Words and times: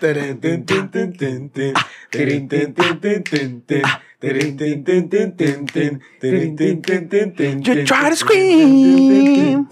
You 0.00 0.14
try 7.84 8.10
to 8.10 8.16
scream, 8.16 9.68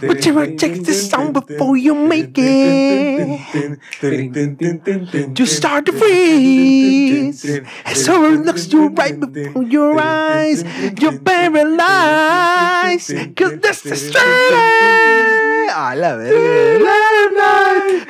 but 0.00 0.24
you 0.26 0.38
reject 0.38 0.84
the 0.84 0.92
sound 0.92 1.34
before 1.34 1.76
you 1.76 1.94
make 1.94 2.34
it. 2.36 3.40
You 5.38 5.46
start 5.46 5.86
to 5.86 5.92
freeze, 5.92 7.44
and 7.44 7.96
so 7.96 8.24
it 8.32 8.44
looks 8.44 8.72
you 8.72 8.88
right 8.88 9.18
before 9.18 9.62
your 9.64 9.98
eyes. 10.00 10.64
You're 11.00 11.18
paralyzed, 11.18 13.12
cause 13.36 13.58
this 13.58 13.86
is 13.86 14.08
straight. 14.08 15.70
A 15.76 15.94
la 15.96 16.14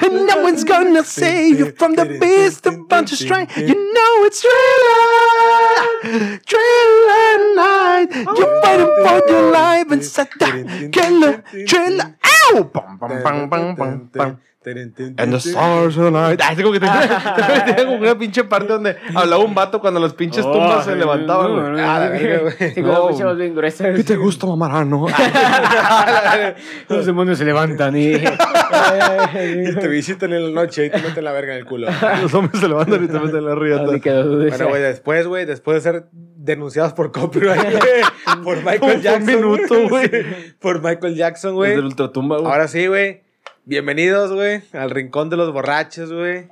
And 0.05 0.27
no 0.27 0.43
one's 0.43 0.65
gonna 0.65 1.05
save 1.05 1.59
you 1.59 1.73
from 1.73 1.95
the 1.95 2.05
beast 2.21 2.67
of 2.67 2.89
bunch 2.89 3.13
of 3.13 3.19
strain. 3.19 3.47
You 3.57 3.75
know 3.95 4.13
it's 4.27 4.41
thriller, 4.43 6.39
thriller 6.51 7.55
night. 7.55 8.09
You're 8.39 8.63
fighting 8.63 8.93
for 9.05 9.19
your 9.31 9.51
life 9.51 9.91
and 9.91 10.05
set 10.05 10.31
that 10.39 10.91
killer, 10.93 11.43
thriller. 11.69 12.17
Ow! 12.25 12.63
Bum, 12.65 12.97
bum, 12.99 13.23
bum, 13.23 13.49
bum, 13.49 13.75
bum, 13.75 14.11
bum. 14.13 14.41
And 14.67 15.33
the 15.33 15.41
stars 15.41 15.95
tonight. 15.95 16.41
Ay, 16.43 16.57
como 16.57 16.73
que 16.73 16.81
tenía, 16.81 17.35
tenía 17.67 17.85
como 17.87 17.99
una 17.99 18.19
pinche 18.19 18.45
parte 18.45 18.73
donde 18.73 18.97
hablaba 19.15 19.45
un 19.45 19.55
vato 19.55 19.79
cuando 19.81 20.01
las 20.01 20.15
pinches 20.15 20.43
tumbas 20.43 20.85
se 20.87 20.97
levantaban. 20.97 21.79
Ah, 21.79 22.09
güey. 22.09 22.83
No, 22.83 23.09
pinche 23.09 23.25
voz 23.25 23.37
bien 23.37 23.55
gruesa. 23.55 23.93
¿Qué 23.93 24.03
te 24.05 24.17
gusta, 24.17 24.47
mamarano? 24.47 25.07
Los 26.89 27.07
demonios 27.07 27.39
se 27.39 27.45
levantan 27.45 27.97
y... 27.97 28.15
Y 28.15 29.75
te 29.75 29.89
visitan 29.89 30.33
en 30.33 30.55
la 30.55 30.63
noche 30.63 30.87
y 30.87 30.91
te 30.91 30.99
meten 30.99 31.25
la 31.25 31.33
verga 31.33 31.53
en 31.55 31.59
el 31.61 31.67
culo. 31.67 31.89
Los 32.23 32.33
hombres 32.35 32.61
se 32.61 32.69
levantan 32.69 33.05
y 33.05 33.09
te 33.09 33.19
meten 33.19 33.45
la 33.45 33.55
riata. 33.55 33.85
Bueno, 33.85 34.69
güey, 34.69 34.83
después, 34.83 35.27
güey, 35.27 35.45
después 35.45 35.83
de 35.85 35.91
ser 35.91 36.09
denunciados 36.13 36.93
por 36.93 37.13
copyright, 37.13 37.63
güey, 37.63 38.43
por 38.45 38.57
Michael 38.59 38.97
un 38.97 39.03
Jackson. 39.03 39.27
minuto, 39.27 39.89
güey. 39.89 40.11
Por 40.59 40.83
Michael 40.83 41.15
Jackson, 41.17 41.51
Desde 41.53 41.57
güey. 41.57 41.73
el 41.73 41.85
ultratumba, 41.85 42.39
güey. 42.39 42.51
Ahora 42.53 42.69
sí, 42.69 42.87
güey. 42.87 43.24
Bienvenidos, 43.67 44.33
güey, 44.33 44.63
al 44.73 44.91
Rincón 44.91 45.31
de 45.31 45.37
los 45.37 45.53
Borrachos, 45.53 46.13
güey. 46.13 46.49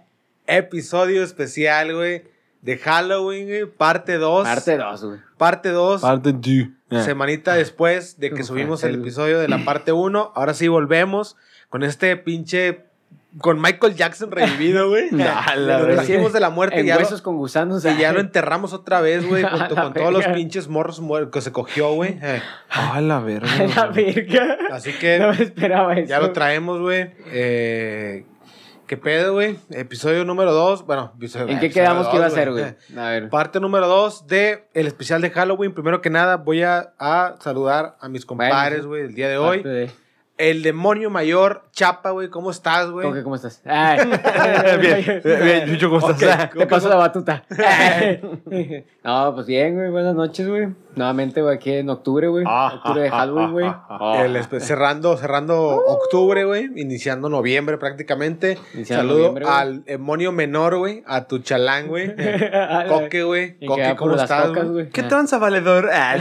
Episodio 0.46 1.22
especial, 1.22 1.94
güey, 1.94 2.24
de 2.62 2.78
Halloween, 2.78 3.46
güey. 3.46 3.66
Parte 3.66 4.16
2. 4.16 4.44
Parte 4.44 4.76
2, 4.78 5.04
güey. 5.04 5.20
Parte 5.36 5.68
2. 5.70 6.00
Parte 6.00 6.32
du. 6.32 6.72
Semanita 7.02 7.54
después 7.54 8.18
de 8.18 8.30
que 8.32 8.44
subimos 8.44 8.82
el 8.84 8.94
el- 8.94 9.00
episodio 9.00 9.38
de 9.40 9.48
la 9.48 9.64
parte 9.64 9.92
1. 9.92 10.32
Ahora 10.34 10.54
sí 10.54 10.68
volvemos 10.68 11.36
con 11.68 11.82
este 11.82 12.16
pinche. 12.16 12.84
Con 13.38 13.60
Michael 13.62 13.94
Jackson 13.94 14.30
revivido, 14.30 14.90
güey. 14.90 15.10
Lo 15.10 15.16
verga. 15.18 15.94
trajimos 15.94 16.32
de 16.34 16.40
la 16.40 16.50
muerte 16.50 16.82
y 16.82 16.86
ya, 16.86 16.96
lo, 16.96 17.00
huesos 17.00 17.22
con 17.22 17.36
gusanos. 17.38 17.82
y 17.84 17.96
ya 17.96 18.12
lo 18.12 18.20
enterramos 18.20 18.72
otra 18.74 19.00
vez, 19.00 19.26
güey, 19.26 19.42
A 19.44 19.50
junto 19.50 19.74
con 19.74 19.94
todos 19.94 20.12
los 20.12 20.26
pinches 20.28 20.68
morros 20.68 21.00
que 21.32 21.40
se 21.40 21.50
cogió, 21.50 21.92
güey. 21.94 22.18
Eh, 22.22 22.42
Ah, 22.68 23.00
la 23.00 23.20
verga. 23.20 23.48
A 23.50 23.66
la 23.66 23.86
verga. 23.94 24.58
Así 24.70 24.92
que 24.92 25.18
No 25.18 25.28
me 25.32 25.42
esperaba 25.42 25.94
eso. 25.94 26.08
ya 26.08 26.20
lo 26.20 26.32
traemos, 26.32 26.80
güey. 26.80 27.10
Eh, 27.32 28.26
¿Qué 28.86 28.98
pedo, 28.98 29.32
güey? 29.32 29.58
Episodio 29.70 30.26
número 30.26 30.52
2. 30.52 30.84
Bueno, 30.84 31.12
episodio, 31.16 31.48
¿En 31.48 31.58
qué 31.60 31.70
quedamos 31.70 32.08
que 32.08 32.16
iba 32.16 32.26
a 32.26 32.28
dos, 32.28 32.36
ser, 32.36 32.50
güey? 32.50 32.64
Eh, 32.64 32.76
A 32.98 33.08
ver. 33.08 33.30
Parte 33.30 33.58
número 33.60 33.86
2 33.88 34.26
de 34.26 34.68
el 34.74 34.86
especial 34.86 35.22
de 35.22 35.30
Halloween. 35.30 35.72
Primero 35.72 36.02
que 36.02 36.10
nada, 36.10 36.36
voy 36.36 36.62
a, 36.62 36.92
a 36.98 37.36
saludar 37.40 37.96
a 38.00 38.08
mis 38.10 38.26
compadres, 38.26 38.84
güey, 38.84 39.04
el 39.04 39.14
día 39.14 39.28
de 39.30 39.38
hoy. 39.38 39.62
De- 39.62 39.90
El 40.42 40.64
demonio 40.64 41.08
mayor, 41.08 41.62
Chapa, 41.70 42.10
güey, 42.10 42.28
¿cómo 42.28 42.50
estás, 42.50 42.90
güey? 42.90 43.04
¿Cómo, 43.04 43.14
que, 43.14 43.22
¿Cómo 43.22 43.36
estás? 43.36 43.62
Ay. 43.64 44.00
bien, 44.80 45.22
bien, 45.22 45.44
bien, 45.44 45.66
Chucho, 45.68 45.88
¿cómo 45.88 46.10
estás? 46.10 46.50
Te 46.50 46.66
paso 46.66 46.88
la 46.88 46.96
batuta. 46.96 47.44
no, 49.04 49.34
pues 49.36 49.46
bien, 49.46 49.76
güey. 49.76 49.90
Buenas 49.90 50.16
noches, 50.16 50.48
güey. 50.48 50.66
Nuevamente, 50.96 51.40
güey, 51.40 51.54
aquí 51.54 51.72
en 51.72 51.88
octubre, 51.88 52.28
güey. 52.28 52.44
Ah, 52.46 52.72
Octubre 52.74 53.02
de 53.02 53.08
ah, 53.08 53.10
Halloween, 53.12 53.46
ah, 53.46 53.50
güey. 53.52 53.66
ah, 53.66 54.46
ah, 54.50 54.60
cerrando 54.60 55.16
cerrando 55.16 55.56
octubre, 55.58 56.44
güey, 56.44 56.68
iniciando 56.76 57.30
noviembre 57.30 57.78
prácticamente. 57.78 58.58
Iniciando 58.74 59.04
Saludo 59.04 59.18
noviembre, 59.28 59.46
al 59.48 59.84
demonio 59.84 60.32
menor, 60.32 60.76
güey, 60.76 61.02
a 61.06 61.26
tu 61.28 61.38
chalán, 61.38 61.86
güey. 61.86 62.14
Coque, 62.88 63.22
güey. 63.22 63.56
Coque, 63.64 63.94
¿cómo 63.96 64.16
estás, 64.16 64.48
cocas, 64.48 64.68
güey? 64.68 64.90
¿Qué 64.90 65.02
tranza, 65.04 65.38
valedor? 65.38 65.88
Ah, 65.90 66.18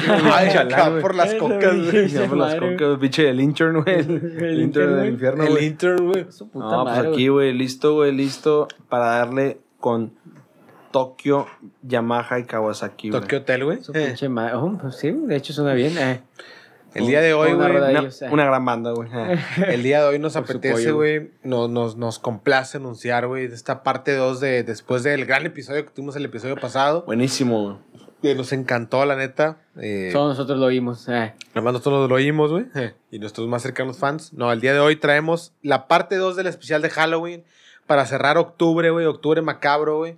chalán, 0.49 1.01
por 1.01 1.15
las 1.15 1.33
cocas, 1.33 1.75
güey. 1.75 2.27
Por 2.29 2.37
las 2.37 2.55
cocas, 2.55 2.99
pinche 2.99 3.29
el 3.29 3.41
intern, 3.41 3.83
güey. 3.83 4.10
El, 4.39 4.61
intern 4.61 4.97
del 4.97 5.13
infierno, 5.13 5.43
El 5.43 5.51
güey. 5.51 5.65
intern, 5.65 6.07
güey. 6.07 6.25
Su 6.31 6.49
puta 6.49 6.65
No, 6.65 6.83
pues 6.85 6.97
aquí, 6.97 7.27
güey, 7.27 7.53
listo, 7.53 7.93
güey, 7.93 8.11
listo 8.11 8.67
para 8.89 9.05
darle 9.05 9.59
con 9.79 10.13
Tokio, 10.91 11.47
Yamaha 11.83 12.39
y 12.39 12.43
Kawasaki, 12.45 13.09
güey. 13.09 13.21
Tokyo 13.21 13.37
Hotel, 13.39 13.63
güey. 13.65 13.83
Su 13.83 13.91
Eh, 13.93 14.07
pinche 14.07 14.29
madre. 14.29 14.55
Oh, 14.55 14.77
pues 14.79 14.95
sí, 14.97 15.11
de 15.11 15.35
hecho 15.35 15.53
suena 15.53 15.73
bien. 15.73 15.97
Eh. 15.97 16.21
El 16.93 17.07
día 17.07 17.21
de 17.21 17.33
hoy, 17.33 17.53
Una 17.53 17.69
güey. 17.69 17.95
Una, 17.95 18.01
eh. 18.01 18.29
una 18.31 18.45
gran 18.45 18.65
banda, 18.65 18.91
güey. 18.91 19.09
Eh. 19.13 19.39
El 19.69 19.81
día 19.83 20.01
de 20.01 20.07
hoy 20.09 20.19
nos 20.19 20.35
apetece, 20.35 20.91
güey. 20.91 21.31
Nos, 21.43 21.69
nos, 21.69 21.95
nos 21.95 22.19
complace 22.19 22.77
anunciar, 22.77 23.27
güey, 23.27 23.45
esta 23.45 23.81
parte 23.83 24.13
2 24.13 24.41
de 24.41 24.63
después 24.63 25.03
del 25.03 25.25
gran 25.25 25.45
episodio 25.45 25.85
que 25.85 25.91
tuvimos 25.91 26.17
el 26.17 26.25
episodio 26.25 26.57
pasado. 26.57 27.03
Buenísimo, 27.05 27.63
güey. 27.63 27.77
Que 28.21 28.35
nos 28.35 28.53
encantó, 28.53 29.03
la 29.05 29.15
neta. 29.15 29.57
Eh, 29.77 30.09
Solo 30.11 30.29
nosotros 30.29 30.59
lo 30.59 30.65
oímos. 30.67 31.07
Eh. 31.09 31.33
Además, 31.53 31.73
nosotros 31.73 32.07
lo 32.07 32.15
oímos, 32.15 32.51
güey. 32.51 32.65
eh, 32.75 32.93
Y 33.09 33.19
nuestros 33.19 33.47
más 33.47 33.63
cercanos 33.63 33.97
fans. 33.97 34.31
No, 34.33 34.51
el 34.51 34.61
día 34.61 34.73
de 34.73 34.79
hoy 34.79 34.95
traemos 34.97 35.53
la 35.63 35.87
parte 35.87 36.17
2 36.17 36.35
del 36.35 36.47
especial 36.47 36.81
de 36.81 36.89
Halloween 36.91 37.43
para 37.87 38.05
cerrar 38.05 38.37
octubre, 38.37 38.89
güey. 38.91 39.05
Octubre 39.07 39.41
macabro, 39.41 39.97
güey. 39.97 40.17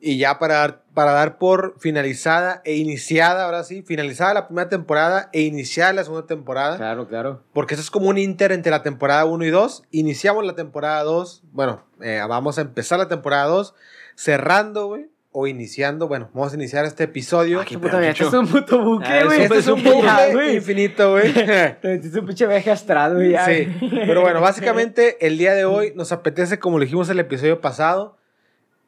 Y 0.00 0.18
ya 0.18 0.38
para 0.38 0.54
dar, 0.56 0.82
para 0.92 1.12
dar 1.12 1.38
por 1.38 1.74
finalizada 1.78 2.60
e 2.64 2.74
iniciada, 2.76 3.44
ahora 3.46 3.64
sí, 3.64 3.82
finalizada 3.82 4.34
la 4.34 4.46
primera 4.46 4.68
temporada 4.68 5.30
e 5.32 5.40
iniciada 5.42 5.92
la 5.94 6.04
segunda 6.04 6.26
temporada. 6.26 6.76
Claro, 6.76 7.08
claro. 7.08 7.42
Porque 7.54 7.74
eso 7.74 7.82
es 7.82 7.90
como 7.90 8.08
un 8.10 8.18
inter 8.18 8.52
entre 8.52 8.70
la 8.70 8.82
temporada 8.82 9.24
1 9.24 9.44
y 9.44 9.50
2. 9.50 9.84
Iniciamos 9.92 10.44
la 10.44 10.54
temporada 10.54 11.02
2. 11.04 11.44
Bueno, 11.52 11.82
eh, 12.02 12.20
vamos 12.28 12.58
a 12.58 12.60
empezar 12.62 12.98
la 12.98 13.08
temporada 13.08 13.46
2. 13.46 13.72
Cerrando, 14.16 14.86
güey. 14.88 15.06
O 15.38 15.46
iniciando. 15.46 16.08
Bueno, 16.08 16.30
vamos 16.32 16.52
a 16.52 16.56
iniciar 16.56 16.86
este 16.86 17.04
episodio. 17.04 17.62
Qué 17.66 17.78
Puta, 17.78 17.98
mira, 17.98 18.14
pedo, 18.14 18.24
este 18.24 18.24
es 18.24 18.32
un 18.32 18.46
puto 18.48 18.80
Ah, 18.80 18.84
buque, 18.84 19.24
güey. 19.26 19.42
Este 19.42 19.58
es 19.58 19.66
un 19.66 19.84
buque, 19.84 20.54
infinito, 20.54 21.10
güey. 21.10 21.28
Este 21.36 21.94
es 21.96 22.14
un 22.14 22.24
pinche 22.24 22.46
viaje 22.46 22.70
astral, 22.70 23.16
güey. 23.16 23.36
Sí, 23.44 23.68
pero 24.06 24.22
bueno, 24.22 24.40
básicamente 24.40 25.18
el 25.26 25.36
día 25.36 25.52
de 25.54 25.66
hoy 25.66 25.92
nos 25.94 26.10
apetece, 26.12 26.58
como 26.58 26.78
lo 26.78 26.84
dijimos 26.84 27.08
en 27.10 27.14
el 27.16 27.20
episodio 27.20 27.60
pasado. 27.60 28.16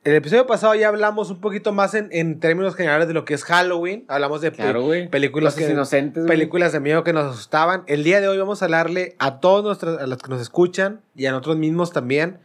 El 0.05 0.15
episodio 0.15 0.47
pasado 0.47 0.75
ya 0.75 0.89
hablamos 0.89 1.29
un 1.31 1.39
poquito 1.43 1.73
más 1.73 1.93
en, 1.93 2.09
en 2.13 2.41
términos 2.41 2.75
generales 2.77 3.09
de 3.09 3.13
lo 3.15 3.27
que 3.27 3.35
es 3.35 3.45
Halloween. 3.45 4.07
Hablamos 4.09 4.41
de 4.41 4.51
pe- 4.51 4.57
Claro, 4.63 4.85
güey. 4.85 5.07
películas, 5.11 5.55
que- 5.55 5.69
inocentes, 5.69 6.25
películas 6.27 6.73
de 6.73 6.81
miedo 6.81 7.05
que 7.05 7.13
nos 7.13 7.31
asustaban. 7.31 7.83
El 7.89 8.05
día 8.05 8.23
de 8.23 8.29
hoy 8.29 8.39
vamos 8.39 8.63
a 8.63 8.65
hablarle 8.65 9.17
a 9.19 9.41
todos 9.41 9.63
nuestros, 9.65 10.01
a 10.01 10.07
los 10.07 10.17
que 10.23 10.31
nos 10.31 10.41
escuchan 10.41 11.03
y 11.15 11.27
a 11.27 11.31
nosotros 11.33 11.59
mismos 11.59 11.93
también. 11.93 12.39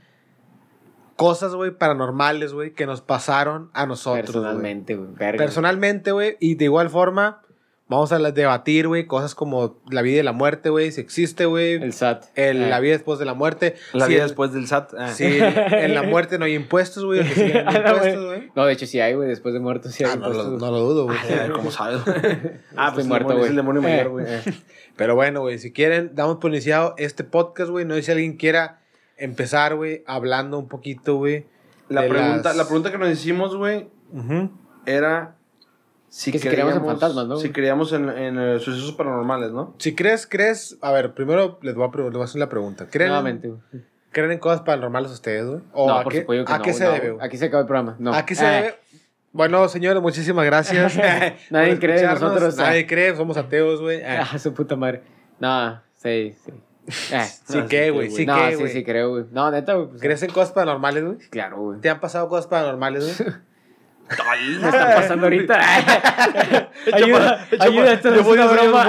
Cosas, 1.16 1.53
güey, 1.53 1.72
paranormales, 1.72 2.53
güey, 2.53 2.74
que 2.74 2.85
nos 2.85 3.01
pasaron 3.01 3.69
a 3.74 3.85
nosotros. 3.85 4.25
Personalmente, 4.25 4.96
güey. 4.96 5.09
Personalmente, 5.38 6.12
güey, 6.12 6.38
y 6.40 6.56
de 6.56 6.66
igual 6.66 6.90
forma, 6.90 7.41
vamos 7.88 8.12
a 8.12 8.18
debatir, 8.18 8.88
güey, 8.88 9.06
cosas 9.06 9.35
como 9.35 9.79
la 9.91 10.01
vida 10.01 10.19
y 10.22 10.24
la 10.24 10.31
muerte, 10.31 10.69
güey, 10.72 10.91
si 10.91 11.01
existe, 11.01 11.46
güey. 11.46 11.74
El 11.74 11.94
SAT. 11.94 12.24
El- 12.34 12.63
Eh. 12.63 12.69
La 12.69 12.79
vida 12.79 12.94
después 12.94 13.19
de 13.19 13.25
la 13.25 13.35
muerte. 13.35 13.75
La 13.94 14.06
Si 14.06 14.13
vida 14.13 14.24
el- 14.24 14.29
después 14.29 14.53
del 14.53 14.66
SAT. 14.68 14.94
ah. 14.97 15.09
Si 15.09 15.24
en 15.25 15.94
la 15.94 16.01
muerte 16.01 16.40
no 16.40 16.46
hay 16.46 16.56
impuestos, 16.56 17.06
güey. 17.06 17.19
o 17.19 17.24
que 17.24 17.30
sí 17.35 17.41
hay 17.44 17.51
A 17.51 17.72
la 17.72 17.80
impuestos, 17.91 18.25
güey. 18.25 18.51
No, 18.56 18.66
de 18.66 18.74
hecho 18.74 18.88
sí 18.88 19.00
hay, 19.00 19.13
güey. 19.13 19.30
Después 19.30 19.53
de 19.53 19.59
muerto 19.59 19.90
sí 19.90 20.03
hay. 20.03 20.09
Ah, 20.12 20.16
no, 20.16 20.22
lo, 20.30 20.34
impuestos, 20.34 20.59
no 20.62 20.72
lo 20.72 20.80
dudo, 20.80 21.03
güey. 21.06 21.18
Eh, 21.30 21.50
¿Cómo 21.53 21.69
sabes? 21.69 22.01
Ah, 22.75 22.91
Pues 22.94 23.06
muerto, 23.06 23.31
Es 23.34 23.38
güey. 23.38 23.50
el 23.51 23.56
demonio 23.56 23.81
Eh. 23.81 23.85
mayor, 23.85 24.09
güey. 24.09 24.25
eh. 24.28 24.41
Pero 24.95 25.13
bueno, 25.16 25.41
güey, 25.41 25.59
si 25.59 25.72
quieren, 25.72 26.12
damos 26.16 26.38
por 26.38 26.50
iniciado 26.51 26.95
este 26.97 27.24
podcast, 27.24 27.69
güey. 27.69 27.86
No 27.86 27.94
sé 27.95 28.01
si 28.04 28.12
alguien 28.12 28.38
quiera 28.38 28.80
empezar, 29.18 29.75
güey, 29.75 30.04
hablando 30.07 30.57
un 30.60 30.68
poquito, 30.68 31.15
güey. 31.15 31.45
La 31.89 32.01
pregunta, 32.07 32.50
las- 32.50 32.56
la 32.57 32.63
pregunta 32.65 32.92
que 32.92 32.98
nos 32.98 33.10
hicimos, 33.10 33.56
güey, 33.56 33.89
Ujú. 34.12 34.50
era 34.86 35.36
si, 36.10 36.31
Que 36.31 36.39
si 36.39 36.48
creíamos 36.48 36.75
en 36.75 36.86
fantasmas, 36.86 37.25
¿no? 37.27 37.38
Si 37.38 37.50
creíamos 37.50 37.92
en, 37.94 38.07
en, 38.10 38.39
eh, 38.39 38.60
sucesos 38.60 38.94
paranormales, 38.94 39.51
¿no? 39.51 39.74
Si 39.80 39.95
crees, 39.95 40.27
crees. 40.27 40.77
A 40.81 40.92
ver, 40.92 41.13
primero 41.13 41.57
les 41.63 41.74
voy 41.75 41.86
a, 41.92 41.98
les 41.98 42.12
voy 42.12 42.21
a 42.21 42.25
hacer 42.25 42.39
la 42.39 42.50
pregunta. 42.50 42.88
¿Creen, 42.89 43.10
Nuevamente, 43.10 43.48
güey. 43.50 43.60
¿Creen 44.12 44.31
en 44.31 44.38
cosas 44.38 44.62
paranormales 44.62 45.12
ustedes, 45.12 45.45
güey? 45.48 45.62
¿O 45.74 45.88
no, 45.88 45.95
a 45.98 46.04
por 46.04 46.12
qué, 46.13 46.19
supuesto 46.21 46.45
que 46.45 46.54
a 46.54 46.57
no, 46.60 46.63
qué 46.63 46.74
se 46.74 46.83
no, 46.83 46.92
debe, 46.92 47.12
güey? 47.13 47.25
Aquí 47.25 47.38
se 47.38 47.45
acaba 47.45 47.62
el 47.62 47.68
programa. 47.68 47.95
No. 47.98 48.13
¿A 48.13 48.25
qué 48.25 48.36
se 48.36 48.45
Eh, 48.45 48.51
debe? 48.62 48.75
Bueno, 49.33 49.68
señores, 49.68 50.00
muchísimas 50.04 50.45
gracias. 50.45 50.95
Nadie 51.50 51.80
cree 51.80 52.00
en 52.01 52.06
nosotros, 52.06 52.56
Nadie 52.57 52.81
eh. 52.81 52.88
cree, 52.88 53.15
somos 53.15 53.36
ateos, 53.36 53.81
güey. 53.81 53.98
Eh, 53.98 54.06
Ah, 54.31 54.38
su 54.38 54.54
puta 54.54 54.75
madre. 54.75 55.01
No, 55.39 55.81
sí, 55.95 56.36
sí. 56.45 56.51
Eh, 56.88 57.24
sí 57.45 57.57
no, 57.57 57.68
que, 57.68 57.85
sí 57.85 57.89
güey, 57.91 58.09
que, 58.09 58.15
sí 58.15 58.25
no, 58.25 58.35
que, 58.38 58.50
sí, 58.51 58.56
güey. 58.57 58.71
sí 58.74 58.83
creo, 58.83 59.09
güey. 59.12 59.24
No, 59.31 59.50
neta, 59.51 59.74
güey. 59.75 59.88
pues, 59.88 60.01
¿Crees 60.01 60.24
en 60.24 60.31
cosas 60.31 60.51
paranormales, 60.51 61.03
güey? 61.06 61.18
Claro, 61.30 61.57
güey. 61.62 61.80
¿Te 61.80 61.89
han 61.89 62.00
pasado 62.00 62.27
cosas 62.27 62.47
paranormales, 62.47 63.18
güey? 63.19 63.30
Me 64.62 64.68
está 64.68 64.95
pasando 64.95 65.25
ahorita. 65.27 65.59
ayuda, 66.94 67.47
ayuda, 67.59 67.94
esto 67.94 68.13
es 68.13 68.25
una 68.27 68.45
broma. 68.47 68.88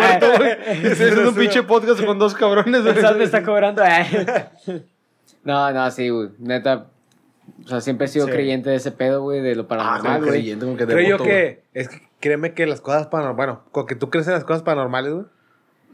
un 1.29 1.35
pinche 1.35 1.63
podcast 1.63 2.05
con 2.05 2.19
dos 2.19 2.35
cabrones, 2.35 2.85
El 2.85 2.95
SAT 2.97 3.03
me 3.05 3.13
güey. 3.15 3.23
está 3.25 3.43
cobrando. 3.45 3.83
eh. 3.85 4.83
No, 5.45 5.71
no, 5.73 5.91
sí, 5.91 6.09
güey. 6.09 6.31
Neta, 6.39 6.87
O 7.65 7.69
sea, 7.69 7.81
siempre 7.81 8.07
he 8.07 8.09
sido 8.09 8.27
Sí. 8.27 8.33
creyente 8.33 8.71
de 8.71 8.77
ese 8.77 8.91
pedo, 8.91 9.23
güey, 9.23 9.41
de 9.41 9.55
lo 9.55 9.63
Ah, 9.63 9.69
paranormal, 9.69 10.03
como 10.03 10.19
güey. 10.19 10.31
creyente, 10.31 10.65
como 10.67 10.77
que 10.77 10.87
Creo 10.87 11.09
yo 11.19 11.25
que, 11.25 11.63
es 11.75 11.89
que 11.89 12.03
créeme 12.21 12.53
que 12.53 12.67
las 12.67 12.81
cosas 12.81 13.07
paranormales, 13.07 13.37
bueno, 13.57 13.63
con 13.71 13.87
que 13.87 13.95
tú 13.95 14.11
crees 14.11 14.27
en 14.27 14.33
las 14.35 14.45
cosas 14.45 14.63
paranormales, 14.63 15.13
güey. 15.13 15.27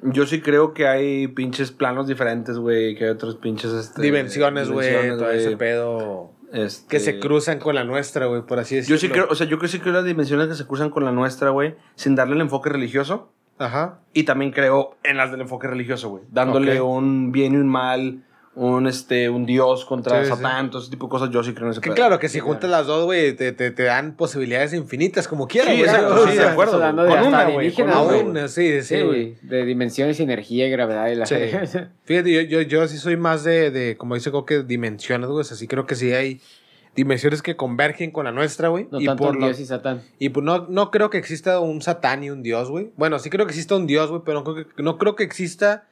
Yo 0.02 0.26
sí 0.26 0.40
creo 0.40 0.72
que 0.72 0.86
hay 0.86 1.28
pinches 1.28 1.72
planos 1.72 2.06
diferentes, 2.06 2.56
güey, 2.56 2.94
que 2.94 3.04
hay 3.04 3.10
otros 3.10 3.36
pinches... 3.36 3.72
Este, 3.72 4.02
dimensiones, 4.02 4.70
güey, 4.70 5.08
todo 5.10 5.30
ese 5.30 5.56
pedo 5.56 6.32
Este, 6.52 6.88
que 6.88 7.00
se 7.00 7.20
cruzan 7.20 7.58
con 7.58 7.74
la 7.74 7.84
nuestra, 7.84 8.26
güey, 8.26 8.42
por 8.42 8.58
así 8.58 8.76
decirlo. 8.76 8.96
Yo 8.96 9.00
sí 9.00 9.08
creo, 9.08 9.26
o 9.28 9.34
sea, 9.34 9.46
yo 9.46 9.58
creo 9.58 9.68
sí 9.68 9.78
creo 9.78 9.92
las 9.92 10.04
dimensiones 10.04 10.48
que 10.48 10.54
se 10.54 10.66
cruzan 10.66 10.90
con 10.90 11.04
la 11.04 11.12
nuestra, 11.12 11.50
güey, 11.50 11.74
sin 11.96 12.14
darle 12.14 12.34
el 12.34 12.40
enfoque 12.40 12.70
religioso. 12.70 13.32
Ajá. 13.58 14.00
Y 14.14 14.22
también 14.22 14.52
creo 14.52 14.96
en 15.02 15.18
las 15.18 15.30
del 15.30 15.42
enfoque 15.42 15.68
religioso, 15.68 16.08
güey. 16.08 16.24
Dándole 16.30 16.80
un 16.80 17.30
bien 17.30 17.52
y 17.52 17.56
un 17.58 17.68
mal, 17.68 18.24
un, 18.56 18.86
este, 18.88 19.30
un 19.30 19.46
dios 19.46 19.84
contra 19.84 20.18
Sí, 20.24 20.30
sí. 20.30 20.36
Satán, 20.36 20.70
todo 20.70 20.82
ese 20.82 20.90
tipo 20.90 21.06
de 21.06 21.10
cosas. 21.10 21.30
Yo 21.30 21.42
sí 21.44 21.52
creo 21.54 21.66
en 21.66 21.72
ese 21.72 21.80
Que 21.80 21.90
pedo. 21.90 21.94
claro, 21.94 22.18
que 22.18 22.28
si 22.28 22.40
juntas 22.40 22.68
las 22.68 22.86
dos, 22.86 23.04
güey, 23.04 23.34
te, 23.36 23.52
te, 23.52 23.70
te 23.70 23.82
dan 23.84 24.16
posibilidades 24.16 24.72
infinitas 24.74 25.28
como 25.28 25.46
quieras, 25.46 25.72
Sí, 25.74 25.80
exacto, 25.82 26.26
sí, 26.26 26.36
de 26.36 26.44
acuerdo. 26.48 26.74
hablando 26.74 27.04
de 27.04 27.10
Con 27.10 27.26
una, 27.28 27.44
güey, 27.48 27.72
con 27.72 27.88
una, 28.28 28.48
sí, 28.48 28.82
sí, 28.82 28.96
Sí, 28.96 29.02
güey. 29.02 29.36
de 29.42 29.64
dimensiones, 29.64 30.18
energía 30.20 30.66
y 30.66 30.70
gravedad 30.70 31.06
y 31.08 31.14
la 31.14 31.26
Sí. 31.26 31.36
Fíjate, 32.04 32.32
yo, 32.32 32.40
yo, 32.42 32.60
yo 32.62 32.88
sí 32.88 32.98
soy 32.98 33.16
más 33.16 33.44
de, 33.44 33.70
de 33.70 33.96
como 33.96 34.16
dice 34.16 34.30
Coque, 34.32 34.62
dimensiones, 34.64 35.28
güey. 35.28 35.42
O 35.42 35.44
sea, 35.44 35.56
sí 35.56 35.68
creo 35.68 35.86
que 35.86 35.94
sí 35.94 36.12
hay 36.12 36.40
dimensiones 36.96 37.40
que 37.42 37.54
convergen 37.56 38.10
con 38.10 38.24
la 38.24 38.32
nuestra, 38.32 38.68
güey. 38.68 38.88
No 38.90 39.00
y 39.00 39.06
tanto 39.06 39.22
por 39.24 39.36
lo- 39.36 39.46
Dios 39.46 39.60
y 39.60 39.64
Satán. 39.66 40.02
Y 40.18 40.30
pues 40.30 40.44
no, 40.44 40.66
no 40.68 40.90
creo 40.90 41.08
que 41.08 41.18
exista 41.18 41.60
un 41.60 41.80
satán 41.82 42.24
y 42.24 42.30
un 42.30 42.42
dios, 42.42 42.68
güey. 42.68 42.90
Bueno, 42.96 43.20
sí 43.20 43.30
creo 43.30 43.46
que 43.46 43.52
exista 43.52 43.76
un 43.76 43.86
dios, 43.86 44.10
güey, 44.10 44.22
pero 44.24 44.38
no 44.42 44.44
creo 44.44 44.66
que, 44.66 44.82
no 44.82 44.98
creo 44.98 45.14
que 45.14 45.22
exista 45.22 45.86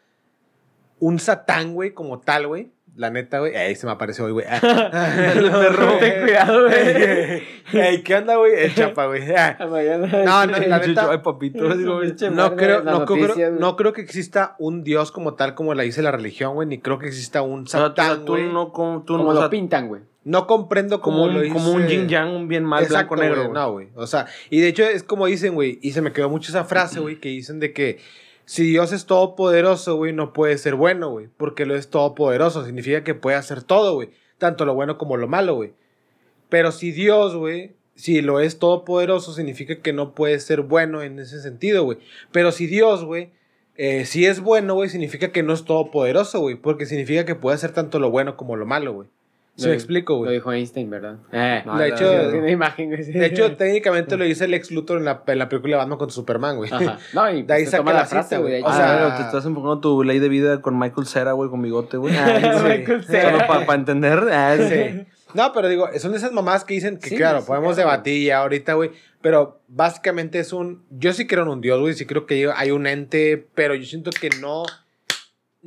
un 1.00 1.18
satán, 1.18 1.74
güey, 1.74 1.92
como 1.92 2.20
tal, 2.20 2.46
güey. 2.46 2.70
La 2.96 3.10
neta, 3.10 3.38
güey. 3.38 3.54
Ahí 3.54 3.76
se 3.76 3.86
me 3.86 3.92
apareció 3.92 4.24
hoy, 4.24 4.32
güey. 4.32 4.46
perro. 4.60 5.98
Ten 6.00 6.20
cuidado, 6.22 6.64
güey. 6.64 7.42
Ey, 7.72 8.02
¿qué 8.02 8.16
onda, 8.16 8.36
güey? 8.36 8.54
El 8.56 8.74
chapa, 8.74 9.06
güey. 9.06 9.22
Ah. 9.36 9.56
No, 9.60 10.46
no, 10.46 10.58
la 10.58 10.78
neta. 10.80 11.08
Ay, 11.10 11.18
papito. 11.18 11.76
digo, 11.76 12.00
No 12.32 12.56
creo, 12.56 12.82
no, 12.82 13.04
creo, 13.04 13.18
noticias, 13.18 13.50
güey. 13.50 13.60
no 13.60 13.76
creo 13.76 13.92
que 13.92 14.00
exista 14.00 14.56
un 14.58 14.82
dios 14.82 15.12
como 15.12 15.34
tal 15.34 15.54
como 15.54 15.74
la 15.74 15.84
dice 15.84 16.02
la 16.02 16.10
religión, 16.10 16.54
güey, 16.54 16.66
ni 16.66 16.78
creo 16.78 16.98
que 16.98 17.06
exista 17.06 17.42
un 17.42 17.62
O 17.62 17.66
sea, 17.66 17.80
tú- 17.94 18.02
satán, 18.02 18.26
güey. 18.26 18.52
no, 18.52 18.72
como, 18.72 19.02
tú, 19.04 19.16
Como 19.16 19.30
o 19.30 19.32
lo 19.34 19.40
sea, 19.40 19.50
pintan, 19.50 19.86
güey. 19.88 20.02
No 20.24 20.46
comprendo 20.46 21.00
como, 21.00 21.18
cómo 21.18 21.28
lo 21.32 21.36
un, 21.38 21.42
dice. 21.44 21.54
como 21.54 21.72
un 21.72 21.86
yin 21.86 22.08
yang, 22.08 22.30
un 22.34 22.48
bien 22.48 22.64
mal, 22.64 22.82
Exacto, 22.82 23.14
blanco 23.14 23.22
negro. 23.36 23.42
güey. 23.50 23.54
No, 23.54 23.72
güey. 23.72 23.88
O 23.94 24.06
sea, 24.06 24.26
y 24.50 24.60
de 24.60 24.68
hecho 24.68 24.82
es 24.82 25.02
como 25.04 25.26
dicen, 25.26 25.54
güey, 25.54 25.78
y 25.82 25.92
se 25.92 26.02
me 26.02 26.12
quedó 26.12 26.28
mucho 26.28 26.50
esa 26.50 26.64
frase, 26.64 26.98
güey, 27.00 27.20
que 27.20 27.28
dicen 27.28 27.60
de 27.60 27.72
que 27.72 27.98
si 28.48 28.62
Dios 28.62 28.92
es 28.92 29.04
todopoderoso, 29.04 29.96
güey, 29.96 30.14
no 30.14 30.32
puede 30.32 30.56
ser 30.56 30.74
bueno, 30.74 31.10
güey, 31.10 31.28
porque 31.36 31.66
lo 31.66 31.76
es 31.76 31.90
todopoderoso, 31.90 32.64
significa 32.64 33.04
que 33.04 33.14
puede 33.14 33.36
hacer 33.36 33.62
todo, 33.62 33.92
güey, 33.92 34.08
tanto 34.38 34.64
lo 34.64 34.72
bueno 34.72 34.96
como 34.96 35.18
lo 35.18 35.28
malo, 35.28 35.54
güey. 35.54 35.74
Pero 36.48 36.72
si 36.72 36.90
Dios, 36.90 37.36
güey, 37.36 37.74
si 37.94 38.22
lo 38.22 38.40
es 38.40 38.58
todopoderoso, 38.58 39.34
significa 39.34 39.82
que 39.82 39.92
no 39.92 40.14
puede 40.14 40.40
ser 40.40 40.62
bueno 40.62 41.02
en 41.02 41.18
ese 41.18 41.42
sentido, 41.42 41.84
güey. 41.84 41.98
Pero 42.32 42.50
si 42.50 42.66
Dios, 42.66 43.04
güey, 43.04 43.32
eh, 43.76 44.06
si 44.06 44.24
es 44.24 44.40
bueno, 44.40 44.72
güey, 44.72 44.88
significa 44.88 45.30
que 45.30 45.42
no 45.42 45.52
es 45.52 45.64
todopoderoso, 45.64 46.40
güey, 46.40 46.54
porque 46.54 46.86
significa 46.86 47.26
que 47.26 47.34
puede 47.34 47.54
hacer 47.54 47.72
tanto 47.72 47.98
lo 47.98 48.10
bueno 48.10 48.38
como 48.38 48.56
lo 48.56 48.64
malo, 48.64 48.94
güey. 48.94 49.08
¿Se 49.58 49.64
Lo- 49.66 49.70
me 49.70 49.74
explico, 49.74 50.12
Lo 50.14 50.18
güey? 50.20 50.32
dijo 50.34 50.52
Einstein, 50.52 50.88
¿verdad? 50.88 51.16
Eh, 51.32 51.62
No, 51.66 51.76
De 51.76 51.88
la- 51.88 51.94
hecho, 51.94 52.30
tiene 52.30 52.50
imagen, 52.52 52.88
güey. 52.90 53.02
De 53.04 53.26
hecho, 53.26 53.56
técnicamente 53.56 54.16
lo 54.16 54.24
dice 54.24 54.44
el 54.44 54.54
ex 54.54 54.70
Luthor 54.70 54.98
en 54.98 55.04
la, 55.04 55.22
en 55.26 55.38
la 55.38 55.48
película 55.48 55.72
de 55.72 55.78
Batman 55.78 55.98
con 55.98 56.10
Superman, 56.10 56.56
güey. 56.56 56.72
Ajá. 56.72 56.98
No, 57.12 57.30
y 57.30 57.42
De 57.46 57.52
ahí 57.54 57.62
pues, 57.62 57.70
saca 57.70 57.78
toma 57.82 57.92
la 57.92 57.98
la 58.00 58.06
frase, 58.06 58.28
cita, 58.28 58.38
güey. 58.40 58.62
O 58.62 58.72
sea, 58.72 58.98
sea, 59.08 59.16
te 59.16 59.22
estás 59.24 59.44
enfocando 59.44 59.80
tu 59.80 60.04
ley 60.04 60.20
de 60.20 60.28
vida 60.28 60.60
con 60.62 60.78
Michael 60.78 61.06
Cera, 61.08 61.32
güey, 61.32 61.50
con 61.50 61.60
bigote, 61.60 61.96
güey. 61.96 62.14
Ah. 62.16 62.62
Michael 62.66 63.04
Cera. 63.04 63.32
Solo 63.32 63.46
para 63.66 63.74
entender. 63.74 64.20
Ah, 64.32 64.56
Sí. 64.56 65.04
No, 65.34 65.52
pero 65.52 65.68
digo, 65.68 65.88
son 65.98 66.14
esas 66.14 66.32
mamás 66.32 66.64
que 66.64 66.72
dicen 66.72 66.96
que, 66.98 67.10
Sí, 67.10 67.16
claro, 67.16 67.40
sí, 67.42 67.46
podemos 67.48 67.74
claro. 67.74 67.90
debatir 67.90 68.26
ya 68.26 68.38
ahorita, 68.38 68.72
güey. 68.74 68.92
Pero 69.20 69.60
básicamente 69.68 70.38
es 70.38 70.52
un. 70.54 70.84
Yo 70.90 71.12
sí 71.12 71.26
creo 71.26 71.42
en 71.42 71.48
un 71.50 71.60
Dios, 71.60 71.78
güey. 71.80 71.92
Sí 71.94 72.06
creo 72.06 72.24
que 72.24 72.48
hay 72.54 72.70
un 72.70 72.86
ente, 72.86 73.46
pero 73.54 73.74
yo 73.74 73.84
siento 73.84 74.10
que 74.10 74.30
no. 74.40 74.62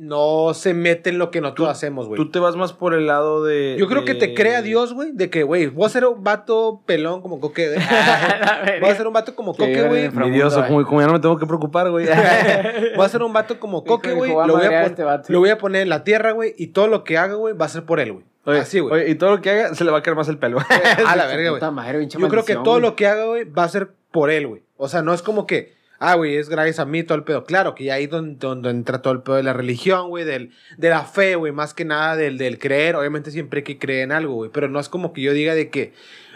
No 0.02 0.52
se 0.52 0.74
mete 0.74 1.10
en 1.10 1.18
lo 1.18 1.30
que 1.30 1.40
nosotros 1.40 1.68
hacemos, 1.68 2.08
güey. 2.08 2.16
Tú 2.16 2.28
te 2.28 2.40
vas 2.40 2.56
más 2.56 2.72
por 2.72 2.92
el 2.92 3.06
lado 3.06 3.44
de. 3.44 3.76
Yo 3.78 3.86
creo 3.86 4.04
que 4.04 4.16
te 4.16 4.34
crea 4.34 4.60
Dios, 4.60 4.94
güey, 4.94 5.12
de 5.12 5.30
que, 5.30 5.44
güey, 5.44 5.68
voy 5.68 5.86
a 5.86 5.90
ser 5.90 6.04
un 6.06 6.24
vato 6.24 6.82
pelón 6.86 7.22
como 7.22 7.38
coque. 7.38 7.68
voy 8.80 8.90
a 8.90 8.94
ser 8.96 9.06
un 9.06 9.12
vato 9.12 9.36
como 9.36 9.52
Que 9.54 9.58
coque, 9.58 10.10
güey. 10.10 10.32
Dios, 10.32 10.56
como, 10.66 10.84
como 10.84 11.00
ya 11.00 11.06
no 11.06 11.12
me 11.12 11.20
tengo 11.20 11.38
que 11.38 11.46
preocupar, 11.46 11.88
güey. 11.88 12.06
Voy 12.96 13.06
a 13.06 13.08
ser 13.08 13.22
un 13.22 13.32
vato 13.32 13.60
como 13.60 13.84
coque, 13.84 14.12
güey. 14.12 14.32
Lo, 14.32 14.56
voy 14.56 14.64
a 14.66 14.86
este 14.86 15.04
vato. 15.04 15.32
lo 15.32 15.38
voy 15.38 15.50
a 15.50 15.58
poner 15.58 15.82
en 15.82 15.88
la 15.88 16.02
tierra, 16.02 16.32
güey. 16.32 16.52
Y 16.58 16.68
todo 16.68 16.88
lo 16.88 17.04
que 17.04 17.16
haga, 17.16 17.34
güey, 17.34 17.54
va 17.54 17.66
a 17.66 17.68
ser 17.68 17.84
por 17.84 18.00
él, 18.00 18.12
güey. 18.12 18.24
Oye, 18.44 18.58
Así, 18.58 18.80
güey. 18.80 19.02
oye, 19.02 19.10
y 19.10 19.14
todo 19.14 19.30
lo 19.30 19.40
que 19.40 19.50
haga 19.50 19.74
se 19.76 19.84
le 19.84 19.92
va 19.92 19.98
a 19.98 20.02
caer 20.02 20.16
más 20.16 20.26
el 20.28 20.38
pelo. 20.38 20.58
A 21.06 21.14
la 21.14 21.26
verga, 21.26 21.50
güey. 21.50 22.08
Yo 22.08 22.28
creo 22.28 22.44
que 22.44 22.56
todo 22.56 22.80
lo 22.80 22.96
que 22.96 23.06
haga, 23.06 23.26
güey, 23.26 23.44
va 23.44 23.62
a 23.62 23.68
ser 23.68 23.92
por 24.10 24.30
él, 24.30 24.48
güey. 24.48 24.62
O 24.76 24.88
sea, 24.88 25.02
no 25.02 25.14
es 25.14 25.22
como 25.22 25.46
que, 25.46 25.74
ah, 26.04 26.14
güey, 26.16 26.36
es 26.36 26.48
gracias 26.48 26.78
a 26.80 26.84
mí 26.84 27.02
todo 27.04 27.16
el 27.16 27.24
pedo. 27.24 27.44
Claro, 27.44 27.74
que 27.74 27.84
ya 27.84 27.94
ahí 27.94 28.06
donde, 28.06 28.36
donde 28.38 28.70
entra 28.70 29.00
todo 29.02 29.12
el 29.12 29.22
pedo 29.22 29.36
de 29.36 29.42
la 29.44 29.52
religión, 29.52 30.08
güey, 30.08 30.24
del, 30.24 30.50
de 30.76 30.88
la 30.90 31.04
fe, 31.04 31.36
güey, 31.36 31.52
más 31.52 31.74
que 31.74 31.84
nada 31.84 32.16
del, 32.16 32.38
del 32.38 32.58
creer. 32.58 32.96
Obviamente 32.96 33.30
siempre 33.30 33.58
hay 33.60 33.64
que 33.64 33.78
creer 33.78 34.02
en 34.04 34.12
algo, 34.12 34.34
güey. 34.34 34.50
Pero 34.52 34.68
no 34.68 34.80
es 34.80 34.88
como 34.88 35.12
que 35.12 35.22
yo 35.22 35.32
diga 35.32 35.54
de 35.54 35.70
que, 35.70 35.92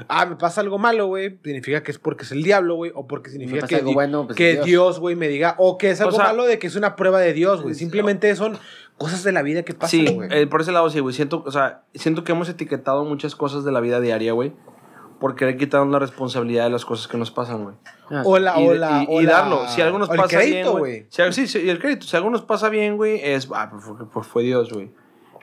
ah, 0.08 0.24
me 0.26 0.36
pasa 0.36 0.60
algo 0.60 0.78
malo, 0.78 1.06
güey, 1.06 1.38
significa 1.42 1.82
que 1.82 1.90
es 1.90 1.98
porque 1.98 2.24
es 2.24 2.32
el 2.32 2.42
diablo, 2.42 2.76
güey, 2.76 2.92
o 2.94 3.06
porque 3.06 3.30
significa 3.30 3.66
que, 3.66 3.74
algo 3.76 3.88
di- 3.88 3.94
bueno, 3.94 4.26
pues, 4.26 4.36
que 4.36 4.60
Dios. 4.64 5.00
Güey, 5.00 5.16
me 5.16 5.28
diga, 5.28 5.54
o 5.58 5.78
que 5.78 5.90
es 5.90 6.00
O 6.00 6.04
algo 6.04 6.16
sea- 6.16 6.26
malo 6.26 6.44
de 6.46 6.58
que 6.58 6.66
es 6.68 6.76
una 6.76 6.94
prueba 6.96 7.20
de 7.20 7.32
Dios, 7.32 7.62
güey. 7.62 7.74
Simplemente 7.74 8.34
son 8.36 8.58
cosas 8.98 9.24
de 9.24 9.32
la 9.32 9.42
vida 9.42 9.62
que 9.62 9.74
pasan, 9.74 9.90
Sí, 10.06 10.14
güey. 10.14 10.28
eh, 10.32 10.46
por 10.46 10.60
ese 10.62 10.72
lado 10.72 10.88
sí, 10.90 11.00
güey. 11.00 11.14
Siento, 11.14 11.42
o 11.44 11.50
sea, 11.50 11.82
siento 11.94 12.24
que 12.24 12.32
hemos 12.32 12.48
etiquetado 12.48 13.04
muchas 13.04 13.34
cosas 13.36 13.64
de 13.64 13.72
la 13.72 13.80
vida 13.80 14.00
diaria, 14.00 14.32
güey. 14.32 14.52
Por 15.20 15.34
querer 15.34 15.56
quitarnos 15.56 15.90
la 15.90 15.98
responsabilidad 15.98 16.64
de 16.64 16.70
las 16.70 16.84
cosas 16.84 17.08
que 17.08 17.16
nos 17.16 17.30
pasan, 17.30 17.64
güey. 17.64 17.76
Ah, 18.10 18.22
o 18.24 18.38
la, 18.38 18.60
y, 18.60 18.68
o 18.68 18.74
la, 18.74 19.02
y- 19.02 19.06
o 19.08 19.20
y 19.22 19.24
la- 19.24 19.32
darlo. 19.32 19.66
Si 19.68 19.80
algo 19.80 19.98
nos 19.98 20.10
o 20.10 20.12
el 20.12 20.18
pasa 20.20 20.36
crédito, 20.36 20.56
bien, 20.72 20.78
güey. 20.78 21.06
Si 21.08 21.22
algo- 21.22 21.32
sí, 21.32 21.46
sí, 21.46 21.60
y 21.64 21.70
el 21.70 21.78
crédito. 21.78 22.06
Si 22.06 22.16
algo 22.16 22.28
nos 22.30 22.42
pasa 22.42 22.68
bien, 22.68 22.96
güey, 22.96 23.20
es. 23.22 23.48
Ah, 23.54 23.68
pues, 23.70 23.82
fue, 23.84 23.96
pues 24.08 24.26
fue 24.26 24.42
Dios, 24.42 24.72
güey. 24.72 24.90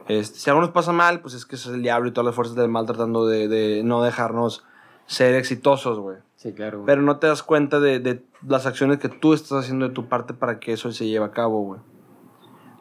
Este, 0.07 0.37
si 0.37 0.49
algo 0.49 0.61
nos 0.61 0.69
pasa 0.71 0.91
mal, 0.91 1.21
pues 1.21 1.33
es 1.33 1.45
que 1.45 1.55
es 1.55 1.65
el 1.65 1.81
diablo 1.81 2.09
y 2.09 2.11
todas 2.11 2.25
las 2.27 2.35
fuerzas 2.35 2.55
del 2.55 2.69
mal 2.69 2.85
tratando 2.85 3.25
de, 3.25 3.47
de 3.47 3.83
no 3.83 4.03
dejarnos 4.03 4.63
ser 5.07 5.33
exitosos, 5.35 5.97
güey. 5.99 6.17
Sí, 6.35 6.53
claro. 6.53 6.79
güey. 6.79 6.85
Pero 6.87 7.01
no 7.01 7.17
te 7.17 7.27
das 7.27 7.41
cuenta 7.41 7.79
de, 7.79 7.99
de 7.99 8.21
las 8.47 8.65
acciones 8.65 8.99
que 8.99 9.09
tú 9.09 9.33
estás 9.33 9.63
haciendo 9.63 9.87
de 9.87 9.93
tu 9.93 10.07
parte 10.07 10.33
para 10.33 10.59
que 10.59 10.73
eso 10.73 10.91
se 10.91 11.07
lleve 11.07 11.25
a 11.25 11.31
cabo, 11.31 11.61
güey. 11.61 11.79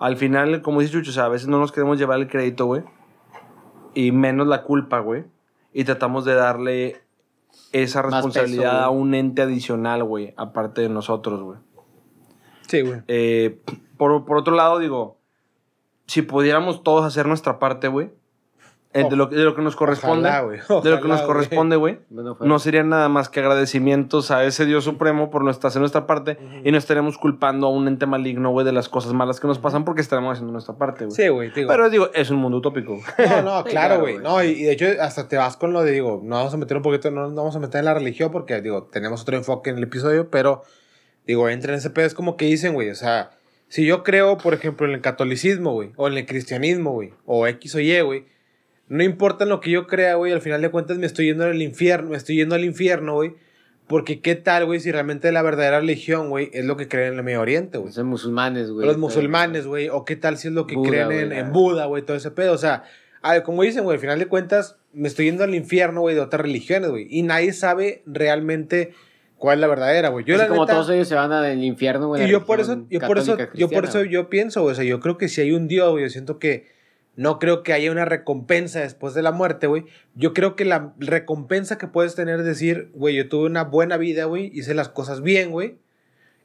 Al 0.00 0.16
final, 0.16 0.62
como 0.62 0.80
dice 0.80 0.92
Chucho, 0.94 1.10
o 1.10 1.14
sea, 1.14 1.26
a 1.26 1.28
veces 1.28 1.46
no 1.48 1.58
nos 1.58 1.70
queremos 1.72 1.96
llevar 1.96 2.18
el 2.18 2.28
crédito, 2.28 2.66
güey. 2.66 2.82
Y 3.94 4.10
menos 4.12 4.46
la 4.48 4.62
culpa, 4.62 4.98
güey. 4.98 5.24
Y 5.72 5.84
tratamos 5.84 6.24
de 6.24 6.34
darle 6.34 7.02
esa 7.72 8.02
responsabilidad 8.02 8.72
peso, 8.72 8.84
a 8.84 8.90
un 8.90 9.14
ente 9.14 9.42
adicional, 9.42 10.04
güey. 10.04 10.34
Aparte 10.36 10.82
de 10.82 10.88
nosotros, 10.88 11.40
güey. 11.40 11.58
Sí, 12.68 12.82
güey. 12.82 13.00
Eh, 13.08 13.60
por, 13.96 14.24
por 14.24 14.36
otro 14.36 14.54
lado, 14.54 14.78
digo, 14.78 15.18
si 16.06 16.22
pudiéramos 16.22 16.82
todos 16.82 17.04
hacer 17.04 17.26
nuestra 17.26 17.58
parte, 17.58 17.88
güey. 17.88 18.10
Eh, 18.94 19.06
de, 19.08 19.16
lo, 19.16 19.26
de 19.26 19.42
lo 19.42 19.54
que 19.54 19.62
nos 19.62 19.74
corresponde. 19.74 20.28
Ojalá, 20.28 20.44
güey. 20.44 20.58
de 20.58 20.64
lo 20.68 20.82
que 20.82 20.88
Ojalá, 20.88 21.14
nos 21.14 21.22
corresponde, 21.22 21.76
güey. 21.76 22.00
Bueno, 22.10 22.36
No 22.40 22.58
serían 22.58 22.90
nada 22.90 23.08
más 23.08 23.30
que 23.30 23.40
agradecimientos 23.40 24.30
a 24.30 24.44
ese 24.44 24.66
Dios 24.66 24.84
supremo 24.84 25.30
por 25.30 25.44
nuestra, 25.44 25.68
hacer 25.68 25.80
nuestra 25.80 26.06
parte 26.06 26.36
y 26.62 26.70
no 26.72 26.76
estaríamos 26.76 27.16
culpando 27.16 27.68
a 27.68 27.70
un 27.70 27.88
ente 27.88 28.04
maligno, 28.04 28.50
güey, 28.50 28.66
de 28.66 28.72
las 28.72 28.90
cosas 28.90 29.14
malas 29.14 29.40
que 29.40 29.46
nos 29.46 29.58
pasan 29.58 29.86
porque 29.86 30.02
estaremos 30.02 30.32
haciendo 30.32 30.52
nuestra 30.52 30.76
parte, 30.76 31.06
güey. 31.06 31.16
Sí, 31.16 31.28
güey. 31.28 31.50
digo. 31.52 31.68
Pero 31.68 31.88
digo, 31.88 32.10
es 32.12 32.30
un 32.30 32.36
mundo 32.38 32.58
utópico. 32.58 33.00
No, 33.32 33.42
no, 33.42 33.62
Sí, 33.62 33.70
claro, 33.70 34.00
güey. 34.00 34.18
No, 34.18 34.42
y, 34.42 34.48
y 34.48 34.62
de 34.64 34.72
hecho 34.72 34.86
hasta 35.00 35.26
te 35.26 35.36
vas 35.36 35.56
con 35.56 35.72
lo 35.72 35.82
de, 35.82 35.92
digo, 35.92 36.20
no 36.22 36.36
vamos 36.36 36.52
a 36.52 36.56
meter 36.58 36.76
un 36.76 36.82
poquito, 36.82 37.10
no 37.10 37.22
nos 37.22 37.34
vamos 37.34 37.56
a 37.56 37.60
meter 37.60 37.78
en 37.78 37.86
la 37.86 37.94
religión 37.94 38.30
porque, 38.30 38.60
digo, 38.60 38.84
tenemos 38.92 39.22
otro 39.22 39.36
enfoque 39.36 39.70
en 39.70 39.78
el 39.78 39.84
episodio, 39.84 40.28
pero, 40.28 40.64
digo, 41.26 41.48
entra 41.48 41.72
en 41.72 41.78
ese 41.78 41.88
pedo, 41.90 42.04
es 42.04 42.14
como 42.14 42.36
que 42.36 42.44
dicen, 42.44 42.74
güey, 42.74 42.90
o 42.90 42.94
sea, 42.94 43.30
si 43.68 43.86
yo 43.86 44.02
creo, 44.02 44.36
por 44.36 44.52
ejemplo, 44.52 44.86
en 44.86 44.92
el 44.92 45.00
catolicismo, 45.00 45.72
güey, 45.72 45.92
o 45.96 46.06
en 46.08 46.18
el 46.18 46.26
cristianismo, 46.26 46.92
güey, 46.92 47.14
o 47.24 47.46
X 47.46 47.74
o 47.74 47.80
Y, 47.80 47.98
güey, 48.02 48.26
no 48.92 49.02
importa 49.02 49.46
lo 49.46 49.60
que 49.60 49.70
yo 49.70 49.86
crea, 49.86 50.16
güey, 50.16 50.32
al 50.32 50.42
final 50.42 50.60
de 50.60 50.70
cuentas 50.70 50.98
me 50.98 51.06
estoy 51.06 51.24
yendo 51.24 51.44
al 51.44 51.62
infierno, 51.62 52.10
me 52.10 52.16
estoy 52.18 52.36
yendo 52.36 52.54
al 52.54 52.62
infierno, 52.62 53.14
güey, 53.14 53.32
porque 53.86 54.20
qué 54.20 54.34
tal, 54.34 54.66
güey, 54.66 54.80
si 54.80 54.92
realmente 54.92 55.32
la 55.32 55.40
verdadera 55.40 55.80
religión, 55.80 56.28
güey, 56.28 56.50
es 56.52 56.66
lo 56.66 56.76
que 56.76 56.88
creen 56.88 57.14
en 57.14 57.18
el 57.18 57.24
Medio 57.24 57.40
Oriente, 57.40 57.78
güey. 57.78 57.90
Son 57.90 58.06
musulmanes, 58.06 58.70
güey. 58.70 58.86
Los 58.86 58.98
musulmanes, 58.98 59.66
güey. 59.66 59.88
O 59.88 60.04
qué 60.04 60.14
tal 60.16 60.36
si 60.36 60.48
es 60.48 60.54
lo 60.54 60.66
que 60.66 60.74
Buda, 60.74 60.90
creen 60.90 61.06
güey, 61.06 61.20
en, 61.20 61.32
en 61.32 61.52
Buda, 61.52 61.86
güey, 61.86 62.02
todo 62.02 62.18
ese 62.18 62.30
pedo. 62.32 62.52
O 62.52 62.58
sea, 62.58 62.84
a 63.22 63.32
ver, 63.32 63.42
como 63.42 63.62
dicen, 63.62 63.84
güey, 63.84 63.94
al 63.94 64.00
final 64.00 64.18
de 64.18 64.26
cuentas, 64.26 64.76
me 64.92 65.08
estoy 65.08 65.24
yendo 65.24 65.44
al 65.44 65.54
infierno, 65.54 66.02
güey, 66.02 66.14
de 66.14 66.20
otras 66.20 66.42
religiones, 66.42 66.90
güey. 66.90 67.06
Y 67.08 67.22
nadie 67.22 67.54
sabe 67.54 68.02
realmente 68.04 68.92
cuál 69.38 69.56
es 69.56 69.60
la 69.62 69.68
verdadera, 69.68 70.10
güey. 70.10 70.26
Yo, 70.26 70.36
la 70.36 70.48
como 70.48 70.62
neta, 70.62 70.74
todos 70.74 70.90
ellos 70.90 71.08
se 71.08 71.14
van 71.14 71.32
al 71.32 71.64
infierno, 71.64 72.08
güey. 72.08 72.24
y 72.24 72.28
yo 72.28 72.44
por 72.44 72.60
eso, 72.60 72.84
yo 72.90 73.00
por 73.00 73.16
eso, 73.16 73.38
yo 73.54 73.70
por 73.70 73.86
eso 73.86 74.04
yo 74.04 74.28
pienso, 74.28 74.60
güey. 74.60 74.72
O 74.72 74.74
sea, 74.76 74.84
yo 74.84 75.00
creo 75.00 75.16
que 75.16 75.30
si 75.30 75.40
hay 75.40 75.52
un 75.52 75.66
Dios, 75.66 75.90
güey, 75.92 76.04
yo 76.04 76.10
siento 76.10 76.38
que 76.38 76.81
no 77.16 77.38
creo 77.38 77.62
que 77.62 77.72
haya 77.72 77.90
una 77.92 78.04
recompensa 78.04 78.80
después 78.80 79.12
de 79.14 79.22
la 79.22 79.32
muerte, 79.32 79.66
güey. 79.66 79.84
Yo 80.14 80.32
creo 80.32 80.56
que 80.56 80.64
la 80.64 80.92
recompensa 80.98 81.76
que 81.78 81.86
puedes 81.86 82.14
tener 82.14 82.40
es 82.40 82.46
decir, 82.46 82.90
güey, 82.94 83.14
yo 83.16 83.28
tuve 83.28 83.46
una 83.46 83.64
buena 83.64 83.96
vida, 83.98 84.24
güey, 84.24 84.50
hice 84.54 84.74
las 84.74 84.88
cosas 84.88 85.20
bien, 85.22 85.50
güey. 85.50 85.76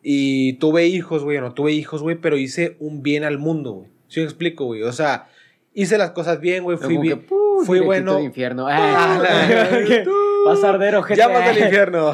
Y 0.03 0.53
tuve 0.53 0.85
hijos, 0.87 1.23
güey, 1.23 1.37
o 1.37 1.41
no 1.41 1.53
tuve 1.53 1.71
hijos, 1.71 2.01
güey, 2.01 2.15
pero 2.17 2.37
hice 2.37 2.75
un 2.79 3.01
bien 3.03 3.23
al 3.23 3.37
mundo, 3.37 3.71
güey. 3.73 3.87
¿Sí 4.07 4.19
me 4.19 4.25
explico, 4.25 4.65
güey? 4.65 4.83
O 4.83 4.91
sea, 4.93 5.27
hice 5.73 5.97
las 5.97 6.11
cosas 6.11 6.39
bien, 6.39 6.63
güey, 6.63 6.77
fui 6.77 6.97
bien. 6.97 7.25
Fui 7.65 7.79
bueno. 7.79 8.19
infierno. 8.19 8.67
Ah, 8.67 9.17
Ah, 9.17 9.21
la- 9.21 10.03
Vas 10.47 10.63
a 10.63 10.69
arder, 10.69 10.95
ojete. 10.95 11.19
Llamas 11.19 11.45
del 11.45 11.63
infierno. 11.63 12.11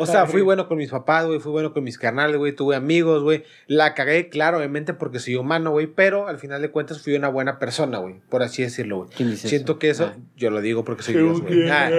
o 0.00 0.06
sea, 0.06 0.26
fui 0.26 0.42
bueno 0.42 0.68
con 0.68 0.78
mis 0.78 0.90
papás, 0.90 1.26
güey. 1.26 1.38
Fui 1.40 1.52
bueno 1.52 1.72
con 1.72 1.84
mis 1.84 1.98
carnales, 1.98 2.36
güey. 2.36 2.52
Tuve 2.52 2.76
amigos, 2.76 3.22
güey. 3.22 3.44
La 3.66 3.94
cagué, 3.94 4.28
claro, 4.28 4.58
obviamente, 4.58 4.94
porque 4.94 5.18
soy 5.18 5.36
humano, 5.36 5.70
güey. 5.70 5.86
Pero 5.86 6.28
al 6.28 6.38
final 6.38 6.62
de 6.62 6.70
cuentas 6.70 7.02
fui 7.02 7.14
una 7.14 7.28
buena 7.28 7.58
persona, 7.58 7.98
güey. 7.98 8.16
Por 8.28 8.42
así 8.42 8.62
decirlo, 8.62 8.98
güey. 8.98 9.10
¿Quién 9.16 9.30
dice 9.30 9.48
Siento 9.48 9.72
eso? 9.72 9.78
que 9.78 9.90
eso, 9.90 10.04
Ah. 10.12 10.16
yo 10.36 10.50
lo 10.50 10.60
digo 10.60 10.84
porque 10.84 11.02
soy 11.02 11.14
Dios, 11.14 11.40
güey. 11.42 11.68
Ah, 11.70 11.90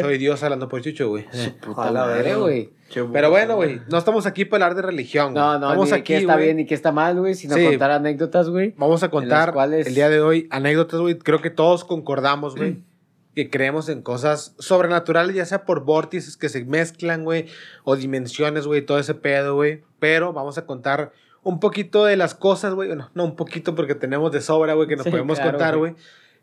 soy 0.00 0.18
Dios 0.18 0.42
hablando 0.42 0.68
por 0.68 0.80
Chucho, 0.82 1.08
güey. 1.08 1.26
Eh. 1.32 1.54
Puta 1.60 1.90
madre, 1.90 2.34
güey. 2.36 2.70
Qué 2.92 3.02
Pero 3.04 3.30
bueno, 3.30 3.56
güey, 3.56 3.80
no 3.88 3.96
estamos 3.96 4.26
aquí 4.26 4.44
para 4.44 4.66
hablar 4.66 4.76
de 4.76 4.82
religión. 4.86 5.32
güey. 5.32 5.42
No, 5.42 5.58
no, 5.58 5.68
Estamos 5.68 5.88
ni 5.88 5.94
aquí, 5.94 6.02
qué 6.12 6.16
está 6.18 6.36
bien 6.36 6.58
ni 6.58 6.66
qué 6.66 6.74
está 6.74 6.92
mal, 6.92 7.18
güey, 7.18 7.34
sino 7.34 7.54
Sí. 7.56 7.64
contar 7.64 7.90
anécdotas, 7.90 8.50
güey. 8.50 8.74
Vamos 8.76 9.02
a 9.02 9.08
contar 9.08 9.54
cuales- 9.54 9.86
el 9.86 9.94
día 9.94 10.10
de 10.10 10.20
hoy 10.20 10.46
anécdotas, 10.50 11.00
güey. 11.00 11.16
Creo 11.18 11.40
que 11.40 11.48
todos 11.48 11.84
concordamos, 11.84 12.54
güey. 12.54 12.76
Que 13.34 13.48
creemos 13.48 13.88
en 13.88 14.02
cosas 14.02 14.54
sobrenaturales, 14.58 15.34
ya 15.34 15.46
sea 15.46 15.64
por 15.64 15.84
vórtices 15.84 16.36
que 16.36 16.48
se 16.48 16.64
mezclan, 16.64 17.24
güey, 17.24 17.46
o 17.84 17.96
dimensiones, 17.96 18.66
güey, 18.66 18.82
todo 18.82 18.98
ese 18.98 19.14
pedo, 19.14 19.54
güey. 19.54 19.82
Pero 19.98 20.32
vamos 20.32 20.58
a 20.58 20.66
contar 20.66 21.12
un 21.42 21.58
poquito 21.58 22.04
de 22.04 22.16
las 22.16 22.34
cosas, 22.34 22.74
güey. 22.74 22.88
Bueno, 22.88 23.10
no 23.14 23.24
un 23.24 23.36
poquito 23.36 23.74
porque 23.74 23.94
tenemos 23.94 24.32
de 24.32 24.40
sobra, 24.40 24.74
güey, 24.74 24.86
que 24.88 24.96
nos 24.96 25.04
Sí, 25.04 25.10
podemos 25.10 25.38
claro, 25.38 25.52
contar, 25.52 25.76
güey. 25.78 25.94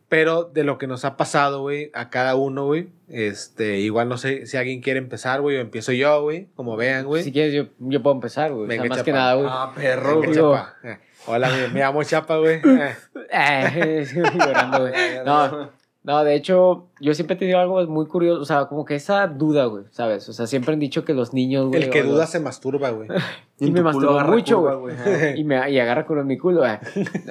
Pero 0.10 0.44
de 0.46 0.64
lo 0.64 0.80
que 0.80 0.88
nos 0.88 1.06
ha 1.06 1.16
pasado, 1.18 1.62
güey, 1.62 1.92
a 1.94 2.10
cada 2.10 2.34
uno, 2.34 2.66
güey. 2.66 2.90
Este, 3.08 3.78
igual 3.78 4.10
no 4.10 4.18
sé 4.18 4.48
si 4.48 4.58
alguien 4.58 4.82
quiere 4.82 4.98
empezar, 4.98 5.42
güey, 5.42 5.58
o 5.58 5.60
empiezo 5.60 5.92
yo, 5.92 6.24
güey. 6.24 6.48
Como 6.56 6.76
vean, 6.76 7.06
güey. 7.06 7.24
Si 7.24 7.32
quieres, 7.32 7.54
yo, 7.54 7.66
yo 7.78 8.02
puedo 8.02 8.16
empezar, 8.16 8.52
güey. 8.52 8.64
O 8.64 8.68
sea, 8.68 8.82
Venga, 8.82 8.90
más 8.96 9.04
que 9.04 9.12
chapa. 9.12 9.20
nada, 9.20 9.34
güey. 9.36 9.48
Ah, 9.48 9.72
perro, 9.76 10.18
güey. 10.18 10.40
Eh, 10.84 10.98
Hola, 11.28 11.50
me, 11.50 11.68
me 11.68 11.80
llamo 11.82 12.04
Chapa, 12.04 12.38
güey. 12.38 12.60
Eh. 12.66 12.96
Eh, 13.32 14.08
llorando, 14.34 14.80
güey. 14.80 14.94
No, 15.26 15.70
no, 16.04 16.24
de 16.24 16.34
hecho, 16.36 16.88
yo 17.02 17.14
siempre 17.14 17.36
he 17.36 17.40
tenido 17.40 17.60
algo 17.60 17.86
muy 17.88 18.08
curioso, 18.08 18.42
o 18.42 18.46
sea, 18.46 18.66
como 18.68 18.86
que 18.86 18.96
esa 18.96 19.28
duda, 19.28 19.66
güey, 19.66 19.84
¿sabes? 19.92 20.30
O 20.30 20.34
sea, 20.34 20.48
siempre 20.48 20.74
han 20.74 20.80
dicho 20.80 21.04
que 21.04 21.14
los 21.14 21.34
niños, 21.34 21.68
güey. 21.68 21.84
El 21.84 21.90
que 21.90 22.04
duda 22.04 22.22
los- 22.22 22.30
se 22.30 22.40
masturba, 22.40 22.90
güey. 22.92 23.10
Y 23.62 23.72
me 23.72 23.82
agarra 23.82 24.32
mucho, 24.32 24.62
güey. 24.62 24.78
güey. 24.78 24.96
Y, 25.40 25.44
me, 25.44 25.70
y 25.70 25.78
agarra 25.80 26.06
con 26.06 26.26
mi 26.26 26.38
culo, 26.38 26.62
güey. 26.62 26.78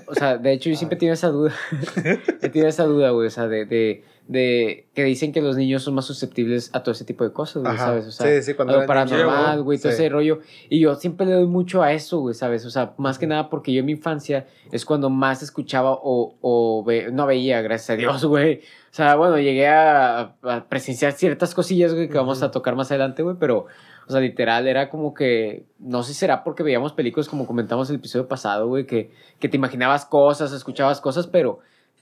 O 0.06 0.14
sea, 0.14 0.36
de 0.36 0.52
hecho, 0.52 0.68
yo 0.68 0.76
siempre 0.76 0.96
he 0.96 0.98
tenido 0.98 1.14
esa 1.14 1.28
duda. 1.28 1.54
he 2.42 2.48
tenido 2.50 2.68
esa 2.68 2.84
duda, 2.84 3.10
güey. 3.10 3.26
O 3.28 3.30
sea, 3.30 3.48
de, 3.48 3.64
de, 3.64 4.04
de 4.28 4.86
que 4.94 5.04
dicen 5.04 5.32
que 5.32 5.40
los 5.40 5.56
niños 5.56 5.82
son 5.82 5.94
más 5.94 6.04
susceptibles 6.04 6.68
a 6.74 6.82
todo 6.82 6.92
ese 6.92 7.04
tipo 7.06 7.24
de 7.24 7.32
cosas, 7.32 7.62
güey, 7.62 7.74
Ajá. 7.74 7.86
¿sabes? 7.86 8.06
O 8.06 8.12
sea, 8.12 8.26
Sí, 8.26 8.42
sí, 8.42 8.54
cuando 8.54 8.74
a 8.74 8.80
lo 8.82 8.86
paranormal, 8.86 9.62
güey, 9.62 9.78
todo 9.78 9.90
sí. 9.90 9.94
ese 9.94 10.08
rollo. 10.10 10.40
Y 10.68 10.80
yo 10.80 10.94
siempre 10.96 11.26
le 11.26 11.32
doy 11.32 11.46
mucho 11.46 11.82
a 11.82 11.92
eso, 11.94 12.20
güey, 12.20 12.34
¿sabes? 12.34 12.66
O 12.66 12.70
sea, 12.70 12.92
más 12.98 13.18
que 13.18 13.26
nada 13.26 13.48
porque 13.48 13.72
yo 13.72 13.80
en 13.80 13.86
mi 13.86 13.92
infancia 13.92 14.46
es 14.70 14.84
cuando 14.84 15.08
más 15.08 15.42
escuchaba 15.42 15.92
o, 15.92 16.36
o 16.42 16.84
ve- 16.84 17.10
no 17.10 17.26
veía, 17.26 17.62
gracias 17.62 17.90
a 17.90 17.96
Dios, 17.96 18.22
güey. 18.26 18.56
O 18.90 18.94
sea, 18.94 19.16
bueno, 19.16 19.38
llegué 19.38 19.66
a, 19.66 20.34
a 20.42 20.64
presenciar 20.68 21.12
ciertas 21.12 21.54
cosillas, 21.54 21.94
güey, 21.94 22.08
que 22.08 22.18
vamos 22.18 22.42
a 22.42 22.50
tocar 22.50 22.76
más 22.76 22.90
adelante, 22.90 23.22
güey, 23.22 23.36
pero, 23.40 23.64
o 24.06 24.10
sea, 24.12 24.20
literal, 24.20 24.66
era 24.68 24.90
como 24.90 25.14
que, 25.14 25.64
no 25.78 26.02
sé 26.02 26.12
si 26.12 26.18
será 26.20 26.44
porque 26.44 26.62
veíamos 26.62 26.92
películas, 26.92 27.28
como 27.28 27.46
comentamos 27.46 27.88
el 27.88 27.96
episodio 27.96 28.28
pasado, 28.28 28.68
güey, 28.68 28.84
que, 28.86 29.10
que 29.38 29.48
te 29.48 29.56
imaginabas 29.56 30.04
cosas, 30.04 30.52
escuchabas 30.52 31.00
cosas, 31.00 31.26
pero 31.26 31.60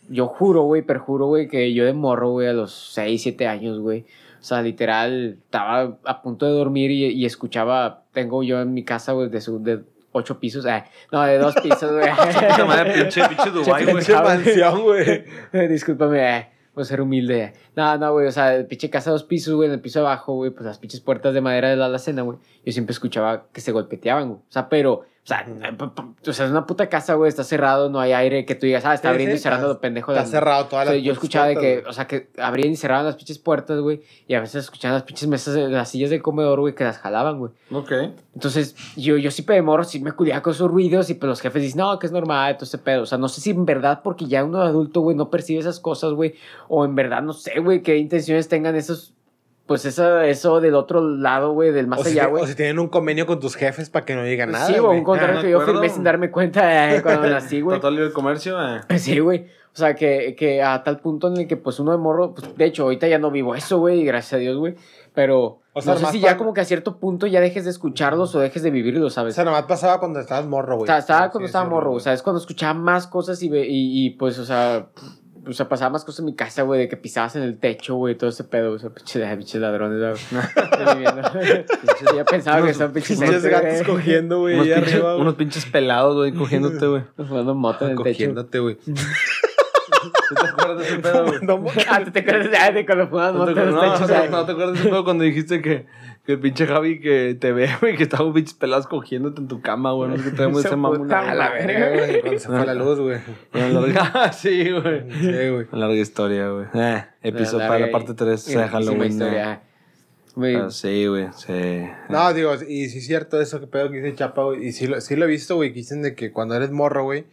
yo 0.08 0.26
juro, 0.26 0.62
güey, 0.62 0.82
perjuro, 0.82 1.26
güey, 1.26 1.48
que 1.48 1.72
yo 1.74 1.84
de 1.84 1.92
morro, 1.92 2.30
güey, 2.30 2.48
a 2.48 2.52
los 2.52 2.72
6, 2.94 3.22
7 3.22 3.46
años, 3.46 3.78
güey, 3.80 4.04
o 4.40 4.44
sea, 4.44 4.62
literal, 4.62 5.38
estaba 5.44 5.98
a 6.04 6.22
punto 6.22 6.46
de 6.46 6.52
dormir 6.52 6.90
y, 6.90 7.06
y 7.06 7.24
escuchaba, 7.26 8.04
tengo 8.12 8.42
yo 8.42 8.60
en 8.60 8.74
mi 8.74 8.84
casa, 8.84 9.12
güey, 9.12 9.28
de, 9.28 9.40
su, 9.40 9.62
de 9.62 9.80
ocho 10.12 10.38
pisos, 10.40 10.64
eh, 10.66 10.84
no, 11.12 11.22
de 11.24 11.38
dos 11.38 11.54
pisos, 11.56 11.92
güey. 11.92 12.06
Madre, 12.66 12.94
pinche, 13.02 13.22
pinche 13.28 13.50
Dubai, 13.50 13.84
güey. 13.84 13.96
Pinche 13.96 14.14
mansión, 14.14 14.82
güey. 14.82 15.24
Discúlpame, 15.68 16.38
eh, 16.38 16.48
por 16.72 16.84
ser 16.84 17.00
humilde. 17.00 17.42
eh. 17.42 17.52
No, 17.74 17.96
no, 17.98 18.12
güey, 18.12 18.26
o 18.26 18.32
sea, 18.32 18.54
el 18.54 18.66
pinche 18.66 18.90
casa 18.90 19.10
de 19.10 19.14
dos 19.14 19.24
pisos, 19.24 19.54
güey, 19.54 19.68
en 19.68 19.74
el 19.74 19.80
piso 19.80 20.00
abajo, 20.00 20.34
güey, 20.34 20.50
pues 20.50 20.64
las 20.64 20.78
pinches 20.78 21.00
puertas 21.00 21.34
de 21.34 21.40
madera 21.40 21.68
de 21.70 21.76
la 21.76 21.86
alacena, 21.86 22.22
güey. 22.22 22.38
Yo 22.64 22.72
siempre 22.72 22.92
escuchaba 22.92 23.46
que 23.52 23.60
se 23.60 23.72
golpeteaban, 23.72 24.28
güey. 24.28 24.40
O 24.40 24.52
sea, 24.52 24.68
pero, 24.68 25.04
o 25.26 25.28
sea, 25.28 25.44
o 26.28 26.32
sea, 26.32 26.44
es 26.46 26.50
una 26.52 26.66
puta 26.66 26.88
casa, 26.88 27.14
güey, 27.14 27.28
está 27.28 27.42
cerrado, 27.42 27.90
no 27.90 27.98
hay 27.98 28.12
aire, 28.12 28.44
que 28.46 28.54
tú 28.54 28.64
digas, 28.66 28.84
ah, 28.84 28.94
está 28.94 29.08
Sí, 29.08 29.12
abriendo 29.12 29.34
sí, 29.34 29.40
y 29.40 29.42
cerrando 29.42 29.66
lo 29.66 29.80
pendejo. 29.80 30.12
Está 30.12 30.22
de- 30.24 30.30
cerrado 30.30 30.66
toda 30.66 30.82
O 30.82 30.84
la 30.84 30.90
sea, 30.92 31.00
yo 31.00 31.12
escuchaba 31.12 31.46
de 31.48 31.56
que, 31.56 31.82
o 31.84 31.92
sea, 31.92 32.06
que 32.06 32.28
abrían 32.38 32.70
y 32.70 32.76
cerraban 32.76 33.04
las 33.04 33.16
pinches 33.16 33.38
puertas, 33.40 33.80
güey, 33.80 34.02
y 34.28 34.34
a 34.34 34.40
veces 34.40 34.62
escuchaban 34.64 34.94
las 34.94 35.02
pinches 35.02 35.26
mesas, 35.28 35.56
las 35.56 35.88
sillas 35.90 36.10
del 36.10 36.22
comedor, 36.22 36.60
güey, 36.60 36.74
que 36.76 36.84
las 36.84 36.98
jalaban, 36.98 37.38
güey. 37.40 37.50
Ok. 37.72 37.90
Entonces, 38.34 38.76
yo, 38.96 39.16
yo 39.16 39.30
sí 39.32 39.42
de 39.42 39.62
morro, 39.62 39.82
sí 39.82 39.98
me 40.00 40.12
cuidaba 40.12 40.42
con 40.42 40.52
esos 40.52 40.70
ruidos 40.70 41.10
y 41.10 41.14
pues 41.14 41.28
los 41.28 41.40
jefes 41.40 41.60
dicen, 41.62 41.78
no, 41.78 41.98
que 41.98 42.06
es 42.06 42.12
normal, 42.12 42.54
todo 42.56 42.64
ese 42.64 42.78
pedo. 42.78 43.02
O 43.02 43.06
sea, 43.06 43.18
no 43.18 43.28
sé 43.28 43.40
si 43.40 43.50
en 43.50 43.64
verdad, 43.66 44.02
porque 44.04 44.26
ya 44.26 44.44
uno 44.44 44.60
adulto, 44.62 45.00
güey, 45.00 45.16
no 45.16 45.28
percibe 45.30 45.58
esas 45.58 45.80
cosas, 45.80 46.12
güey. 46.12 46.34
O 46.68 46.84
en 46.84 46.94
verdad, 46.94 47.22
no 47.22 47.32
sé, 47.32 47.58
güey, 47.60 47.82
qué 47.82 47.96
intenciones 47.96 48.48
tengan 48.48 48.76
esos, 48.76 49.12
pues 49.66 49.84
eso, 49.84 50.20
eso 50.20 50.60
del 50.60 50.74
otro 50.74 51.00
lado, 51.00 51.52
güey, 51.52 51.72
del 51.72 51.86
más 51.88 52.00
o, 52.00 52.04
allá, 52.08 52.28
o 52.28 52.30
güey. 52.30 52.46
si 52.46 52.54
tienen 52.54 52.78
un 52.78 52.88
convenio 52.88 53.26
con 53.26 53.40
tus 53.40 53.56
jefes 53.56 53.90
para 53.90 54.04
que 54.04 54.14
no 54.14 54.22
digan 54.22 54.50
nada. 54.52 54.66
sí, 54.66 54.72
güey, 54.74 54.84
güey. 54.84 54.98
un 54.98 55.04
contrato 55.04 55.38
Ah, 55.38 55.42
que 55.42 55.50
yo 55.50 55.56
acuerdo. 55.60 55.80
firmé 55.80 55.94
sin 55.94 56.04
darme 56.04 56.30
cuenta 56.30 56.94
eh, 56.94 57.02
cuando 57.02 57.28
nací, 57.28 57.60
güey. 57.60 57.78
Total 57.78 57.94
libre 57.94 58.12
comercio, 58.12 58.56
eh. 58.62 58.80
Sí, 58.98 59.18
güey. 59.18 59.46
O 59.74 59.78
sea, 59.78 59.94
que, 59.94 60.34
que 60.38 60.62
a 60.62 60.82
tal 60.82 61.00
punto 61.00 61.28
en 61.28 61.36
el 61.36 61.46
que, 61.46 61.58
pues, 61.58 61.78
uno 61.80 61.92
de 61.92 61.98
morro, 61.98 62.32
pues, 62.34 62.56
de 62.56 62.64
hecho, 62.64 62.84
ahorita 62.84 63.08
ya 63.08 63.18
no 63.18 63.30
vivo 63.30 63.54
eso, 63.54 63.78
güey, 63.78 64.04
gracias 64.04 64.32
a 64.32 64.36
Dios, 64.38 64.56
güey. 64.56 64.74
Pero, 65.12 65.60
O 65.74 65.82
sea, 65.82 65.92
no 65.94 65.98
sé 66.00 66.06
si 66.12 66.20
ya 66.20 66.38
como 66.38 66.54
que 66.54 66.62
a 66.62 66.64
cierto 66.64 66.98
punto 66.98 67.26
ya 67.26 67.40
dejes 67.42 67.64
de 67.64 67.70
escucharlos 67.72 68.34
o 68.34 68.40
dejes 68.40 68.62
de 68.62 68.70
vivirlos, 68.70 69.12
O 69.12 69.14
¿sabes? 69.14 69.34
sea, 69.34 69.44
nomás 69.44 69.64
pasaba 69.64 69.98
cuando 70.00 70.20
estabas 70.20 70.46
morro, 70.46 70.76
güey. 70.76 70.84
O 70.84 70.86
sea, 70.86 70.98
estaba 70.98 71.26
Sí, 71.26 71.30
cuando 71.32 71.46
sí, 71.46 71.50
estaba 71.50 71.64
sí, 71.66 71.70
morro, 71.70 71.92
o 71.92 72.00
sea, 72.00 72.14
es 72.14 72.22
cuando 72.22 72.40
escuchaba 72.40 72.72
más 72.72 73.06
cosas 73.06 73.42
y, 73.42 73.50
ve- 73.50 73.66
y, 73.68 74.06
y, 74.06 74.10
pues, 74.10 74.38
o 74.38 74.46
sea, 74.46 74.86
o 75.46 75.52
sea, 75.52 75.68
pasaba 75.68 75.90
más 75.90 76.04
cosas 76.04 76.20
en 76.20 76.24
mi 76.26 76.34
casa, 76.34 76.62
güey, 76.62 76.80
de 76.80 76.88
que 76.88 76.96
pisabas 76.96 77.36
en 77.36 77.42
el 77.42 77.58
techo, 77.58 77.94
güey, 77.94 78.16
todo 78.16 78.30
ese 78.30 78.44
pedo, 78.44 78.72
o 78.72 78.78
sea, 78.78 78.90
pinches 78.94 79.22
pinches 79.36 79.60
ladrones, 79.60 80.00
güey. 80.30 80.42
Viviendo. 80.96 81.22
ya 82.16 82.24
pensaba 82.24 82.66
que 82.66 82.74
son 82.74 82.92
pinches 82.92 83.18
Pinches 83.20 83.44
gatos 83.44 83.70
güey. 83.72 83.84
cogiendo, 83.84 84.40
güey, 84.40 84.54
Unos 84.54 84.66
ahí 84.66 84.74
pinches, 84.74 84.92
arriba, 84.94 85.16
unos 85.16 85.34
pinches 85.34 85.66
pelados, 85.66 86.16
güey, 86.16 86.32
cogiéndote, 86.32 86.86
güey. 86.86 87.02
Fumando 87.16 87.54
mota 87.54 87.84
en 87.86 87.92
el 87.92 87.96
techo. 87.98 88.04
Cogiéndote, 88.12 88.58
güey. 88.58 88.76
¿Tú 90.28 90.34
te 90.34 90.46
acuerdas 90.48 90.78
de 90.78 90.84
ese 90.84 90.98
pedo, 90.98 91.26
güey? 91.26 91.38
No, 91.42 91.58
mo- 91.58 91.70
Ah, 91.88 92.00
¿tú 92.04 92.10
te 92.10 92.20
acuerdas 92.20 92.50
de, 92.50 92.72
de 92.72 92.86
cuando 92.86 93.08
fumaban 93.08 93.34
¿No 93.38 93.44
te, 93.44 93.50
mota 93.52 93.62
en 93.62 93.74
no, 93.74 93.80
ay? 93.82 93.88
no, 94.30 94.36
¿no 94.38 94.46
te 94.46 94.52
acuerdas 94.52 94.74
de 94.74 94.80
ese 94.80 94.88
pedo 94.88 95.04
cuando 95.04 95.24
dijiste 95.24 95.62
que, 95.62 95.86
que 96.26 96.32
el 96.32 96.40
pinche 96.40 96.66
Javi 96.66 97.00
que 97.00 97.36
te 97.40 97.52
ve, 97.52 97.68
güey, 97.80 97.96
que 97.96 98.02
estaban 98.02 98.32
pinches 98.32 98.54
pelados 98.54 98.86
cogiéndote 98.86 99.40
en 99.40 99.48
tu 99.48 99.60
cama, 99.62 99.92
güey? 99.92 100.10
No 100.10 100.16
traemos 100.34 100.58
Esa 100.60 100.68
ese 100.68 100.76
mamón. 100.76 101.12
A 101.12 101.34
la 101.34 101.50
verga, 101.50 101.88
güey. 101.90 102.20
Cuando 102.20 102.38
se 102.40 102.48
fue 102.48 102.66
la 102.66 102.74
luz, 102.74 102.98
güey. 103.00 103.18
Larga- 103.52 104.10
Ah, 104.14 104.32
sí, 104.32 104.70
güey. 104.70 105.10
Sí, 105.12 105.26
güey. 105.50 105.66
Una 105.70 105.86
larga 105.86 105.94
historia, 105.94 106.48
güey. 106.50 106.66
Eh, 106.74 107.04
episodio 107.22 107.58
La 107.60 107.68
para 107.68 107.86
la 107.86 107.92
parte 107.92 108.12
y- 108.12 108.14
3 108.16 108.44
de 108.46 108.52
grandísima 108.54 108.68
Halloween. 108.68 109.10
historia. 109.12 109.52
eh. 109.52 109.60
Ah, 110.62 110.70
sí, 110.70 111.06
güey, 111.06 111.28
sí. 111.34 111.86
No, 112.10 112.34
digo, 112.34 112.52
y 112.68 112.88
sí 112.90 112.98
es 112.98 113.06
cierto 113.06 113.40
eso 113.40 113.58
que 113.58 113.66
pedo 113.68 113.90
que 113.90 114.02
dice 114.02 114.14
Chapa, 114.16 114.42
güey. 114.44 114.66
Y 114.66 114.72
sí 114.72 114.86
lo, 114.86 115.00
sí 115.00 115.16
lo 115.16 115.24
he 115.24 115.28
visto, 115.28 115.56
güey, 115.56 115.70
que 115.70 115.76
dicen 115.76 116.02
de 116.02 116.14
que 116.14 116.30
cuando 116.30 116.54
eres 116.54 116.70
morro, 116.70 117.04
güey, 117.04 117.24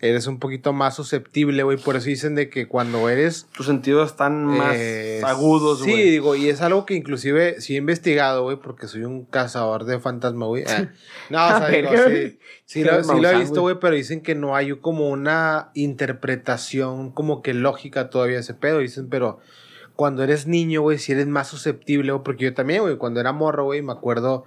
eres 0.00 0.26
un 0.26 0.38
poquito 0.38 0.72
más 0.72 0.94
susceptible, 0.96 1.62
güey. 1.62 1.78
Por 1.78 1.96
eso 1.96 2.06
dicen 2.06 2.34
de 2.34 2.50
que 2.50 2.68
cuando 2.68 3.08
eres... 3.08 3.46
Tus 3.56 3.66
sentidos 3.66 4.10
están 4.10 4.44
más 4.44 4.76
eh, 4.76 5.20
agudos, 5.24 5.80
Sí, 5.80 5.90
güey. 5.90 6.10
digo, 6.10 6.36
y 6.36 6.48
es 6.48 6.60
algo 6.60 6.84
que 6.84 6.94
inclusive 6.94 7.60
sí 7.60 7.74
he 7.74 7.78
investigado, 7.78 8.42
güey, 8.42 8.58
porque 8.58 8.88
soy 8.88 9.04
un 9.04 9.24
cazador 9.24 9.84
de 9.84 9.98
fantasma, 9.98 10.46
güey. 10.46 10.64
Ah. 10.66 10.88
No, 11.30 11.44
o 11.44 11.48
sea, 11.48 11.68
digo, 11.68 11.90
sí, 12.06 12.38
sí, 12.66 12.84
lo, 12.84 13.02
sí 13.02 13.20
lo 13.20 13.28
he 13.28 13.38
visto, 13.38 13.60
güey. 13.62 13.74
güey, 13.74 13.80
pero 13.80 13.96
dicen 13.96 14.20
que 14.22 14.34
no 14.34 14.54
hay 14.54 14.76
como 14.78 15.08
una 15.08 15.70
interpretación 15.74 17.10
como 17.10 17.42
que 17.42 17.54
lógica 17.54 18.10
todavía 18.10 18.38
ese 18.38 18.54
pedo. 18.54 18.78
Dicen, 18.78 19.08
pero 19.08 19.40
cuando 19.96 20.22
eres 20.22 20.46
niño, 20.46 20.82
güey, 20.82 20.98
si 20.98 21.12
eres 21.12 21.26
más 21.26 21.48
susceptible, 21.48 22.12
güey, 22.12 22.22
porque 22.22 22.44
yo 22.44 22.54
también, 22.54 22.82
güey, 22.82 22.96
cuando 22.96 23.18
era 23.18 23.32
morro, 23.32 23.64
güey, 23.64 23.82
me 23.82 23.92
acuerdo 23.92 24.44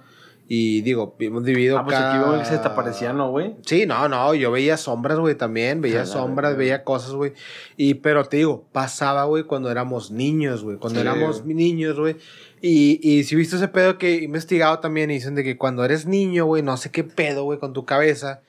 y 0.52 0.80
digo, 0.80 1.14
hemos 1.20 1.44
dividido 1.44 1.78
Ah, 1.78 1.84
pues 1.84 1.96
cada- 1.96 2.40
aquí 2.40 2.44
se 2.48 2.58
te 2.58 2.66
aparecía, 2.66 3.12
¿no, 3.12 3.30
güey? 3.30 3.54
Sí, 3.64 3.86
no, 3.86 4.08
no, 4.08 4.34
yo 4.34 4.50
veía 4.50 4.76
sombras, 4.76 5.16
güey, 5.20 5.36
también, 5.36 5.80
veía 5.80 6.04
sombras, 6.06 6.56
veía 6.56 6.82
cosas, 6.82 7.12
güey. 7.12 7.34
Y, 7.76 7.94
pero 7.94 8.24
te 8.24 8.38
digo, 8.38 8.64
pasaba, 8.72 9.22
güey, 9.26 9.44
cuando 9.44 9.70
éramos 9.70 10.10
niños, 10.10 10.64
güey, 10.64 10.76
cuando 10.76 11.00
Sí, 11.00 11.06
éramos 11.06 11.44
niños, 11.46 11.96
güey. 11.96 12.16
Y, 12.60 12.98
y 13.00 13.22
si 13.22 13.36
viste 13.36 13.54
ese 13.54 13.68
pedo 13.68 13.96
que 13.96 14.14
he 14.16 14.24
investigado 14.24 14.80
también, 14.80 15.12
y 15.12 15.14
dicen 15.14 15.36
de 15.36 15.44
que 15.44 15.56
cuando 15.56 15.84
eres 15.84 16.06
niño, 16.06 16.46
güey, 16.46 16.64
no 16.64 16.76
sé 16.76 16.90
qué 16.90 17.04
pedo, 17.04 17.44
güey, 17.44 17.60
con 17.60 17.72
tu 17.72 17.84
cabeza, 17.84 18.40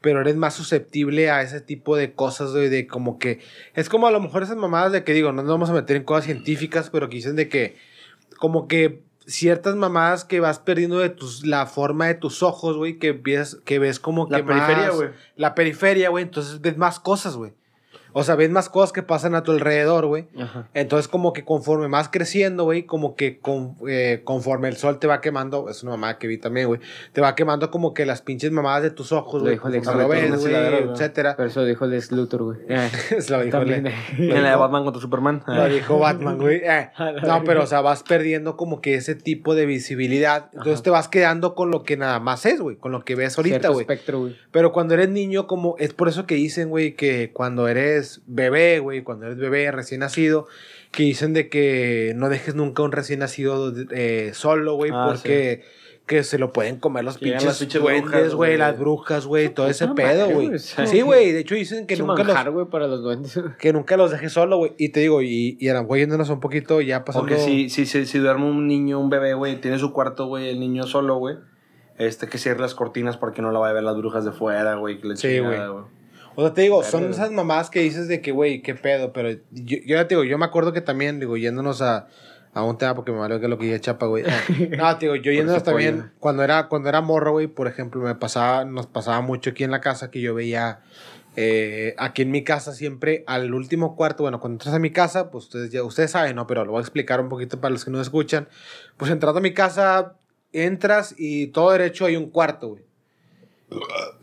pero 0.00 0.20
eres 0.20 0.36
más 0.36 0.54
susceptible 0.54 1.30
a 1.32 1.42
ese 1.42 1.60
tipo 1.60 1.96
de 1.96 2.12
cosas, 2.12 2.52
güey, 2.52 2.68
de 2.68 2.86
como 2.86 3.18
que, 3.18 3.40
es 3.74 3.88
como 3.88 4.06
a 4.06 4.12
lo 4.12 4.20
mejor 4.20 4.44
esas 4.44 4.56
mamadas 4.56 4.92
de 4.92 5.02
que 5.02 5.14
digo, 5.14 5.32
no 5.32 5.42
nos 5.42 5.50
vamos 5.50 5.70
a 5.70 5.72
meter 5.72 5.96
en 5.96 6.04
cosas 6.04 6.26
científicas, 6.26 6.90
pero 6.90 7.08
que 7.08 7.16
dicen 7.16 7.34
de 7.34 7.48
que, 7.48 7.74
como 8.38 8.68
que 8.68 9.02
ciertas 9.30 9.76
mamadas 9.76 10.24
que 10.24 10.40
vas 10.40 10.58
perdiendo 10.58 10.98
de 10.98 11.08
tus, 11.08 11.46
la 11.46 11.66
forma 11.66 12.06
de 12.06 12.14
tus 12.14 12.42
ojos, 12.42 12.76
güey, 12.76 12.98
que 12.98 13.12
ves, 13.12 13.58
que 13.64 13.78
ves 13.78 14.00
como 14.00 14.26
La 14.28 14.38
que 14.38 14.44
periferia, 14.44 14.90
güey. 14.90 15.10
La 15.36 15.54
periferia, 15.54 16.10
güey, 16.10 16.24
entonces 16.24 16.60
ves 16.60 16.76
más 16.76 17.00
cosas, 17.00 17.36
güey. 17.36 17.52
O 18.12 18.24
sea, 18.24 18.34
ves 18.34 18.50
más 18.50 18.68
cosas 18.68 18.92
que 18.92 19.02
pasan 19.02 19.34
a 19.34 19.42
tu 19.42 19.52
alrededor, 19.52 20.06
güey. 20.06 20.26
Entonces, 20.74 21.08
como 21.08 21.32
que 21.32 21.44
conforme 21.44 21.88
más 21.88 22.08
creciendo, 22.08 22.64
güey, 22.64 22.84
como 22.84 23.14
que 23.14 23.38
con- 23.38 23.76
eh, 23.88 24.22
conforme 24.24 24.68
el 24.68 24.76
sol 24.76 24.98
te 24.98 25.06
va 25.06 25.20
quemando, 25.20 25.68
es 25.68 25.82
una 25.82 25.92
mamada 25.92 26.18
que 26.18 26.26
vi 26.26 26.38
también, 26.38 26.66
güey, 26.68 26.80
te 27.12 27.20
va 27.20 27.34
quemando 27.34 27.70
como 27.70 27.94
que 27.94 28.06
las 28.06 28.22
pinches 28.22 28.50
mamadas 28.52 28.82
de 28.82 28.90
tus 28.90 29.12
ojos, 29.12 29.42
güey. 29.42 29.54
dijo 29.54 29.68
el 29.68 29.74
Lo 29.74 29.78
ex- 29.78 29.86
ves, 30.30 30.40
güey, 30.40 30.54
etcétera. 30.92 31.34
Pero 31.36 31.48
eso 31.48 31.64
dijo 31.64 31.84
el 31.84 32.00
Luthor, 32.10 32.42
güey. 32.42 32.58
Lo 33.28 33.42
dijo, 33.42 33.64
le- 33.64 33.76
En 34.18 34.42
la 34.42 34.50
de 34.50 34.56
Batman 34.56 34.84
contra 34.84 35.00
Superman. 35.00 35.42
lo 35.46 35.68
dijo 35.68 35.98
Batman, 35.98 36.38
güey. 36.38 36.60
Eh, 36.64 36.90
A 36.96 37.12
la 37.12 37.20
No, 37.22 37.44
pero, 37.44 37.62
o 37.62 37.66
sea, 37.66 37.80
vas 37.80 38.02
perdiendo 38.02 38.56
como 38.56 38.80
que 38.80 38.94
ese 38.94 39.14
tipo 39.14 39.54
de 39.54 39.66
visibilidad. 39.66 40.50
Entonces 40.52 40.82
te 40.82 40.90
vas 40.90 41.08
quedando 41.08 41.54
con 41.54 41.70
lo 41.70 41.82
que 41.82 41.96
nada 41.96 42.20
más 42.20 42.44
es, 42.46 42.60
güey, 42.60 42.76
con 42.76 42.92
lo 42.92 43.04
que 43.04 43.14
ves 43.14 43.36
ahorita, 43.38 43.68
güey. 43.70 43.86
Pero 44.50 44.72
cuando 44.72 44.94
eres 44.94 45.08
niño, 45.08 45.46
como 45.46 45.76
es 45.78 45.92
por 45.94 46.08
eso 46.08 46.26
que 46.26 46.34
dicen, 46.34 46.68
güey, 46.70 46.94
que 46.96 47.30
cuando 47.32 47.68
eres 47.68 47.99
bebé, 48.26 48.78
güey, 48.78 49.02
cuando 49.02 49.26
eres 49.26 49.38
bebé 49.38 49.70
recién 49.70 50.00
nacido, 50.00 50.46
que 50.90 51.02
dicen 51.04 51.32
de 51.32 51.48
que 51.48 52.12
no 52.16 52.28
dejes 52.28 52.54
nunca 52.54 52.82
un 52.82 52.92
recién 52.92 53.20
nacido 53.20 53.72
eh, 53.90 54.30
solo, 54.34 54.74
güey, 54.74 54.90
Ah, 54.92 55.08
porque 55.08 55.62
que 56.10 56.24
se 56.24 56.38
lo 56.38 56.52
pueden 56.52 56.80
comer 56.80 57.04
los 57.04 57.20
llegan 57.20 57.38
pinches 57.38 57.72
duendes, 57.72 58.34
güey, 58.34 58.56
las 58.56 58.76
brujas, 58.76 59.26
güey, 59.26 59.48
todo 59.48 59.68
ese 59.68 59.86
pedo, 59.86 60.28
güey. 60.28 60.58
Sí, 60.58 61.02
güey, 61.02 61.30
de 61.30 61.38
hecho 61.38 61.54
dicen 61.54 61.86
que 61.86 61.96
nunca 61.96 62.24
los 62.24 62.34
manjar, 62.34 62.68
para 62.68 62.88
los 62.88 63.00
duendes. 63.00 63.38
que 63.60 63.72
nunca 63.72 63.96
los 63.96 64.10
dejes 64.10 64.32
solo, 64.32 64.56
güey. 64.56 64.72
Y 64.76 64.88
te 64.88 64.98
digo, 64.98 65.22
y, 65.22 65.56
y 65.60 65.68
ahora 65.68 65.82
voy 65.82 66.00
yéndonos 66.00 66.28
un 66.30 66.40
poquito 66.40 66.80
ya 66.80 67.04
pasando. 67.04 67.28
Porque 67.28 67.40
si, 67.40 67.70
si, 67.70 67.86
si, 67.86 68.06
si 68.06 68.18
duerme 68.18 68.46
un 68.46 68.66
niño, 68.66 68.98
un 68.98 69.08
bebé, 69.08 69.34
güey, 69.34 69.60
tiene 69.60 69.78
su 69.78 69.92
cuarto, 69.92 70.26
güey, 70.26 70.48
el 70.48 70.58
niño 70.58 70.82
solo, 70.82 71.16
güey. 71.18 71.36
Este, 71.96 72.26
que 72.26 72.38
cierre 72.38 72.58
las 72.58 72.74
cortinas 72.74 73.16
para 73.16 73.32
que 73.32 73.40
no 73.40 73.52
la 73.52 73.60
vaya 73.60 73.70
a 73.70 73.74
ver 73.74 73.84
las 73.84 73.96
brujas 73.96 74.24
de 74.24 74.32
fuera, 74.32 74.74
güey. 74.74 75.00
que 75.00 75.06
le 75.06 75.16
Sí, 75.16 75.38
güey. 75.38 75.60
O 76.36 76.42
sea, 76.42 76.54
te 76.54 76.62
digo, 76.62 76.82
son 76.82 77.10
esas 77.10 77.30
mamás 77.30 77.70
que 77.70 77.80
dices 77.80 78.08
de 78.08 78.20
que, 78.20 78.32
güey, 78.32 78.62
qué 78.62 78.74
pedo, 78.74 79.12
pero 79.12 79.30
yo, 79.30 79.78
yo 79.84 79.96
ya 79.96 80.08
te 80.08 80.14
digo, 80.14 80.24
yo 80.24 80.38
me 80.38 80.44
acuerdo 80.44 80.72
que 80.72 80.80
también, 80.80 81.20
digo, 81.20 81.36
yéndonos 81.36 81.82
a, 81.82 82.08
a 82.52 82.62
un 82.64 82.78
tema 82.78 82.94
porque 82.94 83.12
me 83.12 83.18
valió 83.18 83.40
que 83.40 83.48
lo 83.48 83.58
que 83.58 83.68
ya 83.68 83.80
chapa, 83.80 84.06
güey. 84.06 84.24
No, 84.76 84.96
te 84.96 85.06
digo, 85.06 85.16
yo 85.16 85.32
yéndonos 85.32 85.62
también, 85.62 85.96
pollo. 85.96 86.10
cuando 86.18 86.42
era, 86.42 86.68
cuando 86.68 86.88
era 86.88 87.00
morro, 87.00 87.32
güey, 87.32 87.46
por 87.46 87.68
ejemplo, 87.68 88.00
me 88.00 88.14
pasaba, 88.14 88.64
nos 88.64 88.86
pasaba 88.86 89.20
mucho 89.20 89.50
aquí 89.50 89.64
en 89.64 89.70
la 89.70 89.80
casa 89.80 90.10
que 90.10 90.20
yo 90.20 90.34
veía, 90.34 90.80
eh, 91.36 91.94
aquí 91.98 92.22
en 92.22 92.30
mi 92.30 92.42
casa 92.42 92.72
siempre, 92.72 93.24
al 93.26 93.54
último 93.54 93.96
cuarto, 93.96 94.24
bueno, 94.24 94.40
cuando 94.40 94.54
entras 94.54 94.74
a 94.74 94.78
mi 94.78 94.90
casa, 94.90 95.30
pues 95.30 95.44
ustedes 95.44 95.70
ya, 95.70 95.82
ustedes 95.82 96.10
saben, 96.10 96.36
¿no? 96.36 96.46
Pero 96.46 96.64
lo 96.64 96.72
voy 96.72 96.78
a 96.78 96.82
explicar 96.82 97.20
un 97.20 97.28
poquito 97.28 97.60
para 97.60 97.72
los 97.72 97.84
que 97.84 97.90
no 97.90 98.00
escuchan. 98.00 98.48
Pues 98.96 99.10
entrando 99.10 99.38
a 99.38 99.42
mi 99.42 99.54
casa, 99.54 100.16
entras 100.52 101.14
y 101.16 101.48
todo 101.48 101.70
derecho 101.70 102.06
hay 102.06 102.16
un 102.16 102.30
cuarto, 102.30 102.70
güey. 102.70 102.89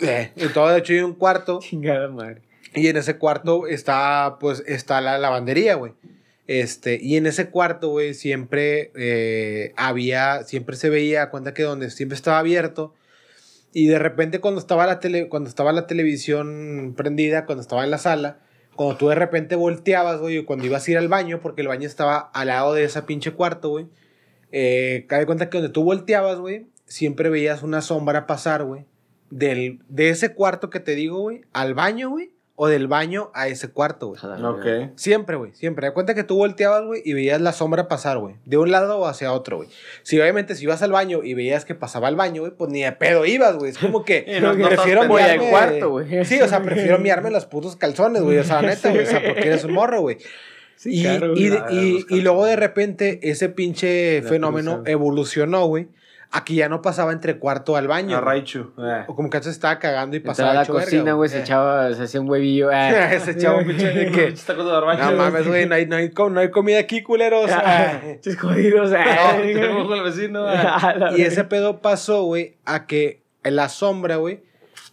Eh, 0.01 0.32
y 0.36 0.48
todo 0.48 0.70
derecho 0.70 0.94
hay 0.94 1.00
un 1.00 1.13
cuarto. 1.13 1.60
Chingada 1.62 2.08
madre. 2.10 2.42
Y 2.74 2.88
en 2.88 2.98
ese 2.98 3.18
cuarto 3.18 3.68
está, 3.68 4.38
pues, 4.39 4.63
está 4.68 5.01
la 5.01 5.18
lavandería, 5.18 5.75
güey. 5.75 5.94
Este, 6.48 6.98
y 7.01 7.18
en 7.18 7.25
ese 7.25 7.50
cuarto, 7.50 7.89
güey, 7.89 8.13
siempre 8.13 8.92
eh, 8.96 9.74
había, 9.75 10.44
siempre 10.44 10.75
se 10.75 10.89
veía, 10.89 11.30
cuenta 11.30 11.54
que 11.54 11.63
donde 11.63 11.89
siempre 11.89 12.16
estaba 12.16 12.39
abierto. 12.39 12.94
Y 13.74 13.88
de 13.88 14.00
repente 14.00 14.39
cuando 14.39 14.60
estaba 14.60 14.88
la 14.88 15.00
tele, 15.00 15.27
cuando 15.27 15.50
estaba 15.50 15.74
la 15.74 15.88
televisión 15.88 16.94
prendida, 16.96 17.46
cuando 17.46 17.62
estaba 17.62 17.84
en 17.84 17.92
la 17.92 17.98
sala, 17.98 18.39
cuando 18.75 18.96
tú 18.96 19.10
de 19.10 19.16
repente 19.16 19.56
volteabas, 19.56 20.20
güey, 20.20 20.38
o 20.38 20.46
cuando 20.46 20.66
ibas 20.66 20.88
a 20.88 20.92
ir 20.92 20.98
al 20.98 21.10
baño, 21.10 21.42
porque 21.42 21.62
el 21.62 21.68
baño 21.68 21.86
estaba 21.86 22.18
al 22.34 22.48
lado 22.48 22.74
de 22.74 22.86
ese 22.86 23.01
pinche 23.01 23.32
cuarto, 23.32 23.70
güey. 23.70 23.88
Eh, 24.51 25.06
cabe 25.10 25.25
cuenta 25.25 25.50
que 25.50 25.58
donde 25.58 25.74
tú 25.74 25.84
volteabas, 25.84 26.39
güey, 26.39 26.68
siempre 26.86 27.30
veías 27.30 27.62
una 27.62 27.82
sombra 27.82 28.25
pasar, 28.25 28.63
güey. 28.63 28.86
Del, 29.29 29.79
de 29.89 30.10
ese 30.10 30.34
cuarto 30.34 30.69
que 30.69 30.79
te 30.79 30.96
digo, 30.96 31.19
güey, 31.19 31.41
al 31.53 31.74
baño, 31.74 32.10
güey, 32.10 32.31
o 32.60 32.67
del 32.67 32.88
baño 32.88 33.29
a 33.36 33.50
ese 33.50 33.69
cuarto, 33.69 34.07
güey. 34.07 34.19
Ok. 34.50 34.65
Siempre, 34.96 35.36
güey, 35.36 35.51
siempre. 35.53 35.86
Da 35.88 35.93
cuenta 35.93 36.15
que 36.15 36.24
tú 36.24 36.38
volteabas, 36.38 36.86
güey, 36.86 37.03
y 37.05 37.13
veías 37.13 37.39
la 37.39 37.51
sombra 37.51 37.88
pasar, 37.88 38.17
güey. 38.17 38.36
De 38.46 38.57
un 38.57 38.72
lado 38.72 39.05
hacia 39.05 39.31
otro, 39.31 39.57
güey. 39.57 39.69
Si 40.01 40.19
obviamente 40.19 40.55
si 40.55 40.63
ibas 40.63 40.81
al 40.81 40.91
baño 40.91 41.24
y 41.24 41.36
veías 41.36 41.65
que 41.65 41.75
pasaba 41.75 42.07
al 42.07 42.15
baño, 42.15 42.41
güey, 42.41 42.53
pues 42.57 42.72
ni 42.72 42.81
de 42.81 42.91
pedo 42.93 43.25
ibas, 43.25 43.57
güey. 43.57 43.69
Es 43.72 43.77
como 43.77 44.03
que 44.03 44.25
no- 44.41 44.53
no 44.55 44.69
prefiero 44.69 45.07
Voy 45.07 45.22
al 45.22 45.39
cuarto, 45.51 45.89
güey. 45.91 46.25
Sí, 46.25 46.41
o 46.41 46.48
sea, 46.48 46.63
prefiero 46.63 46.98
miarme 46.98 47.29
los 47.29 47.46
putos 47.46 47.75
calzones, 47.75 48.24
güey. 48.24 48.39
O 48.39 48.43
sea, 48.43 48.62
neta, 48.63 48.89
güey. 48.89 49.03
O 49.03 49.05
sea, 49.05 49.22
porque 49.24 49.41
eres 49.48 49.63
un 49.63 49.74
morro, 49.74 50.01
güey. 50.01 50.17
Sí, 50.77 51.00
y, 51.00 51.03
claro, 51.03 51.34
y, 51.36 51.49
güey. 51.49 51.62
Ah, 51.62 51.67
y- 51.71 52.06
y 52.10 52.21
luego 52.21 52.45
de 52.45 52.56
repente 52.56 53.19
ese 53.30 53.49
pinche 53.49 54.21
La 54.23 54.30
fenómeno 54.30 54.71
evolucionó, 54.88 55.65
güey. 55.67 55.89
Aquí 56.30 56.56
ya 56.56 56.68
no 56.68 56.82
pasaba 56.82 57.13
entre 57.13 57.40
cuarto 57.40 57.78
al 57.78 57.88
baño. 57.88 58.18
A. 58.18 58.22
Raichu. 58.22 58.74
Eh. 58.78 59.06
O 59.08 59.16
como 59.16 59.30
que 59.30 59.38
antes 59.38 59.52
estaba 59.54 59.80
cagando 59.80 60.16
y 60.16 60.20
Entraba 60.20 60.34
pasaba 60.36 60.52
a 60.52 60.54
la 60.56 60.66
cocina, 60.66 61.13
güey, 61.13 61.30
se 61.30 61.38
Eh. 61.38 61.42
echaba, 61.42 61.94
se 61.94 62.04
hacía 62.04 62.20
un 62.20 62.30
huevillo. 62.30 62.70
ah. 62.74 63.18
Se 63.20 63.32
echaba 63.32 63.60
un 63.60 63.66
pinche 63.68 63.88
de 63.88 64.12
que... 64.12 64.36
No 65.12 65.18
mames, 65.18 65.48
güey, 65.48 65.66
no 65.68 65.76
hay, 65.76 65.86
no, 65.86 65.96
hay, 65.96 66.12
no 66.16 66.40
hay 66.40 66.52
comida 66.52 66.80
aquí, 66.80 67.02
culeros. 67.02 67.50
Ah. 67.54 68.00
Pinches 68.04 68.38
jodidos, 68.40 68.92
ah. 68.96 69.36
No, 69.38 69.42
tenemos 69.42 69.92
al 69.94 70.04
vecino. 70.04 70.52
eh. 70.52 70.58
A 70.58 70.94
la 70.98 71.18
Y 71.18 71.22
ese 71.22 71.44
pedo 71.46 71.80
pasó, 71.82 72.24
güey, 72.24 72.58
a 72.66 72.86
que 72.88 73.24
la 73.44 73.70
sombra, 73.70 74.18
güey, 74.18 74.44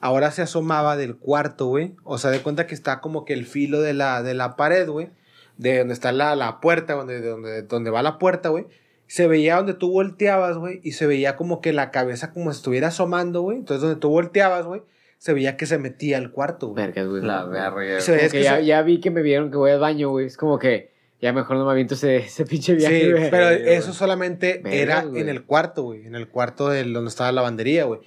ahora 0.01 0.31
se 0.31 0.43
asomaba 0.43 0.97
del 0.97 1.17
cuarto, 1.17 1.67
güey. 1.67 1.97
O 2.05 2.19
sea, 2.19 2.31
de 2.31 2.41
cuenta 2.41 2.69
que 2.69 2.75
está 2.77 3.01
como 3.01 3.25
que 3.25 3.33
el 3.33 3.45
filo 3.47 3.81
de 3.81 3.93
la, 3.95 4.23
de 4.23 4.35
la 4.35 4.55
pared, 4.55 4.89
güey. 4.89 5.11
De 5.57 5.79
donde 5.79 5.95
está 5.95 6.13
la, 6.13 6.37
la 6.37 6.61
puerta, 6.61 6.95
donde, 6.95 7.21
donde, 7.21 7.63
donde 7.63 7.91
va 7.91 8.03
la 8.03 8.19
puerta, 8.19 8.49
güey. 8.51 8.67
Se 9.07 9.27
veía 9.29 9.57
donde 9.57 9.75
tú 9.75 9.91
volteabas, 9.93 10.57
güey. 10.57 10.81
Y 10.83 10.93
se 10.93 11.07
veía 11.07 11.37
como 11.37 11.61
que 11.61 11.73
la 11.73 11.91
cabeza 11.91 12.33
como 12.33 12.53
si 12.53 12.57
estuviera 12.59 12.89
asomando, 12.89 13.43
güey. 13.43 13.59
Entonces, 13.59 13.83
donde 13.83 14.01
tú 14.01 14.09
volteabas, 14.09 14.65
güey, 14.67 14.83
se 15.19 15.33
veía 15.35 15.57
que 15.57 15.67
se 15.67 15.79
metía 15.79 16.19
al 16.19 16.31
cuarto, 16.33 16.69
güey. 16.69 16.85
Vergas, 16.87 17.07
güey. 17.09 17.23
La 17.23 17.45
verga. 17.45 18.01
Se 18.01 18.13
Como 18.13 18.17
veía 18.17 18.31
que 18.31 18.39
que 18.39 18.43
ya, 18.45 18.57
se- 18.57 18.65
ya 18.67 18.83
vi 18.83 19.01
que 19.01 19.11
me 19.11 19.23
vieron 19.23 19.51
que 19.51 19.57
voy 19.57 19.71
al 19.71 19.81
baño, 19.81 20.11
güey. 20.11 20.27
Es 20.27 20.37
como 20.37 20.59
que 20.59 20.93
ya 21.21 21.33
mejor 21.33 21.57
no 21.57 21.65
me 21.65 21.71
aviento 21.73 21.95
ese, 21.95 22.17
ese 22.17 22.45
pinche 22.45 22.75
viaje, 22.75 23.01
Sí, 23.05 23.11
güey. 23.13 23.31
pero 23.31 23.49
eso 23.51 23.93
solamente 23.93 24.63
era 24.67 25.03
en 25.15 25.29
el 25.29 25.45
cuarto, 25.45 25.83
güey. 25.85 26.07
En 26.07 26.15
el 26.15 26.29
cuarto 26.29 26.69
de 26.69 26.85
donde 26.85 27.09
estaba 27.09 27.31
la 27.31 27.37
lavandería, 27.37 27.85
güey. 27.85 28.01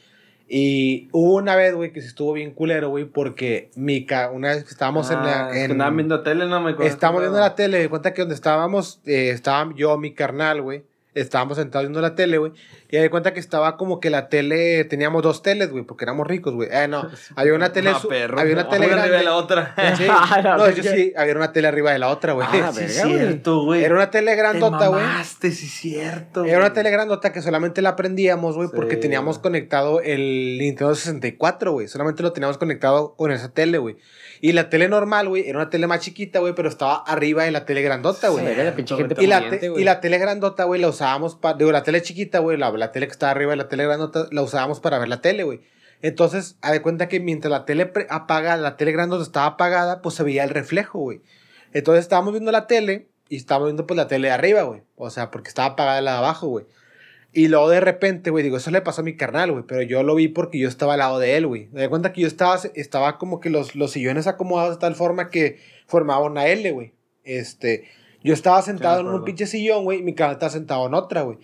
Y 0.49 1.09
hubo 1.11 1.35
una 1.35 1.55
vez, 1.55 1.75
güey, 1.75 1.91
que 1.91 2.01
sí 2.01 2.07
estuvo 2.07 2.31
bien 2.33 2.51
culero, 2.51 2.89
güey, 2.89 3.03
porque 3.05 3.69
mi 3.75 4.05
ca- 4.05 4.31
una 4.31 4.49
vez 4.49 4.63
que 4.63 4.69
estábamos 4.69 5.11
en 5.11 5.17
la. 5.23 5.47
Ah, 5.47 5.51
que 5.51 5.65
en- 5.65 5.71
andaban 5.71 5.97
viendo 5.97 6.23
tele, 6.23 6.45
no 6.47 6.61
me 6.61 6.71
acuerdo. 6.71 6.89
estábamos 6.91 7.21
viendo 7.21 7.39
la 7.39 7.55
tele, 7.55 7.79
de 7.79 7.89
cuenta 7.89 8.13
que 8.13 8.21
donde 8.21 8.35
estábamos, 8.35 9.01
eh, 9.05 9.29
estaba 9.31 9.69
yo, 9.75 9.97
mi 9.97 10.13
carnal, 10.13 10.61
güey. 10.61 10.83
Estábamos 11.21 11.57
sentados 11.57 11.85
viendo 11.85 12.01
la 12.01 12.15
tele, 12.15 12.37
güey. 12.37 12.51
Y 12.89 12.97
de 12.97 13.09
cuenta 13.09 13.33
que 13.33 13.39
estaba 13.39 13.75
como 13.75 13.99
que 13.99 14.09
la 14.09 14.29
tele, 14.29 14.83
teníamos 14.85 15.21
dos 15.23 15.41
teles, 15.43 15.69
güey, 15.71 15.83
porque 15.83 16.05
éramos 16.05 16.25
ricos, 16.27 16.53
güey. 16.53 16.69
Eh, 16.71 16.87
no, 16.87 17.09
había 17.35 17.53
una 17.53 17.73
tele, 17.73 17.89
Ah, 17.89 17.99
su- 17.99 18.07
perro. 18.07 18.39
había 18.39 18.53
una 18.53 18.69
tele 18.69 18.85
arriba 18.85 18.97
grande. 18.97 19.17
de 19.17 19.23
la 19.23 19.35
otra. 19.35 19.75
Sí, 19.97 20.05
A 20.09 20.41
la 20.41 20.57
no, 20.57 20.63
verga. 20.63 20.83
sí, 20.95 21.13
había 21.17 21.35
una 21.35 21.51
tele 21.51 21.67
arriba 21.67 21.91
de 21.91 21.99
la 21.99 22.09
otra, 22.09 22.33
güey. 22.33 22.47
Ah, 22.49 22.71
Sí, 22.73 22.79
verga, 22.81 22.93
cierto, 23.03 23.63
güey. 23.63 23.83
Era 23.83 23.95
una 23.95 24.09
tele 24.11 24.35
grandota, 24.35 24.87
güey. 24.87 25.03
Te 25.41 25.51
sí, 25.51 25.67
cierto. 25.67 26.45
Era 26.45 26.57
una 26.59 26.73
tele 26.73 26.89
grandota 26.91 27.31
que 27.33 27.41
solamente 27.41 27.81
la 27.81 27.95
prendíamos, 27.95 28.55
güey, 28.55 28.69
porque 28.73 28.95
teníamos 28.95 29.39
conectado 29.39 29.99
el 30.01 30.57
Nintendo 30.59 30.95
64, 30.95 31.71
güey. 31.73 31.87
Solamente 31.87 32.23
lo 32.23 32.31
teníamos 32.33 32.57
conectado 32.57 33.15
con 33.15 33.31
esa 33.31 33.49
tele, 33.53 33.77
güey. 33.79 33.97
Y 34.41 34.51
la 34.53 34.69
tele 34.69 34.87
normal, 34.89 35.27
güey, 35.29 35.47
era 35.49 35.59
una 35.59 35.69
tele 35.69 35.87
más 35.87 35.99
chiquita, 36.01 36.39
güey, 36.39 36.53
pero 36.53 36.69
estaba 36.69 36.95
arriba 36.97 37.43
de 37.43 37.51
la 37.51 37.65
tele 37.65 37.81
grandota, 37.81 38.29
güey. 38.29 38.45
Verga, 38.45 38.63
la 38.65 38.75
pinche 38.75 38.95
gente 38.95 39.15
Y 39.23 39.27
la, 39.27 39.49
te- 39.49 39.71
y 39.79 39.83
la 39.83 39.99
tele 40.01 40.17
grandota, 40.17 40.63
güey, 40.65 40.79
la 40.81 40.89
usábamos 40.89 41.35
para... 41.35 41.57
Digo, 41.57 41.71
la 41.71 41.83
tele 41.83 42.01
chiquita, 42.01 42.39
güey, 42.39 42.57
la, 42.57 42.69
la 42.71 42.91
tele 42.91 43.07
que 43.07 43.11
estaba 43.13 43.31
arriba 43.31 43.51
de 43.51 43.57
la 43.57 43.67
tele 43.69 43.85
grandota, 43.85 44.27
la 44.31 44.41
usábamos 44.41 44.79
para 44.79 44.99
ver 44.99 45.07
la 45.09 45.21
tele, 45.21 45.43
güey. 45.43 45.61
Entonces, 46.01 46.57
a 46.61 46.71
de 46.71 46.81
cuenta 46.81 47.07
que 47.07 47.19
mientras 47.19 47.49
la 47.51 47.65
tele 47.65 47.85
pre- 47.87 48.05
apaga, 48.09 48.55
la 48.57 48.77
tele 48.77 48.91
grandota 48.91 49.23
estaba 49.23 49.47
apagada, 49.47 50.01
pues 50.01 50.15
se 50.15 50.23
veía 50.23 50.43
el 50.43 50.51
reflejo, 50.51 50.99
güey. 50.99 51.21
Entonces 51.73 52.03
estábamos 52.03 52.33
viendo 52.33 52.51
la 52.51 52.67
tele 52.67 53.09
y 53.29 53.35
estábamos 53.37 53.69
viendo 53.69 53.87
pues 53.87 53.97
la 53.97 54.07
tele 54.07 54.27
de 54.27 54.33
arriba, 54.33 54.61
güey. 54.61 54.83
O 54.95 55.09
sea, 55.09 55.31
porque 55.31 55.49
estaba 55.49 55.69
apagada 55.69 56.01
la 56.01 56.11
de 56.11 56.17
abajo, 56.19 56.47
güey. 56.47 56.65
Y 57.37 57.49
luego 57.49 57.69
de 57.69 57.79
repente, 57.79 58.31
güey, 58.31 58.43
digo, 58.43 58.57
eso 58.57 58.71
le 58.71 58.81
pasó 58.81 59.01
a 59.01 59.03
mi 59.03 59.15
carnal, 59.15 59.51
güey, 59.51 59.63
pero 59.67 59.83
yo 59.83 60.01
lo 60.01 60.15
vi 60.15 60.27
porque 60.27 60.57
yo 60.57 60.67
estaba 60.67 60.93
al 60.93 60.99
lado 60.99 61.19
de 61.19 61.37
él, 61.37 61.45
güey. 61.45 61.69
Me 61.71 61.83
di 61.83 61.87
cuenta 61.87 62.11
que 62.11 62.21
yo 62.21 62.27
estaba, 62.27 62.59
estaba 62.73 63.19
como 63.19 63.39
que 63.39 63.51
los, 63.51 63.75
los 63.75 63.91
sillones 63.91 64.25
acomodados 64.25 64.77
de 64.77 64.79
tal 64.79 64.95
forma 64.95 65.29
que 65.29 65.59
formaban 65.85 66.31
una 66.31 66.47
L, 66.47 66.71
güey. 66.71 66.93
Este, 67.23 67.83
yo 68.23 68.33
estaba 68.33 68.59
sentado 68.63 69.01
en 69.01 69.07
un 69.09 69.23
pinche 69.23 69.45
sillón, 69.45 69.83
güey, 69.83 69.99
y 69.99 70.01
mi 70.01 70.15
carnal 70.15 70.37
estaba 70.37 70.49
sentado 70.49 70.87
en 70.87 70.95
otra, 70.95 71.21
güey. 71.21 71.37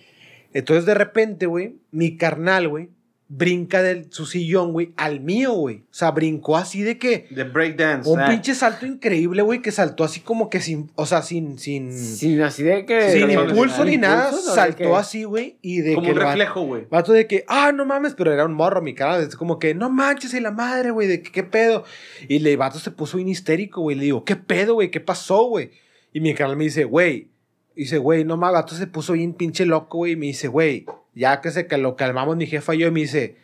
Entonces 0.52 0.84
de 0.84 0.94
repente, 0.94 1.46
güey, 1.46 1.76
mi 1.92 2.16
carnal, 2.16 2.66
güey, 2.66 2.88
brinca 3.26 3.82
de 3.82 4.06
su 4.10 4.26
sillón, 4.26 4.72
güey, 4.72 4.92
al 4.96 5.20
mío, 5.20 5.52
güey. 5.54 5.78
O 5.78 5.94
sea, 5.94 6.10
brincó 6.10 6.56
así 6.56 6.82
de 6.82 6.98
que... 6.98 7.26
De 7.30 7.44
breakdance. 7.44 8.08
Un 8.08 8.20
ah. 8.20 8.28
pinche 8.28 8.54
salto 8.54 8.84
increíble, 8.86 9.42
güey, 9.42 9.62
que 9.62 9.72
saltó 9.72 10.04
así 10.04 10.20
como 10.20 10.50
que 10.50 10.60
sin, 10.60 10.90
o 10.94 11.06
sea, 11.06 11.22
sin, 11.22 11.58
sin, 11.58 11.92
sin, 11.92 12.42
así 12.42 12.62
de 12.62 12.84
que. 12.84 13.18
impulso 13.18 13.76
sin 13.78 13.86
ni 13.86 13.96
nada, 13.96 14.26
impulso, 14.26 14.44
¿no? 14.44 14.50
De 14.50 14.60
saltó 14.60 14.76
que- 14.76 14.94
así, 14.94 15.24
güey, 15.24 15.56
y 15.62 15.80
de 15.80 15.94
Como 15.94 16.06
que 16.06 16.12
un 16.12 16.18
el 16.18 16.24
va- 16.24 16.30
reflejo, 16.30 16.62
güey. 16.62 16.86
vato 16.90 17.12
de 17.12 17.26
que, 17.26 17.44
ah, 17.48 17.72
no 17.72 17.86
mames, 17.86 18.14
pero 18.14 18.32
era 18.32 18.44
un 18.44 18.52
morro, 18.52 18.82
mi 18.82 18.94
cara, 18.94 19.18
es 19.18 19.36
como 19.36 19.58
que, 19.58 19.74
no 19.74 19.90
manches, 19.90 20.34
y 20.34 20.40
la 20.40 20.50
madre, 20.50 20.90
güey, 20.90 21.08
de 21.08 21.22
que, 21.22 21.32
qué 21.32 21.42
pedo. 21.42 21.84
Y 22.28 22.46
el 22.46 22.56
vato 22.58 22.78
se 22.78 22.90
puso 22.90 23.16
bien 23.16 23.28
histérico, 23.28 23.80
güey, 23.80 23.96
le 23.96 24.04
digo, 24.04 24.24
¿qué 24.24 24.36
pedo, 24.36 24.74
güey? 24.74 24.90
¿Qué 24.90 25.00
pasó, 25.00 25.44
güey? 25.44 25.70
Y 26.12 26.20
mi 26.20 26.34
canal 26.34 26.56
me 26.56 26.64
dice, 26.64 26.84
güey, 26.84 27.28
dice, 27.74 27.96
güey, 27.98 28.24
no 28.24 28.36
mames, 28.36 28.54
vato 28.54 28.74
se 28.74 28.86
puso 28.86 29.14
bien 29.14 29.32
pinche 29.32 29.64
loco, 29.64 29.98
güey, 29.98 30.12
y 30.12 30.16
me 30.16 30.26
dice, 30.26 30.48
güey, 30.48 30.84
ya 31.14 31.40
que 31.40 31.50
se 31.50 31.66
que 31.66 31.76
lo 31.78 31.96
calmamos 31.96 32.36
mi 32.36 32.46
jefa 32.46 32.74
y 32.74 32.78
yo, 32.78 32.88
y 32.88 32.90
me 32.90 33.00
dice, 33.00 33.36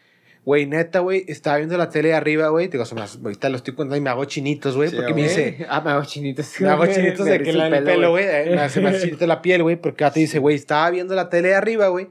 Güey, 0.43 0.65
neta, 0.65 1.01
güey, 1.01 1.27
estaba 1.29 1.59
viendo 1.59 1.77
la 1.77 1.91
tele 1.91 2.09
de 2.09 2.15
arriba, 2.15 2.49
güey. 2.49 2.69
Digo, 2.69 2.87
se 2.87 2.95
me- 2.95 3.03
ahorita 3.03 3.51
lo 3.51 3.57
estoy 3.59 3.75
contando 3.75 3.97
y 3.97 4.01
me 4.01 4.09
hago 4.09 4.25
chinitos, 4.25 4.75
güey. 4.75 4.89
Sí, 4.89 4.97
porque 4.97 5.13
me 5.13 5.25
dice, 5.25 5.67
Ah, 5.69 5.83
me 5.83 5.91
hago 5.91 6.03
chinitos. 6.07 6.59
me 6.61 6.69
hago 6.71 6.87
chinitos 6.93 7.27
de 7.27 7.43
que 7.43 7.51
el 7.51 7.85
pelo, 7.85 8.11
güey. 8.13 8.25
eh, 8.27 8.47
Me 8.55 8.61
hace 8.63 8.81
más 8.81 9.03
chinito 9.03 9.27
la 9.27 9.43
piel, 9.43 9.63
güey. 9.63 9.77
Porque 9.77 10.01
ya 10.03 10.11
te 10.11 10.21
dice, 10.21 10.39
güey, 10.39 10.57
estaba 10.57 10.89
viendo 10.91 11.15
la 11.15 11.29
tele 11.29 11.49
de 11.49 11.57
arriba, 11.57 11.89
güey. 11.89 12.09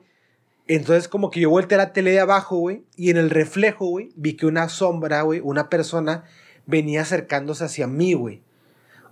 Entonces, 0.67 1.07
como 1.07 1.31
que 1.31 1.39
yo 1.39 1.49
volteé 1.49 1.75
a 1.75 1.79
la 1.79 1.91
tele 1.91 2.11
de 2.11 2.19
abajo, 2.19 2.57
güey. 2.57 2.83
Y 2.95 3.09
en 3.09 3.17
el 3.17 3.31
reflejo, 3.31 3.87
güey, 3.87 4.09
vi 4.15 4.33
que 4.35 4.45
una 4.45 4.69
sombra, 4.69 5.23
güey, 5.23 5.39
una 5.43 5.67
persona 5.67 6.23
venía 6.67 7.01
acercándose 7.01 7.63
hacia 7.63 7.87
mí, 7.87 8.13
güey. 8.13 8.43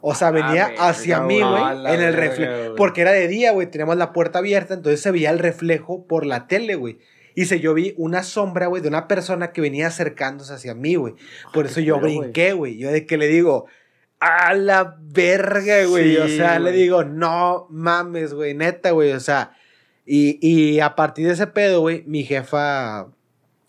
O 0.02 0.16
sea, 0.16 0.32
venía 0.32 0.68
verga, 0.68 0.90
hacia 0.90 1.22
mí, 1.22 1.42
güey. 1.42 1.94
en 1.94 2.02
el 2.02 2.14
reflejo. 2.14 2.76
Porque 2.76 3.02
era 3.02 3.12
de 3.12 3.28
día, 3.28 3.52
güey, 3.52 3.70
teníamos 3.70 3.98
la 3.98 4.14
puerta 4.14 4.40
abierta, 4.40 4.74
entonces 4.74 5.02
se 5.02 5.12
veía 5.12 5.30
el 5.30 5.40
reflejo 5.40 6.06
por 6.08 6.26
la 6.26 6.48
tele, 6.48 6.76
güey. 6.76 7.00
Y 7.36 7.46
se 7.46 7.60
yo 7.60 7.74
vi 7.74 7.94
una 7.98 8.24
sombra, 8.24 8.68
güey, 8.68 8.82
de 8.82 8.88
una 8.88 9.08
persona 9.08 9.52
que 9.52 9.62
venía 9.62 9.88
acercándose 9.88 10.54
hacia 10.54 10.74
mí, 10.74 10.96
güey. 10.96 11.14
Por 11.54 11.68
eso 11.68 11.80
yo 11.82 12.00
brinqué, 12.00 12.54
güey. 12.54 12.78
Yo 12.78 12.92
de 12.92 13.06
que 13.06 13.18
le 13.18 13.28
digo, 13.28 13.68
a 14.20 14.54
la 14.56 14.98
verga, 15.00 15.86
güey. 15.86 16.16
Sí, 16.16 16.18
o 16.18 16.28
sea, 16.28 16.60
le 16.60 16.72
digo, 16.72 17.04
no 17.04 17.68
mames, 17.70 18.34
güey, 18.34 18.56
neta, 18.56 18.92
güey. 18.92 19.12
O 19.12 19.20
sea, 19.20 19.52
y, 20.06 20.40
y 20.42 20.80
a 20.80 20.96
partir 20.96 21.28
de 21.28 21.34
ese 21.34 21.48
pedo, 21.48 21.82
güey, 21.82 22.04
mi 22.08 22.24
jefa 22.24 23.08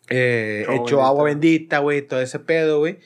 eh, 0.08 0.66
Echó 0.70 1.02
agua 1.02 1.24
bendita. 1.24 1.48
bendita, 1.50 1.78
güey, 1.80 2.02
todo 2.02 2.20
ese 2.20 2.38
pedo, 2.38 2.78
güey. 2.78 2.98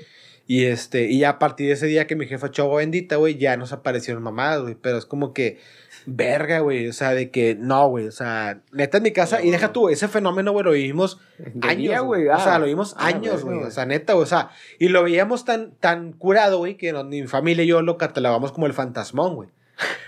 Y 0.52 0.66
este, 0.66 1.06
y 1.06 1.20
ya 1.20 1.30
a 1.30 1.38
partir 1.38 1.68
de 1.68 1.72
ese 1.72 1.86
día 1.86 2.06
que 2.06 2.14
mi 2.14 2.26
jefa 2.26 2.48
echó 2.48 2.70
bendita, 2.74 3.16
güey, 3.16 3.38
ya 3.38 3.56
nos 3.56 3.72
aparecieron 3.72 4.22
mamadas, 4.22 4.60
güey. 4.60 4.74
Pero 4.74 4.98
es 4.98 5.06
como 5.06 5.32
que, 5.32 5.58
verga, 6.04 6.58
güey. 6.58 6.88
O 6.88 6.92
sea, 6.92 7.14
de 7.14 7.30
que 7.30 7.54
no, 7.58 7.88
güey. 7.88 8.06
O 8.06 8.12
sea, 8.12 8.60
neta 8.70 8.98
en 8.98 9.02
mi 9.02 9.12
casa. 9.12 9.38
No, 9.38 9.44
y 9.46 9.50
deja 9.50 9.72
tú, 9.72 9.88
ese 9.88 10.08
fenómeno, 10.08 10.52
güey, 10.52 10.62
lo 10.62 10.72
vivimos 10.72 11.18
De 11.38 11.66
años, 11.66 12.04
güey. 12.04 12.28
O 12.28 12.38
sea, 12.38 12.56
ah. 12.56 12.58
lo 12.58 12.66
vimos 12.66 12.94
Ah, 12.98 13.06
años, 13.06 13.44
güey. 13.44 13.60
O 13.60 13.70
sea, 13.70 13.86
neta, 13.86 14.12
güey. 14.12 14.24
O 14.24 14.26
sea, 14.26 14.50
y 14.78 14.88
lo 14.88 15.02
veíamos 15.02 15.46
tan, 15.46 15.72
tan 15.80 16.12
curado, 16.12 16.58
güey, 16.58 16.76
que 16.76 16.92
no- 16.92 17.02
mi 17.02 17.26
familia 17.26 17.64
y 17.64 17.68
yo 17.68 17.80
lo 17.80 17.96
catalogamos 17.96 18.52
como 18.52 18.66
el 18.66 18.74
fantasmón, 18.74 19.34
güey. 19.34 19.48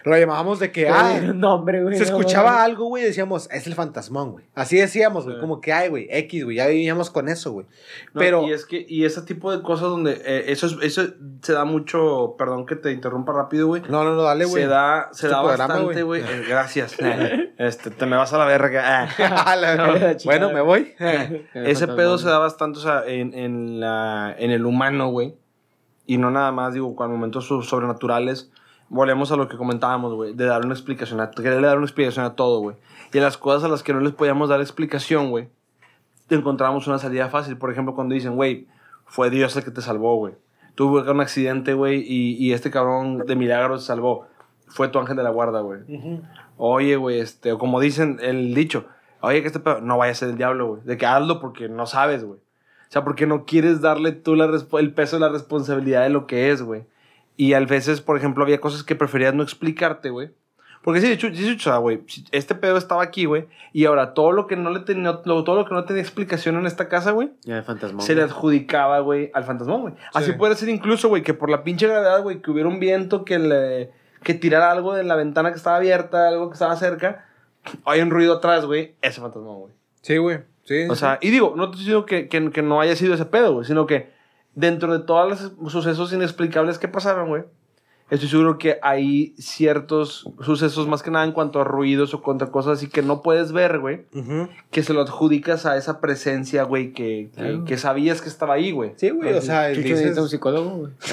Lo 0.04 0.18
llamábamos 0.18 0.58
de 0.60 0.70
que, 0.72 0.88
ah, 0.88 1.20
no, 1.34 1.54
hombre, 1.54 1.82
güey. 1.82 1.96
se 1.96 2.04
escuchaba 2.04 2.62
algo, 2.62 2.86
güey, 2.86 3.02
y 3.02 3.06
decíamos, 3.06 3.48
es 3.50 3.66
el 3.66 3.74
fantasmón, 3.74 4.32
güey. 4.32 4.44
Así 4.54 4.76
decíamos, 4.76 5.24
güey, 5.24 5.40
como 5.40 5.60
que, 5.60 5.72
ay, 5.72 5.88
güey, 5.88 6.06
X, 6.10 6.44
güey, 6.44 6.56
ya 6.58 6.66
vivíamos 6.66 7.10
con 7.10 7.28
eso, 7.28 7.52
güey. 7.52 7.66
No, 8.12 8.18
Pero, 8.20 8.46
y 8.46 8.52
es 8.52 8.66
que 8.66 8.84
y 8.88 9.04
ese 9.04 9.22
tipo 9.22 9.50
de 9.54 9.62
cosas 9.62 9.88
donde 9.88 10.20
eh, 10.24 10.44
eso 10.48 10.66
es- 10.66 10.76
eso 10.82 11.12
se 11.42 11.52
da 11.52 11.64
mucho 11.64 12.34
perdón 12.38 12.66
que 12.66 12.76
te 12.76 12.92
interrumpa 12.92 13.32
rápido 13.32 13.66
güey 13.66 13.82
no, 13.88 14.04
no, 14.04 14.14
no, 14.14 14.22
dale, 14.22 14.44
güey. 14.44 14.62
se 14.62 14.68
da 14.68 15.08
se 15.12 15.26
Es 15.26 15.32
tu 15.32 15.36
da 15.36 15.42
programa, 15.42 15.74
bastante 15.74 16.02
güey. 16.02 16.22
Eh, 16.22 16.44
gracias 16.48 16.96
este 17.58 17.90
te 17.90 18.06
me 18.06 18.16
vas 18.16 18.32
a 18.32 18.38
la 18.38 18.44
verga 18.44 19.08
No, 19.76 19.94
bueno, 20.24 20.50
me 20.52 20.60
voy. 20.60 20.94
Ese 21.54 21.86
pedo 21.88 22.18
se 22.18 22.28
da 22.28 22.38
bastante 22.38 22.78
o 22.78 22.82
sea 22.82 23.04
en, 23.06 23.34
en 23.34 23.80
la 23.80 24.34
en 24.38 24.50
el 24.50 24.66
humano 24.66 25.08
güey 25.08 25.34
y 26.06 26.18
no 26.18 26.30
nada 26.30 26.52
más 26.52 26.74
digo 26.74 26.94
con 26.96 27.10
momentos 27.10 27.46
so- 27.46 27.62
sobrenaturales 27.62 28.50
volvemos 28.88 29.32
a 29.32 29.36
lo 29.36 29.48
que 29.48 29.56
comentábamos 29.56 30.14
güey 30.14 30.34
de 30.34 30.44
dar 30.44 30.64
una 30.64 30.74
explicación 30.74 31.20
a 31.20 31.30
quererle 31.30 31.66
dar 31.66 31.76
una 31.78 31.86
explicación 31.86 32.24
a 32.24 32.34
todo 32.34 32.60
güey 32.60 32.76
y 33.12 33.18
a 33.18 33.22
las 33.22 33.36
cosas 33.36 33.64
a 33.64 33.68
las 33.68 33.82
que 33.82 33.92
no 33.92 34.00
les 34.00 34.12
podíamos 34.12 34.48
dar 34.48 34.60
explicación 34.60 35.30
güey 35.30 35.48
encontramos 36.30 36.86
una 36.86 36.98
salida 36.98 37.28
fácil. 37.28 37.56
Por 37.56 37.70
ejemplo, 37.70 37.94
cuando 37.94 38.14
dicen, 38.14 38.36
güey, 38.36 38.66
fue 39.06 39.30
Dios 39.30 39.56
el 39.56 39.64
que 39.64 39.70
te 39.70 39.82
salvó, 39.82 40.16
güey. 40.16 40.34
Tuve 40.74 41.08
un 41.08 41.20
accidente, 41.20 41.74
güey, 41.74 42.00
y, 42.00 42.34
y 42.34 42.52
este 42.52 42.70
cabrón 42.70 43.18
de 43.26 43.36
milagros 43.36 43.82
te 43.82 43.86
salvó. 43.86 44.26
Fue 44.66 44.88
tu 44.88 44.98
ángel 44.98 45.16
de 45.16 45.22
la 45.22 45.30
guarda, 45.30 45.60
güey. 45.60 45.80
Oye, 46.56 46.96
güey, 46.96 47.20
este, 47.20 47.52
o 47.52 47.58
como 47.58 47.80
dicen 47.80 48.18
el 48.22 48.54
dicho, 48.54 48.86
oye, 49.20 49.40
que 49.40 49.46
este 49.46 49.60
pedo, 49.60 49.80
no 49.80 49.98
vaya 49.98 50.12
a 50.12 50.16
ser 50.16 50.30
el 50.30 50.36
diablo, 50.36 50.66
güey. 50.66 50.82
De 50.82 50.96
que 50.96 51.06
hazlo 51.06 51.40
porque 51.40 51.68
no 51.68 51.86
sabes, 51.86 52.24
güey. 52.24 52.40
O 52.40 52.92
sea, 52.94 53.04
porque 53.04 53.26
no 53.26 53.44
quieres 53.44 53.80
darle 53.80 54.12
tú 54.12 54.34
la 54.34 54.46
el 54.46 54.94
peso 54.94 55.16
de 55.16 55.20
la 55.20 55.28
responsabilidad 55.28 56.02
de 56.02 56.10
lo 56.10 56.26
que 56.26 56.50
es, 56.50 56.62
güey. 56.62 56.84
Y 57.36 57.52
a 57.54 57.60
veces, 57.60 58.00
por 58.00 58.16
ejemplo, 58.16 58.44
había 58.44 58.60
cosas 58.60 58.82
que 58.84 58.94
preferías 58.94 59.34
no 59.34 59.42
explicarte, 59.42 60.10
güey. 60.10 60.30
Porque 60.82 61.00
sí, 61.00 61.06
de 61.08 61.14
hecho, 61.14 61.28
sí, 61.32 61.58
sea, 61.58 61.78
güey, 61.78 62.02
este 62.30 62.54
pedo 62.54 62.76
estaba 62.76 63.02
aquí, 63.02 63.24
güey, 63.24 63.46
y 63.72 63.86
ahora 63.86 64.12
todo 64.12 64.32
lo 64.32 64.46
que 64.46 64.54
no 64.54 64.68
le 64.70 64.80
tenía, 64.80 65.18
lo- 65.24 65.42
todo 65.42 65.56
lo 65.56 65.64
que 65.64 65.72
no 65.74 65.84
tenía 65.84 66.02
explicación 66.02 66.56
en 66.56 66.66
esta 66.66 66.88
casa, 66.90 67.12
güey, 67.12 67.30
Ya, 67.44 67.56
el 67.56 67.64
fantasma. 67.64 68.02
se 68.02 68.14
le 68.14 68.20
adjudicaba, 68.22 68.98
güey, 69.00 69.30
al 69.32 69.44
fantasmón, 69.44 69.80
güey. 69.80 69.94
Así 70.12 70.32
Sí. 70.32 70.36
puede 70.36 70.54
ser 70.56 70.68
incluso, 70.68 71.08
güey, 71.08 71.22
que 71.22 71.32
por 71.32 71.48
la 71.48 71.64
pinche 71.64 71.86
gravedad, 71.88 72.22
güey, 72.22 72.42
que 72.42 72.50
hubiera 72.50 72.68
un 72.68 72.80
viento 72.80 73.24
que 73.24 73.38
le 73.38 73.90
que 74.22 74.32
tirara 74.34 74.70
algo 74.70 74.94
de 74.94 75.04
la 75.04 75.16
ventana 75.16 75.50
que 75.52 75.56
estaba 75.58 75.76
abierta, 75.76 76.28
algo 76.28 76.48
que 76.48 76.54
estaba 76.54 76.76
cerca, 76.76 77.26
hay 77.86 78.00
un 78.00 78.10
ruido 78.10 78.34
atrás, 78.34 78.64
güey, 78.66 78.94
ese 79.02 79.20
fantasmón, 79.22 79.60
güey. 79.60 79.72
Sí, 80.02 80.16
güey. 80.18 80.38
Sí. 80.64 80.86
O 80.88 80.94
sea, 80.94 81.18
y 81.20 81.30
digo, 81.30 81.52
no 81.56 81.64
te 81.70 81.72
estoy 81.72 81.80
diciendo 81.84 82.06
que, 82.06 82.28
que, 82.28 82.50
que 82.50 82.62
no 82.62 82.80
haya 82.80 82.94
sido 82.96 83.14
ese 83.14 83.24
pedo, 83.26 83.52
güey, 83.54 83.66
sino 83.66 83.86
que 83.86 84.12
dentro 84.54 84.96
de 84.96 85.04
todos 85.04 85.52
los 85.58 85.72
sucesos 85.72 86.12
inexplicables 86.12 86.78
que 86.78 86.88
pasaron, 86.88 87.28
güey, 87.28 87.44
estoy 88.10 88.28
seguro 88.28 88.58
que 88.58 88.78
hay 88.82 89.34
ciertos 89.38 90.28
sucesos, 90.40 90.86
más 90.86 91.02
que 91.02 91.10
nada 91.10 91.24
en 91.24 91.32
cuanto 91.32 91.60
a 91.60 91.64
ruidos 91.64 92.14
o 92.14 92.22
contra 92.22 92.48
cosas 92.50 92.78
así 92.78 92.88
que 92.88 93.02
no 93.02 93.22
puedes 93.22 93.52
ver, 93.52 93.78
güey, 93.80 94.02
que 94.70 94.82
se 94.82 94.92
lo 94.92 95.00
adjudicas 95.02 95.66
a 95.66 95.76
esa 95.76 96.00
presencia, 96.00 96.62
güey, 96.64 96.92
que, 96.92 97.30
que, 97.34 97.40
Claro. 97.42 97.64
que 97.64 97.76
sabías 97.78 98.20
que 98.20 98.28
estaba 98.28 98.54
ahí, 98.54 98.70
güey. 98.70 98.92
Sí, 98.96 99.10
güey, 99.10 99.32
o 99.34 99.40
sea, 99.40 99.68
Chucho 99.70 99.82
dices- 99.82 99.96
necesita 100.00 100.22
un 100.22 100.28
psicólogo, 100.28 100.70
güey. 100.70 100.92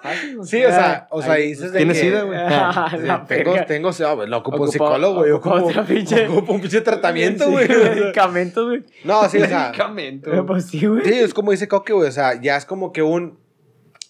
Ah. 0.00 0.12
Sí, 0.44 0.64
o 0.64 0.70
sea, 0.70 0.92
Ah, 0.92 1.06
o 1.10 1.20
sea, 1.20 1.34
dices 1.34 1.72
de 1.72 1.78
¿Tienes 1.78 1.98
que- 1.98 2.04
sida, 2.04 2.22
güey? 2.22 2.38
Ah, 2.40 2.88
Sí, 2.90 2.96
tengo, 3.28 3.54
tengo, 3.66 3.92
sí, 3.92 4.02
ah, 4.04 4.12
güey, 4.14 4.30
no 4.30 4.38
ocupo 4.38 4.62
un 4.62 4.68
psicólogo, 4.70 5.16
güey. 5.20 5.32
Ocupo, 5.32 5.56
otra 5.56 5.84
pinche- 5.84 6.28
ocupo 6.30 6.52
un 6.54 6.60
pinche 6.62 6.80
tratamiento, 6.80 7.44
Sí, 7.44 7.50
güey. 7.50 7.68
Medicamentos, 7.68 8.66
güey. 8.68 8.84
No, 9.04 9.28
sí, 9.28 9.38
o 9.42 9.46
sea. 9.46 9.66
Medicamento. 9.68 10.32
Eh, 10.32 10.42
Pues 10.44 10.64
sí, 10.66 10.86
güey. 10.86 11.04
Sí, 11.04 11.12
es 11.12 11.34
como 11.34 11.50
dice 11.50 11.68
Coque, 11.68 11.92
güey. 11.92 12.08
O 12.08 12.12
sea, 12.12 12.40
ya 12.40 12.56
es 12.56 12.64
como 12.64 12.92
que 12.92 13.02
un. 13.02 13.38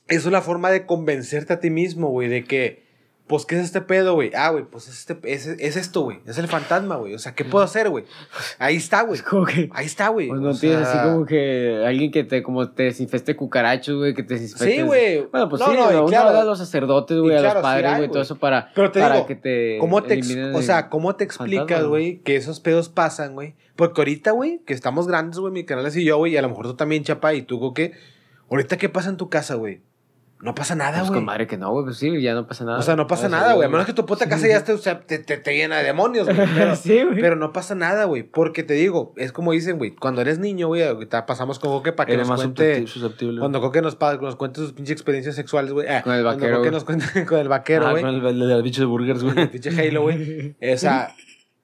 Es 0.09 0.27
una 0.27 0.41
forma 0.41 0.71
de 0.71 0.87
convencerte 0.87 1.53
a 1.53 1.61
ti 1.61 1.71
mismo, 1.71 2.09
güey, 2.09 2.29
de 2.29 2.45
que. 2.45 2.87
Pues, 3.27 3.45
¿qué 3.45 3.57
es 3.57 3.65
este 3.67 3.83
pedo, 3.83 4.15
güey? 4.15 4.31
Ah, 4.35 4.49
güey, 4.49 4.65
pues 4.65 4.89
es, 4.89 5.01
este, 5.01 5.19
es, 5.31 5.47
es 5.47 5.77
esto, 5.77 6.01
güey. 6.01 6.21
Es 6.27 6.39
el 6.39 6.49
fantasma, 6.49 6.97
güey. 6.97 7.13
O 7.13 7.19
sea, 7.19 7.35
¿qué 7.35 7.45
puedo 7.45 7.63
hacer, 7.63 7.91
güey? 7.91 8.05
Ahí 8.59 8.77
está, 8.77 9.03
güey. 9.03 9.21
Es. 9.21 9.25
Ahí 9.71 9.85
está, 9.85 10.09
güey. 10.09 10.29
Pues 10.29 10.41
no 10.41 10.49
O 10.49 10.55
tienes 10.55 10.89
sea, 10.89 11.03
así 11.03 11.09
como 11.11 11.27
que 11.27 11.83
alguien 11.87 12.11
que 12.11 12.25
te, 12.25 12.43
como 12.43 12.71
te 12.71 12.85
desinfeste 12.85 13.37
cucarachos, 13.37 13.99
güey, 13.99 14.15
que 14.15 14.23
te 14.23 14.33
desinfeste. 14.33 14.77
Sí, 14.77 14.81
güey. 14.81 15.27
Bueno, 15.27 15.47
pues 15.51 15.61
No, 15.61 15.67
sí, 15.67 15.75
no, 15.77 15.93
y 15.93 15.95
uno 15.97 16.07
claro. 16.07 16.39
a 16.39 16.45
los 16.45 16.57
sacerdotes, 16.57 17.19
güey, 17.19 17.37
a 17.37 17.43
los 17.43 17.53
sí 17.53 17.59
padres, 17.61 17.91
güey, 17.91 17.99
güey. 17.99 18.11
todo 18.11 18.23
eso 18.23 18.37
para, 18.37 18.73
Pero 18.75 18.91
te 18.93 19.01
para 19.01 19.17
digo, 19.17 19.27
que 19.27 19.35
te. 19.35 19.77
¿Cómo 19.79 20.03
te, 20.03 20.23
o 20.55 20.63
sea, 20.63 20.89
¿cómo 20.89 21.15
te 21.15 21.25
explicas, 21.25 21.85
güey, 21.85 22.21
que 22.21 22.35
esos 22.35 22.61
pedos 22.61 22.89
pasan, 22.89 23.35
güey? 23.35 23.57
Porque 23.77 24.01
ahorita, 24.01 24.31
güey, 24.31 24.63
que 24.65 24.73
estamos 24.73 25.07
grandes, 25.07 25.39
güey, 25.39 25.53
mi 25.53 25.65
canal 25.67 25.87
y 25.95 26.03
yo, 26.03 26.17
güey, 26.17 26.33
y 26.33 26.39
a 26.39 26.43
lo 26.43 26.49
mejor 26.49 26.65
tú 26.67 26.77
también, 26.77 27.05
chapa, 27.05 27.35
y 27.35 27.43
tú, 27.43 27.75
¿qué? 27.75 27.93
Ahorita, 28.51 28.79
¿qué 28.79 28.89
pasa 28.89 29.11
en 29.11 29.19
tu 29.19 29.29
casa, 29.29 29.57
güey? 29.57 29.83
No 30.41 30.55
pasa 30.55 30.77
nada, 30.77 30.99
Pues 30.99 31.09
güey. 31.09 31.19
con 31.19 31.25
madre 31.25 31.47
que 31.49 31.57
no, 31.57 31.73
güey, 31.73 31.85
pues 31.87 31.97
sí, 31.97 32.21
ya 32.23 32.33
no 32.33 32.47
pasa 32.47 32.65
nada. 32.65 32.79
O 32.79 32.83
sea, 32.83 32.95
no 32.95 33.09
pasa 33.09 33.29
nada, 33.29 33.55
güey. 33.55 33.67
A 33.67 33.69
menos 33.69 33.87
que 33.87 33.93
tu 33.93 34.07
puta 34.07 34.29
casa 34.29 34.47
ya 34.49 34.59
esté, 34.59 34.73
o 34.73 34.79
sea, 34.79 35.01
te, 35.01 35.19
te, 35.19 35.37
te 35.37 35.57
llena 35.57 35.79
de 35.79 35.85
demonios, 35.85 36.27
güey. 36.27 36.49
Pero, 36.55 36.77
Sí, 36.77 37.03
güey. 37.03 37.21
pero 37.21 37.35
no 37.35 37.53
pasa 37.53 37.75
nada, 37.75 38.05
güey. 38.05 38.23
Porque 38.23 38.63
te 38.63 38.75
digo, 38.75 39.13
es 39.17 39.33
como 39.33 39.51
dicen, 39.53 39.79
güey, 39.79 39.97
cuando 39.97 40.21
eres 40.21 40.39
niño, 40.39 40.69
güey, 40.69 40.83
pasamos 41.27 41.59
con 41.59 41.71
Coque 41.73 41.93
para 41.93 42.07
que 42.07 42.13
Eres 42.15 42.29
nos 42.29 42.39
más 42.39 42.41
cuente. 42.47 42.83
suscepti- 42.83 42.87
susceptible. 42.87 43.41
Cuando 43.41 43.61
Coque 43.61 43.83
nos, 43.83 43.99
nos 44.21 44.37
cuente 44.37 44.61
sus 44.61 44.73
pinches 44.73 44.93
experiencias 44.93 45.35
sexuales, 45.35 45.73
güey. 45.73 45.89
Ah, 45.89 46.03
Con 46.03 46.15
el 46.15 46.23
cuando 46.23 46.41
vaquero, 46.41 46.57
Coque 46.59 46.69
güey. 46.69 46.73
nos 46.73 46.85
cuente 46.85 47.25
con 47.27 47.39
el 47.39 47.49
vaquero, 47.49 47.87
Ah, 47.89 47.91
güey. 47.91 48.03
con 48.05 48.15
el, 48.15 48.25
el, 48.27 48.51
el 48.51 48.63
bicho 48.63 48.81
de 48.81 48.87
burgers, 48.87 49.25
güey. 49.25 49.39
El 49.41 49.49
pinche 49.51 49.71
Halo, 49.71 50.03
güey. 50.03 50.55
O 50.73 50.77
sea, 50.77 51.15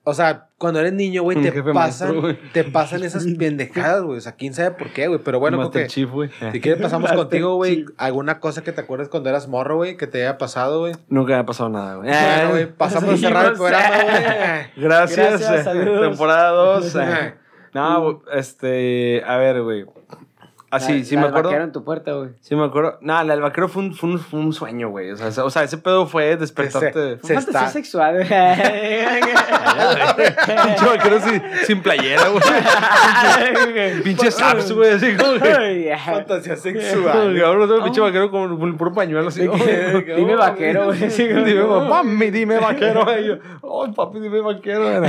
o 0.07 0.13
sea, 0.13 0.49
cuando 0.59 0.81
eres 0.81 0.93
niño, 0.93 1.23
güey, 1.23 1.41
te 1.41 1.51
pasan, 1.51 1.75
maestro, 1.75 2.37
te 2.53 2.63
pasan 2.65 3.03
esas 3.05 3.25
pendejadas, 3.39 4.03
güey. 4.03 4.19
O 4.19 4.21
sea, 4.21 4.33
quién 4.33 4.53
sabe 4.53 4.73
por 4.73 4.91
qué, 4.91 5.09
güey. 5.09 5.19
Pero 5.25 5.41
bueno, 5.41 5.57
Master 5.57 5.85
Coque, 5.85 5.95
Chief, 5.95 6.11
güey. 6.11 6.29
si 6.53 6.61
quieres 6.61 6.81
pasamos 6.81 7.05
Master 7.09 7.19
contigo, 7.19 7.57
güey. 7.57 7.87
¿Alguna 7.97 8.39
cosa 8.39 8.63
que 8.63 8.73
te 8.73 8.83
acuerdes 8.83 9.09
cuando 9.09 9.31
eras 9.31 9.49
morro, 9.49 9.77
güey? 9.77 9.97
Que 9.97 10.07
te 10.07 10.21
haya 10.21 10.37
pasado, 10.37 10.81
güey. 10.81 10.93
Nunca 11.09 11.33
me 11.33 11.39
ha 11.39 11.47
pasado 11.47 11.71
nada, 11.71 11.97
güey. 11.97 12.11
Bueno, 12.11 12.51
güey, 12.51 12.67
pasamos 12.67 13.15
a 13.15 13.17
cerrar 13.17 13.47
el 13.47 13.53
programa, 13.55 14.03
güey. 14.03 14.23
Gracias. 14.77 15.41
Gracias, 15.41 15.61
eh, 15.61 15.65
saludos. 15.65 16.09
Temporada 16.11 16.51
2. 16.51 16.97
no, 17.73 18.03
güey, 18.03 18.17
este. 18.35 19.23
A 19.27 19.39
ver, 19.39 19.63
güey. 19.63 19.87
Así, 20.75 20.99
La- 20.99 21.05
sí 21.05 21.15
la 21.15 21.21
me 21.23 21.27
acuerdo. 21.29 21.49
vaquero 21.51 21.65
en 21.65 21.73
tu 21.73 21.85
puerta, 21.85 22.13
güey. 22.13 22.31
Sí 22.41 22.57
me 22.57 22.65
acuerdo. 22.65 22.99
No, 23.01 23.23
la 23.23 23.33
del 23.35 23.43
vaquero 23.43 23.69
fue 23.69 23.83
un, 23.85 23.95
fue 23.95 24.09
un, 24.11 24.19
fue 24.19 24.41
un 24.41 24.53
sueño, 24.53 24.89
güey. 24.91 25.11
O 25.13 25.17
sea, 25.17 25.45
o 25.45 25.51
sea, 25.51 25.63
ese 25.63 25.79
pedo 25.79 26.07
fue 26.07 26.37
despertarte. 26.37 27.19
Se 27.23 27.35
está- 27.35 27.69
sexual, 27.69 28.15
güey. 28.17 28.29
Pinche 30.67 30.87
vaquero 30.87 31.21
sin, 31.21 31.43
sin 31.67 31.83
playera, 31.83 32.29
güey. 32.29 32.43
Pinche 34.05 34.31
saps, 34.31 34.73
güey. 34.73 34.93
Así 34.93 35.17
como 35.17 35.35
que. 35.41 35.97
Fantasía 36.05 36.57
sexual. 36.57 37.35
no 37.39 37.67
sé, 37.67 37.83
pinche 37.85 38.01
vaquero 38.01 38.31
con 38.31 38.53
un 38.53 38.77
puro 38.77 38.93
pañuelo 38.93 39.29
así. 39.29 39.47
Dime 39.47 40.37
vaquero, 40.37 40.87
güey. 40.87 41.11
Sí, 41.15 41.29
Dime, 41.29 41.65
mami, 41.65 42.31
dime 42.31 42.59
vaquero. 42.59 43.05
Ay, 43.09 43.39
papi, 43.95 44.21
dime 44.21 44.41
vaquero. 44.41 45.01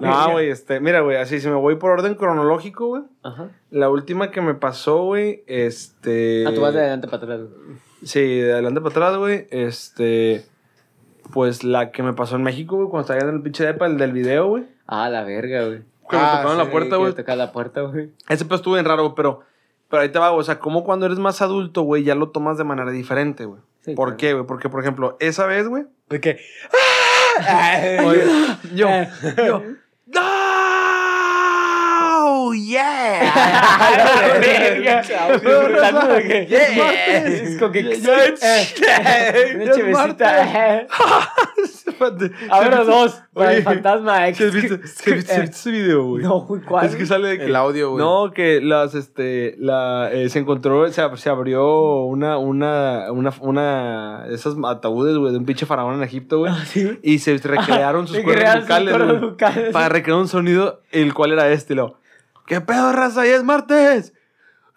No, 0.00 0.30
güey, 0.32 0.50
este, 0.50 0.80
mira, 0.80 1.00
güey, 1.00 1.16
así, 1.16 1.40
si 1.40 1.48
me 1.48 1.54
voy 1.56 1.76
por 1.76 1.90
orden 1.90 2.14
cronológico, 2.14 2.86
güey. 2.88 3.02
Ajá. 3.22 3.48
La 3.76 3.90
última 3.90 4.30
que 4.30 4.40
me 4.40 4.54
pasó, 4.54 5.04
güey, 5.04 5.44
este... 5.46 6.44
Ah, 6.46 6.52
tú 6.54 6.62
vas 6.62 6.72
de 6.72 6.80
adelante 6.80 7.08
para 7.08 7.22
atrás, 7.22 7.40
güey. 7.40 7.76
Sí, 8.04 8.20
de 8.40 8.52
adelante 8.54 8.80
para 8.80 8.90
atrás, 8.90 9.16
güey, 9.18 9.46
este... 9.50 10.46
Pues 11.32 11.62
la 11.62 11.90
que 11.90 12.02
me 12.02 12.14
pasó 12.14 12.36
en 12.36 12.42
México, 12.42 12.76
güey, 12.76 12.88
cuando 12.88 13.12
estaba 13.12 13.28
en 13.30 13.36
el 13.36 13.42
pinche 13.42 13.66
depa, 13.66 13.84
el 13.86 13.98
del 13.98 14.12
video, 14.12 14.46
güey. 14.48 14.64
Ah, 14.86 15.10
la 15.10 15.24
verga, 15.24 15.66
güey. 15.66 15.82
Cuando 16.02 16.26
Ah, 16.26 16.36
tocaron 16.38 16.56
la 16.58 16.70
puerta, 16.70 16.90
Que 16.90 16.96
güey. 16.96 17.12
toca 17.14 17.36
la 17.36 17.52
puerta, 17.52 17.80
güey. 17.82 18.10
Ese 18.28 18.44
pedo 18.46 18.54
estuvo 18.56 18.74
bien 18.74 18.86
raro, 18.86 19.02
güey, 19.02 19.14
pero, 19.14 19.40
pero 19.90 20.02
ahí 20.02 20.08
te 20.08 20.18
va, 20.20 20.30
güey. 20.30 20.40
O 20.40 20.44
sea, 20.44 20.58
como 20.58 20.82
cuando 20.84 21.04
eres 21.04 21.18
más 21.18 21.42
adulto, 21.42 21.82
güey, 21.82 22.02
ya 22.04 22.14
lo 22.14 22.30
tomas 22.30 22.56
de 22.58 22.64
manera 22.64 22.90
diferente, 22.92 23.44
güey. 23.44 23.60
Sí, 23.82 23.94
¿Por 23.94 24.10
claro. 24.10 24.16
qué, 24.18 24.32
güey? 24.34 24.46
Porque, 24.46 24.68
por 24.70 24.80
ejemplo, 24.80 25.16
esa 25.20 25.44
vez, 25.46 25.68
güey. 25.68 25.84
De 26.08 26.20
que. 26.20 26.38
Oye, 28.06 28.24
yo, 28.74 28.88
Eh. 28.88 29.08
yo. 29.46 29.62
¡No! 32.66 32.72
¡Yeah! 36.20 36.80
Es 37.26 37.58
con 37.58 37.72
que. 37.72 38.00
Ahora 42.50 42.84
dos. 42.84 43.22
Para 43.32 43.54
el 43.54 43.62
fantasma. 43.62 44.32
¿sí 44.32 44.44
has 44.44 44.52
visto, 44.52 44.78
ese 44.82 45.70
video, 45.70 46.04
güey? 46.06 46.22
No, 46.24 46.40
güey, 46.40 46.62
¿cuál? 46.62 46.86
Es 46.86 46.96
que 46.96 47.06
sale 47.06 47.28
de 47.28 47.38
que... 47.38 47.44
El 47.44 47.56
audio, 47.56 47.90
güey. 47.92 48.02
No, 48.04 48.32
que 48.32 48.60
las, 48.60 48.94
este, 48.94 49.54
la, 49.58 50.10
eh, 50.12 50.28
se 50.30 50.38
encontró, 50.38 50.90
se, 50.90 51.02
ab- 51.02 51.16
se 51.16 51.28
abrió 51.28 52.02
una, 52.04 52.38
una, 52.38 53.10
una, 53.12 53.32
una, 53.40 54.24
esas 54.30 54.54
ataúdes, 54.64 55.16
güey, 55.16 55.32
de 55.32 55.38
un 55.38 55.44
pinche 55.44 55.66
faraón 55.66 55.96
en 55.96 56.02
Egipto, 56.02 56.38
güey. 56.38 56.52
Ah. 56.54 56.64
Y 57.02 57.18
se 57.18 57.36
recrearon 57.38 58.06
sus 58.08 58.18
cuerdas 58.24 58.66
vocales. 59.20 59.72
Para 59.72 59.88
recrear 59.88 60.18
un 60.18 60.28
sonido, 60.28 60.80
el 60.92 61.12
cual 61.14 61.32
era 61.32 61.50
este, 61.50 61.74
lo. 61.74 61.98
¿Qué 62.46 62.60
pedo, 62.60 62.92
raza? 62.92 63.24
¡Ya 63.26 63.36
es 63.36 63.44
martes! 63.44 64.12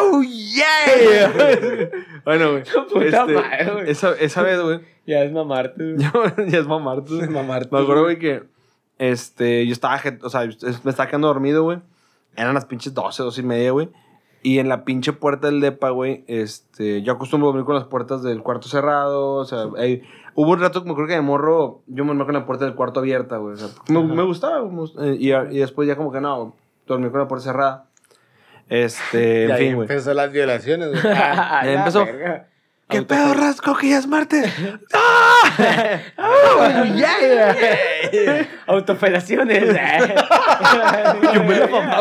¡Oh, 0.00 0.22
yeah! 0.22 1.90
bueno, 2.24 2.52
güey. 2.52 2.64
Puta 2.64 3.04
este, 3.04 3.34
madre, 3.34 3.72
güey. 3.72 3.90
esa, 3.90 4.12
esa 4.12 4.42
vez, 4.42 4.60
güey. 4.60 4.80
Ya 5.06 5.22
es 5.22 5.32
mamarte. 5.32 5.92
güey. 5.94 6.04
Ya 6.50 6.58
es 6.58 6.66
mamarte. 6.66 7.14
güey. 7.14 7.28
Mamarte, 7.28 7.68
Me 7.70 7.80
acuerdo, 7.80 8.02
güey, 8.04 8.18
que 8.18 8.42
este, 8.98 9.66
yo 9.66 9.72
estaba, 9.72 10.00
o 10.22 10.28
sea, 10.30 10.44
es- 10.44 10.84
me 10.84 10.90
estaba 10.90 11.08
quedando 11.08 11.28
dormido, 11.28 11.62
güey. 11.62 11.78
Eran 12.36 12.54
las 12.54 12.64
pinches 12.64 12.92
12, 12.94 13.22
12 13.22 13.40
y 13.40 13.44
media, 13.44 13.70
güey. 13.70 13.88
Y 14.44 14.58
en 14.58 14.68
la 14.68 14.84
pinche 14.84 15.12
puerta 15.14 15.46
del 15.48 15.60
depa, 15.60 15.88
güey, 15.90 16.22
este, 16.28 17.00
yo 17.02 17.14
acostumbro 17.14 17.46
dormir 17.48 17.64
con 17.64 17.74
las 17.74 17.84
puertas 17.84 18.22
del 18.22 18.42
cuarto 18.42 18.68
cerrado, 18.68 19.32
o 19.36 19.44
sea, 19.46 19.64
ahí- 19.78 20.02
hubo 20.34 20.50
un 20.52 20.60
rato 20.60 20.82
que 20.82 20.88
me 20.90 20.94
creo 20.94 21.06
que 21.06 21.14
de 21.14 21.22
morro, 21.22 21.80
yo 21.86 22.04
me 22.04 22.08
dormía 22.10 22.26
con 22.26 22.34
la 22.34 22.44
puerta 22.44 22.66
del 22.66 22.74
cuarto 22.74 23.00
abierta, 23.00 23.38
güey, 23.38 23.54
o 23.54 23.56
sea, 23.56 23.68
me, 23.88 24.02
me 24.04 24.22
gustaba, 24.22 24.62
me 24.68 24.82
eh, 25.00 25.16
y, 25.18 25.32
y 25.32 25.58
después 25.60 25.88
ya 25.88 25.96
como 25.96 26.12
que 26.12 26.20
no, 26.20 26.54
dormir 26.86 27.10
con 27.10 27.20
la 27.20 27.26
puerta 27.26 27.44
cerrada. 27.46 27.86
Este, 28.68 29.44
en 29.50 29.56
fin, 29.56 29.74
güey. 29.76 29.88
empezó 29.88 30.12
las 30.14 30.30
violaciones, 30.30 30.90
güey. 30.90 31.14
A 31.14 31.62
Ya 31.64 31.64
la 31.64 31.72
empezó. 31.72 32.04
verga. 32.04 32.48
¿Qué 32.88 33.00
pedo, 33.00 33.32
Rasco, 33.32 33.74
que 33.76 33.88
ya 33.88 33.98
es 33.98 34.06
martes? 34.06 34.52
¡Ah! 34.92 35.33
¡Oh, 36.18 36.84
yeah! 36.94 38.48
Autofelaciones. 38.66 39.68
Yo 41.34 41.44
me 41.44 41.58
la. 41.58 42.00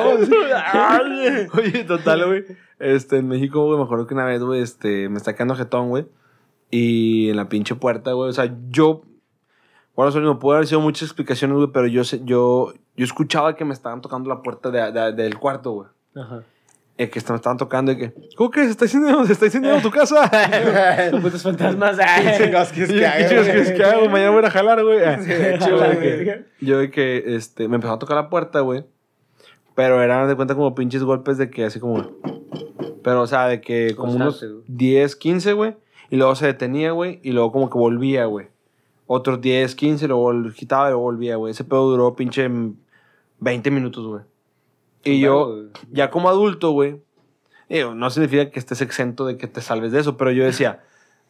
Oye, 1.54 1.84
total, 1.86 2.26
güey. 2.26 2.46
Este, 2.80 3.18
en 3.18 3.28
México, 3.28 3.66
güey, 3.66 3.78
me 3.78 3.84
acuerdo 3.86 4.08
que 4.08 4.14
una 4.14 4.26
vez, 4.26 4.42
güey, 4.42 4.62
este, 4.62 5.10
me 5.10 5.18
está 5.18 5.34
quedando 5.34 5.56
jetón, 5.56 5.90
güey. 5.90 6.06
Y 6.72 7.30
en 7.30 7.36
la 7.38 7.50
pinche 7.50 7.76
puerta, 7.76 8.12
güey. 8.14 8.30
O 8.30 8.34
sea, 8.34 8.54
yo. 8.70 9.04
Bueno, 9.96 10.10
eso 10.10 10.20
no 10.22 10.40
puede 10.40 10.58
haber 10.58 10.68
sido 10.68 10.82
muchas 10.82 11.04
explicaciones, 11.10 11.56
güey, 11.56 11.70
pero 11.72 11.86
yo, 11.88 12.04
sé- 12.04 12.22
yo, 12.24 12.74
yo 12.96 13.06
escuchaba 13.06 13.56
que 13.56 13.64
me 13.64 13.74
estaban 13.74 14.02
tocando 14.02 14.28
la 14.30 14.42
puerta 14.42 14.72
de- 14.72 14.92
de- 14.92 15.14
del 15.14 15.38
cuarto, 15.38 15.72
güey. 15.72 15.88
Ajá. 16.16 16.42
Eh, 17.04 17.10
que 17.10 17.20
me 17.30 17.36
estaban 17.36 17.58
tocando 17.58 17.92
y 17.92 17.98
que. 17.98 18.14
¿Cómo 18.36 18.50
que 18.52 18.64
se 18.66 18.72
está 18.72 18.86
incendiando, 18.86 19.26
se 19.26 19.34
está 19.34 19.46
incendiando 19.46 19.82
tu 19.82 19.92
casa? 19.92 20.30
Son 21.12 21.22
putos 21.22 21.44
fantasmas. 21.44 21.98
¿Qué 22.38 22.44
chingados 22.44 22.70
quieres 22.70 22.90
Y 22.92 22.94
yo, 22.96 23.02
que 23.02 23.18
¿Qué 23.18 23.28
quieres 23.28 23.72
que 23.72 23.84
güey? 23.98 24.10
Mañana 24.10 24.30
voy 24.32 24.46
a 24.46 24.50
jalar, 24.50 24.84
güey. 24.84 25.00
Yo 25.00 25.80
de 25.80 25.96
güey. 25.96 26.00
que- 26.26 26.46
Yo 26.62 26.78
de 26.80 26.92
que, 26.92 27.36
este, 27.36 27.68
me 27.68 27.76
empezó 27.76 27.94
a 27.94 28.00
tocar 28.00 28.16
la 28.18 28.30
puerta, 28.30 28.60
güey. 28.62 28.86
Pero 29.76 30.02
eran 30.02 30.28
de 30.28 30.36
cuenta 30.36 30.56
como 30.56 30.76
pinches 30.76 31.04
golpes 31.04 31.38
de 31.38 31.50
que 31.50 31.66
así 31.66 31.80
como... 31.80 32.12
Pero, 33.04 33.22
o 33.24 33.28
sea, 33.28 33.48
de 33.48 33.60
que 33.60 33.96
como 33.96 34.14
unos 34.14 34.40
Constante, 34.40 34.54
güey. 34.54 34.66
10, 34.68 35.16
15, 35.16 35.54
güey. 35.54 35.76
Y 36.10 36.16
luego 36.18 36.36
se 36.36 36.46
detenía, 36.46 36.92
güey. 36.92 37.20
Y 37.24 37.32
luego 37.32 37.52
como 37.52 37.70
que 37.70 37.78
volvía, 37.78 38.26
güey. 38.26 38.48
Otros 39.08 39.42
10, 39.42 39.76
15, 39.76 40.08
luego 40.08 40.32
quitaba 40.56 40.88
y 40.88 40.92
luego 40.92 41.04
volvía, 41.04 41.36
güey. 41.36 41.52
Ese 41.52 41.64
pedo 41.64 41.90
duró 41.90 42.16
pinche 42.16 42.50
20 43.40 43.72
minutos, 43.72 44.06
güey. 44.08 44.22
Y 45.04 45.20
yo, 45.20 45.66
ya 45.92 46.10
como 46.10 46.30
adulto, 46.30 46.72
güey. 46.72 47.02
digo, 47.70 47.94
No 47.96 48.10
significa 48.10 48.50
que 48.50 48.60
estés 48.60 48.82
exento 48.82 49.26
de 49.26 49.38
que 49.38 49.48
te 49.48 49.62
salves 49.62 49.92
de 49.92 50.00
eso, 50.00 50.18
pero 50.18 50.32
yo 50.32 50.44
decía, 50.46 50.82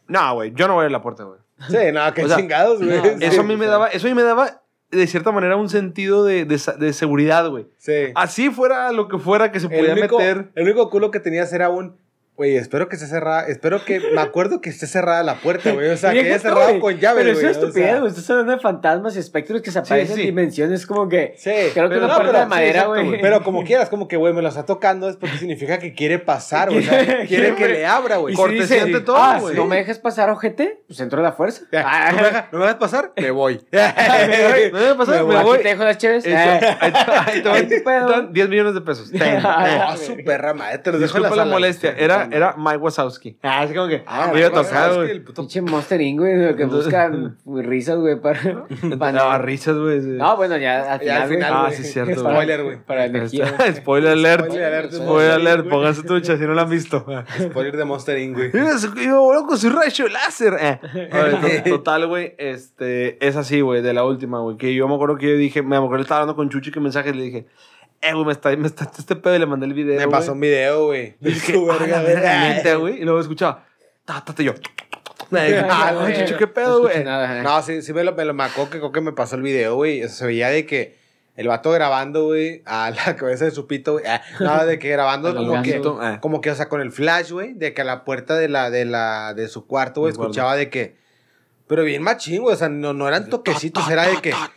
no, 0.08 0.34
güey, 0.36 0.54
yo 0.56 0.68
no 0.68 0.76
voy 0.76 0.84
a 0.84 0.86
ir 0.86 0.90
a 0.90 0.98
la 0.98 1.02
puerta, 1.02 1.24
güey. 1.24 1.40
Sí, 1.70 1.92
no, 1.94 2.14
qué 2.14 2.26
O 2.26 2.28
sea, 2.28 2.38
chingados, 2.38 2.84
güey. 2.84 2.98
no, 2.98 3.04
Eso 3.26 3.42
a 3.42 3.44
mí 3.44 3.56
me 3.56 3.66
daba, 3.66 3.88
eso 3.88 4.08
a 4.08 4.10
mí 4.10 4.16
me 4.16 4.24
daba, 4.24 4.62
de 4.92 5.08
cierta 5.08 5.32
manera, 5.32 5.56
un 5.56 5.70
sentido 5.70 6.24
de, 6.24 6.46
de, 6.46 6.60
de 6.78 6.94
seguridad, 6.94 7.50
güey. 7.50 7.68
Sí. 7.78 8.12
Así 8.16 8.50
fuera 8.50 8.92
lo 8.92 9.08
que 9.08 9.18
fuera 9.18 9.52
que 9.52 9.60
se 9.60 9.68
único, 9.68 10.18
meter. 10.20 10.52
el 10.56 10.64
único 10.64 10.90
culo 10.90 11.10
que 11.12 11.20
tenías 11.20 11.52
era 11.54 11.70
un. 11.70 11.98
Güey, 12.36 12.58
espero 12.58 12.90
que 12.90 12.96
esté 12.96 13.08
cerrada. 13.08 13.46
Espero 13.48 13.86
que. 13.86 14.00
Me 14.00 14.20
acuerdo 14.20 14.60
que 14.60 14.72
esté 14.72 14.88
cerrada 14.88 15.22
la 15.22 15.36
puerta, 15.36 15.72
güey. 15.72 15.90
O 15.92 15.98
sea, 15.98 16.12
que 16.12 16.22
haya 16.22 16.40
cerrado 16.40 16.80
con 16.80 16.98
llave, 16.98 17.22
Pero 17.22 17.34
güey. 17.36 17.46
es 17.46 17.56
una 17.58 17.66
o 17.66 17.68
estupidez, 17.68 18.00
güey. 18.00 18.10
Estás 18.10 18.30
hablando 18.32 18.52
de 18.54 18.60
fantasmas 18.60 19.16
y 19.16 19.20
espectros 19.20 19.62
que 19.62 19.70
se 19.70 19.78
aparecen 19.78 20.16
sí. 20.16 20.22
en 20.22 20.28
dimensiones 20.30 20.88
como 20.88 21.08
que. 21.08 21.36
Sí, 21.38 21.52
Creo 21.76 21.90
que 21.90 21.96
pero 21.96 22.06
una 22.06 22.08
no, 22.08 22.16
puerta 22.16 22.32
pero- 22.32 22.40
de 22.40 22.46
madera, 22.48 22.82
sí, 22.82 22.88
güey. 22.88 23.22
Pero 23.22 23.44
como 23.44 23.64
quieras, 23.64 23.90
como 23.90 24.08
que, 24.08 24.18
güey, 24.18 24.34
me 24.34 24.42
lo 24.42 24.50
está 24.50 24.66
tocando 24.66 25.08
es 25.10 25.16
porque 25.18 25.38
significa 25.38 25.78
que 25.78 25.94
quiere 25.94 26.18
pasar, 26.18 26.70
güey. 26.72 26.80
O 26.80 26.90
sea, 26.90 27.00
Quiere- 27.28 27.54
que 27.54 27.68
le 27.68 27.86
abra, 27.86 28.18
güey. 28.18 28.34
Si 28.34 28.42
Cortesía 28.42 28.82
ante 28.82 29.02
todo, 29.02 29.18
ah, 29.18 29.38
güey. 29.40 29.56
no 29.56 29.66
me 29.68 29.76
dejes 29.76 30.00
pasar, 30.00 30.32
ojete, 30.32 30.82
pues 30.88 31.00
entro 31.02 31.20
a 31.20 31.24
la 31.24 31.34
fuerza. 31.34 31.62
Ah, 31.74 32.10
¿No 32.16 32.18
me 32.18 32.24
dejas 32.24 32.46
¿no 32.52 32.58
me 32.58 32.66
dejas 32.66 32.80
pasar? 32.80 33.12
Me 33.16 33.30
voy. 33.30 33.64
No 34.74 34.80
me 34.80 34.96
pasa, 34.96 35.12
Me 35.12 35.24
me 35.24 35.36
aquí 35.36 35.44
voy. 35.46 35.58
te 35.60 35.68
dejo 35.70 35.84
las 35.84 35.98
chéves. 36.00 36.26
Eso, 36.26 36.36
Eh, 36.36 36.78
ahí 36.80 36.92
te- 36.92 36.98
ahí 37.32 37.42
te 37.44 37.50
van- 37.50 37.58
ahí 37.58 37.64
tu 37.78 37.84
pedo. 37.84 38.06
te 38.08 38.12
dan 38.12 38.34
10 38.34 38.50
millones 38.50 38.74
de 38.74 38.82
pesos. 38.82 39.12
Ten. 39.12 39.42
No, 39.42 39.98
su 39.98 40.16
perra 40.26 40.54
madre, 40.56 40.80
te 40.80 40.92
los 40.92 41.02
dejo 41.02 41.20
la 41.20 41.46
molestia. 41.46 41.94
Era, 41.98 42.23
era 42.32 42.56
Mike 42.58 42.78
Wazowski. 42.78 43.38
Ah, 43.42 43.62
así 43.62 43.74
como 43.74 43.88
que. 43.88 44.04
Ah, 44.06 44.30
me 44.34 44.40
iba 44.40 44.48
a 44.48 44.94
güey, 44.96 45.12
es 45.12 45.20
Pinche 45.36 45.62
Monster 45.62 46.02
Inc, 46.02 46.20
güey, 46.20 46.56
que 46.56 46.66
buscan 46.66 47.38
risas, 47.46 47.98
güey, 47.98 48.20
para. 48.20 48.40
para- 49.00 49.12
Daba 49.12 49.38
risas, 49.40 49.78
güey. 49.78 50.02
sí. 50.02 50.08
No, 50.10 50.36
bueno, 50.38 50.58
ya 50.58 50.94
al 50.94 51.02
Ya 51.02 51.24
al 51.24 51.28
final, 51.28 51.28
güey. 51.28 51.38
final, 51.38 51.54
Ah, 51.54 51.72
sí, 51.72 51.84
cierto, 51.84 52.22
güey. 52.24 52.34
Spoiler, 52.34 52.64
güey. 52.64 52.78
Para 52.86 53.06
energía. 53.06 53.48
Spoiler 53.76 54.12
alert. 54.12 54.46
Spoiler 54.46 54.66
alert. 54.74 54.94
Spoiler 54.94 55.32
alert. 55.32 55.70
Pónganse 55.70 56.04
trucha 56.04 56.38
si 56.38 56.44
no 56.44 56.54
la 56.54 56.62
han 56.64 56.70
visto. 56.70 57.06
Spoiler 57.40 57.76
de 57.78 57.86
Monster 57.86 58.18
Inc, 58.18 58.36
güey. 58.38 58.52
Yo 58.54 59.46
con 59.48 59.58
su 59.58 59.70
rayo 59.70 60.08
láser. 60.08 60.54
Eh. 60.60 61.64
Total, 61.66 62.08
güey, 62.08 62.36
este, 62.38 63.26
es 63.26 63.36
así, 63.36 63.62
güey, 63.62 63.82
de 63.82 63.94
la 63.94 64.04
última, 64.06 64.40
güey, 64.40 64.58
que 64.58 64.74
yo 64.74 64.88
me 64.88 64.96
acuerdo 64.96 65.18
que 65.18 65.30
yo 65.30 65.36
dije, 65.38 65.62
me 65.62 65.76
acuerdo 65.76 65.98
que 65.98 66.02
estaba 66.04 66.22
hablando 66.22 66.36
con 66.36 66.50
Chuchi 66.50 66.72
que 66.72 66.80
mensaje 66.80 67.10
y 67.10 67.14
le 67.14 67.24
dije, 67.24 67.46
eh, 68.04 68.14
güey, 68.14 68.26
me 68.26 68.32
está, 68.34 68.56
me 68.56 68.68
está 68.68 68.90
este 68.98 69.16
pedo 69.16 69.36
y 69.36 69.40
le 69.40 69.46
mandé 69.46 69.66
el 69.66 69.74
video, 69.74 70.00
Me 70.00 70.08
pasó 70.08 70.34
un 70.34 70.40
video, 70.40 70.86
güey. 70.88 71.16
Y 71.22 71.32
dije, 71.32 71.54
ah, 71.72 72.02
verga, 72.02 72.50
neta, 72.50 72.76
güey, 72.76 73.02
y 73.02 73.06
luego 73.06 73.20
escuchaba, 73.20 73.66
ta, 74.06 74.24
ta, 74.26 74.34
ta, 74.34 74.42
y 74.42 74.46
yo, 74.46 74.54
me 75.30 75.46
dije, 75.46 75.66
ah, 75.70 75.94
güey, 76.00 76.20
Chuchi, 76.20 76.36
qué 76.36 76.48
pedo, 76.48 76.82
güey. 76.82 76.98
eh. 76.98 77.42
No, 77.44 77.62
sí, 77.62 77.82
sí 77.82 77.94
me 77.94 78.04
lo, 78.04 78.14
me 78.14 78.26
lo 78.26 78.34
me 78.34 78.44
acuerdo 78.44 78.72
que 78.72 78.80
creo 78.80 78.92
que 78.92 79.02
me 79.02 79.14
pasó 79.14 79.36
el 79.36 79.42
video, 79.42 79.76
güey. 79.76 80.04
O 80.04 80.08
sea, 80.08 80.18
se 80.18 80.26
veía 80.28 80.50
de 80.50 80.66
que 80.66 81.02
el 81.36 81.48
vato 81.48 81.72
grabando, 81.72 82.26
güey, 82.26 82.62
a 82.66 82.92
la 83.08 83.16
cabeza 83.16 83.46
de 83.46 83.52
su 83.52 83.66
pito, 83.66 83.94
güey. 83.94 84.06
Ah, 84.08 84.22
No, 84.40 84.66
de 84.66 84.78
que 84.80 84.90
grabando 84.90 85.34
como 85.36 85.62
que, 85.64 85.78
eh. 85.78 86.18
como 86.22 86.42
que, 86.42 86.52
o 86.52 86.56
sea, 86.56 86.70
con 86.70 86.82
el 86.82 86.92
flash, 86.92 87.32
güey, 87.32 87.54
de 87.54 87.74
que 87.74 87.82
a 87.82 87.86
la 87.86 88.04
puerta 88.04 88.36
de 88.38 88.50
la, 88.50 88.70
de 88.70 88.86
la, 88.86 89.34
de 89.34 89.48
su 89.48 89.66
cuarto, 89.66 90.02
güey, 90.02 90.12
escuchaba 90.12 90.56
de 90.56 90.70
que, 90.70 90.96
pero 91.68 91.84
bien 91.84 92.04
machín, 92.04 92.42
güey, 92.42 92.54
o 92.56 92.58
sea, 92.58 92.70
no, 92.70 92.94
no 92.94 93.08
eran 93.08 93.30
toquecitos, 93.30 93.90
era 93.90 94.08
de 94.08 94.18
que, 94.22 94.32
ta, 94.32 94.52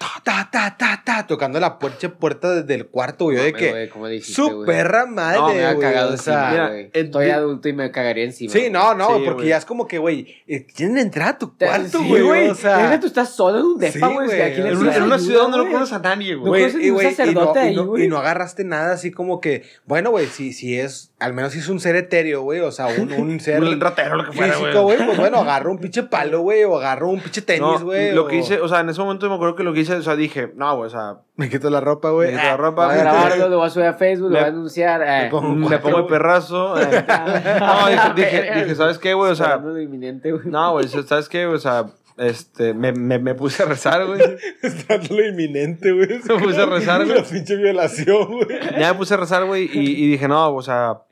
ta, 0.50 0.76
ta, 0.76 1.02
ta, 1.04 1.26
tocando 1.26 1.60
la 1.60 1.78
puerta, 1.78 2.08
puerta 2.08 2.54
desde 2.54 2.74
el 2.74 2.86
cuarto, 2.86 3.26
güey, 3.26 3.36
yo 3.36 3.42
de 3.44 3.52
que, 3.52 3.70
güey, 3.70 3.88
¿cómo 3.88 4.08
dijiste, 4.08 4.34
su 4.34 4.48
güey? 4.48 4.66
perra 4.66 5.06
No, 5.06 5.12
me 5.12 5.14
madre, 5.14 5.78
cagado 5.78 6.14
o 6.14 6.16
sea, 6.16 6.76
Estoy 6.92 7.30
adulto 7.30 7.68
y 7.68 7.72
me 7.72 7.90
cagaría 7.90 8.24
encima. 8.24 8.52
Sí, 8.52 8.68
no, 8.70 8.94
no, 8.94 9.06
Sí, 9.16 9.22
porque 9.24 9.34
güey. 9.42 9.48
ya 9.48 9.56
es 9.56 9.64
como 9.64 9.86
que, 9.86 9.98
güey, 9.98 10.36
eh, 10.46 10.66
quieren 10.66 10.98
entrar 10.98 11.28
a 11.28 11.38
tu 11.38 11.56
cuarto, 11.56 11.98
sí, 12.00 12.20
güey, 12.20 12.48
o 12.48 12.54
sea, 12.54 12.98
tú 13.00 13.06
estás 13.06 13.34
solo 13.34 13.58
en 13.60 13.64
un 13.64 13.78
depa, 13.78 14.08
güey. 14.08 14.26
güey, 14.26 14.42
¿a 14.42 14.52
quién 14.52 14.64
le 14.64 14.70
En 14.70 15.02
una, 15.02 15.18
ciudad 15.18 15.42
donde 15.42 15.58
no 15.58 15.70
conoces 15.70 15.94
a 15.94 15.98
nadie, 16.00 16.34
güey. 16.34 16.64
Y, 16.86 16.90
no, 16.90 17.00
sacerdote 17.00 17.60
y 17.60 17.62
ahí, 17.68 17.76
no- 17.76 17.86
güey. 17.86 18.04
y 18.04 18.08
no 18.08 18.18
agarraste 18.18 18.64
nada 18.64 18.92
así 18.92 19.10
como 19.10 19.40
que, 19.40 19.62
bueno, 19.84 20.10
güey, 20.10 20.26
si, 20.26 20.52
si 20.52 20.78
es, 20.78 21.12
al 21.18 21.34
menos 21.34 21.52
si 21.52 21.60
es 21.60 21.68
un 21.68 21.80
ser 21.80 21.96
etéreo, 21.96 22.42
güey, 22.42 22.60
o 22.60 22.72
sea, 22.72 22.86
un, 22.88 23.12
un 23.12 23.40
ser 23.40 23.62
Un 23.62 23.80
ratero, 23.80 24.16
lo 24.16 24.24
que 24.24 24.32
fuera, 24.32 24.54
físico, 24.54 24.82
güey, 24.82 24.98
pues 25.04 25.16
bueno, 25.18 25.38
agarro 25.38 25.70
un 25.70 25.78
pinche 25.78 26.02
palo, 26.02 26.40
güey, 26.40 26.64
o 26.64 26.76
agarro 26.76 26.95
un 27.04 27.20
pinche 27.20 27.42
tenis, 27.42 27.60
No, 27.60 27.78
güey. 27.80 28.12
lo 28.14 28.24
o- 28.24 28.26
que 28.26 28.36
hice, 28.36 28.60
o 28.60 28.68
sea, 28.68 28.80
en 28.80 28.88
ese 28.88 29.00
momento 29.00 29.28
me 29.28 29.34
acuerdo 29.34 29.56
que 29.56 29.62
lo 29.62 29.72
que 29.72 29.80
hice, 29.80 29.94
o 29.94 30.02
sea, 30.02 30.16
dije, 30.16 30.52
no, 30.56 30.76
güey, 30.76 30.86
o 30.88 30.90
sea, 30.90 31.16
Me 31.36 31.48
quito 31.50 31.68
la 31.70 31.80
ropa, 31.80 32.10
güey. 32.10 32.28
Me 32.32 32.36
quito 32.36 32.46
la 32.48 32.56
ropa, 32.56 32.86
Voy 32.86 32.94
a 32.94 32.98
grabarlo, 32.98 33.48
lo 33.48 33.58
voy 33.58 33.66
a 33.66 33.70
subir 33.70 33.86
a 33.86 33.94
Facebook, 33.94 34.30
lo 34.30 34.36
voy 34.38 34.44
a 34.44 34.48
anunciar. 34.48 35.02
eh. 35.02 35.22
me 35.24 35.30
pongo- 35.30 35.68
me 35.68 35.78
pongo 35.78 35.98
el 35.98 36.06
perrazo. 36.06 36.80
eh. 36.80 37.04
No, 37.60 37.86
dije, 37.88 38.12
dije, 38.16 38.54
dije, 38.62 38.74
¿sabes 38.74 38.98
qué, 38.98 39.14
güey? 39.14 39.32
O 39.32 39.34
sea, 39.36 39.60
no, 40.44 40.72
güey, 40.72 40.88
¿sabes 40.88 41.28
qué, 41.28 41.44
güey? 41.46 41.56
O 41.56 41.60
sea, 41.60 41.86
este, 42.16 42.72
me, 42.72 42.92
me, 42.92 43.18
me 43.18 43.34
puse 43.34 43.62
a 43.62 43.66
rezar, 43.66 44.06
güey. 44.06 44.20
Está 44.62 44.96
lo 44.96 45.26
inminente, 45.28 45.92
güey. 45.92 46.08
Me 46.26 46.38
puse 46.42 46.62
a 46.62 46.66
rezar, 46.66 47.04
güey. 47.06 47.16
La 47.18 47.22
pinche 47.24 47.56
violación, 47.56 48.26
güey. 48.26 48.46
Ya 48.78 48.92
me 48.92 48.98
puse 48.98 49.14
a 49.14 49.16
rezar, 49.18 49.44
güey, 49.44 49.68
y, 49.72 50.04
y 50.04 50.08
dije, 50.12 50.26
no, 50.28 50.54
o 50.54 50.62
sea, 50.62 51.02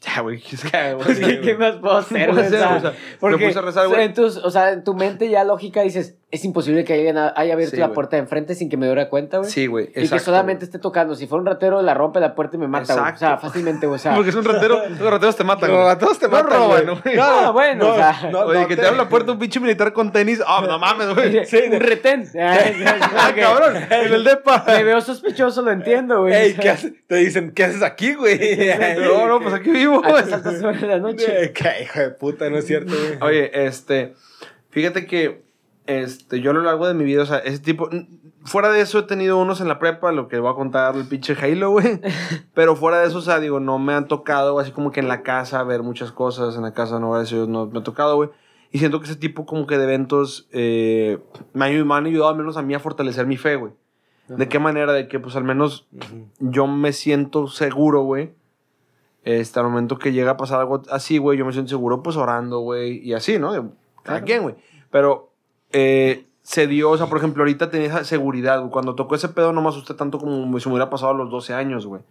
ya, 0.00 0.22
güey. 0.22 0.40
¿qué- 0.40 1.20
¿qué, 1.20 1.40
qué 1.40 1.54
más 1.56 1.76
puedo 1.76 1.96
hacer, 1.96 2.30
güey? 2.32 2.46
O 2.46 2.50
sea, 2.50 2.80
me 2.80 2.92
porque 3.18 3.46
puse 3.46 3.58
a 3.58 3.62
rezar, 3.62 3.88
güey. 3.88 4.02
En, 4.04 4.14
tus- 4.14 4.36
o 4.36 4.50
sea, 4.50 4.72
en 4.72 4.84
tu 4.84 4.94
mente 4.94 5.28
ya 5.28 5.44
lógica 5.44 5.82
dices, 5.82 6.16
es 6.30 6.44
imposible 6.44 6.84
que 6.84 6.92
alguien 6.92 7.16
ha- 7.16 7.32
haya 7.36 7.54
abierto 7.54 7.76
Sí, 7.76 7.80
la 7.80 7.92
puerta 7.92 8.16
de 8.16 8.20
enfrente 8.22 8.54
sin 8.54 8.68
que 8.68 8.76
me 8.76 8.84
diera 8.84 9.08
cuenta, 9.08 9.38
güey. 9.38 9.50
Sí, 9.50 9.66
güey. 9.66 9.90
Y 9.96 10.06
que 10.08 10.18
solamente 10.18 10.66
esté 10.66 10.78
tocando. 10.78 11.14
Si 11.14 11.26
fuera 11.26 11.40
un 11.40 11.46
ratero, 11.46 11.80
la 11.80 11.94
rompe 11.94 12.20
la 12.20 12.34
puerta 12.34 12.56
y 12.56 12.60
me 12.60 12.68
mata, 12.68 12.94
güey. 13.00 13.12
O 13.12 13.16
sea, 13.16 13.38
fácilmente, 13.38 13.86
güey. 13.86 13.96
O 13.96 13.98
sea, 14.02 14.14
Porque 14.14 14.28
es 14.28 14.36
un 14.36 14.44
ratero, 14.44 14.78
los 14.90 15.00
rateros 15.10 15.36
te 15.36 15.44
matan, 15.44 15.70
Los 15.70 15.84
rateros 15.86 16.18
te 16.18 16.26
No 16.26 16.32
matan, 16.32 16.50
roban, 16.50 16.84
güey. 16.84 17.00
güey. 17.02 17.18
Ah, 17.18 17.50
bueno, 17.50 17.88
o 17.92 17.94
sea. 17.94 18.30
Oye, 18.44 18.66
que 18.66 18.76
te 18.76 18.86
abre 18.86 18.98
la 18.98 19.08
puerta 19.08 19.32
un 19.32 19.38
pinche 19.38 19.58
militar 19.58 19.94
con 19.94 20.12
tenis. 20.12 20.42
Ah, 20.46 20.62
no 20.68 20.78
mames, 20.78 21.14
güey. 21.14 21.38
un 21.38 21.80
retén. 21.80 22.28
Ah, 22.38 23.32
cabrón. 23.34 23.76
En 23.90 24.12
el 24.12 24.24
depa. 24.24 24.64
Me 24.66 24.84
veo 24.84 25.00
sospechoso, 25.00 25.62
lo 25.62 25.70
entiendo, 25.70 26.20
güey. 26.22 26.34
Ey, 26.34 26.54
¿qué 26.54 26.68
haces? 26.70 26.92
Te 27.06 27.16
dicen, 27.16 27.52
¿qué 27.52 27.64
haces 27.64 27.82
aquí, 27.82 28.12
güey? 28.14 28.38
No, 28.98 29.26
no, 29.26 29.40
pues 29.40 29.54
aquí 29.54 29.70
vivo, 29.70 30.02
A 30.04 30.10
güey. 30.10 30.24
horas 30.24 30.42
de 30.80 30.86
la 30.86 30.98
noche. 30.98 31.52
Qué 31.54 31.82
hijo 31.84 32.00
de 32.00 32.10
puta, 32.10 32.50
no 32.50 32.58
es 32.58 32.66
cierto, 32.66 32.92
güey. 32.92 33.18
Oye, 33.22 33.66
este, 33.66 34.14
fíjate 34.70 35.06
que 35.06 35.47
este, 35.88 36.42
yo 36.42 36.50
a 36.50 36.54
lo 36.54 36.60
largo 36.60 36.86
de 36.86 36.92
mi 36.92 37.04
vida, 37.04 37.22
o 37.22 37.26
sea, 37.26 37.38
ese 37.38 37.60
tipo, 37.60 37.88
fuera 38.44 38.70
de 38.70 38.82
eso 38.82 38.98
he 38.98 39.02
tenido 39.04 39.38
unos 39.38 39.62
en 39.62 39.68
la 39.68 39.78
prepa, 39.78 40.12
lo 40.12 40.28
que 40.28 40.38
voy 40.38 40.52
a 40.52 40.54
contar 40.54 40.94
el 40.94 41.08
pinche 41.08 41.34
Halo, 41.40 41.70
güey. 41.70 41.98
Pero 42.54 42.76
fuera 42.76 43.00
de 43.00 43.08
eso, 43.08 43.18
o 43.18 43.22
sea, 43.22 43.40
digo, 43.40 43.58
no 43.58 43.78
me 43.78 43.94
han 43.94 44.06
tocado, 44.06 44.58
así 44.58 44.70
como 44.70 44.92
que 44.92 45.00
en 45.00 45.08
la 45.08 45.22
casa, 45.22 45.62
ver 45.62 45.82
muchas 45.82 46.12
cosas, 46.12 46.56
en 46.56 46.62
la 46.62 46.74
casa 46.74 47.00
no, 47.00 47.12
gracias 47.12 47.48
no 47.48 47.66
me 47.68 47.78
ha 47.78 47.82
tocado, 47.82 48.16
güey. 48.16 48.28
Y 48.70 48.80
siento 48.80 49.00
que 49.00 49.06
ese 49.06 49.16
tipo 49.16 49.46
como 49.46 49.66
que 49.66 49.78
de 49.78 49.84
eventos 49.84 50.46
eh, 50.52 51.20
me, 51.54 51.64
han, 51.64 52.06
ayudado 52.06 52.28
al 52.28 52.36
menos 52.36 52.58
a 52.58 52.62
mí 52.62 52.74
a 52.74 52.80
fortalecer 52.80 53.26
mi 53.26 53.38
fe, 53.38 53.56
güey. 53.56 53.72
¿De 54.28 54.46
qué 54.46 54.58
manera? 54.58 54.92
De 54.92 55.08
que 55.08 55.18
pues 55.18 55.36
al 55.36 55.44
menos 55.44 55.88
yo 56.38 56.66
me 56.66 56.92
siento 56.92 57.48
seguro, 57.48 58.02
güey. 58.02 58.34
Este, 59.24 59.58
al 59.58 59.64
momento 59.64 59.98
que 59.98 60.12
llega 60.12 60.32
a 60.32 60.36
pasar 60.36 60.60
algo 60.60 60.82
así, 60.90 61.16
güey, 61.16 61.38
yo 61.38 61.46
me 61.46 61.54
siento 61.54 61.70
seguro 61.70 62.02
pues 62.02 62.16
orando, 62.16 62.60
güey, 62.60 62.98
y 62.98 63.14
así, 63.14 63.38
¿no? 63.38 63.52
Cada 63.52 63.72
Claro. 64.02 64.24
quien, 64.26 64.42
güey. 64.42 64.54
Pero 64.90 65.27
eh, 65.72 66.26
se 66.42 66.66
dio, 66.66 66.90
o 66.90 66.96
sea, 66.96 67.06
por 67.06 67.18
ejemplo, 67.18 67.42
ahorita 67.42 67.70
tenía 67.70 67.88
esa 67.88 68.04
seguridad. 68.04 68.68
Cuando 68.70 68.94
tocó 68.94 69.14
ese 69.14 69.28
pedo 69.28 69.52
no 69.52 69.60
me 69.60 69.68
asusté 69.68 69.94
tanto 69.94 70.18
como 70.18 70.58
si 70.58 70.68
me 70.68 70.74
hubiera 70.74 70.90
pasado 70.90 71.12
a 71.12 71.14
los 71.14 71.30
12 71.30 71.54
años, 71.54 71.86
güey. 71.86 72.02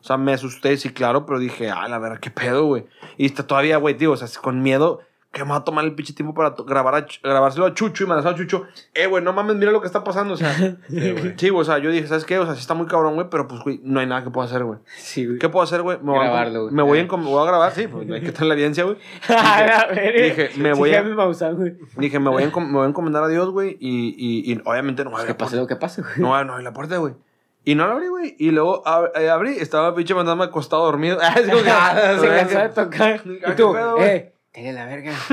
O 0.00 0.04
sea, 0.04 0.16
me 0.16 0.32
asusté, 0.32 0.76
sí, 0.76 0.90
claro, 0.90 1.26
pero 1.26 1.38
dije, 1.38 1.70
ah, 1.70 1.88
la 1.88 1.98
verdad, 1.98 2.18
qué 2.20 2.30
pedo, 2.30 2.64
güey. 2.66 2.86
Y 3.16 3.26
está 3.26 3.46
todavía, 3.46 3.76
güey, 3.78 3.96
tío, 3.96 4.12
o 4.12 4.16
sea, 4.16 4.28
con 4.40 4.62
miedo, 4.62 5.00
que 5.30 5.44
me 5.44 5.50
va 5.50 5.56
a 5.56 5.64
tomar 5.64 5.84
el 5.84 5.94
pinche 5.94 6.14
tiempo 6.14 6.32
para 6.34 6.54
grabar 6.66 6.94
a 6.94 7.06
grabárselo 7.22 7.66
a 7.66 7.74
Chucho 7.74 8.02
y 8.04 8.06
mandárselo 8.06 8.34
a 8.34 8.38
Chucho. 8.38 8.62
Eh, 8.94 9.06
güey, 9.06 9.22
no 9.22 9.32
mames, 9.34 9.56
mira 9.56 9.70
lo 9.70 9.80
que 9.82 9.86
está 9.86 10.02
pasando, 10.02 10.34
o 10.34 10.36
sea. 10.38 10.52
sí, 11.36 11.48
güey, 11.50 11.60
o 11.60 11.64
sea, 11.64 11.78
yo 11.78 11.90
dije, 11.90 12.06
¿sabes 12.06 12.24
qué? 12.24 12.38
O 12.38 12.46
sea, 12.46 12.54
sí 12.54 12.60
está 12.60 12.72
muy 12.74 12.86
cabrón, 12.86 13.14
güey, 13.14 13.28
pero 13.30 13.46
pues, 13.46 13.60
güey, 13.62 13.78
no 13.84 14.00
hay 14.00 14.06
nada 14.06 14.24
que 14.24 14.30
pueda 14.30 14.46
hacer, 14.46 14.64
güey. 14.64 14.78
Sí, 14.96 15.26
güey. 15.26 15.38
¿Qué 15.38 15.48
puedo 15.50 15.62
hacer, 15.62 15.82
güey? 15.82 15.98
Me 15.98 16.12
voy 16.12 16.20
a- 16.20 16.22
Grabarlo, 16.24 16.62
güey. 16.62 16.74
Me 16.74 16.82
voy, 16.82 16.98
a 16.98 17.06
encom- 17.06 17.18
me 17.18 17.26
voy 17.26 17.42
a 17.42 17.46
grabar, 17.46 17.72
sí, 17.72 17.86
pues 17.88 18.10
hay 18.10 18.20
que 18.22 18.32
tener 18.32 18.46
la 18.48 18.54
evidencia, 18.54 18.84
güey. 18.84 18.96
A 19.28 19.86
ver, 19.90 20.22
dije, 20.22 20.50
me 20.56 20.72
voy 20.72 20.94
a-. 20.94 21.02
Dije, 21.96 22.18
me 22.18 22.30
voy 22.30 22.42
a, 22.42 22.50
encom- 22.50 22.66
me 22.66 22.72
voy 22.78 22.86
a 22.86 22.88
encomendar 22.88 23.22
a 23.24 23.28
Dios, 23.28 23.50
güey, 23.50 23.76
y, 23.80 24.14
y, 24.16 24.52
y 24.52 24.60
obviamente 24.64 25.04
no 25.04 25.10
voy 25.10 25.20
a 25.20 25.24
Que 25.26 25.30
abrir 25.32 25.40
la 25.40 25.44
pase 25.46 25.56
lo 25.56 25.66
que 25.66 25.76
pase, 25.76 26.00
güey. 26.02 26.14
No, 26.16 26.42
no 26.44 26.52
abrí 26.54 26.64
la 26.64 26.72
puerta, 26.72 26.96
güey. 26.96 27.14
Y 27.64 27.74
no 27.74 27.86
la 27.86 27.92
abrí, 27.94 28.08
güey. 28.08 28.34
Y 28.38 28.50
luego 28.50 28.82
ab- 28.84 29.10
eh, 29.14 29.28
abrí, 29.28 29.50
estaba 29.58 29.94
pinche 29.94 30.14
mandándome 30.14 30.48
acostado 30.48 30.84
dormido. 30.86 31.18
Ah, 31.22 31.34
es 31.38 31.46
como 31.48 31.58
que- 31.62 32.18
Se 32.20 32.26
cansó 32.28 32.58
de 32.60 32.68
tocar. 32.70 33.20
Y 33.26 33.40
qué 33.40 33.52
tú, 33.52 33.72
pedo, 33.74 33.96
eh, 34.58 34.62
tenga 34.62 34.72
la 34.72 34.86
verga. 34.86 35.12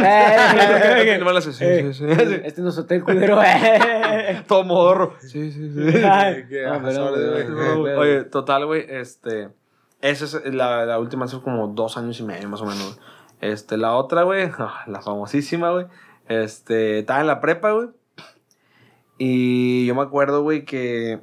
Eh, 1.62 1.92
eh. 2.02 2.42
Este 2.46 2.62
no 2.62 2.70
es 2.70 2.78
hotel 2.78 3.04
culero. 3.04 3.42
eh. 3.44 4.44
Todo 4.48 4.64
modorro. 4.64 5.16
Sí, 5.20 5.52
sí, 5.52 5.72
sí. 5.74 5.98
Ay, 6.04 6.46
qué 6.48 6.66
no, 6.66 6.82
pero. 6.82 8.00
Oye, 8.00 8.24
total, 8.24 8.66
güey, 8.66 8.86
este... 8.88 9.50
Esa 10.02 10.26
es 10.26 10.54
la, 10.54 10.86
la 10.86 11.00
última 11.00 11.26
hace 11.26 11.40
como 11.40 11.68
dos 11.70 11.98
años 11.98 12.20
y 12.20 12.24
medio, 12.24 12.48
más 12.48 12.62
o 12.62 12.66
menos. 12.66 13.00
Este, 13.42 13.78
la 13.78 13.96
otra, 13.96 14.24
güey, 14.24 14.50
ah, 14.60 14.84
la 14.88 15.02
famosísima, 15.02 15.72
güey. 15.72 15.88
Este, 16.28 17.00
estaba 17.00 17.22
en 17.22 17.28
la 17.28 17.42
prepa, 17.42 17.72
güey. 17.72 17.90
Y 19.18 19.86
yo 19.88 19.96
me 19.96 20.02
acuerdo, 20.02 20.44
güey, 20.44 20.66
que 20.66 21.22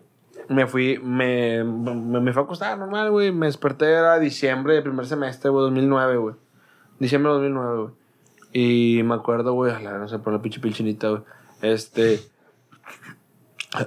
me 0.49 0.67
fui, 0.67 0.99
me, 1.03 1.63
me, 1.63 2.21
me 2.21 2.33
fui 2.33 2.41
a 2.41 2.45
acostar 2.45 2.77
normal, 2.79 3.11
güey. 3.11 3.31
Me 3.31 3.47
desperté, 3.47 3.91
era 3.91 4.19
diciembre 4.19 4.75
del 4.75 4.83
primer 4.83 5.07
semestre, 5.07 5.51
güey, 5.51 5.63
2009, 5.65 6.17
güey. 6.17 6.35
Diciembre 6.99 7.31
de 7.31 7.35
2009, 7.39 7.77
güey. 7.83 7.93
Y 8.55 9.03
me 9.03 9.15
acuerdo, 9.15 9.55
güey, 9.55 9.73
a 9.73 9.81
la- 9.81 9.99
no 9.99 10.09
sé, 10.09 10.19
por 10.19 10.33
la 10.33 10.43
pinche 10.43 10.61
pilchinita, 10.61 11.09
güey. 11.09 11.23
Este... 11.63 12.21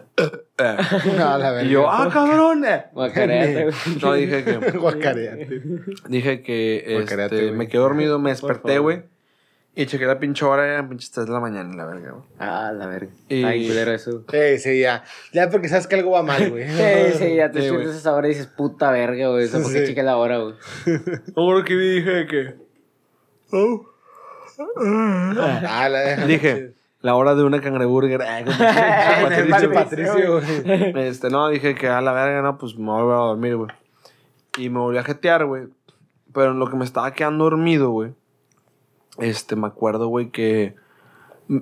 A 0.58 1.38
la 1.38 1.52
verga. 1.52 1.64
y 1.64 1.70
yo, 1.70 1.90
ah, 1.90 2.10
cabrón. 2.12 2.66
Guacareate, 2.94 3.64
güey. 3.66 3.76
No, 4.02 4.14
dije 4.14 4.44
que... 4.44 4.72
Guacareate. 4.78 5.62
Dije 6.08 6.42
que 6.42 6.86
Guacareate, 6.98 7.36
este, 7.46 7.52
me 7.52 7.68
quedé 7.68 7.82
dormido, 7.82 8.18
me 8.18 8.32
desperté, 8.32 8.80
güey. 8.80 9.04
Y 9.78 9.86
chequé 9.88 10.06
la 10.06 10.18
pinche 10.20 10.46
hora, 10.46 10.66
eran 10.66 10.88
pinches 10.88 11.12
3 11.12 11.28
de 11.28 11.34
la 11.34 11.42
mañana, 11.42 11.76
la 11.76 11.86
verga, 11.86 12.12
güey. 12.12 12.24
Ah, 12.40 12.72
la 12.74 12.88
verga. 12.88 13.12
Y- 13.28 13.44
Ay, 13.44 13.68
culero 13.68 13.92
eso. 13.92 14.24
Sí, 14.32 14.58
sí, 14.58 14.80
ya. 14.80 15.04
Ya 15.34 15.50
porque 15.50 15.68
sabes 15.68 15.86
que 15.86 15.96
algo 15.96 16.12
va 16.12 16.24
mal, 16.24 16.50
güey. 16.50 16.68
Sí, 16.68 17.18
sí, 17.20 17.36
ya 17.36 17.52
te 17.52 17.62
Sí, 17.62 17.68
sientes 17.70 17.96
esa 17.96 18.16
hora 18.16 18.28
y 18.28 18.32
dices, 18.32 18.48
puta 18.48 18.90
verga, 18.92 19.28
güey. 19.28 19.44
O 19.44 19.48
sea, 19.48 19.60
¿por 19.62 19.72
qué 19.74 19.82
Sí. 19.82 19.88
chequé 19.88 20.02
la 20.02 20.16
hora, 20.18 20.38
güey? 20.40 20.56
Ahora 21.36 21.64
que 21.66 21.76
vi, 21.76 21.90
dije 22.02 22.26
que. 22.28 22.65
Ah, 25.68 25.90
la 25.90 26.26
Dije, 26.26 26.74
la 27.02 27.16
hora 27.16 27.36
de 27.36 27.44
una 27.44 27.62
cangreburger. 27.62 28.22
Ay, 28.22 28.46
como 28.46 28.58
Patricio, 29.30 29.72
Patricio, 29.72 29.74
Patricio, 29.74 30.42
güey. 30.42 31.08
Este, 31.08 31.30
no, 31.30 31.50
dije 31.50 31.76
que 31.76 31.88
a 31.88 32.02
la 32.02 32.14
verga, 32.14 32.42
no, 32.42 32.58
pues 32.58 32.76
me 32.78 32.86
voy 32.86 33.00
a 33.00 33.04
volver 33.04 33.16
a 33.16 33.20
dormir, 33.20 33.56
güey. 33.58 33.70
Y 34.58 34.70
me 34.70 34.80
volví 34.80 34.98
a 34.98 35.04
jetear, 35.04 35.46
güey. 35.46 35.68
Pero 36.34 36.52
en 36.52 36.60
lo 36.60 36.70
que 36.70 36.78
me 36.78 36.86
estaba 36.86 37.14
quedando 37.14 37.44
dormido, 37.44 37.92
güey. 37.92 38.14
Este, 39.20 39.56
me 39.56 39.68
acuerdo, 39.68 40.08
güey, 40.08 40.32
que. 40.32 40.76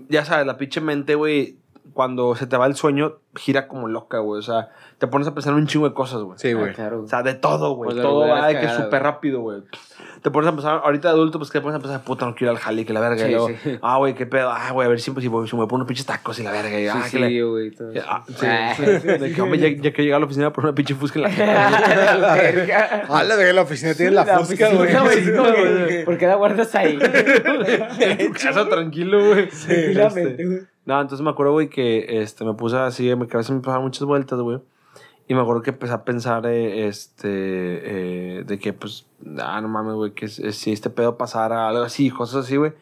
Ya 0.08 0.24
sabes, 0.24 0.46
la 0.48 0.58
pinche 0.58 0.80
mente, 0.80 1.16
güey, 1.16 1.58
cuando 1.94 2.36
se 2.36 2.48
te 2.48 2.56
va 2.56 2.66
el 2.66 2.76
sueño, 2.76 3.18
gira 3.36 3.68
como 3.68 3.88
loca, 3.88 4.20
güey. 4.20 4.40
O 4.40 4.44
sea, 4.44 4.70
te 4.98 5.08
pones 5.08 5.28
a 5.28 5.34
pensar 5.34 5.54
un 5.54 5.68
chingo 5.68 5.88
de 5.88 5.94
cosas, 5.94 6.22
güey. 6.22 6.40
Sí, 6.40 6.54
güey. 6.54 6.70
Ah, 6.72 6.74
claro. 6.74 7.04
O 7.04 7.08
sea, 7.08 7.22
de 7.22 7.34
todo, 7.34 7.76
güey. 7.76 7.92
Pues 7.92 8.02
todo 8.02 8.28
va 8.28 8.48
de 8.48 8.60
que 8.60 8.70
súper 8.70 9.04
rápido, 9.04 9.42
güey. 9.42 9.62
Te 10.24 10.32
pones 10.32 10.48
a 10.48 10.54
pensar, 10.54 10.82
ahorita 10.86 11.10
de 11.10 11.14
adulto, 11.16 11.38
pues 11.38 11.52
que 11.52 11.60
te 11.60 11.62
pones 11.62 11.78
a 11.78 11.82
pensar, 11.82 12.02
puta, 12.02 12.26
no 12.26 12.34
quiero 12.34 12.54
ir 12.54 12.58
al 12.58 12.64
jale, 12.64 12.86
que 12.86 12.94
la 12.94 13.02
verga. 13.02 13.18
Sí, 13.26 13.30
y 13.30 13.32
luego, 13.32 13.50
sí. 13.50 13.78
ah, 13.82 13.98
güey, 13.98 14.16
qué 14.16 14.26
pedo. 14.26 14.50
Ah, 14.52 14.72
güey, 14.72 14.86
a 14.86 14.90
ver 14.90 15.02
si, 15.02 15.12
si, 15.12 15.22
si 15.22 15.28
me 15.30 15.32
pongo 15.40 15.76
unos 15.76 15.86
pinches 15.88 16.06
tacos 16.06 16.40
y 16.40 16.44
la 16.44 16.52
verga. 16.52 16.80
Y, 16.80 16.88
ah, 16.88 17.04
güey. 17.12 17.74
Ah, 18.08 18.24
sí, 18.26 18.46
Ah. 18.48 18.74
sí, 18.78 18.84
sí, 19.02 19.08
de 19.08 19.34
que, 19.34 19.42
hombre, 19.42 19.60
ya, 19.60 19.68
ya 19.82 19.92
que 19.92 20.02
llega 20.02 20.16
a 20.16 20.20
la 20.20 20.26
oficina 20.26 20.54
por 20.54 20.64
una 20.64 20.74
pinche 20.74 20.96
fusca 20.96 21.20
en 21.20 21.24
la 21.24 21.30
La 22.18 22.36
verga. 22.36 23.04
Ah, 23.10 23.24
la 23.24 23.36
verga, 23.36 23.52
la 23.54 23.62
oficina 23.64 23.94
tiene 23.94 24.12
la, 24.12 24.24
La 24.24 24.40
fusca, 24.40 24.70
güey. 24.70 26.06
¿Por 26.06 26.18
qué 26.18 26.26
la 26.26 26.36
guardas 26.36 26.74
ahí? 26.76 26.98
en 28.00 28.32
casa 28.34 28.68
tranquilo, 28.70 29.26
güey. 29.28 29.50
Tranquilamente, 29.50 30.46
güey. 30.46 30.60
No, 30.86 31.02
entonces 31.02 31.24
me 31.24 31.32
acuerdo, 31.32 31.52
güey, 31.54 31.68
que 31.70 32.22
este, 32.22 32.46
me 32.46 32.54
puse 32.54 32.78
así, 32.78 33.14
mi 33.16 33.28
cabeza 33.28 33.54
me 33.54 33.60
pasaban 33.60 33.84
muchas 33.84 34.04
vueltas, 34.06 34.40
güey. 34.40 34.60
Y 35.34 35.36
me 35.36 35.42
acuerdo 35.42 35.64
que 35.64 35.72
empecé 35.72 35.94
a 35.94 36.06
pensar, 36.06 36.46
eh, 36.46 36.88
este, 36.88 37.28
eh, 37.28 38.44
de 38.46 38.60
que, 38.60 38.72
pues, 38.72 39.08
ah, 39.40 39.60
no 39.62 39.68
mames, 39.68 39.96
güey, 39.96 40.12
que 40.12 40.28
si 40.28 40.72
este 40.72 40.92
pedo 40.92 41.18
pasara, 41.18 41.68
algo 41.70 41.82
así, 41.82 42.12
cosas 42.12 42.46
así, 42.46 42.56
güey. 42.56 42.74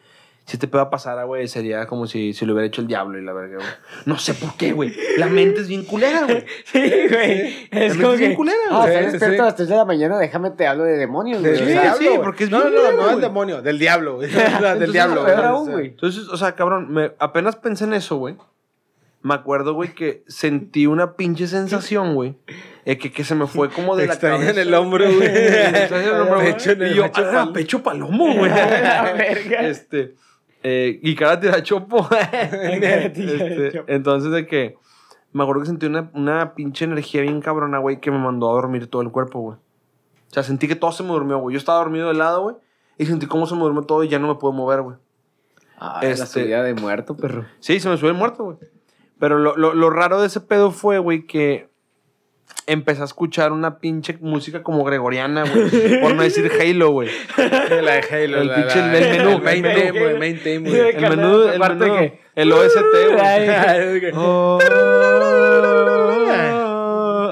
Si 0.44 0.56
este 0.56 0.68
pedo 0.68 0.90
pasara, 0.90 1.24
güey, 1.24 1.48
sería 1.48 1.86
como 1.86 2.06
si, 2.06 2.34
si 2.34 2.44
lo 2.44 2.52
hubiera 2.52 2.66
hecho 2.66 2.82
el 2.82 2.88
diablo 2.88 3.18
y 3.18 3.24
la 3.24 3.32
verga, 3.32 3.56
güey. 3.56 3.68
No 4.04 4.18
sé 4.18 4.34
por 4.34 4.54
qué, 4.58 4.72
güey. 4.74 4.92
La 5.16 5.28
mente 5.28 5.62
es 5.62 5.68
bien 5.68 5.84
culera, 5.86 6.24
güey. 6.26 6.44
Sí, 6.66 6.78
güey. 7.08 7.68
Es 7.70 7.96
como 7.96 8.12
es 8.12 8.18
bien 8.18 8.32
que. 8.32 8.36
culera, 8.36 8.58
Ah, 8.70 8.80
güey. 8.82 8.98
Sí, 8.98 9.02
despierto 9.12 9.34
sí. 9.36 9.40
a 9.40 9.44
las 9.44 9.56
3 9.56 9.68
de 9.70 9.76
la 9.76 9.84
mañana, 9.86 10.18
déjame 10.18 10.50
te 10.50 10.66
hablo 10.66 10.84
de 10.84 10.98
demonios, 10.98 11.40
güey. 11.40 11.52
Del 11.52 11.62
O 11.62 11.66
Sí, 11.66 11.72
sea, 11.72 11.82
diablo, 11.82 11.98
sí, 12.12 12.18
porque 12.22 12.44
es 12.44 12.50
no, 12.50 12.58
bien 12.60 12.74
no, 12.74 12.80
culero, 12.80 12.96
no, 12.98 13.02
güey. 13.04 13.14
el 13.14 13.20
demonio, 13.22 13.62
del 13.62 13.78
diablo, 13.78 14.16
güey. 14.16 14.28
Entonces, 14.34 14.78
del 14.78 14.92
diablo, 14.92 15.24
güey. 15.64 15.86
Entonces, 15.86 16.28
o 16.28 16.36
sea, 16.36 16.52
cabrón, 16.54 16.92
me, 16.92 17.12
apenas 17.18 17.56
pensé 17.56 17.84
en 17.84 17.94
eso, 17.94 18.16
güey. 18.16 18.36
Me 19.22 19.34
acuerdo, 19.34 19.74
güey, 19.74 19.94
que 19.94 20.24
sentí 20.26 20.86
una 20.86 21.14
pinche 21.14 21.46
sensación, 21.46 22.14
güey. 22.14 22.36
eh, 22.84 22.98
que, 22.98 23.12
que 23.12 23.22
se 23.22 23.34
me 23.36 23.46
fue 23.46 23.70
como 23.70 23.94
de 23.94 24.06
la 24.06 24.14
Extraña 24.14 24.38
cabeza. 24.38 24.50
en 24.60 24.68
el 24.68 24.74
hombro, 24.74 25.04
güey. 25.04 25.26
Extraña 25.26 26.02
en 26.08 26.14
el 26.14 26.20
hombro, 26.20 26.34
güey. 26.40 26.52
Pecho 26.52 26.70
en 26.72 26.82
el 26.82 26.92
y 26.92 26.94
yo, 26.96 27.02
pecho 27.04 27.20
ah, 27.24 27.30
palomo. 27.32 27.52
pecho 27.52 27.82
palomo, 27.82 28.34
güey. 28.34 28.50
La 28.50 29.12
verga. 29.16 29.60
este, 29.68 30.14
eh, 30.64 30.98
y 31.02 31.14
cara 31.14 31.38
tira 31.38 31.62
chopo. 31.62 32.08
Este, 32.32 33.72
chopo. 33.72 33.84
entonces, 33.88 34.32
de 34.32 34.46
que 34.46 34.76
me 35.32 35.42
acuerdo 35.44 35.62
que 35.62 35.68
sentí 35.68 35.86
una, 35.86 36.10
una 36.14 36.54
pinche 36.54 36.84
energía 36.84 37.22
bien 37.22 37.40
cabrona, 37.40 37.78
güey, 37.78 38.00
que 38.00 38.10
me 38.10 38.18
mandó 38.18 38.50
a 38.50 38.54
dormir 38.54 38.88
todo 38.88 39.02
el 39.02 39.10
cuerpo, 39.10 39.40
güey. 39.40 39.56
O 39.56 40.34
sea, 40.34 40.42
sentí 40.42 40.66
que 40.66 40.76
todo 40.76 40.92
se 40.92 41.02
me 41.02 41.10
durmió, 41.10 41.38
güey. 41.38 41.54
Yo 41.54 41.58
estaba 41.58 41.78
dormido 41.78 42.08
de 42.08 42.14
lado, 42.14 42.42
güey. 42.42 42.56
Y 42.98 43.06
sentí 43.06 43.26
cómo 43.26 43.46
se 43.46 43.54
me 43.54 43.60
durmió 43.62 43.82
todo 43.82 44.02
y 44.04 44.08
ya 44.08 44.18
no 44.18 44.28
me 44.28 44.34
puedo 44.34 44.52
mover, 44.52 44.82
güey. 44.82 44.96
Ah, 45.78 46.00
la 46.02 46.08
Este- 46.08 46.26
subida 46.26 46.62
de 46.62 46.74
muerto, 46.74 47.16
perro. 47.16 47.46
Sí, 47.60 47.80
se 47.80 47.88
me 47.88 47.96
subió 47.96 48.10
el 48.10 48.16
muerto, 48.16 48.44
güey. 48.44 48.56
Pero 49.22 49.38
lo, 49.38 49.56
lo, 49.56 49.72
lo 49.72 49.88
raro 49.88 50.20
de 50.20 50.26
ese 50.26 50.40
pedo 50.40 50.72
fue, 50.72 50.98
güey, 50.98 51.28
que 51.28 51.68
empecé 52.66 53.02
a 53.02 53.04
escuchar 53.04 53.52
una 53.52 53.78
pinche 53.78 54.18
música 54.20 54.64
como 54.64 54.82
gregoriana, 54.82 55.44
güey. 55.44 56.00
por 56.00 56.12
no 56.16 56.22
decir 56.24 56.50
Halo, 56.60 56.90
güey. 56.90 57.08
La 57.36 57.92
de 58.00 58.04
Halo. 58.10 58.40
El 58.40 58.48
la- 58.48 58.54
pinche 58.56 58.78
la- 58.80 58.98
el 58.98 59.18
menú, 59.18 59.30
El 59.36 59.42
main 59.42 59.64
el 59.64 59.74
theme, 59.76 60.00
güey. 60.00 60.18
Main 60.18 60.40
theme, 60.42 60.68
güey. 60.70 60.80
El 60.96 61.08
menú, 61.08 61.42
el 61.42 61.60
menú. 61.60 61.84
que- 61.84 62.20
El 62.34 62.52
OST, 62.52 62.80
güey. 63.12 64.12
Oh. 64.16 64.58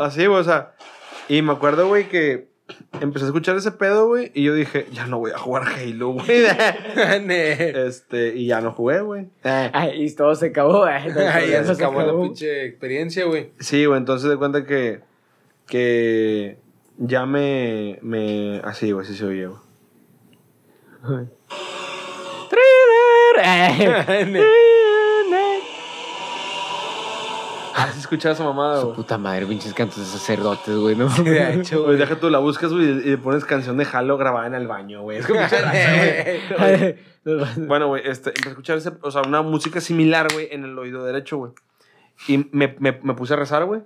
Así, 0.03 0.26
güey, 0.26 0.41
o 0.41 0.45
sea. 0.45 0.74
Y 1.28 1.43
me 1.43 1.51
acuerdo, 1.55 1.88
güey, 1.88 2.09
que 2.09 2.49
empecé 3.01 3.24
a 3.24 3.28
escuchar 3.28 3.57
ese 3.57 3.72
pedo, 3.72 4.09
güey, 4.09 4.31
y 4.35 4.45
yo 4.45 4.55
dije, 4.55 4.87
ya 4.93 5.07
no 5.07 5.18
voy 5.18 5.33
a 5.33 5.39
jugar 5.39 5.64
Halo, 5.68 6.11
güey. 6.11 6.26
este, 6.97 8.37
y 8.37 8.47
ya 8.47 8.61
no 8.61 8.72
jugué, 8.72 9.01
güey. 9.01 9.28
Ay, 9.43 10.05
y 10.05 10.14
todo 10.14 10.35
se 10.35 10.47
acabó. 10.47 10.72
No, 10.72 10.85
Ahí 10.85 11.51
ya 11.51 11.64
se 11.64 11.72
acabó 11.72 12.03
la 12.03 12.20
pinche 12.20 12.66
experiencia, 12.66 13.24
güey. 13.24 13.51
Sí, 13.59 13.85
güey, 13.85 13.99
entonces 13.99 14.31
de 14.31 14.37
cuenta 14.37 14.64
que, 14.64 15.01
que 15.66 16.59
ya 16.99 17.26
me, 17.26 17.99
me, 18.03 18.61
así, 18.64 18.93
güey, 18.93 19.07
sí 19.07 19.14
se 19.14 19.24
oye, 19.24 19.47
güey. 19.47 19.61
Ay, 27.74 27.86
Ah, 27.88 27.90
sí 27.92 28.00
escuchaba 28.00 28.34
esa 28.34 28.44
mamada, 28.44 28.80
Su 28.80 28.86
güey. 28.86 28.96
puta 28.96 29.18
madre, 29.18 29.46
pinches 29.46 29.72
cantos 29.74 29.98
de 29.98 30.04
sacerdotes, 30.04 30.76
güey, 30.76 30.96
¿no? 30.96 31.08
De 31.08 31.54
hecho, 31.54 31.82
Güey, 31.84 31.96
deja 31.96 32.16
tú, 32.16 32.30
la 32.30 32.38
buscas, 32.38 32.72
güey, 32.72 32.84
y 32.84 32.94
le 33.10 33.18
pones 33.18 33.44
canción 33.44 33.76
de 33.76 33.86
Halo 33.90 34.16
grabada 34.18 34.46
en 34.46 34.54
el 34.54 34.66
baño, 34.66 35.02
güey. 35.02 35.18
Es 35.18 35.26
como 35.26 35.40
güey. 36.58 36.96
Bueno, 37.66 37.88
güey, 37.88 38.02
este, 38.06 38.30
empecé 38.30 38.48
a 38.48 38.50
escuchar 38.50 38.78
ese, 38.78 38.92
o 39.02 39.10
sea, 39.10 39.22
una 39.22 39.42
música 39.42 39.80
similar, 39.80 40.28
güey, 40.32 40.48
en 40.50 40.64
el 40.64 40.78
oído 40.78 41.04
derecho, 41.04 41.36
güey. 41.38 41.52
Y 42.28 42.38
me, 42.52 42.74
me, 42.78 42.98
me 43.02 43.14
puse 43.14 43.34
a 43.34 43.36
rezar, 43.36 43.64
güey. 43.64 43.82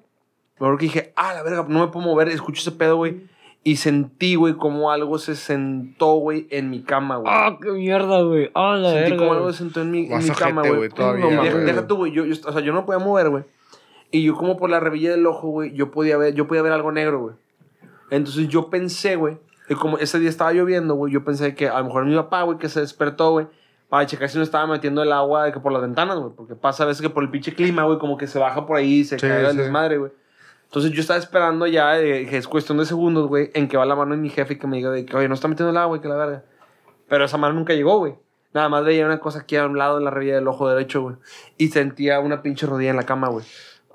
Luego 0.58 0.76
que 0.78 0.86
dije, 0.86 1.12
ah, 1.16 1.34
la 1.34 1.42
verga, 1.42 1.64
no 1.68 1.80
me 1.80 1.88
puedo 1.88 2.06
mover, 2.06 2.28
escucho 2.28 2.60
ese 2.60 2.72
pedo, 2.72 2.96
güey. 2.96 3.26
Y 3.66 3.76
sentí, 3.76 4.34
güey, 4.34 4.54
como 4.54 4.90
algo 4.90 5.18
se 5.18 5.34
sentó, 5.36 6.12
güey, 6.16 6.46
en 6.50 6.68
mi 6.70 6.82
cama, 6.82 7.16
güey. 7.16 7.32
¡Ah, 7.34 7.56
qué 7.62 7.70
mierda, 7.70 8.20
güey! 8.20 8.50
¡Ah, 8.54 8.76
la 8.76 8.90
Sentí 8.90 9.10
verga! 9.12 9.16
como 9.16 9.32
algo 9.32 9.52
se 9.52 9.58
sentó 9.58 9.80
en 9.80 9.90
mi, 9.90 10.06
en 10.12 10.18
mi 10.22 10.30
cama, 10.30 10.62
güey. 10.68 10.90
No, 10.96 11.42
deja 11.64 11.86
tú, 11.86 11.96
güey. 11.96 12.12
Yo, 12.12 12.24
yo- 12.26 12.34
o 12.46 12.52
sea, 12.52 12.60
yo 12.60 12.72
no 12.74 12.84
podía 12.84 12.98
mover, 13.02 13.30
güey. 13.30 13.44
Y 14.14 14.22
yo 14.22 14.36
como 14.36 14.56
por 14.56 14.70
la 14.70 14.78
revilla 14.78 15.10
del 15.10 15.26
ojo, 15.26 15.48
güey, 15.48 15.72
yo 15.74 15.90
podía 15.90 16.16
ver, 16.16 16.34
yo 16.34 16.46
podía 16.46 16.62
ver 16.62 16.70
algo 16.70 16.92
negro, 16.92 17.20
güey. 17.20 17.34
Entonces 18.10 18.46
yo 18.46 18.70
pensé, 18.70 19.16
güey, 19.16 19.38
que 19.66 19.74
como 19.74 19.98
ese 19.98 20.20
día 20.20 20.28
estaba 20.30 20.52
lloviendo, 20.52 20.94
güey, 20.94 21.12
yo 21.12 21.24
pensé 21.24 21.56
que 21.56 21.68
a 21.68 21.80
lo 21.80 21.86
mejor 21.86 22.04
mi 22.04 22.14
papá, 22.14 22.42
güey, 22.44 22.56
que 22.58 22.68
se 22.68 22.78
despertó, 22.78 23.32
güey, 23.32 23.48
para 23.88 24.06
checar 24.06 24.28
si 24.28 24.38
no 24.38 24.44
estaba 24.44 24.68
metiendo 24.68 25.02
el 25.02 25.10
agua 25.12 25.46
de 25.46 25.52
que 25.52 25.58
por 25.58 25.72
las 25.72 25.82
ventanas, 25.82 26.16
güey. 26.18 26.30
Porque 26.36 26.54
pasa 26.54 26.84
a 26.84 26.86
veces 26.86 27.02
que 27.02 27.10
por 27.10 27.24
el 27.24 27.30
pinche 27.30 27.56
clima, 27.56 27.82
güey, 27.86 27.98
como 27.98 28.16
que 28.16 28.28
se 28.28 28.38
baja 28.38 28.64
por 28.66 28.76
ahí 28.76 29.00
y 29.00 29.04
se 29.04 29.18
Sí, 29.18 29.26
cae 29.26 29.40
el 29.44 29.50
sí. 29.50 29.56
desmadre, 29.56 29.98
güey. 29.98 30.12
Entonces 30.66 30.92
yo 30.92 31.00
estaba 31.00 31.18
esperando 31.18 31.66
ya, 31.66 31.98
eh, 32.00 32.26
que 32.30 32.36
es 32.36 32.46
cuestión 32.46 32.78
de 32.78 32.84
segundos, 32.86 33.26
güey, 33.26 33.50
en 33.54 33.66
que 33.66 33.76
va 33.76 33.84
la 33.84 33.96
mano 33.96 34.12
de 34.14 34.18
mi 34.20 34.28
jefe 34.30 34.54
y 34.54 34.58
que 34.58 34.68
me 34.68 34.76
diga 34.76 34.92
de 34.92 35.04
que, 35.04 35.16
oye, 35.16 35.26
no 35.26 35.34
está 35.34 35.48
metiendo 35.48 35.70
el 35.72 35.76
agua, 35.76 35.88
güey, 35.88 36.00
que 36.00 36.06
la 36.08 36.14
verga. 36.14 36.44
Pero 37.08 37.24
esa 37.24 37.36
mano 37.36 37.54
nunca 37.54 37.72
llegó, 37.74 37.98
güey. 37.98 38.14
Nada 38.52 38.68
más 38.68 38.84
veía 38.84 39.04
una 39.06 39.18
cosa 39.18 39.40
aquí 39.40 39.56
a 39.56 39.66
un 39.66 39.76
lado 39.76 39.98
de 39.98 40.04
la 40.04 40.10
revilla 40.12 40.36
del 40.36 40.46
ojo 40.46 40.68
derecho, 40.68 41.02
güey. 41.02 41.16
Y 41.58 41.68
sentía 41.70 42.20
una 42.20 42.42
pinche 42.42 42.64
rodilla 42.66 42.90
en 42.90 42.96
la 42.96 43.02
cama, 43.02 43.26
güey. 43.28 43.44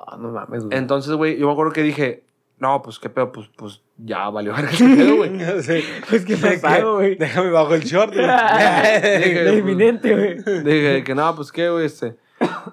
Ah, 0.06 0.18
no 0.18 0.32
mames, 0.32 0.66
güey. 0.66 0.78
Entonces, 0.78 1.14
güey, 1.14 1.38
yo 1.38 1.48
me 1.48 1.54
acuerdo 1.54 1.72
que 1.72 1.84
dije, 1.84 2.24
no, 2.58 2.82
pues 2.82 3.00
qué 3.00 3.10
pedo, 3.10 3.32
pues, 3.32 3.50
pues 3.56 3.82
ya 3.98 4.30
valió 4.30 4.54
verga 4.54 4.72
este 4.72 4.86
pedo, 4.96 5.18
güey. 5.18 5.38
Pues, 6.10 6.26
¿qué 6.26 6.36
De 6.36 6.58
pasa, 6.58 6.78
que, 6.78 6.84
güey? 6.92 7.16
Déjame 7.16 7.50
bajo 7.52 7.74
el 7.74 7.84
short, 7.84 8.14
güey. 8.14 8.26
De 8.26 9.58
inminente, 9.58 10.14
güey. 10.14 10.64
Dije 10.64 11.04
que 11.04 11.16
no, 11.16 11.36
pues 11.36 11.52
qué, 11.52 11.70
güey, 11.70 11.86
este. 11.86 12.18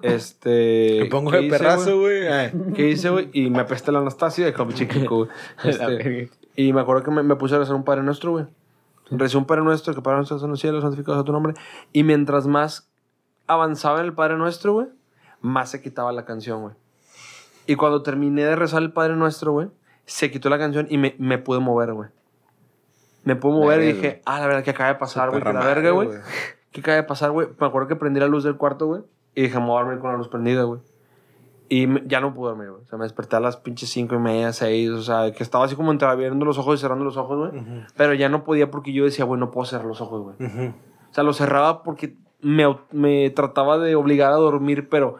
Este. 0.01 0.99
Me 1.01 1.05
pongo 1.07 1.31
¿qué 1.31 1.41
de 1.41 1.49
perrazo, 1.49 1.99
güey? 1.99 2.27
Ay. 2.27 2.51
¿Qué 2.73 2.89
hice, 2.89 3.09
güey? 3.09 3.29
Y 3.33 3.49
me 3.49 3.59
apesté 3.59 3.91
la 3.91 3.99
Anastasia 3.99 4.53
como 4.53 4.71
chiquico, 4.71 5.17
güey. 5.17 5.29
Este, 5.63 6.29
y 6.55 6.73
me 6.73 6.81
acuerdo 6.81 7.03
que 7.03 7.11
me, 7.11 7.23
me 7.23 7.35
puse 7.35 7.55
a 7.55 7.59
rezar 7.59 7.75
un 7.75 7.83
Padre 7.83 8.03
Nuestro, 8.03 8.31
güey. 8.31 8.45
Recé 9.09 9.37
un 9.37 9.45
Padre 9.45 9.63
Nuestro, 9.63 9.93
que 9.93 10.01
Padre 10.01 10.17
Nuestro 10.17 10.37
en 10.43 10.49
los 10.49 10.59
cielos, 10.59 10.81
santificado 10.83 11.17
sea 11.17 11.23
tu 11.23 11.31
nombre. 11.31 11.53
Y 11.93 12.03
mientras 12.03 12.47
más 12.47 12.89
avanzaba 13.47 13.99
en 13.99 14.05
el 14.05 14.13
Padre 14.13 14.37
Nuestro, 14.37 14.73
güey, 14.73 14.87
más 15.41 15.71
se 15.71 15.81
quitaba 15.81 16.11
la 16.11 16.25
canción, 16.25 16.61
güey. 16.61 16.75
Y 17.67 17.75
cuando 17.75 18.01
terminé 18.01 18.43
de 18.45 18.55
rezar 18.55 18.81
el 18.81 18.91
Padre 18.91 19.15
Nuestro, 19.15 19.51
güey, 19.51 19.67
se 20.05 20.31
quitó 20.31 20.49
la 20.49 20.57
canción 20.57 20.87
y 20.89 20.97
me, 20.97 21.15
me 21.19 21.37
pude 21.37 21.59
mover, 21.59 21.93
güey. 21.93 22.09
Me 23.23 23.35
pude 23.35 23.53
mover 23.53 23.81
y 23.83 23.93
dije, 23.93 24.21
ah, 24.25 24.39
la 24.39 24.47
verdad 24.47 24.63
que 24.63 24.69
acaba 24.71 24.89
de 24.89 24.95
pasar, 24.95 25.29
güey, 25.29 25.43
que 25.43 25.51
la 25.53 25.59
verga, 25.63 25.91
güey. 25.91 26.09
¿Qué 26.71 26.79
acaba 26.81 26.95
de 26.95 27.03
pasar, 27.03 27.31
güey? 27.31 27.47
Me 27.59 27.67
acuerdo 27.67 27.87
que 27.87 27.95
prendí 27.95 28.19
la 28.19 28.27
luz 28.27 28.43
del 28.43 28.55
cuarto, 28.55 28.87
güey, 28.87 29.01
y 29.35 29.41
dije, 29.43 29.59
me 29.59 29.65
voy 29.65 29.77
a 29.79 29.83
dormir 29.83 29.99
con 29.99 30.11
la 30.11 30.17
luz 30.17 30.29
prendida, 30.29 30.63
güey. 30.63 30.79
Y 31.69 31.87
me- 31.87 32.03
ya 32.05 32.21
no 32.21 32.33
pude 32.33 32.49
dormir, 32.51 32.69
güey. 32.69 32.83
O 32.83 32.85
sea, 32.87 32.97
me 32.97 33.03
desperté 33.03 33.35
a 33.35 33.41
las 33.41 33.57
pinches 33.57 33.89
cinco 33.89 34.15
y 34.15 34.19
media, 34.19 34.53
seis. 34.53 34.89
O 34.89 35.01
sea, 35.01 35.33
que 35.33 35.43
estaba 35.43 35.65
así 35.65 35.75
como 35.75 35.91
entreabriendo 35.91 36.45
los 36.45 36.57
ojos 36.57 36.79
y 36.79 36.81
cerrando 36.81 37.03
los 37.03 37.17
ojos, 37.17 37.37
güey. 37.51 37.61
Ujú, 37.61 37.81
Pero 37.97 38.13
ya 38.13 38.29
no 38.29 38.45
podía 38.45 38.71
porque 38.71 38.93
yo 38.93 39.03
decía, 39.03 39.25
güey, 39.25 39.37
no 39.39 39.51
puedo 39.51 39.65
cerrar 39.65 39.85
los 39.85 39.99
ojos, 39.99 40.21
güey. 40.23 40.35
ujú. 40.49 40.73
O 41.11 41.13
sea, 41.13 41.25
los 41.25 41.35
cerraba 41.35 41.83
porque 41.83 42.15
me, 42.39 42.63
me 42.91 43.29
trataba 43.31 43.77
de 43.79 43.95
obligar 43.95 44.31
a 44.31 44.35
dormir, 44.37 44.87
pero 44.87 45.17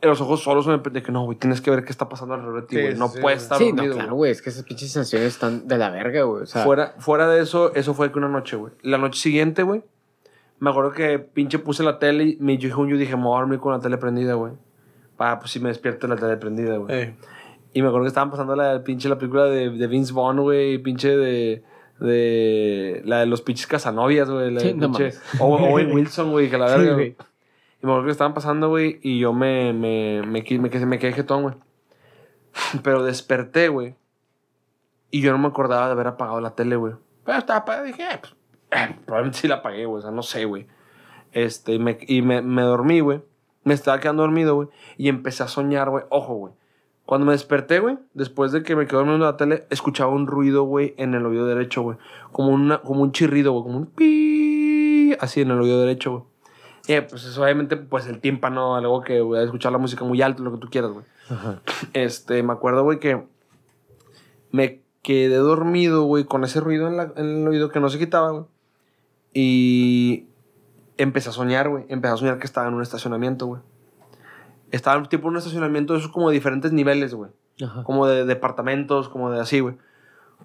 los 0.00 0.20
ojos 0.20 0.42
solos 0.42 0.66
me 0.66 0.78
de 0.78 1.02
que 1.02 1.10
no, 1.10 1.24
güey, 1.24 1.36
tienes 1.38 1.60
que 1.60 1.70
ver 1.70 1.84
qué 1.84 1.90
está 1.90 2.08
pasando 2.08 2.34
alrededor 2.34 2.60
de 2.62 2.66
ti, 2.68 2.76
Sí, 2.76 2.82
güey. 2.82 2.94
No 2.94 3.08
sí, 3.08 3.18
puedes 3.20 3.40
sí. 3.40 3.42
estar 3.44 3.58
Sí, 3.58 3.70
no, 3.70 3.76
dormido, 3.76 3.94
claro, 3.96 4.14
güey. 4.14 4.30
Es 4.30 4.42
que 4.42 4.50
esas 4.50 4.62
pinches 4.62 4.92
sensaciones 4.92 5.28
están 5.28 5.66
de 5.66 5.76
la 5.78 5.90
verga, 5.90 6.22
güey. 6.22 6.42
O 6.44 6.46
sea, 6.46 6.64
Fuera, 6.64 6.94
fuera 6.98 7.28
de 7.28 7.42
eso, 7.42 7.74
eso 7.74 7.94
fue 7.94 8.12
que 8.12 8.18
una 8.18 8.28
noche, 8.28 8.56
güey. 8.56 8.72
La 8.82 8.98
noche 8.98 9.20
siguiente, 9.20 9.62
güey, 9.64 9.82
me 10.60 10.70
acuerdo 10.70 10.92
que 10.92 11.18
pinche 11.18 11.58
puse 11.58 11.82
la 11.82 11.98
tele 11.98 12.24
y 12.24 12.36
me 12.40 12.58
yo, 12.58 12.68
yo 12.86 12.96
dije, 12.96 13.16
me 13.16 13.24
voy 13.24 13.36
a 13.36 13.40
dormir 13.40 13.58
con 13.58 13.72
la 13.72 13.80
tele 13.80 13.98
prendida, 13.98 14.34
güey. 14.34 14.52
Para, 15.16 15.40
pues 15.40 15.50
si 15.50 15.58
me 15.60 15.68
despierto 15.68 16.06
la 16.06 16.16
tele 16.16 16.36
prendida, 16.36 16.76
güey. 16.76 16.94
Ey. 16.96 17.14
Y 17.74 17.82
me 17.82 17.88
acuerdo 17.88 18.04
que 18.04 18.08
estaban 18.08 18.30
pasando 18.30 18.54
la 18.56 18.82
pinche 18.84 19.08
la 19.08 19.18
película 19.18 19.44
de, 19.46 19.70
de 19.70 19.86
Vince 19.88 20.12
Vaughn, 20.12 20.40
güey, 20.40 20.74
y 20.74 20.78
pinche 20.78 21.16
de 21.16 21.62
de 22.00 23.02
la 23.04 23.20
de 23.20 23.26
los 23.26 23.42
pinches 23.42 23.66
casanovias, 23.66 24.30
güey, 24.30 24.52
la 24.52 24.60
Sí, 24.60 24.74
no 24.74 24.92
pinche. 24.92 25.18
Owen 25.40 25.92
Wilson, 25.92 26.30
güey, 26.30 26.48
que 26.48 26.56
la 26.56 26.68
Sí, 26.68 26.78
verga, 26.78 26.94
güey. 26.94 27.16
Y 27.82 27.86
me 27.86 27.92
acuerdo 27.92 28.06
que 28.06 28.12
estaban 28.12 28.34
pasando, 28.34 28.68
güey, 28.68 28.98
y 29.02 29.18
yo 29.18 29.32
me 29.32 29.72
me 29.72 30.22
me 30.22 30.42
me, 30.42 30.86
me 30.86 30.98
quedé 30.98 31.12
jetón, 31.12 31.42
güey. 31.42 31.54
Pero 32.82 33.04
desperté, 33.04 33.68
güey. 33.68 33.96
Y 35.10 35.20
yo 35.20 35.32
no 35.32 35.38
me 35.38 35.48
acordaba 35.48 35.86
de 35.86 35.92
haber 35.92 36.08
apagado 36.08 36.40
la 36.40 36.54
tele, 36.54 36.76
güey. 36.76 36.94
Pero 37.24 37.38
estaba 37.38 37.60
apagada, 37.60 37.84
dije, 37.84 38.02
eh, 38.02 38.18
pues, 38.20 38.34
eh, 38.70 38.96
probablemente 39.06 39.38
sí 39.38 39.48
la 39.48 39.56
apagué, 39.56 39.86
güey, 39.86 39.98
o 39.98 40.02
sea, 40.02 40.10
no 40.10 40.22
sé, 40.22 40.44
güey. 40.44 40.66
Este, 41.32 41.74
y 41.74 41.78
me, 41.78 41.98
y 42.06 42.22
me, 42.22 42.42
me 42.42 42.62
dormí, 42.62 43.00
güey. 43.00 43.22
Me 43.64 43.74
estaba 43.74 44.00
quedando 44.00 44.22
dormido, 44.22 44.54
güey. 44.54 44.68
Y 44.96 45.08
empecé 45.08 45.42
a 45.42 45.48
soñar, 45.48 45.90
güey. 45.90 46.04
Ojo, 46.10 46.34
güey. 46.34 46.54
Cuando 47.04 47.26
me 47.26 47.32
desperté, 47.32 47.80
güey, 47.80 47.98
después 48.12 48.52
de 48.52 48.62
que 48.62 48.76
me 48.76 48.86
quedé 48.86 48.96
dormido 48.98 49.16
en 49.16 49.22
la 49.22 49.36
tele, 49.36 49.66
escuchaba 49.70 50.12
un 50.12 50.26
ruido, 50.26 50.64
güey, 50.64 50.94
en 50.98 51.14
el 51.14 51.24
oído 51.24 51.46
derecho, 51.46 51.82
güey. 51.82 51.96
Como, 52.32 52.48
una, 52.50 52.82
como 52.82 53.02
un 53.02 53.12
chirrido, 53.12 53.52
güey. 53.52 53.64
Como 53.64 53.78
un 53.78 53.86
pi 53.86 55.16
así 55.18 55.40
en 55.40 55.50
el 55.50 55.60
oído 55.60 55.80
derecho, 55.80 56.10
güey. 56.12 56.24
Eh, 56.88 57.02
pues 57.02 57.24
eso, 57.24 57.42
obviamente, 57.42 57.76
pues 57.76 58.06
el 58.06 58.20
tímpano, 58.20 58.74
algo 58.76 59.02
que 59.02 59.20
voy 59.20 59.38
a 59.38 59.42
escuchar 59.42 59.70
la 59.72 59.78
música 59.78 60.04
muy 60.04 60.22
alto, 60.22 60.42
lo 60.42 60.52
que 60.52 60.58
tú 60.58 60.68
quieras, 60.70 60.90
güey. 60.90 61.04
Ajá. 61.28 61.60
Este, 61.92 62.42
me 62.42 62.52
acuerdo, 62.54 62.82
güey, 62.82 62.98
que 62.98 63.22
me 64.50 64.80
quedé 65.02 65.36
dormido, 65.36 66.04
güey, 66.04 66.24
con 66.24 66.44
ese 66.44 66.60
ruido 66.60 66.88
en, 66.88 66.96
la- 66.96 67.12
en 67.16 67.42
el 67.42 67.48
oído 67.48 67.70
que 67.70 67.80
no 67.80 67.88
se 67.90 67.98
quitaba, 67.98 68.30
güey. 68.30 68.44
Y 69.34 70.26
empecé 70.96 71.28
a 71.28 71.32
soñar, 71.32 71.68
güey. 71.68 71.84
Empecé 71.88 72.14
a 72.14 72.16
soñar 72.16 72.38
que 72.38 72.46
estaba 72.46 72.66
en 72.68 72.74
un 72.74 72.82
estacionamiento, 72.82 73.46
güey. 73.46 73.60
Estaba 74.70 75.02
tipo 75.08 75.28
en 75.28 75.32
un 75.32 75.38
estacionamiento 75.38 75.92
de 75.92 76.00
esos 76.00 76.10
como 76.10 76.28
de 76.30 76.34
diferentes 76.34 76.72
niveles, 76.72 77.14
güey. 77.14 77.30
Como 77.84 78.06
de 78.06 78.24
departamentos, 78.24 79.08
como 79.08 79.30
de 79.30 79.40
así, 79.40 79.60
güey. 79.60 79.76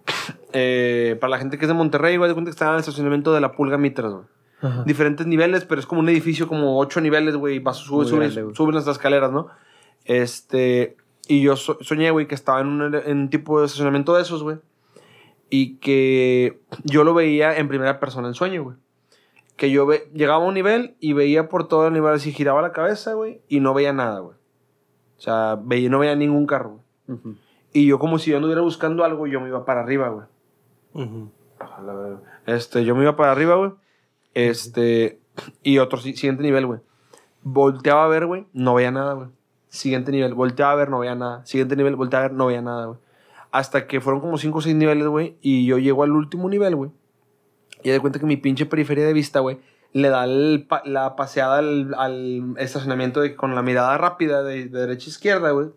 Eh, 0.56 1.18
para 1.20 1.32
la 1.32 1.40
gente 1.40 1.58
que 1.58 1.66
es 1.66 1.68
de 1.70 1.74
Monterrey, 1.74 2.16
güey, 2.18 2.30
de 2.30 2.36
cuenta 2.36 2.50
que 2.50 2.54
estaba 2.54 2.70
en 2.72 2.76
el 2.76 2.80
estacionamiento 2.82 3.34
de 3.34 3.42
la 3.42 3.54
Pulga 3.54 3.80
Mitras, 3.80 4.12
güey. 4.12 4.26
Ajá. 4.64 4.84
Diferentes 4.86 5.28
niveles, 5.28 5.66
pero 5.66 5.80
es 5.80 5.86
como 5.86 6.02
un 6.02 6.10
edificio 6.10 6.48
como 6.48 6.80
ocho 6.80 7.02
niveles, 7.02 7.36
güey. 7.36 7.58
y 7.58 7.60
Vas, 7.60 7.78
subes, 7.78 8.08
subes, 8.10 8.34
grande, 8.36 8.56
subes 8.56 8.74
las 8.76 8.88
escaleras, 8.88 9.32
¿no? 9.32 9.50
Este. 10.06 10.98
Y 11.28 11.42
yo 11.42 11.56
so- 11.56 11.78
soñé, 11.82 12.12
güey, 12.12 12.28
que 12.28 12.36
estaba 12.36 12.62
en 12.62 12.68
un, 12.68 12.96
en 12.96 13.18
un 13.18 13.30
tipo 13.30 13.60
de 13.60 13.66
estacionamiento 13.66 14.16
de 14.16 14.22
esos, 14.24 14.42
güey. 14.44 14.58
Y 15.50 15.76
que 15.78 16.62
yo 16.84 17.04
lo 17.04 17.14
veía 17.14 17.58
en 17.58 17.68
primera 17.68 18.00
persona 18.00 18.28
en 18.28 18.34
sueño, 18.34 18.64
güey. 18.64 18.78
Que 19.56 19.70
yo 19.70 19.86
ve- 19.86 20.10
llegaba 20.14 20.44
a 20.44 20.48
un 20.48 20.54
nivel 20.56 20.96
y 21.00 21.14
veía 21.14 21.48
por 21.48 21.68
todo 21.68 21.88
el 21.88 21.94
nivel 21.94 22.14
así, 22.14 22.32
giraba 22.32 22.62
la 22.62 22.72
cabeza, 22.72 23.14
güey, 23.14 23.42
y 23.48 23.60
no 23.60 23.74
veía 23.74 23.94
nada, 23.94 24.20
güey. 24.20 24.36
O 25.18 25.22
sea, 25.22 25.60
veía, 25.62 25.90
no 25.90 26.00
veía 26.00 26.16
ningún 26.16 26.46
carro, 26.48 26.80
güey. 27.08 27.20
Ujú. 27.20 27.36
Y 27.72 27.86
yo 27.86 28.00
como 28.00 28.18
si 28.20 28.32
yo 28.32 28.38
anduviera 28.38 28.62
buscando 28.62 29.04
algo, 29.04 29.28
yo 29.28 29.40
me 29.42 29.48
iba 29.50 29.64
para 29.66 29.82
arriba, 29.82 30.10
güey. 30.10 30.26
La 31.86 31.94
verga. 31.94 32.22
Este, 32.46 32.84
yo 32.84 32.96
me 32.96 33.04
iba 33.04 33.16
para 33.16 33.32
arriba, 33.32 33.56
güey. 33.56 33.72
Este, 34.34 35.20
y 35.62 35.78
otro 35.80 36.00
si- 36.00 36.16
siguiente 36.16 36.44
nivel, 36.44 36.66
güey. 36.66 36.80
Volteaba 37.42 38.06
a 38.06 38.08
ver, 38.08 38.26
güey, 38.26 38.46
no 38.54 38.74
veía 38.76 38.92
nada, 38.92 39.14
güey. 39.14 39.28
Siguiente 39.70 40.12
nivel, 40.12 40.34
volteaba 40.34 40.72
a 40.72 40.76
ver, 40.76 40.90
no 40.90 41.00
veía 41.00 41.16
nada. 41.16 41.46
Siguiente 41.46 41.76
nivel, 41.76 41.96
volteaba 41.96 42.26
a 42.26 42.28
ver, 42.30 42.38
no 42.38 42.46
veía 42.48 42.62
nada, 42.62 42.86
güey. 42.86 43.00
Hasta 43.52 43.86
que 43.88 44.02
fueron 44.02 44.22
como 44.22 44.38
5 44.38 44.58
o 44.58 44.62
6 44.62 44.76
niveles, 44.76 45.08
güey. 45.08 45.38
Y 45.42 45.66
yo 45.66 45.78
llego 45.78 46.04
al 46.04 46.12
último 46.12 46.50
nivel, 46.50 46.76
güey. 46.76 46.92
Y 47.84 47.90
de 47.90 48.00
cuenta 48.00 48.20
que 48.20 48.26
mi 48.26 48.38
pinche 48.38 48.66
periferia 48.66 49.06
de 49.06 49.14
vista, 49.14 49.40
güey, 49.42 49.60
le 49.92 50.10
da 50.10 50.26
la 50.26 51.16
paseada 51.16 51.58
al, 51.60 51.94
al 51.96 52.56
estacionamiento 52.58 53.22
con 53.36 53.54
la 53.56 53.62
mirada 53.62 53.98
rápida 53.98 54.42
de, 54.42 54.66
de 54.68 54.80
derecha 54.80 55.08
a 55.08 55.10
izquierda, 55.10 55.52
güey. 55.52 55.68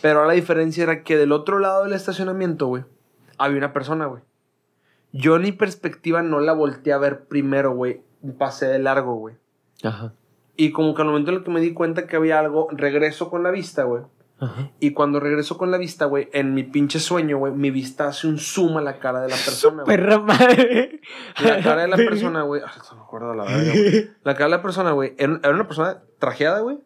Pero 0.00 0.24
la 0.24 0.32
diferencia 0.32 0.82
era 0.84 1.02
que 1.02 1.16
del 1.16 1.32
otro 1.32 1.58
lado 1.58 1.84
del 1.84 1.92
estacionamiento, 1.92 2.66
güey, 2.66 2.84
había 3.38 3.58
una 3.58 3.72
persona, 3.72 4.06
güey. 4.06 4.22
Yo 5.16 5.36
en 5.36 5.42
mi 5.42 5.52
perspectiva 5.52 6.22
no 6.22 6.40
la 6.40 6.52
volteé 6.52 6.92
a 6.92 6.98
ver 6.98 7.26
primero, 7.26 7.72
güey. 7.72 8.02
Pasé 8.36 8.66
de 8.66 8.80
largo, 8.80 9.14
güey. 9.14 9.36
Ajá. 9.84 10.12
Y 10.56 10.72
como 10.72 10.94
que 10.94 11.02
al 11.02 11.08
momento 11.08 11.30
en 11.30 11.38
el 11.38 11.44
que 11.44 11.50
me 11.52 11.60
di 11.60 11.72
cuenta 11.72 12.08
que 12.08 12.16
había 12.16 12.40
algo, 12.40 12.66
regreso 12.72 13.30
con 13.30 13.44
la 13.44 13.50
vista, 13.50 13.84
güey. 13.84 14.02
Y 14.78 14.92
cuando 14.92 15.20
regreso 15.20 15.56
con 15.56 15.70
la 15.70 15.78
vista, 15.78 16.04
güey, 16.04 16.28
en 16.32 16.52
mi 16.52 16.64
pinche 16.64 17.00
sueño, 17.00 17.38
güey, 17.38 17.54
mi 17.54 17.70
vista 17.70 18.08
hace 18.08 18.26
un 18.26 18.38
zoom 18.38 18.76
a 18.76 18.82
la 18.82 18.98
cara 18.98 19.22
de 19.22 19.28
la 19.28 19.36
persona, 19.36 19.84
güey. 19.84 19.96
Perra 19.96 20.18
madre. 20.18 21.00
La 21.42 21.62
cara 21.62 21.82
de 21.82 21.88
la 21.88 21.96
persona, 21.96 22.42
güey. 22.42 22.60
No 22.60 22.96
me 22.96 23.02
acuerdo 23.02 23.34
la 23.34 23.44
verga, 23.44 23.72
güey. 23.72 24.10
La 24.22 24.34
cara 24.34 24.44
de 24.44 24.50
la 24.50 24.62
persona, 24.62 24.90
güey. 24.90 25.14
Era, 25.16 25.40
era 25.42 25.54
una 25.54 25.66
persona 25.66 26.02
trajeada, 26.18 26.60
güey. 26.60 26.78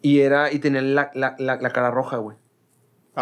Y 0.00 0.20
era, 0.20 0.50
y 0.50 0.60
tenía 0.60 0.80
la, 0.80 1.10
la, 1.14 1.34
la, 1.38 1.56
la 1.56 1.70
cara 1.70 1.90
roja, 1.90 2.16
güey. 2.16 2.38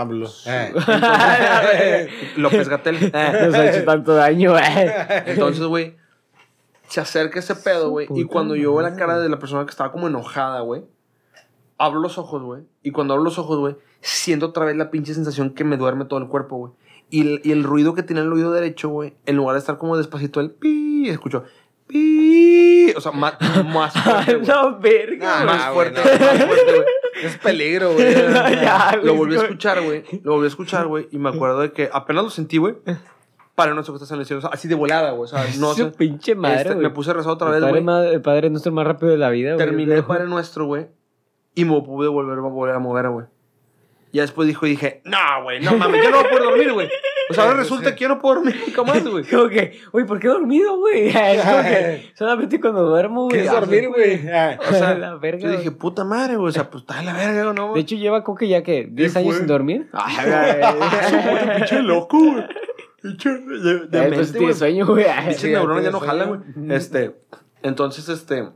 AMLO. 0.01 0.29
Eh. 0.47 0.73
López 2.37 2.69
Gatel. 2.69 3.01
Nos 3.13 3.55
ha 3.55 3.71
hecho 3.71 3.85
tanto 3.85 4.15
daño, 4.15 4.53
güey. 4.53 4.63
Entonces, 5.27 5.65
güey, 5.65 5.97
se 6.89 7.01
acerca 7.01 7.39
ese 7.39 7.55
pedo, 7.55 7.91
güey. 7.91 8.07
Y 8.15 8.25
cuando 8.25 8.57
yo 8.57 8.73
veo 8.75 8.83
la 8.83 8.97
cara 8.97 9.19
de 9.19 9.29
la 9.29 9.39
persona 9.39 9.65
que 9.65 9.71
estaba 9.71 9.93
como 9.93 10.09
enojada, 10.09 10.61
güey, 10.61 10.83
abro 11.79 12.01
los 12.01 12.19
ojos, 12.19 12.43
güey. 12.43 12.63
Y 12.83 12.91
cuando 12.93 13.15
abro 13.15 13.25
los 13.25 13.39
ojos, 13.39 13.59
güey, 13.59 13.77
siento 14.01 14.47
otra 14.47 14.65
vez 14.65 14.77
la 14.77 14.91
pinche 14.91 15.15
sensación 15.15 15.55
que 15.55 15.65
me 15.65 15.77
duerme 15.77 16.05
todo 16.05 16.19
el 16.21 16.29
cuerpo, 16.29 16.57
güey. 16.57 16.73
Y 17.11 17.23
el, 17.23 17.41
y 17.43 17.53
el 17.53 17.65
ruido 17.65 17.95
que 17.95 18.03
tiene 18.03 18.21
el 18.23 18.33
oído 18.33 18.53
derecho, 18.53 18.89
güey, 18.91 19.15
en 19.25 19.37
lugar 19.37 19.55
de 19.55 19.61
estar 19.61 19.79
como 19.79 19.97
despacito, 19.97 20.41
el 20.41 20.51
pi, 20.51 21.09
escucho 21.09 21.45
pi. 21.87 22.93
O 22.97 23.01
sea, 23.01 23.13
más, 23.13 23.35
más 23.67 23.93
fuerte, 24.05 24.35
güey. 24.37 24.47
La 24.47 24.69
verga, 24.79 25.41
Ah, 25.41 25.45
Más 25.45 25.73
fuerte, 25.73 26.01
no. 26.01 26.27
más 26.27 26.45
fuerte, 26.45 26.65
güey. 26.75 26.85
Es 27.23 27.39
peligro, 27.39 27.93
güey. 27.95 28.15
Ya, 28.63 28.99
Lo 29.03 29.15
volví 29.15 29.37
a 29.37 29.43
escuchar, 29.43 29.83
güey. 29.83 30.05
Lo 30.23 30.33
volví 30.33 30.45
a 30.45 30.49
escuchar, 30.49 30.87
güey. 30.87 31.09
Y 31.11 31.19
me 31.19 31.29
acuerdo 31.31 31.61
de 31.61 31.73
que 31.73 31.89
apenas 31.93 32.25
lo 32.25 32.31
sentí, 32.31 32.59
güey. 32.59 32.75
Para 33.55 33.75
no 33.75 33.83
sé 33.83 33.91
qué 33.91 33.97
estás 33.97 34.11
en 34.13 34.21
el 34.21 34.27
cielo. 34.27 34.39
O 34.39 34.43
sea, 34.43 34.51
así 34.51 34.69
de 34.69 34.75
volada, 34.77 35.11
güey. 35.11 35.25
O 35.25 35.27
sea, 35.27 35.45
no 35.59 35.71
Su 35.75 35.85
sé. 35.85 35.91
pinche 35.97 36.35
madre, 36.35 36.61
Este, 36.61 36.75
me 36.77 36.91
puse 36.91 37.11
a 37.11 37.15
rezar 37.15 37.33
otra 37.33 37.49
El 37.49 37.55
vez, 37.55 37.63
padre, 37.63 37.81
güey. 37.83 38.15
el 38.15 38.23
padre 38.23 38.51
nuestro 38.51 38.73
más 38.73 38.87
rápido 38.87 39.11
de 39.11 39.19
la 39.19 39.31
vida, 39.31 39.55
güey. 39.55 39.67
Terminé 39.67 39.95
el 39.95 40.05
Padre 40.05 40.27
Nuestro, 40.27 40.67
güey. 40.67 40.87
Y 41.55 41.65
me 41.65 41.81
pude 41.83 42.09
volver, 42.09 42.39
volver 42.39 42.75
a 42.75 42.79
mover, 42.79 43.09
güey. 43.09 43.27
Ya 44.13 44.23
después 44.23 44.47
dijo 44.49 44.65
y 44.67 44.71
dije, 44.71 45.03
no, 45.05 45.19
güey, 45.43 45.61
no 45.61 45.77
mames, 45.77 46.03
yo 46.03 46.11
no 46.11 46.17
voy 46.19 46.27
a 46.27 46.31
poder 46.31 46.45
dormir, 46.45 46.73
güey. 46.73 46.89
O 47.31 47.35
sea, 47.35 47.45
ahora 47.45 47.57
resulta 47.59 47.95
que 47.95 48.03
yo 48.03 48.09
no 48.09 48.19
puedo 48.19 48.37
dormir 48.37 48.57
nunca 48.67 48.83
más, 48.83 49.07
güey. 49.07 49.25
Como 49.25 49.49
que, 49.49 49.81
uy, 49.93 50.05
¿por 50.05 50.19
qué 50.19 50.27
he 50.27 50.31
dormido, 50.31 50.79
güey? 50.79 51.13
Solamente 52.15 52.61
cuando 52.61 52.83
duermo, 52.85 53.25
güey. 53.25 53.39
¿Qué 53.39 53.45
es 53.45 53.51
ah, 53.51 53.61
dormir, 53.61 53.89
güey? 53.89 54.29
Ah. 54.29 54.59
O 54.61 54.73
sea, 54.73 54.95
la 54.99 55.17
verga. 55.17 55.43
Yo 55.43 55.51
dije, 55.51 55.71
puta 55.71 56.05
madre, 56.05 56.37
güey. 56.37 56.49
O 56.49 56.53
sea, 56.53 56.71
pues 56.71 56.83
está 56.83 56.99
de 56.99 57.05
la 57.05 57.13
verga, 57.15 57.53
¿no? 57.53 57.63
De 57.63 57.69
güey? 57.69 57.83
hecho, 57.83 57.97
lleva 57.97 58.25
Coque 58.25 58.49
ya 58.49 58.63
que 58.63 58.89
10 58.91 59.17
años 59.17 59.37
sin 59.37 59.47
dormir. 59.47 59.89
pinche 61.57 61.83
loco, 61.83 62.19
güey. 62.19 62.45
Pinche 63.03 63.31
de, 63.31 63.87
de 63.87 64.07
Eh, 64.07 64.13
pues 64.13 64.33
güey. 64.35 64.55
sueño, 64.55 64.87
güey. 64.87 65.07
Pinches 65.27 65.45
neuronas 65.45 65.85
ya 65.85 65.91
no 65.91 66.01
jalan, 66.01 66.29
güey. 66.29 66.77
Este, 66.77 67.17
entonces, 67.63 68.09
este, 68.09 68.49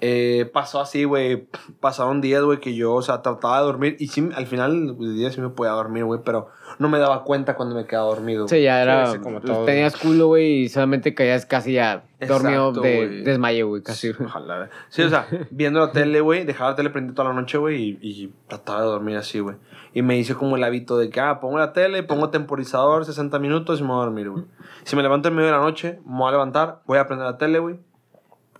eh, 0.00 0.48
pasó 0.52 0.80
así, 0.80 1.04
güey. 1.04 1.48
Pasaron 1.80 2.20
días, 2.20 2.42
güey, 2.42 2.60
que 2.60 2.74
yo, 2.74 2.94
o 2.94 3.02
sea, 3.02 3.20
trataba 3.22 3.58
de 3.58 3.64
dormir. 3.64 3.96
Y 3.98 4.08
sí, 4.08 4.28
al 4.34 4.46
final 4.46 4.96
del 4.98 5.16
día 5.16 5.30
sí 5.32 5.40
me 5.40 5.48
podía 5.48 5.72
dormir, 5.72 6.04
güey, 6.04 6.20
pero 6.24 6.48
no 6.78 6.88
me 6.88 6.98
daba 6.98 7.24
cuenta 7.24 7.56
cuando 7.56 7.74
me 7.74 7.84
quedaba 7.84 8.06
dormido. 8.06 8.46
Sí, 8.46 8.62
ya 8.62 8.80
era. 8.80 9.10
Sí, 9.10 9.18
como 9.18 9.40
pues, 9.40 9.52
todo. 9.52 9.64
tenías 9.64 9.96
culo, 9.96 10.28
güey, 10.28 10.62
y 10.62 10.68
solamente 10.68 11.14
caías 11.14 11.46
casi 11.46 11.72
ya 11.72 12.04
dormido 12.20 12.68
Exacto, 12.68 12.80
de 12.82 13.22
desmayo, 13.22 13.68
güey, 13.68 13.82
casi. 13.82 14.10
Ojalá. 14.10 14.70
Sí, 14.88 15.02
o 15.02 15.08
sea, 15.08 15.26
viendo 15.50 15.80
la 15.80 15.90
tele, 15.90 16.20
güey, 16.20 16.44
dejaba 16.44 16.70
la 16.70 16.76
tele 16.76 16.90
prendida 16.90 17.14
toda 17.14 17.28
la 17.30 17.34
noche, 17.34 17.58
güey, 17.58 17.82
y, 17.82 17.98
y 18.00 18.32
trataba 18.46 18.82
de 18.82 18.86
dormir 18.86 19.16
así, 19.16 19.40
güey. 19.40 19.56
Y 19.94 20.02
me 20.02 20.16
hice 20.16 20.34
como 20.34 20.56
el 20.56 20.62
hábito 20.62 20.96
de 20.96 21.10
que, 21.10 21.18
ah, 21.18 21.40
pongo 21.40 21.58
la 21.58 21.72
tele, 21.72 22.04
pongo 22.04 22.30
temporizador, 22.30 23.04
60 23.04 23.38
minutos 23.40 23.80
y 23.80 23.82
me 23.82 23.88
voy 23.88 24.02
a 24.02 24.04
dormir, 24.04 24.30
güey. 24.30 24.44
Si 24.84 24.94
me 24.94 25.02
levanto 25.02 25.28
en 25.28 25.34
medio 25.34 25.46
de 25.46 25.56
la 25.56 25.62
noche, 25.62 25.98
me 26.06 26.18
voy 26.18 26.28
a 26.28 26.32
levantar, 26.32 26.82
voy 26.86 26.98
a 26.98 27.06
prender 27.06 27.26
la 27.26 27.38
tele, 27.38 27.58
güey, 27.58 27.80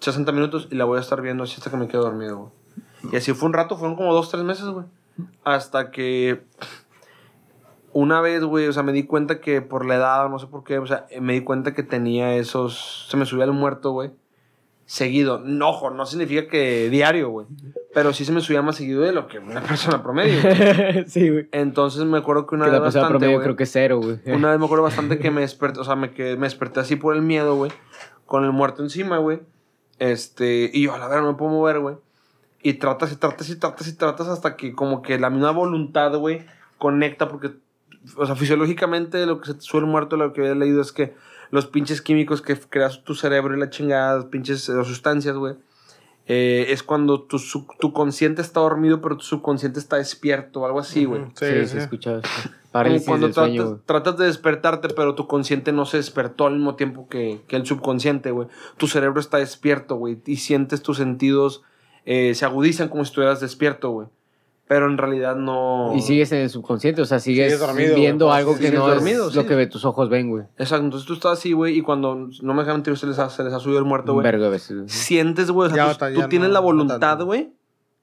60 0.01 0.33
minutos 0.33 0.69
y 0.71 0.75
la 0.75 0.85
voy 0.85 0.99
a 0.99 1.01
estar 1.01 1.21
viendo 1.23 1.45
así 1.45 1.57
hasta 1.59 1.71
que 1.71 1.77
me 1.77 1.89
quedo 1.89 2.03
dormido, 2.03 2.37
güey. 2.39 2.53
Y 3.13 3.17
así 3.17 3.33
fue 3.33 3.47
un 3.47 3.53
rato, 3.53 3.77
fueron 3.77 3.97
como 3.97 4.13
dos, 4.13 4.31
tres 4.31 4.43
meses, 4.45 4.67
güey. 4.67 4.87
Hasta 5.45 5.91
que 5.91 6.43
una 7.93 8.21
vez, 8.21 8.45
güey, 8.45 8.67
o 8.67 8.73
sea, 8.73 8.83
me 8.83 8.93
di 8.93 9.05
cuenta 9.05 9.41
que 9.41 9.63
por 9.63 9.85
la 9.85 9.97
edad, 9.97 10.27
o 10.27 10.29
no 10.29 10.39
sé 10.39 10.47
por 10.47 10.65
qué, 10.65 10.79
o 10.79 10.87
sea, 10.87 11.07
me 11.21 11.33
di 11.33 11.41
cuenta 11.43 11.75
que 11.75 11.83
tenía 11.83 12.37
esos. 12.37 13.07
Se 13.11 13.17
me 13.17 13.27
subía 13.27 13.45
el 13.45 13.53
muerto, 13.53 13.93
güey. 13.93 14.11
Seguido. 14.85 15.41
No, 15.45 15.71
ojo, 15.71 15.91
no 15.91 16.07
significa 16.07 16.49
que 16.49 16.89
diario, 16.89 17.29
güey. 17.29 17.47
Pero 17.93 18.13
sí 18.13 18.25
se 18.25 18.33
me 18.33 18.41
subía 18.41 18.63
más 18.63 18.77
seguido 18.77 19.03
de 19.03 19.13
lo 19.13 19.27
que 19.27 19.39
una 19.39 19.61
persona 19.61 20.03
promedio. 20.03 20.41
sí, 21.07 21.29
güey. 21.29 21.49
Entonces 21.53 22.05
me 22.05 22.19
acuerdo 22.19 22.47
que 22.47 22.55
una 22.55 22.67
Que 22.67 22.71
vez 22.71 22.79
la 22.79 22.85
bastante, 22.85 23.09
promedio 23.09 23.41
creo 23.41 23.57
que 23.57 23.65
es 23.65 23.73
cero, 23.73 24.01
güey. 24.01 24.19
una 24.27 24.51
vez 24.51 24.59
me 24.59 24.65
acuerdo 24.65 24.85
bastante 24.85 25.19
que 25.19 25.31
me 25.31 25.43
desperté, 25.43 25.81
o 25.81 25.85
sea, 25.85 25.95
me, 25.97 26.13
que 26.13 26.37
me 26.37 26.47
desperté 26.47 26.81
así 26.81 26.97
por 26.97 27.15
el 27.17 27.23
miedo, 27.23 27.57
güey. 27.57 27.71
Con 28.25 28.45
el 28.45 28.53
muerto 28.53 28.83
encima, 28.83 29.19
güey. 29.19 29.41
Este, 29.99 30.71
y 30.73 30.83
yo, 30.83 30.95
a 30.95 30.99
la 30.99 31.09
verdad, 31.09 31.23
no 31.23 31.33
me 31.33 31.39
puedo 31.39 31.51
mover, 31.53 31.81
güey. 31.81 31.97
Y 32.63 32.75
tratas 32.75 33.13
y 33.13 33.17
tratas 33.17 33.49
y 33.51 33.57
tratas 33.57 33.87
y 33.89 33.93
tratas 33.95 34.29
hasta 34.29 34.57
que 34.57 34.73
como 34.73 35.03
que 35.03 35.19
la 35.19 35.31
misma 35.31 35.51
voluntad, 35.53 36.15
güey, 36.17 36.45
conecta 36.79 37.29
porque, 37.29 37.53
o 38.17 38.27
sea, 38.27 38.35
fisiológicamente 38.37 39.25
lo 39.27 39.41
que 39.41 39.47
se 39.49 39.55
te 39.55 39.61
sube 39.61 39.81
el 39.83 39.87
muerto, 39.87 40.17
lo 40.17 40.33
que 40.33 40.41
había 40.43 40.55
leído 40.55 40.81
es 40.81 40.93
que 40.93 41.15
los 41.51 41.67
pinches 41.67 42.03
químicos 42.03 42.43
que 42.43 42.57
creas 42.59 43.05
tu 43.05 43.15
cerebro 43.15 43.57
y 43.57 43.61
la 43.61 43.71
chingada, 43.71 44.17
las 44.17 44.25
pinches 44.27 44.69
eh, 44.69 44.85
sustancias, 44.85 45.37
güey, 45.37 45.55
eh, 46.27 46.67
es 46.69 46.83
cuando 46.83 47.23
tu, 47.23 47.39
su- 47.39 47.67
tu 47.81 47.93
consciente 47.93 48.43
está 48.43 48.61
dormido, 48.61 49.01
pero 49.01 49.17
tu 49.17 49.25
subconsciente 49.25 49.79
está 49.81 49.97
despierto, 49.97 50.67
algo 50.67 50.79
así, 50.81 51.05
güey. 51.07 51.23
Sí, 51.35 51.47
Sí, 51.47 51.67
sí, 51.67 51.81
sí. 51.81 51.97
he 51.97 52.58
eso. 52.69 52.73
Como 52.73 52.83
Parálisis 52.85 53.09
cuando 53.09 53.27
del 53.27 53.35
sueño, 53.35 53.55
tratas, 53.63 53.71
güey. 53.73 53.87
tratas 53.87 54.17
de 54.19 54.27
despertarte, 54.27 54.89
pero 54.91 55.15
tu 55.15 55.27
consciente 55.27 55.73
no 55.73 55.87
se 55.87 55.97
despertó 55.97 56.47
al 56.47 56.55
mismo 56.55 56.75
tiempo 56.77 57.09
que, 57.09 57.41
que 57.49 57.57
el 57.57 57.67
subconsciente, 57.67 58.31
güey. 58.31 58.49
Tu 58.77 58.87
cerebro 58.87 59.21
está 59.21 59.39
despierto, 59.39 59.97
güey, 59.97 60.19
y 60.27 60.37
sientes 60.37 60.83
tus 60.83 60.99
sentidos, 60.99 61.63
eh, 62.05 62.35
se 62.35 62.45
agudizan 62.45 62.89
como 62.89 63.05
si 63.05 63.09
estuvieras 63.11 63.41
despierto, 63.41 63.91
güey. 63.91 64.09
Pero 64.67 64.85
en 64.87 64.99
realidad 64.99 65.35
no... 65.35 65.93
Y 65.97 66.03
sigues 66.03 66.31
en 66.33 66.41
el 66.41 66.51
subconsciente, 66.51 67.01
o 67.01 67.07
sea, 67.07 67.21
sigues, 67.21 67.47
Sigues 67.55 67.67
dormido, 67.67 67.95
viendo 67.95 68.27
güey, 68.27 68.39
algo 68.39 68.59
que 68.59 68.71
no 68.71 68.87
dormido, 68.87 69.31
es 69.31 69.35
lo 69.35 69.41
sí. 69.41 69.49
que 69.49 69.55
ve 69.55 69.67
tus 69.67 69.87
ojos 69.87 70.11
ven, 70.11 70.29
güey. 70.29 70.45
Exacto, 70.59 70.85
entonces 70.85 71.07
tú 71.07 71.15
estás 71.15 71.39
así, 71.39 71.55
güey, 71.55 71.79
y 71.79 71.81
cuando, 71.81 72.29
no 72.43 72.53
me 72.53 72.61
dejan 72.61 72.77
mentir, 72.77 72.95
se 72.99 73.07
les 73.07 73.19
ha, 73.19 73.31
se 73.31 73.43
les 73.45 73.55
ha 73.55 73.61
subido 73.61 73.79
el 73.79 73.87
muerto, 73.87 74.13
güey. 74.13 74.25
Sientes, 74.89 75.51
güey, 75.51 75.71
o 75.71 75.75
sea, 75.75 75.87
Ya 75.87 75.93
tú, 75.95 75.99
ta- 75.99 76.13
tú 76.13 76.19
ya 76.21 76.29
tienes 76.29 76.49
no- 76.49 76.53
la 76.53 76.61
no 76.61 76.65
voluntad, 76.67 77.19
güey, 77.25 77.51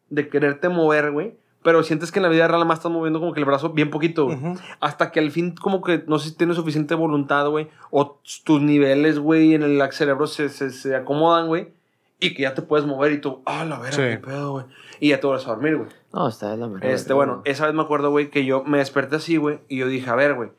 de 0.10 0.28
quererte 0.28 0.70
mover, 0.70 1.12
güey. 1.12 1.38
Pero 1.66 1.82
sientes 1.84 2.12
que 2.12 2.20
en 2.20 2.24
la 2.24 2.30
vida 2.30 2.48
real 2.48 2.64
más 2.66 2.78
estás 2.78 2.92
moviendo 2.92 3.20
como 3.20 3.34
que 3.34 3.40
el 3.40 3.46
brazo 3.46 3.72
bien 3.72 3.90
poquito, 3.90 4.26
güey. 4.26 4.38
Hasta 4.80 5.12
que 5.12 5.20
al 5.20 5.32
fin, 5.32 5.56
como 5.56 5.82
que 5.82 6.04
no 6.08 6.20
sé 6.20 6.30
si 6.30 6.36
tienes 6.36 6.56
suficiente 6.58 6.94
voluntad, 6.94 7.50
güey. 7.50 7.68
O 7.90 8.20
tus 8.46 8.62
niveles, 8.62 9.18
güey, 9.18 9.56
en 9.56 9.64
el 9.64 9.82
cerebro 9.92 10.28
se, 10.28 10.50
se, 10.50 10.70
se 10.70 10.96
acomodan, 10.96 11.48
güey. 11.48 11.74
Y 12.20 12.36
que 12.36 12.44
ya 12.44 12.54
te 12.54 12.62
puedes 12.62 12.86
mover 12.86 13.12
y 13.14 13.18
tú, 13.20 13.42
ah, 13.46 13.66
la 13.66 13.80
verga, 13.80 13.92
Sí. 13.98 14.02
qué 14.04 14.18
pedo, 14.20 14.52
güey. 14.52 14.66
Y 15.00 15.10
ya 15.10 15.20
te 15.20 15.26
vuelves 15.28 15.46
a 15.48 15.50
dormir, 15.50 15.76
güey. 15.78 15.90
No, 16.14 16.28
está 16.28 16.52
de 16.52 16.58
la 16.58 16.68
mejor. 16.68 16.86
Este, 16.86 17.14
bueno, 17.14 17.42
esa 17.46 17.66
vez 17.66 17.74
me 17.76 17.82
acuerdo, 17.82 18.12
güey, 18.12 18.30
que 18.30 18.46
yo 18.46 18.64
me 18.64 18.78
desperté 18.78 19.16
así, 19.18 19.36
güey. 19.38 19.60
Y 19.68 19.78
yo 19.78 19.88
dije, 19.88 20.10
a 20.10 20.16
ver, 20.16 20.36
güey. 20.36 20.52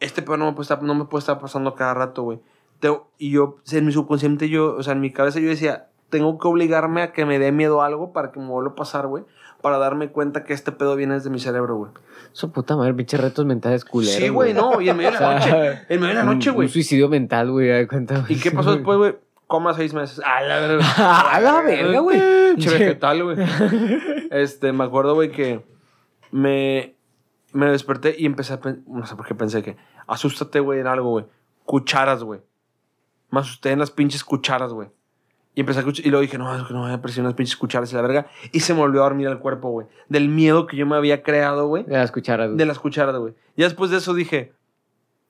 Este 0.00 0.22
pedo 0.22 0.36
no 0.38 0.46
me 0.46 0.52
puede 0.52 0.62
estar, 0.64 0.82
no 0.82 0.94
me 0.94 1.04
puede 1.04 1.20
estar 1.20 1.38
pasando 1.38 1.74
cada 1.74 1.94
rato, 1.94 2.24
güey. 2.24 2.40
Te- 2.80 3.00
Y 3.16 3.30
yo, 3.30 3.56
en 3.72 3.86
mi 3.86 3.92
subconsciente, 3.92 4.48
yo, 4.48 4.74
o 4.76 4.82
sea, 4.82 4.92
en 4.94 5.00
mi 5.00 5.12
cabeza 5.12 5.38
yo 5.40 5.48
decía, 5.48 5.88
tengo 6.10 6.36
que 6.38 6.46
obligarme 6.48 7.02
a 7.02 7.12
que 7.12 7.24
me 7.24 7.38
dé 7.38 7.52
miedo 7.52 7.80
a 7.82 7.86
algo 7.86 8.12
para 8.12 8.30
que 8.32 8.40
me 8.40 8.46
vuelva 8.48 8.72
a 8.72 8.74
pasar, 8.74 9.06
güey. 9.06 9.24
Para 9.60 9.78
darme 9.78 10.10
cuenta 10.10 10.44
que 10.44 10.52
este 10.52 10.70
pedo 10.70 10.94
viene 10.94 11.14
desde 11.14 11.30
mi 11.30 11.40
cerebro, 11.40 11.76
güey. 11.76 11.90
Su 12.32 12.52
puta 12.52 12.76
madre, 12.76 12.94
pinches 12.94 13.20
retos 13.20 13.44
mentales 13.44 13.84
culeros. 13.84 14.14
Sí, 14.14 14.28
güey, 14.28 14.54
no. 14.54 14.80
Y 14.80 14.88
en 14.88 14.96
medio 14.96 15.10
de 15.10 15.18
la 15.20 15.34
noche. 15.38 15.82
En 15.88 16.00
medio 16.00 16.08
de 16.08 16.14
la 16.14 16.22
noche, 16.24 16.50
güey. 16.50 16.66
Un 16.68 16.72
suicidio 16.72 17.08
mental, 17.08 17.50
güey, 17.50 17.66
de 17.66 17.88
cuenta. 17.88 18.24
¿Y 18.28 18.36
qué 18.38 18.50
pasó 18.52 18.72
después, 18.74 18.98
güey? 18.98 19.16
Coma 19.48 19.74
seis 19.74 19.94
meses. 19.94 20.20
A 20.24 20.42
la 20.42 20.60
verga. 20.60 20.84
A 21.34 21.40
la 21.40 21.62
verga, 21.62 21.98
güey. 22.00 22.20
Che 22.56 22.70
vegetal, 22.70 23.24
güey. 23.24 23.36
Este, 24.30 24.72
me 24.72 24.84
acuerdo, 24.84 25.14
güey, 25.14 25.30
que 25.32 25.64
me, 26.30 26.94
me 27.52 27.66
desperté 27.66 28.14
y 28.18 28.26
empecé 28.26 28.52
a 28.52 28.60
pen- 28.60 28.84
no 28.86 29.06
sé 29.06 29.16
por 29.16 29.26
qué 29.26 29.34
pensé 29.34 29.62
que 29.62 29.76
asústate, 30.06 30.60
güey, 30.60 30.80
en 30.80 30.86
algo, 30.86 31.10
güey. 31.10 31.26
Cucharas, 31.64 32.22
güey. 32.22 32.40
Me 33.30 33.40
asusté 33.40 33.70
en 33.72 33.78
las 33.80 33.90
pinches 33.90 34.22
cucharas, 34.22 34.72
güey. 34.72 34.88
Y 35.58 35.62
empecé 35.62 35.80
a 35.80 35.82
escuchar, 35.82 36.06
y 36.06 36.10
luego 36.10 36.22
dije, 36.22 36.38
no, 36.38 36.54
es 36.56 36.62
que 36.62 36.72
no 36.72 36.82
voy 36.82 36.92
a 36.92 37.02
presionar 37.02 37.30
las 37.32 37.36
pinches 37.36 37.56
cucharas 37.56 37.90
y 37.92 37.96
la 37.96 38.02
verga. 38.02 38.26
Y 38.52 38.60
se 38.60 38.74
me 38.74 38.78
volvió 38.78 39.00
a 39.00 39.04
dormir 39.04 39.26
el 39.26 39.38
cuerpo, 39.40 39.70
güey. 39.70 39.88
Del 40.08 40.28
miedo 40.28 40.68
que 40.68 40.76
yo 40.76 40.86
me 40.86 40.94
había 40.94 41.24
creado, 41.24 41.66
güey. 41.66 41.82
De 41.82 41.96
las 41.96 42.12
cucharas, 42.12 42.46
güey. 42.46 42.58
De 42.58 42.64
las 42.64 42.78
cucharas, 42.78 43.16
güey. 43.16 43.34
Y 43.56 43.62
después 43.62 43.90
de 43.90 43.96
eso 43.96 44.14
dije, 44.14 44.52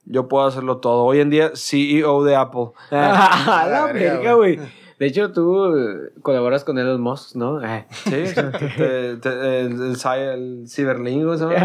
yo 0.05 0.29
puedo 0.29 0.47
hacerlo 0.47 0.77
todo. 0.79 1.05
Hoy 1.05 1.21
en 1.21 1.31
día, 1.31 1.53
CEO 1.55 2.25
de 2.25 2.37
Apple. 2.37 2.73
A 2.91 3.67
la 3.67 3.87
la 3.87 3.93
verga, 3.95 4.35
güey. 4.35 4.59
De 4.99 5.07
hecho, 5.07 5.33
tú 5.33 5.75
eh, 5.75 6.11
colaboras 6.21 6.63
con 6.65 6.77
Elon 6.79 7.01
Musk, 7.01 7.35
¿no? 7.35 7.63
Eh, 7.65 7.87
Sí, 7.91 8.11
te- 8.35 9.17
te- 9.17 9.61
el, 9.61 9.81
el, 9.81 9.97
el. 9.97 10.67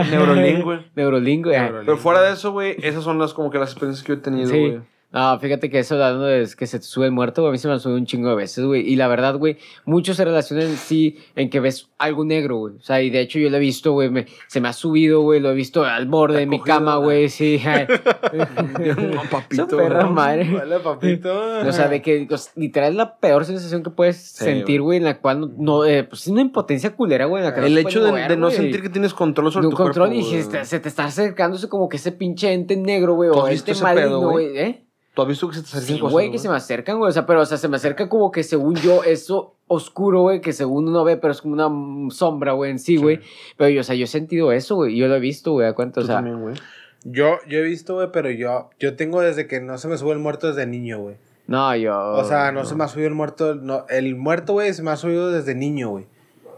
Neurolink, 0.09 0.63
güey. 0.63 0.79
Neurolink, 0.95 1.43
güey. 1.45 1.59
Neurolink. 1.59 1.85
Pero 1.85 1.97
fuera 1.97 2.21
de 2.21 2.31
eso, 2.31 2.53
güey, 2.53 2.77
esas 2.81 3.03
son 3.03 3.19
las 3.19 3.33
como 3.33 3.49
que 3.49 3.57
las 3.59 3.71
experiencias 3.71 4.05
que 4.05 4.13
yo 4.13 4.19
he 4.19 4.21
tenido, 4.21 4.49
Sí. 4.49 4.79
No, 5.13 5.39
fíjate 5.39 5.69
que 5.69 5.77
eso 5.77 5.93
hablando 5.93 6.25
de 6.25 6.49
que 6.57 6.65
se 6.65 6.79
te 6.79 6.85
sube 6.85 7.05
el 7.05 7.11
muerto, 7.11 7.45
a 7.47 7.51
mí 7.51 7.57
se 7.59 7.67
me 7.67 7.75
ha 7.75 7.79
subido 7.79 7.99
un 7.99 8.05
chingo 8.07 8.29
de 8.29 8.35
veces, 8.35 8.65
güey. 8.65 8.81
Y 8.81 8.95
la 8.95 9.07
verdad, 9.07 9.35
güey, 9.37 9.57
mucho 9.85 10.15
se 10.15 10.25
relaciona 10.25 10.63
en 10.63 10.75
sí 10.75 11.17
en 11.35 11.51
que 11.51 11.59
ves 11.59 11.87
algo 11.99 12.25
negro, 12.25 12.57
güey. 12.57 12.75
O 12.77 12.81
sea, 12.81 12.99
y 13.01 13.11
de 13.11 13.21
hecho 13.21 13.37
yo 13.37 13.49
lo 13.51 13.57
he 13.57 13.59
visto, 13.59 13.91
güey, 13.93 14.09
me- 14.09 14.25
se 14.47 14.59
me 14.59 14.69
ha 14.69 14.73
subido, 14.73 15.21
güey, 15.21 15.39
lo 15.39 15.51
he 15.51 15.53
visto 15.53 15.85
al 15.85 16.07
borde 16.07 16.39
de 16.39 16.47
mi 16.47 16.57
cogido, 16.57 16.77
cama, 16.77 16.95
güey. 16.97 17.29
sí. 17.29 17.61
No, 19.13 19.21
papito. 19.29 19.67
Perra 19.77 20.03
¿no? 20.03 20.11
madre. 20.11 20.49
Vale, 20.51 20.79
papito. 20.79 21.31
O 21.67 21.71
sea, 21.71 21.87
de 21.87 22.01
que 22.01 22.27
o 22.29 22.37
sea, 22.37 22.51
literal 22.55 22.91
es 22.91 22.97
la 22.97 23.17
peor 23.17 23.45
sensación 23.45 23.83
que 23.83 23.89
puedes 23.89 24.17
Sí, 24.17 24.45
sentir, 24.45 24.81
güey, 24.81 24.97
en 24.97 25.03
la 25.05 25.19
cual 25.19 25.41
no, 25.41 25.51
no, 25.57 25.85
eh, 25.85 26.03
pues 26.03 26.21
es 26.23 26.27
una 26.29 26.41
impotencia 26.41 26.95
culera, 26.95 27.25
güey, 27.25 27.43
en 27.43 27.49
la 27.49 27.55
que 27.55 27.61
no 27.61 27.67
El 27.67 27.77
hecho 27.77 28.03
de, 28.03 28.09
mover, 28.11 28.27
de 28.29 28.37
no 28.37 28.49
sentir 28.49 28.81
que 28.81 28.89
tienes 28.89 29.13
control 29.13 29.51
sobre 29.51 29.67
de 29.67 29.71
tu 29.71 29.77
control 29.77 30.09
cuerpo. 30.09 30.27
y 30.27 30.41
se, 30.41 30.65
se 30.65 30.79
te 30.79 30.89
está 30.89 31.05
acercándose 31.05 31.69
como 31.69 31.87
que 31.89 31.97
ese 31.97 32.11
pinche 32.11 32.51
ente 32.51 32.75
negro, 32.75 33.13
güey, 33.15 33.29
¿Tú 33.31 33.39
o 33.39 33.45
pedo, 33.45 33.81
maligno, 33.83 34.19
güey? 34.21 34.49
güey, 34.49 34.57
¿eh? 34.57 34.85
¿Tú 35.13 35.21
has 35.21 35.27
visto 35.27 35.47
que 35.47 35.55
se 35.55 35.61
te 35.61 35.67
acercan 35.67 35.87
Sí, 35.87 35.99
cosas, 35.99 36.11
güey, 36.11 36.31
que 36.31 36.39
se 36.39 36.49
me 36.49 36.55
acercan, 36.55 36.97
güey. 36.97 37.09
O 37.09 37.11
sea, 37.11 37.25
pero, 37.25 37.41
o 37.41 37.45
sea, 37.45 37.57
se 37.57 37.67
me 37.67 37.75
acerca 37.75 38.09
como 38.09 38.31
que 38.31 38.41
según 38.41 38.75
yo, 38.75 39.03
eso 39.03 39.55
oscuro, 39.67 40.21
güey, 40.21 40.41
que 40.41 40.53
según 40.53 40.87
uno 40.87 41.03
ve, 41.03 41.17
pero 41.17 41.33
es 41.33 41.41
como 41.41 41.53
una 41.53 41.69
sombra, 42.11 42.53
güey, 42.53 42.71
en 42.71 42.79
sí, 42.79 42.97
güey. 42.97 43.19
Pero 43.55 43.69
yo, 43.69 43.81
o 43.81 43.83
sea, 43.83 43.95
yo 43.95 44.05
he 44.05 44.07
sentido 44.07 44.51
eso, 44.51 44.75
güey. 44.75 44.95
Yo 44.97 45.07
lo 45.07 45.15
he 45.15 45.19
visto, 45.19 45.51
güey, 45.51 45.67
a 45.67 45.73
cuenta, 45.73 46.01
o 46.01 46.03
sea. 46.03 46.15
también, 46.15 46.41
güey. 46.41 46.55
Yo, 47.03 47.37
yo 47.47 47.59
he 47.59 47.63
visto, 47.63 47.95
güey, 47.95 48.09
pero 48.11 48.31
yo, 48.31 48.69
yo 48.79 48.95
tengo 48.95 49.21
desde 49.21 49.45
que 49.45 49.61
no 49.61 49.77
se 49.77 49.87
me 49.87 49.97
sube 49.97 50.13
el 50.13 50.19
muerto 50.19 50.47
desde 50.47 50.65
niño, 50.65 50.99
güey. 50.99 51.15
No, 51.45 51.75
yo. 51.75 51.95
O 52.13 52.23
sea, 52.23 52.51
no, 52.51 52.65
se 52.65 52.73
me 52.75 52.85
ha 52.85 52.87
subido 52.87 53.09
el 53.09 53.13
muerto. 53.13 53.55
No, 53.55 53.85
el 53.89 54.15
muerto, 54.15 54.53
güey, 54.53 54.73
se 54.73 54.81
me 54.81 54.91
ha 54.91 54.95
subido 54.95 55.29
desde 55.29 55.53
niño, 55.53 55.89
güey. 55.89 56.05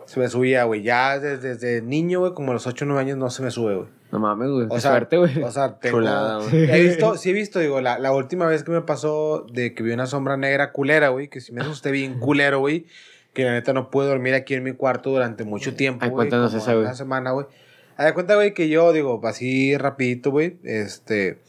Se 0.06 0.20
me 0.20 0.30
subía, 0.30 0.64
güey. 0.64 0.84
Ya 0.84 1.20
desde, 1.20 1.56
desde 1.56 1.82
niño, 1.82 2.20
güey, 2.20 2.34
como 2.34 2.52
a 2.52 2.54
los 2.54 2.68
8 2.68 2.86
o 2.86 2.88
9 2.88 3.02
años 3.02 3.18
no 3.18 3.30
se 3.32 3.42
me 3.42 3.50
sube, 3.52 3.76
güey. 3.76 3.88
No 4.12 4.20
mames, 4.20 4.50
güey. 4.50 4.68
O 4.70 4.80
sea, 4.80 4.92
suerte, 4.92 5.18
güey. 5.18 5.42
O 5.44 5.52
sea, 5.52 5.78
tengo... 5.80 5.98
Chulada, 5.98 6.38
güey. 6.40 6.70
He 6.70 6.82
visto, 6.84 7.18
sí 7.18 7.32
he 7.32 7.34
visto, 7.34 7.60
digo, 7.60 7.82
la, 7.82 8.00
la 8.00 8.14
última 8.14 8.46
vez 8.46 8.64
que 8.64 8.72
me 8.72 8.82
pasó 8.82 9.46
de 9.52 9.74
que 9.74 9.84
vi 9.84 9.92
una 9.92 10.06
sombra 10.06 10.38
negra 10.38 10.72
culera, 10.72 11.10
güey, 11.10 11.28
que 11.28 11.42
si 11.42 11.52
me 11.52 11.62
asusté 11.62 11.92
bien 11.92 12.20
culero, 12.20 12.60
güey, 12.60 12.86
que 13.34 13.44
la 13.44 13.52
neta 13.52 13.74
no 13.74 13.90
pude 13.90 14.08
dormir 14.08 14.34
aquí 14.34 14.54
en 14.54 14.64
mi 14.64 14.74
cuarto 14.74 15.10
durante 15.10 15.44
mucho 15.44 15.76
tiempo, 15.76 16.06
Ay, 16.06 16.10
güey. 16.10 16.30
cuéntanos 16.30 16.54
esa, 16.54 16.74
güey. 16.74 16.86
Una 16.86 16.96
semana, 16.96 17.32
güey. 17.32 17.48
Haz 17.98 18.14
cuenta, 18.14 18.36
güey, 18.36 18.54
que 18.54 18.70
yo, 18.70 18.94
digo, 18.94 19.20
así 19.26 19.78
rapidito, 19.78 20.32
güey, 20.32 20.58
este... 20.64 21.40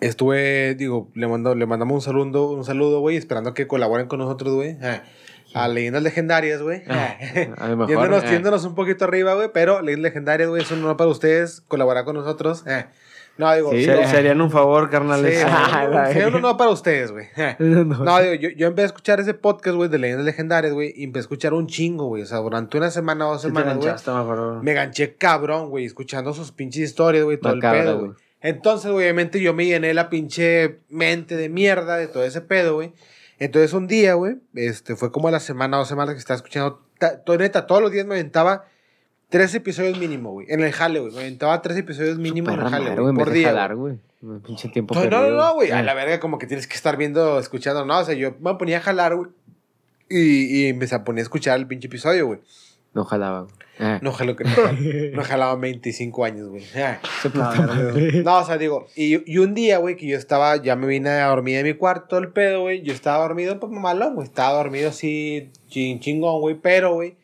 Estuve, 0.00 0.74
digo, 0.74 1.08
le, 1.14 1.28
mando, 1.28 1.54
le 1.54 1.64
mandamos 1.64 1.94
un 1.94 2.00
saludo, 2.00 2.50
un 2.50 2.64
saludo, 2.64 2.98
güey, 2.98 3.16
esperando 3.16 3.54
que 3.54 3.68
colaboren 3.68 4.08
con 4.08 4.18
nosotros, 4.18 4.52
güey. 4.52 4.76
ah, 4.82 5.04
A 5.54 5.68
leyendas 5.68 6.02
legendarias, 6.02 6.62
güey. 6.62 6.82
Ah, 6.88 7.16
Yéndonos, 7.88 8.24
eh. 8.24 8.28
yéndonos 8.30 8.64
un 8.64 8.74
poquito 8.74 9.04
arriba, 9.04 9.34
güey, 9.34 9.50
pero 9.52 9.80
leyendas 9.82 10.10
legendarias, 10.10 10.48
güey, 10.48 10.62
es 10.62 10.70
un 10.70 10.78
honor 10.84 10.96
para 10.96 11.10
ustedes 11.10 11.60
colaborar 11.62 12.04
con 12.04 12.16
nosotros. 12.16 12.64
eh. 12.66 12.86
No, 13.38 13.52
digo, 13.54 13.70
Sí. 13.70 13.86
no, 13.86 14.06
Se- 14.06 14.32
un 14.32 14.50
favor, 14.50 14.90
carnales. 14.90 15.38
Sí, 15.40 16.18
no, 16.20 16.26
honor 16.36 16.56
para 16.58 16.70
ustedes, 16.70 17.12
güey. 17.12 17.28
No, 17.58 17.84
no. 17.84 18.04
No, 18.04 18.20
digo, 18.20 18.34
yo, 18.34 18.50
yo 18.50 18.66
empecé 18.66 18.82
a 18.84 18.86
escuchar 18.86 19.20
ese 19.20 19.32
podcast, 19.32 19.74
güey, 19.76 19.88
de 19.88 19.98
leyendas 19.98 20.26
legendarias, 20.26 20.72
güey, 20.74 20.92
y 20.94 21.04
empecé 21.04 21.20
a 21.20 21.24
escuchar 21.24 21.54
un 21.54 21.66
chingo, 21.66 22.06
güey. 22.08 22.22
O 22.22 22.26
sea, 22.26 22.38
durante 22.38 22.76
una 22.76 22.90
semana 22.90 23.26
o 23.28 23.32
dos 23.32 23.42
semanas, 23.42 23.78
güey. 23.78 23.88
Me 24.62 24.74
ganché 24.74 25.14
cabrón, 25.16 25.70
güey, 25.70 25.86
escuchando 25.86 26.34
sus 26.34 26.52
pinches 26.52 26.82
historias, 26.82 27.24
güey, 27.24 27.38
todo 27.38 27.54
Macabra, 27.54 27.78
el 27.80 27.84
pedo, 27.86 27.98
güey. 28.00 28.10
Entonces, 28.42 28.90
obviamente, 28.90 29.40
yo 29.40 29.54
me 29.54 29.64
llené 29.64 29.94
la 29.94 30.10
pinche 30.10 30.80
mente 30.90 31.36
de 31.36 31.48
mierda 31.48 31.96
de 31.96 32.08
todo 32.08 32.24
ese 32.24 32.40
pedo, 32.42 32.74
güey. 32.74 32.92
Entonces, 33.44 33.72
un 33.72 33.86
día, 33.88 34.14
güey, 34.14 34.36
este, 34.54 34.94
fue 34.94 35.10
como 35.10 35.30
la 35.30 35.40
semana 35.40 35.76
dos 35.76 35.88
semanas 35.88 36.14
que 36.14 36.20
estaba 36.20 36.36
escuchando, 36.36 36.80
to- 37.24 37.36
neta, 37.38 37.66
todos 37.66 37.82
los 37.82 37.90
días 37.90 38.06
me 38.06 38.14
aventaba 38.14 38.66
tres 39.28 39.52
episodios 39.54 39.98
mínimo, 39.98 40.30
güey, 40.32 40.46
en 40.50 40.60
el 40.62 40.72
jale, 40.72 41.00
güey. 41.00 41.12
Me 41.12 41.20
aventaba 41.20 41.60
tres 41.60 41.76
episodios 41.78 42.18
mínimo 42.18 42.50
en 42.50 42.60
el 42.60 42.68
jale, 42.68 42.94
güey, 42.94 43.14
por 43.14 43.30
día. 43.30 43.48
jalar, 43.48 43.74
güey. 43.74 43.98
pinche 44.46 44.68
tiempo 44.68 44.94
No, 44.94 45.04
no, 45.10 45.30
no, 45.30 45.54
güey, 45.54 45.72
a 45.72 45.82
la 45.82 45.94
verga 45.94 46.20
como 46.20 46.38
que 46.38 46.46
tienes 46.46 46.68
que 46.68 46.74
estar 46.74 46.96
viendo, 46.96 47.40
escuchando, 47.40 47.84
no, 47.84 47.98
o 47.98 48.04
sea, 48.04 48.14
yo 48.14 48.36
me 48.40 48.54
ponía 48.54 48.78
a 48.78 48.80
jalar, 48.80 49.16
güey, 49.16 49.30
y, 50.08 50.44
y 50.64 50.66
empecé 50.68 50.94
a 50.94 51.02
poner 51.02 51.20
a 51.20 51.22
escuchar 51.22 51.58
el 51.58 51.66
pinche 51.66 51.88
episodio, 51.88 52.26
güey. 52.26 52.40
No 52.94 53.04
jalaba, 53.04 53.42
güey. 53.42 53.54
Eh. 53.78 53.98
No 54.02 54.12
jaló 54.12 54.36
que 54.36 54.44
no, 55.12 55.16
no 55.16 55.24
jalaba 55.24 55.56
25 55.56 56.24
años, 56.24 56.48
güey. 56.48 56.62
Ah. 56.76 57.00
No, 58.24 58.38
o 58.38 58.44
sea, 58.44 58.58
digo, 58.58 58.86
y, 58.94 59.30
y 59.30 59.38
un 59.38 59.54
día, 59.54 59.78
güey, 59.78 59.96
que 59.96 60.06
yo 60.06 60.16
estaba, 60.16 60.56
ya 60.56 60.76
me 60.76 60.86
vine 60.86 61.08
a 61.10 61.26
dormir 61.28 61.58
en 61.58 61.66
mi 61.66 61.74
cuarto, 61.74 62.18
el 62.18 62.28
pedo, 62.28 62.62
güey, 62.62 62.82
yo 62.82 62.92
estaba 62.92 63.22
dormido, 63.22 63.58
pues 63.58 63.72
malón, 63.72 64.14
güey, 64.14 64.26
estaba 64.26 64.58
dormido 64.58 64.90
así, 64.90 65.50
chin, 65.68 66.00
chingón, 66.00 66.40
güey, 66.40 66.56
pero, 66.60 66.94
güey, 66.94 67.16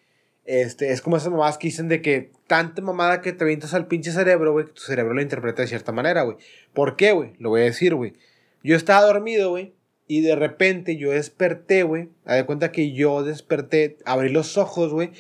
este, 0.47 0.93
es 0.93 1.03
como 1.03 1.19
esas 1.19 1.31
mamadas 1.31 1.59
que 1.59 1.69
dicen 1.69 1.89
de 1.89 2.01
que 2.01 2.33
tanta 2.47 2.81
mamada 2.81 3.21
que 3.21 3.35
te 3.35 3.45
avientas 3.45 3.75
al 3.75 3.87
pinche 3.87 4.11
cerebro, 4.11 4.53
güey, 4.53 4.67
que 4.67 4.73
tu 4.73 4.81
cerebro 4.81 5.13
lo 5.15 5.21
interpreta 5.21 5.63
de 5.63 5.69
cierta 5.69 5.93
manera, 5.93 6.23
güey. 6.23 6.39
¿Por 6.73 6.97
qué, 6.97 7.13
güey? 7.13 7.35
Lo 7.39 7.51
voy 7.51 7.61
a 7.61 7.65
decir, 7.65 7.95
güey. 7.95 8.15
Yo 8.65 8.75
estaba 8.75 9.07
dormido, 9.07 9.51
güey, 9.51 9.75
y 10.07 10.23
de 10.23 10.35
repente 10.35 10.97
yo 10.97 11.11
desperté, 11.11 11.83
güey, 11.83 12.09
a 12.25 12.35
de 12.35 12.47
cuenta 12.47 12.73
que 12.73 12.93
yo 12.93 13.23
desperté, 13.23 13.99
abrí 14.07 14.31
los 14.31 14.57
ojos, 14.57 14.93
güey, 14.93 15.11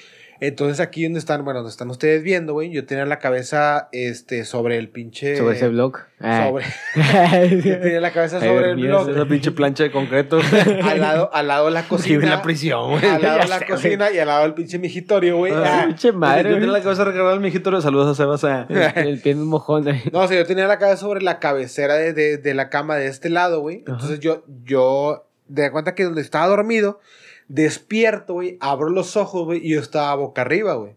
entonces 0.40 0.80
aquí 0.80 1.02
donde 1.04 1.18
están, 1.18 1.44
bueno, 1.44 1.60
donde 1.60 1.70
están 1.70 1.90
ustedes 1.90 2.22
viendo, 2.22 2.52
güey, 2.52 2.70
yo 2.70 2.84
tenía 2.86 3.04
la 3.06 3.18
cabeza, 3.18 3.88
este, 3.92 4.44
sobre 4.44 4.78
el 4.78 4.88
pinche... 4.88 5.36
Sobre 5.36 5.56
ese 5.56 5.68
blog. 5.68 5.96
Eh. 6.20 6.46
Sobre... 6.48 7.60
Yo 7.62 7.78
tenía 7.80 8.00
la 8.00 8.12
cabeza 8.12 8.38
Ay, 8.40 8.48
sobre 8.48 8.70
el 8.70 8.76
blog. 8.76 9.10
Esa 9.10 9.26
pinche 9.26 9.50
plancha 9.52 9.82
de 9.84 9.90
concreto. 9.90 10.38
Al 10.84 11.00
lado, 11.00 11.30
al 11.32 11.48
lado 11.48 11.66
de 11.66 11.72
la 11.72 11.80
Vive 11.82 11.88
cocina. 11.88 12.24
en 12.24 12.30
la 12.30 12.42
prisión, 12.42 12.90
güey. 12.90 13.04
Al 13.04 13.22
lado 13.22 13.38
de 13.40 13.48
la 13.48 13.58
sé, 13.58 13.66
cocina 13.66 14.10
y 14.10 14.18
al 14.18 14.26
lado 14.28 14.42
del 14.42 14.54
pinche 14.54 14.78
mijitorio, 14.78 15.36
güey. 15.36 15.52
Ah, 15.52 15.80
Ah. 15.82 15.84
Pinche 15.86 16.12
madre, 16.12 16.50
Yo 16.50 16.56
güey. 16.56 16.68
la 16.68 16.82
cabeza 16.82 17.04
recargada 17.04 17.32
al 17.34 17.40
mijito. 17.40 17.80
Saludos 17.80 18.08
a 18.08 18.14
Sebas. 18.14 18.44
eh. 18.44 18.92
El 18.96 19.20
pie 19.20 19.32
en 19.32 19.40
un 19.42 19.48
mojón. 19.48 19.88
eh. 19.88 20.02
No, 20.12 20.20
o 20.20 20.28
sea, 20.28 20.36
yo 20.38 20.46
tenía 20.46 20.66
la 20.66 20.78
cabeza 20.78 20.98
sobre 20.98 21.20
la 21.22 21.38
cabecera 21.38 21.94
de, 21.94 22.12
de, 22.12 22.38
de 22.38 22.54
la 22.54 22.68
cama 22.70 22.96
de 22.96 23.06
este 23.08 23.28
lado, 23.30 23.60
güey. 23.60 23.78
Entonces 23.86 24.20
yo, 24.20 24.44
yo, 24.64 25.26
de 25.48 25.70
cuenta 25.70 25.94
que 25.94 26.04
donde 26.04 26.20
estaba 26.22 26.46
dormido, 26.46 27.00
despierto, 27.48 28.34
güey, 28.34 28.56
abro 28.60 28.88
los 28.90 29.16
ojos, 29.16 29.44
güey, 29.46 29.66
y 29.66 29.70
yo 29.74 29.80
estaba 29.80 30.14
boca 30.14 30.42
arriba, 30.42 30.74
güey. 30.74 30.92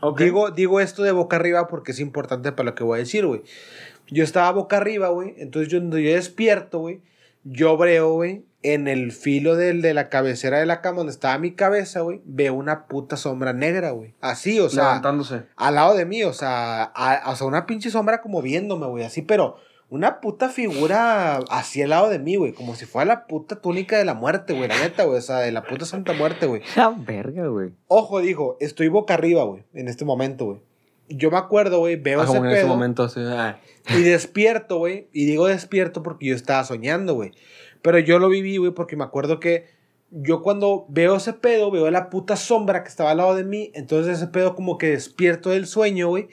Ok. 0.00 0.20
Digo, 0.20 0.50
digo 0.50 0.80
esto 0.80 1.02
de 1.02 1.12
boca 1.12 1.36
arriba 1.36 1.68
porque 1.68 1.92
es 1.92 2.00
importante 2.00 2.52
para 2.52 2.70
lo 2.70 2.74
que 2.74 2.84
voy 2.84 2.96
a 2.96 3.00
decir, 3.00 3.26
güey. 3.26 3.42
Yo 4.08 4.24
estaba 4.24 4.50
boca 4.52 4.78
arriba, 4.78 5.08
güey. 5.08 5.34
Entonces, 5.38 5.70
yo, 5.70 5.78
yo 5.80 6.14
despierto, 6.14 6.78
güey, 6.80 7.00
yo 7.44 7.76
veo, 7.76 8.12
güey, 8.14 8.44
en 8.62 8.88
el 8.88 9.12
filo 9.12 9.56
del, 9.56 9.82
de 9.82 9.94
la 9.94 10.08
cabecera 10.08 10.58
de 10.58 10.66
la 10.66 10.80
cama 10.80 10.98
donde 10.98 11.12
estaba 11.12 11.38
mi 11.38 11.52
cabeza, 11.52 12.00
güey, 12.00 12.20
veo 12.24 12.54
una 12.54 12.86
puta 12.86 13.16
sombra 13.16 13.52
negra, 13.52 13.90
güey. 13.92 14.14
Así, 14.20 14.58
o 14.60 14.68
sea, 14.68 14.84
levantándose. 14.84 15.42
al 15.56 15.74
lado 15.76 15.94
de 15.94 16.04
mí, 16.06 16.22
o 16.24 16.32
sea, 16.32 16.82
a- 16.94 17.30
o 17.30 17.36
sea, 17.36 17.46
una 17.46 17.66
pinche 17.66 17.90
sombra 17.90 18.20
como 18.20 18.42
viéndome, 18.42 18.86
güey, 18.86 19.04
así, 19.04 19.22
pero 19.22 19.56
una 19.90 20.20
puta 20.20 20.48
figura 20.48 21.38
así 21.50 21.82
al 21.82 21.90
lado 21.90 22.08
de 22.08 22.18
mí, 22.18 22.36
güey, 22.36 22.52
como 22.52 22.74
si 22.76 22.86
fuera 22.86 23.06
la 23.06 23.26
puta 23.26 23.56
túnica 23.60 23.98
de 23.98 24.04
la 24.04 24.14
muerte, 24.14 24.52
güey, 24.52 24.68
la 24.68 24.78
neta, 24.78 25.04
güey, 25.04 25.18
o 25.18 25.22
sea, 25.22 25.38
de 25.38 25.50
la 25.52 25.62
puta 25.64 25.84
santa 25.84 26.12
muerte, 26.12 26.46
güey. 26.46 26.62
La 26.76 26.90
verga, 26.90 27.48
güey. 27.48 27.72
Ojo, 27.88 28.20
dijo, 28.20 28.56
estoy 28.60 28.88
boca 28.88 29.14
arriba, 29.14 29.42
güey, 29.42 29.64
en 29.74 29.88
este 29.88 30.04
momento, 30.04 30.46
güey. 30.46 30.60
Yo 31.08 31.32
me 31.32 31.38
acuerdo, 31.38 31.80
güey, 31.80 31.96
veo 31.96 32.20
Ah, 32.20 32.24
ese 32.24 32.34
como 32.34 32.48
en 32.48 32.56
ese 32.56 32.66
momento. 32.66 33.02
así, 33.02 33.18
ah. 33.24 33.58
y 33.88 34.02
despierto, 34.02 34.78
güey. 34.78 35.08
Y 35.12 35.24
digo 35.24 35.48
despierto 35.48 36.04
porque 36.04 36.26
yo 36.26 36.36
estaba 36.36 36.62
soñando, 36.62 37.14
güey. 37.14 37.32
Pero 37.82 37.98
yo 37.98 38.20
lo 38.20 38.28
viví, 38.28 38.58
güey, 38.58 38.70
porque 38.70 38.94
me 38.94 39.02
acuerdo 39.02 39.40
que 39.40 39.66
yo 40.12 40.40
cuando 40.42 40.86
veo 40.88 41.16
ese 41.16 41.32
pedo, 41.32 41.72
veo 41.72 41.90
la 41.90 42.10
puta 42.10 42.36
sombra 42.36 42.84
que 42.84 42.88
estaba 42.88 43.10
al 43.10 43.16
lado 43.16 43.34
de 43.34 43.42
mí. 43.42 43.72
Entonces 43.74 44.18
ese 44.18 44.28
pedo 44.28 44.54
como 44.54 44.78
que 44.78 44.90
despierto 44.90 45.50
del 45.50 45.66
sueño, 45.66 46.06
güey. 46.08 46.28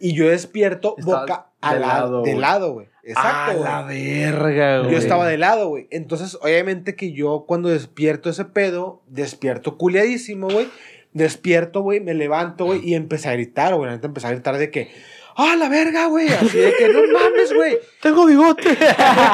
Y 0.00 0.14
yo 0.14 0.28
despierto 0.28 0.96
boca 1.02 1.50
de 1.72 1.80
lado, 1.80 2.22
de 2.22 2.32
güey. 2.32 2.40
lado, 2.40 2.72
güey. 2.72 2.88
Exacto, 3.02 3.58
güey. 3.58 3.64
la 3.64 3.82
verga, 3.82 4.78
güey. 4.80 4.92
Yo 4.92 4.98
estaba 4.98 5.26
de 5.26 5.38
lado, 5.38 5.68
güey. 5.68 5.86
Entonces, 5.90 6.38
obviamente 6.40 6.96
que 6.96 7.12
yo 7.12 7.44
cuando 7.46 7.68
despierto 7.68 8.30
ese 8.30 8.44
pedo, 8.44 9.02
despierto 9.06 9.76
culiadísimo, 9.76 10.48
güey. 10.48 10.68
Despierto, 11.12 11.82
güey, 11.82 12.00
me 12.00 12.14
levanto, 12.14 12.64
güey, 12.64 12.80
y 12.82 12.94
empecé 12.94 13.28
a 13.28 13.32
gritar, 13.32 13.74
güey. 13.74 13.92
Empecé 14.02 14.26
a 14.26 14.30
gritar 14.30 14.58
de 14.58 14.70
que, 14.70 14.90
¡ah, 15.36 15.54
la 15.56 15.68
verga, 15.68 16.06
güey! 16.06 16.28
Así 16.28 16.58
de 16.58 16.74
que, 16.74 16.88
no 16.88 17.00
mames, 17.12 17.52
güey. 17.54 17.78
Tengo 18.02 18.26
bigote. 18.26 18.76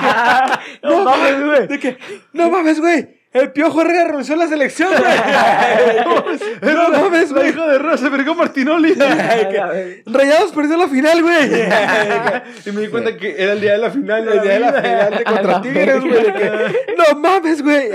no 0.83 1.05
mames, 1.05 1.45
güey. 1.45 1.67
De 1.69 1.79
que, 1.79 1.97
no 2.33 2.51
mames, 2.51 2.81
güey. 2.81 3.20
El 3.33 3.53
Piojo 3.53 3.83
Herrera 3.83 4.09
renunció 4.09 4.35
a 4.35 4.39
la 4.39 4.49
selección, 4.49 4.91
güey. 4.91 6.75
no 6.75 6.89
mames, 6.91 7.33
güey. 7.33 7.51
hijo 7.51 7.65
de 7.65 7.79
Rosa, 7.79 8.11
pero 8.11 8.35
Martinoli. 8.35 8.95
Rayados 10.07 10.51
perdió 10.51 10.77
la 10.77 10.89
final, 10.89 11.23
güey. 11.23 11.45
y 12.67 12.73
me 12.73 12.81
di 12.81 12.89
cuenta 12.89 13.17
que 13.17 13.41
era 13.41 13.53
el 13.53 13.61
día 13.61 13.73
de 13.73 13.79
la 13.79 13.91
final. 13.91 14.27
El 14.27 14.43
día 14.43 14.53
de 14.55 14.59
la 14.59 14.73
final 14.73 15.19
de 15.19 15.25
contra 15.25 15.63
Tigres, 15.63 16.01
güey. 16.01 16.25
No 16.99 17.21
mames, 17.21 17.63
güey. 17.63 17.91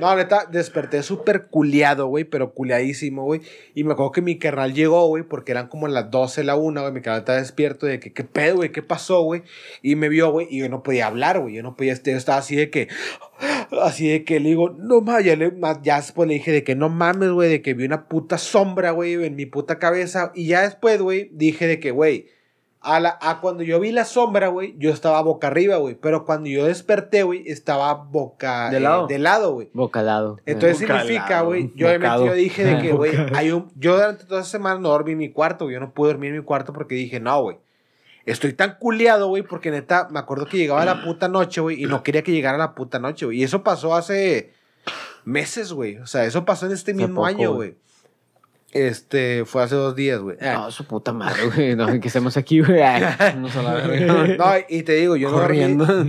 No, 0.00 0.16
neta, 0.16 0.46
desperté 0.50 1.02
súper 1.02 1.48
culiado, 1.48 2.06
güey, 2.06 2.24
pero 2.24 2.54
culiadísimo, 2.54 3.24
güey. 3.24 3.42
Y 3.74 3.84
me 3.84 3.92
acuerdo 3.92 4.12
que 4.12 4.22
mi 4.22 4.38
carnal 4.38 4.72
llegó, 4.72 5.06
güey, 5.08 5.24
porque 5.24 5.52
eran 5.52 5.68
como 5.68 5.88
las 5.88 6.10
12, 6.10 6.42
la 6.42 6.56
1, 6.56 6.80
güey. 6.80 6.92
Mi 6.94 7.02
carnal 7.02 7.20
estaba 7.20 7.38
despierto 7.38 7.84
de 7.84 8.00
que, 8.00 8.14
¿qué 8.14 8.24
pedo, 8.24 8.56
güey? 8.56 8.72
¿Qué 8.72 8.80
pasó, 8.80 9.20
güey? 9.24 9.42
Y 9.82 9.94
me 9.96 10.08
vio, 10.08 10.30
güey, 10.30 10.46
y 10.48 10.60
yo 10.60 10.70
no 10.70 10.82
podía 10.82 11.06
hablar, 11.06 11.38
güey. 11.38 11.54
Yo 11.54 11.62
no 11.62 11.76
podía, 11.76 11.92
yo 12.02 12.16
estaba 12.16 12.38
así 12.38 12.56
de 12.56 12.70
que, 12.70 12.88
así 13.82 14.08
de 14.08 14.24
que 14.24 14.40
le 14.40 14.48
digo, 14.48 14.69
no 14.78 15.00
mames, 15.00 15.24
ya, 15.24 15.36
le- 15.36 15.52
ya 15.82 15.96
después 15.96 16.28
le 16.28 16.34
dije 16.34 16.52
de 16.52 16.64
que 16.64 16.74
no 16.74 16.88
mames, 16.88 17.30
güey, 17.30 17.48
de 17.50 17.62
que 17.62 17.74
vi 17.74 17.84
una 17.84 18.08
puta 18.08 18.38
sombra, 18.38 18.90
güey, 18.92 19.14
en 19.24 19.36
mi 19.36 19.46
puta 19.46 19.78
cabeza. 19.78 20.32
Y 20.34 20.46
ya 20.46 20.62
después, 20.62 21.00
güey, 21.00 21.30
dije 21.32 21.66
de 21.66 21.80
que, 21.80 21.90
güey, 21.90 22.26
A, 22.82 22.98
la, 22.98 23.18
a 23.20 23.42
cuando 23.42 23.62
yo 23.62 23.78
vi 23.78 23.92
la 23.92 24.06
sombra, 24.06 24.48
güey, 24.48 24.74
yo 24.78 24.90
estaba 24.90 25.20
boca 25.20 25.48
arriba, 25.48 25.76
güey. 25.76 25.96
Pero 25.96 26.24
cuando 26.24 26.48
yo 26.48 26.64
desperté, 26.64 27.24
güey, 27.24 27.42
estaba 27.46 27.92
boca 27.92 28.70
¿De 28.70 28.78
eh, 28.78 28.80
lado? 28.80 29.06
de 29.06 29.18
lado, 29.18 29.52
güey. 29.52 29.68
Bocalado. 29.74 30.38
Entonces 30.46 30.80
Bocalado, 30.80 31.06
significa, 31.06 31.40
güey, 31.42 31.72
yo 31.76 31.94
yo 31.94 32.32
dije 32.32 32.64
de 32.64 32.80
que, 32.80 32.92
güey, 32.94 33.12
hay 33.34 33.50
un, 33.50 33.70
yo 33.76 33.96
durante 33.96 34.24
toda 34.24 34.40
esa 34.40 34.50
semana 34.50 34.80
no 34.80 34.88
dormí 34.88 35.12
en 35.12 35.18
mi 35.18 35.28
cuarto, 35.30 35.66
güey, 35.66 35.74
yo 35.74 35.80
no 35.80 35.92
pude 35.92 36.12
dormir 36.12 36.30
en 36.30 36.38
mi 36.38 36.42
cuarto 36.44 36.72
porque 36.72 36.94
dije, 36.94 37.20
no, 37.20 37.42
güey, 37.42 37.58
estoy 38.24 38.54
tan 38.54 38.76
culeado, 38.78 39.28
güey, 39.28 39.42
porque 39.42 39.70
neta, 39.70 40.08
me 40.10 40.18
acuerdo 40.18 40.46
que 40.46 40.56
llegaba 40.56 40.82
la 40.86 41.04
puta 41.04 41.28
noche, 41.28 41.60
güey, 41.60 41.82
y 41.82 41.86
no 41.86 42.02
quería 42.02 42.22
que 42.22 42.32
llegara 42.32 42.56
la 42.56 42.74
puta 42.74 42.98
noche, 42.98 43.26
güey, 43.26 43.40
y 43.40 43.42
eso 43.44 43.62
pasó 43.62 43.94
hace 43.94 44.52
meses, 45.24 45.72
güey, 45.72 45.98
o 45.98 46.06
sea, 46.06 46.24
eso 46.24 46.44
pasó 46.44 46.66
en 46.66 46.72
este 46.72 46.94
mismo 46.94 47.16
poco, 47.16 47.26
año, 47.26 47.54
güey. 47.54 47.76
Este, 48.72 49.44
fue 49.46 49.64
hace 49.64 49.74
dos 49.74 49.96
días, 49.96 50.20
güey. 50.20 50.36
No, 50.40 50.70
su 50.70 50.84
puta 50.84 51.12
madre, 51.12 51.40
güey. 51.52 51.74
No, 51.74 51.86
que 52.00 52.06
estemos 52.06 52.36
aquí, 52.36 52.60
güey. 52.60 52.80
Ay, 52.80 53.02
Vamos 53.18 53.56
a 53.56 53.62
la 53.62 53.74
verga. 53.74 54.36
No, 54.38 54.44
y 54.68 54.84
te 54.84 54.92
digo, 54.92 55.16
yo 55.16 55.30
no, 55.30 55.38
dormí, 55.40 55.58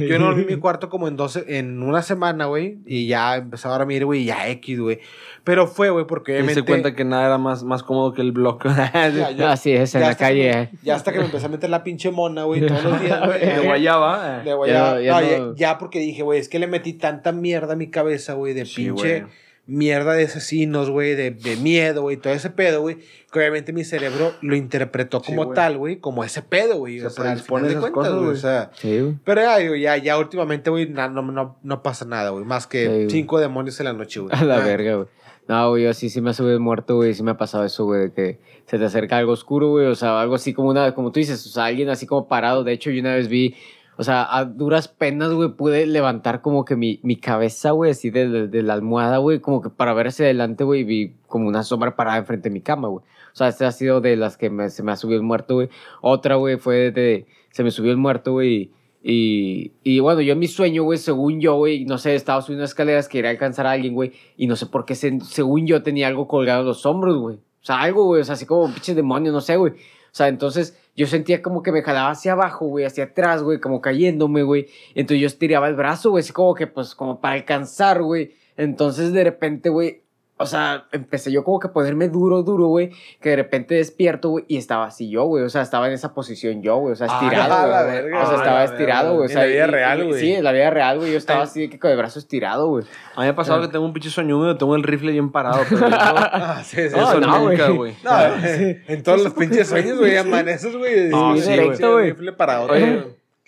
yo 0.07 0.19
no 0.19 0.25
dormí 0.25 0.45
mi 0.45 0.57
cuarto 0.57 0.87
como 0.89 1.07
en 1.07 1.17
12, 1.17 1.45
en 1.57 1.81
una 1.81 2.03
semana, 2.03 2.45
güey, 2.45 2.77
y 2.85 3.07
ya 3.07 3.37
empezaba 3.37 3.75
a 3.75 3.77
dormir, 3.79 4.05
güey, 4.05 4.21
y 4.21 4.25
ya 4.25 4.47
X, 4.49 4.79
güey. 4.79 4.99
Pero 5.43 5.65
fue, 5.65 5.89
güey, 5.89 6.05
porque 6.05 6.33
Te 6.33 6.37
diste 6.43 6.51
obviamente... 6.61 6.71
cuenta 6.71 6.95
que 6.95 7.03
nada 7.03 7.25
era 7.25 7.37
más, 7.39 7.63
más 7.63 7.81
cómodo 7.81 8.13
que 8.13 8.21
el 8.21 8.31
ya- 9.35 9.51
Así 9.51 9.71
es, 9.71 9.95
en 9.95 10.01
la 10.01 10.15
calle. 10.15 10.69
que 10.71 10.77
ya 10.83 10.95
hasta 10.95 11.11
que 11.11 11.17
me 11.17 11.25
empecé 11.25 11.47
a 11.47 11.49
meter 11.49 11.69
la 11.71 11.83
pinche 11.83 12.11
mona, 12.11 12.43
güey, 12.43 12.65
todos 12.67 12.83
los 12.83 13.01
días, 13.01 13.25
güey. 13.25 13.39
de 13.39 13.59
guayaba. 13.65 14.43
De 14.43 14.51
eh. 14.51 14.53
guayaba. 14.53 15.01
Ya- 15.01 15.21
ya 15.21 15.37
No, 15.39 15.55
no- 15.55 15.77
porque 15.79 15.97
dije, 15.99 16.21
güey, 16.21 16.39
es 16.39 16.47
que 16.47 16.59
le 16.59 16.67
metí 16.67 16.93
tanta 16.93 17.31
mierda 17.31 17.73
a 17.73 17.75
mi 17.75 17.89
cabeza, 17.89 18.33
güey, 18.33 18.53
de 18.53 18.65
Sí, 18.67 18.85
pinche. 18.85 19.25
Mierda 19.67 20.13
de 20.13 20.25
asesinos, 20.25 20.89
güey, 20.89 21.15
de, 21.15 21.31
de 21.31 21.55
miedo, 21.57 22.01
güey, 22.01 22.17
todo 22.17 22.33
ese 22.33 22.49
pedo, 22.49 22.81
güey, 22.81 22.97
que 23.31 23.39
obviamente 23.39 23.71
mi 23.73 23.83
cerebro 23.83 24.33
lo 24.41 24.55
interpretó 24.55 25.19
Sí, 25.21 25.27
como 25.27 25.45
güey. 25.45 25.55
tal, 25.55 25.77
güey, 25.77 25.97
como 25.99 26.23
ese 26.23 26.41
pedo, 26.41 26.77
güey. 26.77 26.99
Se 26.99 27.07
O 27.07 27.09
sea, 27.09 27.23
predispone 27.25 27.67
esas 27.67 27.79
cuentas, 27.81 27.93
cosas, 28.11 28.19
güey, 28.19 28.31
o 28.33 28.35
sea... 28.35 28.71
Sí, 28.75 28.99
güey. 28.99 29.15
Pero 29.23 29.41
ya, 29.41 29.77
ya, 29.77 29.97
ya 29.97 30.17
últimamente, 30.17 30.69
güey, 30.69 30.89
no, 30.89 31.09
no, 31.09 31.57
no 31.61 31.83
pasa 31.83 32.05
nada, 32.05 32.31
güey, 32.31 32.43
más 32.43 32.67
que 32.67 32.81
Sí, 32.83 32.87
güey. 32.87 33.09
cinco 33.09 33.39
demonios 33.39 33.79
en 33.79 33.85
la 33.85 33.93
noche, 33.93 34.19
güey. 34.19 34.31
A 34.37 34.43
la 34.43 34.57
Ah. 34.57 34.65
verga, 34.65 34.95
güey. 34.95 35.07
No, 35.47 35.69
güey, 35.69 35.83
yo 35.83 35.93
sí, 35.93 36.09
sí 36.09 36.21
me 36.21 36.29
ha 36.29 36.33
subido 36.33 36.59
muerto, 36.59 36.95
güey. 36.95 37.13
Sí 37.13 37.23
me 37.23 37.31
ha 37.31 37.37
pasado 37.37 37.65
eso, 37.65 37.83
güey, 37.85 38.01
de 38.01 38.13
que 38.13 38.39
se 38.67 38.77
te 38.77 38.85
acerca 38.85 39.17
algo 39.17 39.31
oscuro, 39.33 39.69
güey. 39.71 39.87
O 39.87 39.95
sea, 39.95 40.21
algo 40.21 40.35
así 40.35 40.53
como 40.53 40.69
una, 40.69 40.93
como 40.93 41.11
tú 41.11 41.19
dices, 41.19 41.45
o 41.45 41.49
sea, 41.49 41.65
alguien 41.65 41.89
así 41.89 42.05
como 42.05 42.27
parado. 42.27 42.63
De 42.63 42.71
hecho, 42.71 42.89
yo 42.91 43.01
una 43.01 43.15
vez 43.15 43.27
vi, 43.27 43.55
o 44.01 44.03
sea, 44.03 44.35
a 44.35 44.45
duras 44.45 44.87
penas, 44.87 45.31
güey, 45.31 45.49
pude 45.49 45.85
levantar 45.85 46.41
como 46.41 46.65
que 46.65 46.75
mi, 46.75 46.99
mi 47.03 47.17
cabeza, 47.17 47.69
güey, 47.69 47.91
así 47.91 48.09
de, 48.09 48.47
de- 48.47 48.63
la 48.63 48.73
almohada, 48.73 49.17
güey, 49.19 49.39
como 49.41 49.61
que 49.61 49.69
para 49.69 49.93
ver 49.93 50.07
hacia 50.07 50.25
adelante, 50.25 50.63
güey, 50.63 50.83
vi 50.83 51.13
como 51.27 51.47
una 51.47 51.61
sombra 51.61 51.95
parada 51.95 52.17
enfrente 52.17 52.49
de 52.49 52.53
mi 52.53 52.61
cama, 52.61 52.87
güey. 52.87 53.05
O 53.05 53.35
sea, 53.35 53.47
esta 53.47 53.67
ha 53.67 53.71
sido 53.71 54.01
de 54.01 54.15
las 54.15 54.37
que 54.37 54.49
se 54.71 54.81
me 54.81 54.91
ha 54.91 54.95
subido 54.95 55.19
el 55.19 55.23
muerto, 55.23 55.53
güey. 55.53 55.69
Otra, 56.01 56.33
güey, 56.37 56.57
fue 56.57 56.89
de, 56.89 57.27
se 57.51 57.63
me 57.63 57.69
subió 57.69 57.91
el 57.91 57.97
muerto, 57.97 58.31
güey. 58.31 58.71
Y, 59.03 59.73
y 59.83 59.99
bueno, 59.99 60.21
yo 60.21 60.33
en 60.33 60.39
mi 60.39 60.47
sueño, 60.47 60.81
güey, 60.81 60.97
según 60.97 61.39
yo, 61.39 61.57
güey, 61.57 61.85
no 61.85 61.99
sé, 61.99 62.15
estaba 62.15 62.41
subiendo 62.41 62.65
escaleras, 62.65 63.07
quería 63.07 63.29
alcanzar 63.29 63.67
a 63.67 63.71
alguien, 63.71 63.93
güey, 63.93 64.13
y 64.35 64.47
no 64.47 64.55
sé 64.55 64.65
por 64.65 64.85
qué, 64.85 64.95
se- 64.95 65.19
según 65.21 65.67
yo, 65.67 65.83
tenía 65.83 66.07
algo 66.07 66.27
colgado 66.27 66.61
en 66.61 66.65
los 66.67 66.87
hombros, 66.87 67.17
güey. 67.17 67.35
O 67.35 67.65
sea, 67.65 67.81
algo, 67.81 68.05
güey, 68.05 68.21
o 68.21 68.23
sea, 68.23 68.33
así 68.33 68.47
como 68.47 68.63
un 68.63 68.73
pinche 68.73 68.95
demonio, 68.95 69.31
no 69.31 69.41
sé, 69.41 69.57
güey. 69.57 69.73
O 69.73 70.13
sea, 70.13 70.27
entonces 70.27 70.75
yo 70.95 71.07
sentía 71.07 71.41
como 71.41 71.63
que 71.63 71.71
me 71.71 71.81
jalaba 71.83 72.11
hacia 72.11 72.33
abajo, 72.33 72.67
güey, 72.67 72.85
hacia 72.85 73.05
atrás, 73.05 73.43
güey, 73.43 73.59
como 73.59 73.81
cayéndome, 73.81 74.43
güey. 74.43 74.67
Entonces 74.93 75.21
yo 75.21 75.27
estiraba 75.27 75.67
el 75.67 75.75
brazo, 75.75 76.11
güey, 76.11 76.21
así 76.21 76.33
como 76.33 76.53
que, 76.53 76.67
pues, 76.67 76.95
como 76.95 77.21
para 77.21 77.35
alcanzar, 77.35 78.01
güey. 78.01 78.35
Entonces 78.57 79.13
de 79.13 79.23
repente, 79.23 79.69
güey, 79.69 80.03
o 80.41 80.45
sea, 80.45 80.85
empecé 80.91 81.31
yo 81.31 81.43
como 81.43 81.59
que 81.59 81.67
a 81.67 81.71
ponerme 81.71 82.09
duro, 82.09 82.43
duro, 82.43 82.67
güey, 82.67 82.91
que 83.21 83.29
de 83.29 83.35
repente 83.37 83.75
despierto, 83.75 84.29
güey, 84.29 84.45
y 84.47 84.57
estaba 84.57 84.85
así 84.85 85.09
yo, 85.09 85.23
güey, 85.25 85.43
o 85.43 85.49
sea, 85.49 85.61
estaba 85.61 85.87
en 85.87 85.93
esa 85.93 86.13
posición 86.13 86.61
yo, 86.61 86.77
güey, 86.77 86.93
o 86.93 86.95
sea, 86.95 87.07
Ah, 87.09 87.19
estirado, 87.23 87.49
la 87.71 87.83
güey. 87.83 87.93
verga. 87.95 88.23
O 88.23 88.27
sea, 88.27 88.37
estaba 88.37 88.63
estirado, 88.63 89.09
güey. 89.15 89.21
o 89.21 89.23
En 89.23 89.29
sea, 89.29 89.41
la 89.41 89.47
vida 89.47 89.67
y- 89.67 89.71
real, 89.71 90.03
güey. 90.07 90.19
Sí, 90.19 90.33
en 90.33 90.43
la 90.43 90.51
vida 90.51 90.69
real, 90.69 90.97
güey, 90.99 91.11
yo 91.11 91.17
estaba 91.17 91.43
así 91.43 91.61
de 91.61 91.69
que 91.69 91.79
con 91.79 91.91
el 91.91 91.97
brazo 91.97 92.19
estirado, 92.19 92.67
güey. 92.67 92.83
A 93.15 93.19
mí 93.21 93.25
me 93.25 93.29
ha 93.29 93.35
pasado 93.35 93.61
que 93.61 93.67
tengo 93.67 93.85
un 93.85 93.93
pinche 93.93 94.09
sueño 94.09 94.37
húmedo, 94.37 94.57
tengo 94.57 94.75
el 94.75 94.83
rifle 94.83 95.11
bien 95.11 95.31
parado. 95.31 95.61
Pero 95.69 95.87
eso, 95.87 95.95
Ah, 95.97 96.61
sí, 96.63 96.77
sí, 96.77 96.81
eso 96.97 97.19
no, 97.19 97.39
nunca, 97.49 97.69
güey. 97.69 97.93
No, 98.03 98.11
en 98.87 99.03
todos 99.03 99.23
los 99.23 99.33
pinches 99.33 99.67
sueños, 99.69 99.97
güey, 99.99 100.17
amaneces, 100.17 100.75
güey. 100.75 101.09
Sí, 101.11 101.41
sí, 101.41 101.51
directo, 101.51 101.93
güey. 101.93 102.11
rifle 102.11 102.33
para 102.33 102.61
otro. 102.61 102.75
Oye, 102.75 103.03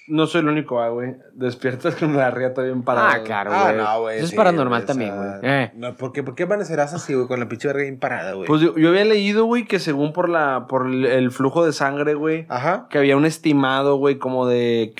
no 0.07 0.27
soy 0.27 0.41
el 0.41 0.47
único, 0.49 0.81
ah, 0.81 0.89
güey. 0.89 1.15
Despiertas 1.33 1.95
con 1.95 2.15
la 2.15 2.29
riata 2.31 2.61
bien 2.61 2.83
parada. 2.83 3.09
Ah, 3.09 3.13
güey. 3.17 3.23
claro, 3.25 3.51
Ah, 3.53 3.63
güey. 3.71 3.77
no, 3.77 4.01
güey. 4.01 4.17
Eso 4.17 4.25
es 4.25 4.33
paranormal 4.33 4.85
también, 4.85 5.15
güey. 5.15 5.29
Eh. 5.43 5.71
No, 5.75 5.95
¿por 5.95 6.11
qué, 6.11 6.23
¿por 6.23 6.35
qué 6.35 6.43
amanecerás 6.43 6.93
así, 6.93 7.13
güey, 7.13 7.27
con 7.27 7.39
la 7.39 7.47
pinche 7.47 7.67
verga 7.67 7.83
bien 7.83 7.99
parada, 7.99 8.33
güey? 8.33 8.47
Pues 8.47 8.61
yo, 8.61 8.75
yo 8.77 8.89
había 8.89 9.05
leído, 9.05 9.45
güey, 9.45 9.65
que 9.65 9.79
según 9.79 10.13
por 10.13 10.29
la 10.29 10.65
por 10.67 10.87
el, 10.87 11.05
el 11.05 11.31
flujo 11.31 11.65
de 11.65 11.73
sangre, 11.73 12.13
güey, 12.15 12.45
Ajá. 12.49 12.87
que 12.89 12.97
había 12.97 13.15
un 13.17 13.25
estimado, 13.25 13.95
güey, 13.97 14.17
como 14.17 14.45
de 14.47 14.93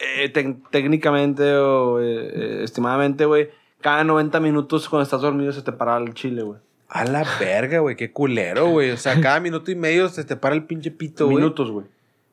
eh, 0.00 0.28
técnicamente 0.70 1.54
o 1.56 2.00
eh, 2.00 2.64
estimadamente, 2.64 3.24
güey, 3.24 3.50
cada 3.80 4.04
90 4.04 4.40
minutos 4.40 4.88
cuando 4.88 5.04
estás 5.04 5.20
dormido 5.20 5.52
se 5.52 5.62
te 5.62 5.72
para 5.72 5.96
el 5.96 6.14
chile, 6.14 6.42
güey. 6.42 6.58
A 6.88 7.04
la 7.04 7.24
verga, 7.40 7.78
güey, 7.78 7.96
qué 7.96 8.12
culero, 8.12 8.66
güey. 8.68 8.90
O 8.90 8.96
sea, 8.98 9.18
cada 9.20 9.40
minuto 9.40 9.70
y 9.70 9.74
medio 9.76 10.08
se 10.10 10.24
te 10.24 10.36
para 10.36 10.54
el 10.54 10.64
pinche 10.64 10.90
pito, 10.90 11.24
güey. 11.24 11.38
Minutos, 11.38 11.70
güey. 11.70 11.86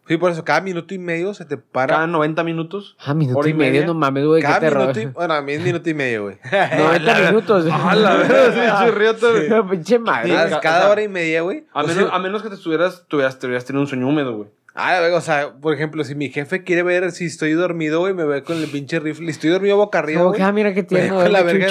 Sí, 0.09 0.17
por 0.17 0.31
eso, 0.31 0.43
cada 0.43 0.59
minuto 0.59 0.93
y 0.93 0.97
medio 0.97 1.33
se 1.33 1.45
te 1.45 1.55
para. 1.55 1.93
Cada 1.93 2.07
90 2.07 2.43
minutos. 2.43 2.97
Ah, 2.99 3.13
minuto 3.13 3.39
Hora 3.39 3.47
y 3.47 3.51
y 3.51 3.53
medio, 3.53 3.71
media. 3.73 3.85
no 3.85 3.93
mames, 3.93 4.25
güey, 4.25 4.41
cada 4.41 4.59
minuto 4.59 4.99
y... 4.99 5.05
Bueno, 5.05 5.33
a 5.35 5.41
mí 5.41 5.53
es 5.53 5.61
minuto 5.61 5.89
y 5.89 5.93
medio, 5.93 6.23
güey. 6.23 6.37
90 6.77 7.19
minutos. 7.29 7.65
Ah, 7.71 7.95
la 7.95 8.15
verdad, 8.15 8.53
sí, 8.79 8.85
chirriota, 8.85 9.29
güey. 9.31 9.49
No, 9.49 9.69
pinche 9.69 9.99
madre. 9.99 10.29
cada, 10.33 10.49
ca- 10.49 10.59
cada 10.59 10.77
o 10.77 10.81
sea, 10.81 10.91
hora 10.91 11.03
y 11.03 11.07
media, 11.07 11.41
güey. 11.43 11.65
A 11.73 11.83
O 11.83 11.87
menos, 11.87 12.03
sea, 12.07 12.15
a 12.15 12.19
menos 12.19 12.41
que 12.43 12.49
te 12.49 12.55
estuvieras, 12.55 13.05
tuvieras, 13.07 13.39
te 13.39 13.45
hubieras 13.47 13.63
tenido 13.65 13.81
un 13.81 13.87
sueño 13.87 14.07
húmedo, 14.07 14.35
güey. 14.35 14.49
Ah, 14.75 14.99
o 15.13 15.21
sea, 15.21 15.53
por 15.61 15.73
ejemplo, 15.73 16.03
si 16.03 16.15
mi 16.15 16.29
jefe 16.29 16.63
quiere 16.63 16.83
ver 16.83 17.11
si 17.11 17.25
estoy 17.25 17.51
dormido, 17.53 17.99
güey, 17.99 18.13
me 18.13 18.23
ve 18.23 18.43
con 18.43 18.57
el 18.57 18.67
pinche 18.67 18.99
rifle. 18.99 19.29
Estoy 19.29 19.49
dormido 19.49 19.77
boca 19.77 19.99
arriba, 19.99 20.19
Como 20.19 20.29
güey. 20.29 20.39
que, 20.39 20.43
ah, 20.43 20.51
mira 20.51 20.73
qué 20.73 20.83
tierno, 20.83 21.15
con 21.21 21.31
la 21.31 21.43
verga 21.43 21.67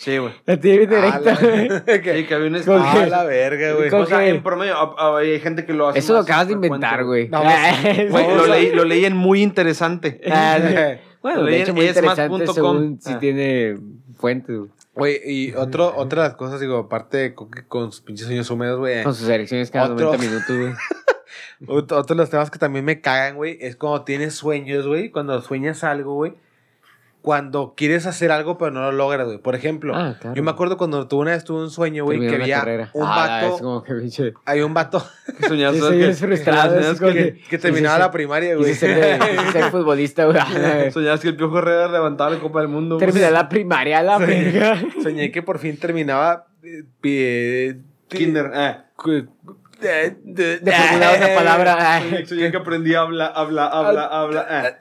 Sí, 0.00 0.16
güey. 0.16 0.32
La 0.46 0.58
tiene 0.58 0.84
Ah, 0.96 1.20
directa, 1.20 1.46
güey. 1.46 1.68
Sí, 1.86 2.00
que- 2.26 2.34
había 2.34 2.46
un 2.48 2.62
Con- 2.62 2.80
Ah, 2.82 3.06
la 3.06 3.24
verga, 3.24 3.74
güey. 3.74 3.90
O 3.92 4.06
sea, 4.06 4.26
en 4.26 4.42
promedio, 4.42 4.74
a- 4.74 4.94
a- 4.96 5.18
hay 5.18 5.38
gente 5.40 5.66
que 5.66 5.74
lo 5.74 5.88
hace 5.88 5.98
Eso 5.98 6.14
lo 6.14 6.20
acabas 6.20 6.46
de 6.46 6.54
inventar, 6.54 7.04
güey. 7.04 7.28
No, 7.28 7.42
Güey, 8.10 8.34
lo 8.34 8.44
a- 8.44 8.46
leí, 8.48 8.72
lo 8.72 8.84
leí 8.84 9.04
en 9.04 9.14
muy 9.14 9.42
interesante. 9.42 10.18
Ah. 10.30 10.58
Bueno, 11.22 11.44
de 11.44 11.50
Leí 11.50 11.60
hecho, 11.60 11.70
en 11.72 11.76
muy 11.76 11.86
interesante 11.86 12.46
según 12.46 12.98
si 12.98 13.12
Ah. 13.12 13.18
tiene 13.18 13.76
fuentes, 14.16 14.56
güey. 14.56 14.70
Güey, 14.94 15.20
y 15.26 15.52
otro, 15.52 15.92
otra 15.94 16.22
de 16.22 16.28
las 16.30 16.36
cosas, 16.38 16.60
digo, 16.60 16.78
aparte 16.78 17.18
de 17.18 17.34
con, 17.34 17.50
con 17.68 17.92
sus 17.92 18.00
pinches 18.00 18.26
sueños 18.26 18.50
húmedos, 18.50 18.78
güey. 18.78 19.02
Con 19.04 19.14
sus 19.14 19.28
erecciones 19.28 19.70
cada 19.70 19.92
Otro. 19.92 20.06
90 20.14 20.26
minutos, 20.26 20.56
güey. 20.56 20.72
Otro 21.68 22.02
de 22.02 22.14
los 22.14 22.30
temas 22.30 22.50
que 22.50 22.58
también 22.58 22.86
me 22.86 23.02
cagan, 23.02 23.36
güey, 23.36 23.58
es 23.60 23.76
cuando 23.76 24.02
tienes 24.04 24.34
sueños, 24.34 24.86
güey. 24.86 25.10
Cuando 25.10 25.40
sueñas 25.42 25.84
algo, 25.84 26.14
güey. 26.14 26.32
Cuando 27.22 27.74
quieres 27.76 28.06
hacer 28.06 28.32
algo, 28.32 28.56
pero 28.56 28.70
no 28.70 28.80
lo 28.80 28.92
logras, 28.92 29.26
güey. 29.26 29.38
Por 29.38 29.54
ejemplo, 29.54 29.94
Ah, 29.94 30.16
claro. 30.18 30.34
yo 30.34 30.42
me 30.42 30.50
acuerdo 30.50 30.78
cuando 30.78 31.06
tuve 31.06 31.20
una 31.20 31.30
vez 31.32 31.44
tuve 31.44 31.60
un 31.62 31.70
sueño, 31.70 32.04
güey, 32.04 32.18
que 32.18 32.34
había 32.34 32.60
carrera. 32.60 32.90
un 32.94 33.04
Ah, 33.06 33.16
vato. 33.42 33.54
Es 33.56 33.60
como 33.62 33.82
que. 33.82 34.32
Hay 34.46 34.60
un 34.62 34.72
vato 34.72 35.04
Que 35.38 35.48
soñabas, 35.48 35.74
Sí, 35.76 35.80
¿sabes 35.82 35.96
sí, 35.96 36.00
que- 36.04 36.10
es 36.10 36.18
frustrado, 36.20 36.96
que- 37.12 37.40
que 37.50 37.58
terminaba 37.58 37.98
la 37.98 38.10
primaria, 38.10 38.56
güey. 38.56 38.72
Ser, 38.74 39.20
ser 39.52 39.64
futbolista, 39.70 40.24
güey. 40.24 40.38
Soñabas 40.92 41.20
que 41.20 41.28
el 41.28 41.36
Piojo 41.36 41.58
Herrera 41.58 41.88
levantaba 41.88 42.30
la 42.30 42.38
Copa 42.40 42.60
del 42.60 42.68
Mundo. 42.68 42.94
güey. 42.96 43.06
Terminé 43.06 43.30
la 43.30 43.48
primaria, 43.50 44.02
la 44.02 44.16
verga. 44.18 44.80
Soñé 45.02 45.30
que 45.30 45.42
por 45.42 45.58
fin 45.58 45.76
terminaba. 45.78 46.46
eh, 46.62 46.84
eh, 47.02 47.80
Kinder. 48.08 48.50
Ah. 48.54 48.84
De, 49.80 50.16
de- 50.24 50.58
De 50.58 50.72
formular 50.72 51.16
una 51.18 51.34
palabra. 51.34 52.00
Soñé- 52.02 52.26
Soñé 52.26 52.50
que 52.50 52.56
aprendí 52.56 52.94
a 52.94 53.00
hablar, 53.00 53.32
habla, 53.34 53.66
habla, 53.66 54.04
habla. 54.06 54.78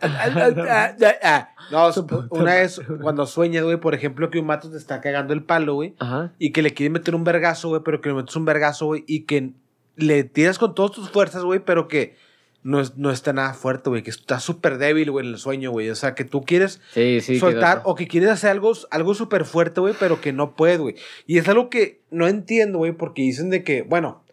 ah. 1.24 1.50
No, 1.72 1.89
una 2.32 2.56
vez 2.56 2.82
cuando 3.02 3.28
sueñas, 3.28 3.64
güey, 3.64 3.78
por 3.78 3.93
ejemplo, 3.93 4.30
que 4.32 4.39
un 4.39 4.47
mato 4.47 4.72
te 4.72 4.78
está 4.78 5.02
cagando 5.02 5.34
el 5.34 5.43
palo, 5.43 5.76
güey, 5.76 5.93
y 6.39 6.52
que 6.52 6.62
le 6.64 6.74
quiere 6.74 6.89
meter 6.89 7.14
un 7.16 7.24
vergazo, 7.24 7.70
güey, 7.70 7.82
pero 7.86 8.02
que 8.02 8.10
le 8.10 8.16
metes 8.16 8.36
un 8.36 8.45
vergazo, 8.45 8.88
güey, 8.88 9.04
y 9.08 9.22
que 9.26 9.52
le 9.95 10.24
tiras 10.24 10.58
con 10.58 10.74
todas 10.74 10.91
tus 10.91 11.10
fuerzas, 11.12 11.43
güey, 11.43 11.60
pero 11.60 11.88
que 11.88 12.16
no, 12.64 12.80
es- 12.80 12.97
no 12.97 13.12
está 13.12 13.34
nada 13.34 13.54
fuerte, 13.54 13.89
güey, 13.91 14.02
que 14.02 14.10
está 14.10 14.39
súper 14.39 14.80
débil, 14.80 15.12
güey, 15.12 15.28
en 15.28 15.34
el 15.34 15.38
sueño, 15.39 15.70
güey. 15.72 15.89
O 15.91 15.95
sea, 15.95 16.16
que 16.16 16.26
tú 16.26 16.41
quieres 16.43 16.82
Sí, 16.91 17.22
sí. 17.22 17.39
soltar 17.39 17.82
o 17.86 17.93
que 17.95 18.08
quieres 18.08 18.30
hacer 18.32 18.50
algo, 18.50 18.74
algo 18.89 19.14
súper 19.14 19.45
fuerte, 19.45 19.80
güey, 19.80 19.93
pero 20.00 20.20
que 20.22 20.34
no 20.34 20.56
puedes, 20.56 20.80
güey. 20.80 20.95
Y 21.28 21.38
es 21.38 21.47
algo 21.47 21.70
que 21.70 22.02
no 22.10 22.28
entiendo, 22.28 22.80
güey, 22.80 22.93
porque 22.93 23.22
dicen 23.22 23.50
de 23.52 23.64
que, 23.64 23.84
bueno, 23.84 24.24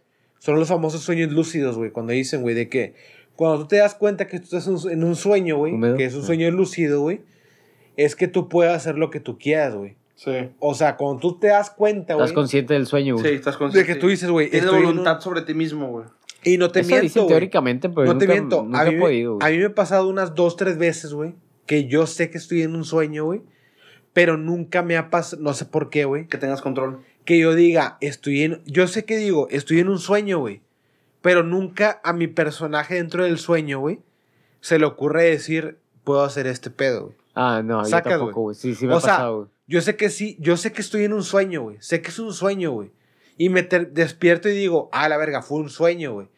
son 0.47 0.59
los 0.59 0.68
famosos 0.68 1.03
sueños 1.03 1.32
lúcidos, 1.32 1.76
güey, 1.76 1.90
cuando 1.90 2.12
dicen, 2.12 2.40
güey, 2.42 2.55
de 2.55 2.68
que 2.68 2.94
cuando 3.34 3.59
tú 3.62 3.66
te 3.68 3.76
das 3.76 3.94
cuenta 3.94 4.26
que 4.26 4.38
tú 4.38 4.44
estás 4.57 4.66
en 4.86 5.03
un- 5.05 5.16
sueño, 5.16 5.57
güey, 5.59 5.78
que 5.97 6.05
es 6.05 6.14
un 6.14 6.22
Ah. 6.22 6.26
sueño 6.26 6.51
lúcido, 6.53 7.01
güey, 7.01 7.20
es 7.97 8.14
que 8.16 8.28
tú 8.28 8.49
puedes 8.49 8.72
hacer 8.72 8.97
lo 8.97 9.11
que 9.11 9.20
tú 9.20 9.38
quieras, 9.38 9.74
güey. 9.74 9.97
Sí. 10.14 10.30
O 10.61 10.72
sea, 10.74 10.97
cuando 10.97 11.20
tú 11.20 11.38
te 11.38 11.49
das 11.49 11.68
cuenta, 11.70 12.14
güey, 12.14 12.24
Estás 12.24 12.34
consciente 12.34 12.72
del 12.74 12.86
sueño, 12.86 13.16
Sí, 13.18 13.22
güey. 13.24 13.34
estás 13.34 13.55
de 13.55 13.59
consciente. 13.59 13.92
que 13.92 13.99
tú 13.99 14.09
dices, 14.09 14.30
güey, 14.30 14.49
Tienes 14.49 14.70
un- 14.70 14.76
voluntad 14.82 15.20
sobre 15.20 15.42
ti 15.42 15.53
mismo, 15.53 15.88
güey. 15.88 16.05
y 16.44 16.57
no 16.59 16.70
te 16.70 16.80
Eso 16.80 16.88
miento, 16.90 17.03
dicen 17.03 17.26
teóricamente, 17.26 17.88
pero 17.90 18.07
no 18.14 18.18
te 18.18 18.26
miento. 18.28 18.62
nunca 18.62 18.80
a, 18.80 18.84
mí, 18.86 18.94
he 18.94 18.99
podido, 19.01 19.38
a 19.42 19.51
mí 19.51 19.59
me 19.59 19.64
ha 19.66 19.74
pasado 19.74 20.09
unas 20.09 20.34
dos, 20.36 20.57
tres 20.57 20.78
veces, 20.78 21.12
güey, 21.12 21.34
que 21.66 21.86
yo 21.88 22.07
sé 22.07 22.30
que 22.30 22.38
estoy 22.38 22.62
en 22.62 22.76
un 22.76 22.84
sueño, 22.84 23.24
güey, 23.24 23.42
pero 24.12 24.36
nunca 24.38 24.82
me 24.82 24.97
ha 24.97 25.11
pasado, 25.11 25.42
no 25.42 25.53
sé 25.53 25.64
por 25.66 25.90
qué, 25.90 26.05
güey, 26.07 26.28
Que 26.28 26.38
tengas 26.38 26.62
control. 26.62 27.01
Que 27.27 27.39
yo 27.39 27.55
diga, 27.55 27.99
estoy 28.01 28.43
en, 28.43 28.62
yo 28.64 28.89
sé 28.89 29.05
que 29.05 29.18
digo, 29.18 29.49
estoy 29.51 29.81
en 29.81 29.89
un 29.91 29.99
sueño, 29.99 30.39
güey, 30.39 30.62
pero 31.20 31.43
nunca 31.43 32.01
a 32.03 32.14
mi 32.14 32.27
personaje 32.29 32.95
dentro 32.95 33.24
del 33.24 33.39
sueño, 33.39 33.81
güey, 33.81 34.01
se 34.61 34.79
le 34.79 34.87
ocurre 34.87 35.24
decir, 35.24 35.79
puedo 36.05 36.22
hacer 36.22 36.47
este 36.47 36.70
pedo, 36.70 37.07
güey. 37.07 37.16
Ah, 37.35 37.61
no, 37.62 37.85
Sacas, 37.85 38.14
yo 38.14 38.18
tampoco, 38.18 38.41
güey. 38.43 38.57
Sí, 38.57 38.74
sí 38.74 38.87
me 38.87 38.95
O 38.95 38.97
ha 38.97 39.01
sea, 39.01 39.11
pasado, 39.11 39.37
güey. 39.37 39.49
Yo 39.66 39.81
sé 39.83 39.97
que 39.97 40.09
sí, 40.09 40.37
yo 40.41 40.57
sé 40.57 40.72
que 40.72 40.81
estoy 40.81 41.05
en 41.05 41.12
un 41.12 41.22
sueño, 41.24 41.62
güey. 41.62 41.77
Sé 41.81 42.01
que 42.01 42.09
es 42.09 42.18
un 42.18 42.33
sueño, 42.33 42.70
güey. 42.70 42.91
Y 43.37 43.51
me 43.51 43.62
despierto 43.62 44.49
y 44.49 44.53
digo, 44.53 44.89
ah, 44.93 45.09
la 45.09 45.18
verga, 45.18 45.43
fue 45.43 45.59
un 45.59 45.68
sueño, 45.68 46.14
güey. 46.14 46.29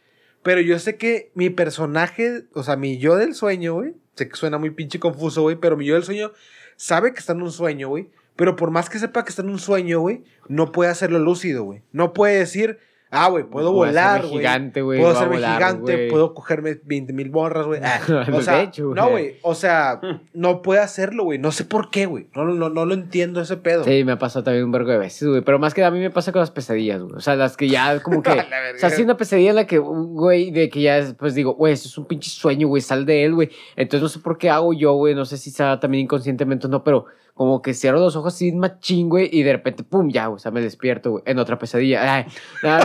Pero 0.42 0.60
yo 0.60 0.78
sé 0.78 0.96
que 0.96 1.30
mi 1.34 1.50
personaje, 1.50 2.44
o 2.54 2.62
sea, 2.62 2.76
mi 2.76 2.98
yo 2.98 3.16
del 3.16 3.34
sueño, 3.34 3.74
güey, 3.74 3.94
sé 4.14 4.28
que 4.28 4.36
suena 4.36 4.58
muy 4.58 4.70
pinche 4.70 4.98
confuso, 4.98 5.42
güey, 5.42 5.56
pero 5.56 5.76
mi 5.76 5.84
yo 5.84 5.94
del 5.94 6.04
sueño 6.04 6.32
sabe 6.76 7.12
que 7.12 7.20
está 7.20 7.34
en 7.34 7.42
un 7.42 7.52
sueño, 7.52 7.88
güey. 7.88 8.08
Pero 8.38 8.54
por 8.54 8.70
más 8.70 8.88
que 8.88 9.00
sepa 9.00 9.24
que 9.24 9.30
está 9.30 9.42
en 9.42 9.50
un 9.50 9.58
sueño, 9.58 9.98
güey, 9.98 10.22
no 10.46 10.70
puede 10.70 10.92
hacerlo 10.92 11.18
lúcido, 11.18 11.64
güey. 11.64 11.82
No 11.90 12.12
puede 12.12 12.38
decir, 12.38 12.78
ah, 13.10 13.28
güey, 13.28 13.42
puedo 13.42 13.72
volar, 13.72 14.20
güey. 14.20 14.34
gigante, 14.34 14.80
güey. 14.80 15.00
Puedo 15.00 15.10
hacerme 15.10 15.38
volar, 15.38 15.56
gigante, 15.56 16.08
puedo 16.08 16.34
cogerme 16.34 16.78
20 16.84 17.12
mil 17.14 17.30
borras, 17.30 17.66
güey. 17.66 17.80
Ah, 17.84 18.00
o 18.32 18.40
sea, 18.40 18.62
hecho, 18.62 18.94
no, 18.94 19.10
güey. 19.10 19.38
O 19.42 19.56
sea, 19.56 20.00
no 20.34 20.62
puede 20.62 20.78
hacerlo, 20.78 21.24
güey. 21.24 21.40
No 21.40 21.50
sé 21.50 21.64
por 21.64 21.90
qué, 21.90 22.06
güey. 22.06 22.28
No, 22.32 22.44
no, 22.44 22.68
no 22.68 22.86
lo 22.86 22.94
entiendo 22.94 23.40
ese 23.40 23.56
pedo. 23.56 23.82
Sí, 23.82 24.04
me 24.04 24.12
ha 24.12 24.18
pasado 24.20 24.44
también 24.44 24.66
un 24.66 24.70
vergo 24.70 24.92
de 24.92 24.98
veces, 24.98 25.26
güey. 25.26 25.40
Pero 25.40 25.58
más 25.58 25.74
que 25.74 25.82
a 25.82 25.90
mí 25.90 25.98
me 25.98 26.10
pasa 26.10 26.30
con 26.30 26.38
las 26.38 26.52
pesadillas, 26.52 27.02
güey. 27.02 27.16
O 27.16 27.20
sea, 27.20 27.34
las 27.34 27.56
que 27.56 27.68
ya 27.68 27.98
como 28.04 28.22
que... 28.22 28.30
O 28.30 28.78
sea, 28.78 28.90
sí 28.90 29.02
una 29.02 29.16
pesadilla 29.16 29.50
en 29.50 29.56
la 29.56 29.66
que, 29.66 29.78
güey, 29.78 30.52
de 30.52 30.70
que 30.70 30.80
ya 30.80 31.04
pues 31.18 31.34
digo, 31.34 31.54
güey, 31.54 31.72
esto 31.72 31.88
es 31.88 31.98
un 31.98 32.06
pinche 32.06 32.30
sueño, 32.30 32.68
güey, 32.68 32.82
sal 32.82 33.04
de 33.04 33.24
él, 33.24 33.34
güey. 33.34 33.50
Entonces 33.74 34.00
no 34.00 34.08
sé 34.08 34.20
por 34.20 34.38
qué 34.38 34.48
hago 34.48 34.72
yo, 34.74 34.92
güey. 34.92 35.16
No 35.16 35.24
sé 35.24 35.38
si 35.38 35.50
sea 35.50 35.80
también 35.80 36.04
inconscientemente 36.04 36.68
o 36.68 36.70
no, 36.70 36.84
pero 36.84 37.06
como 37.38 37.62
que 37.62 37.72
cierro 37.72 38.00
los 38.00 38.16
ojos 38.16 38.34
así 38.34 38.50
machín, 38.50 39.08
güey, 39.08 39.30
y 39.32 39.44
de 39.44 39.52
repente, 39.52 39.84
pum, 39.84 40.10
ya, 40.10 40.28
o 40.28 40.40
sea, 40.40 40.50
me 40.50 40.60
despierto, 40.60 41.12
güey, 41.12 41.22
en 41.24 41.38
otra 41.38 41.56
pesadilla. 41.56 42.16
Ay, 42.16 42.26
no, 42.64 42.78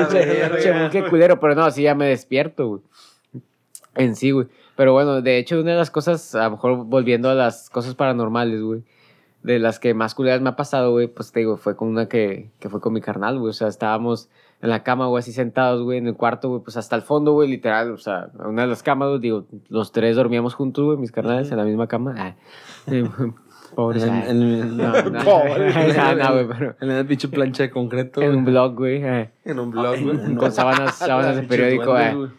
no, 0.00 0.08
che, 0.08 0.88
qué 0.90 1.04
culero, 1.04 1.38
pero 1.38 1.54
no, 1.54 1.64
así 1.64 1.82
ya 1.82 1.94
me 1.94 2.06
despierto, 2.06 2.66
güey. 2.68 2.80
En 3.94 4.16
sí, 4.16 4.30
güey. 4.30 4.46
Pero 4.74 4.94
bueno, 4.94 5.20
de 5.20 5.36
hecho, 5.36 5.60
una 5.60 5.72
de 5.72 5.76
las 5.76 5.90
cosas, 5.90 6.34
a 6.34 6.44
lo 6.44 6.52
mejor 6.52 6.84
volviendo 6.86 7.28
a 7.28 7.34
las 7.34 7.68
cosas 7.68 7.94
paranormales, 7.94 8.62
güey, 8.62 8.84
de 9.42 9.58
las 9.58 9.78
que 9.78 9.92
más 9.92 10.14
culeras 10.14 10.40
me 10.40 10.48
ha 10.48 10.56
pasado, 10.56 10.92
güey, 10.92 11.06
pues 11.06 11.30
te 11.30 11.40
digo, 11.40 11.58
fue 11.58 11.76
con 11.76 11.88
una 11.88 12.08
que, 12.08 12.50
que 12.58 12.70
fue 12.70 12.80
con 12.80 12.94
mi 12.94 13.02
carnal, 13.02 13.38
güey. 13.38 13.50
O 13.50 13.52
sea, 13.52 13.68
estábamos 13.68 14.30
en 14.62 14.70
la 14.70 14.82
cama, 14.82 15.06
güey, 15.06 15.20
así 15.20 15.32
sentados, 15.32 15.82
güey, 15.82 15.98
en 15.98 16.06
el 16.06 16.14
cuarto, 16.16 16.48
güey, 16.48 16.62
pues 16.62 16.76
hasta 16.76 16.96
el 16.96 17.02
fondo, 17.02 17.32
güey, 17.32 17.48
literal. 17.48 17.92
O 17.92 17.98
sea, 17.98 18.28
en 18.38 18.46
una 18.46 18.62
de 18.62 18.68
las 18.68 18.82
camas, 18.82 19.08
güey, 19.08 19.20
digo, 19.20 19.46
los 19.68 19.92
tres 19.92 20.16
dormíamos 20.16 20.54
juntos, 20.54 20.84
güey, 20.84 20.98
mis 20.98 21.12
carnales, 21.12 21.50
en 21.50 21.56
la 21.58 21.64
misma 21.64 21.86
cama. 21.86 22.14
Ah, 22.18 22.34
sí, 22.88 23.02
Pobres. 23.74 24.02
En- 24.02 24.10
ah. 24.10 24.24
en- 24.28 24.76
No, 24.76 24.92
no, 25.10 25.20
Pobre. 25.24 25.72
no, 25.96 26.14
no, 26.16 26.32
güey, 26.32 26.46
pero 26.48 26.74
En 26.80 26.88
la 26.88 27.04
pinche 27.04 27.28
plancha 27.28 27.62
de 27.62 27.70
concreto. 27.70 28.20
en 28.20 28.30
un 28.30 28.34
güey. 28.42 28.52
blog, 28.52 28.74
güey. 28.74 29.02
eh, 29.04 29.30
En 29.44 29.58
un 29.60 29.70
blog, 29.70 29.96
güey. 30.02 30.34
Con 30.36 30.50
sábanas, 30.52 30.96
sábanas 30.96 31.36
de 31.36 31.42
periódico, 31.44 31.96
eh. 31.98 32.14
güey. 32.14 32.30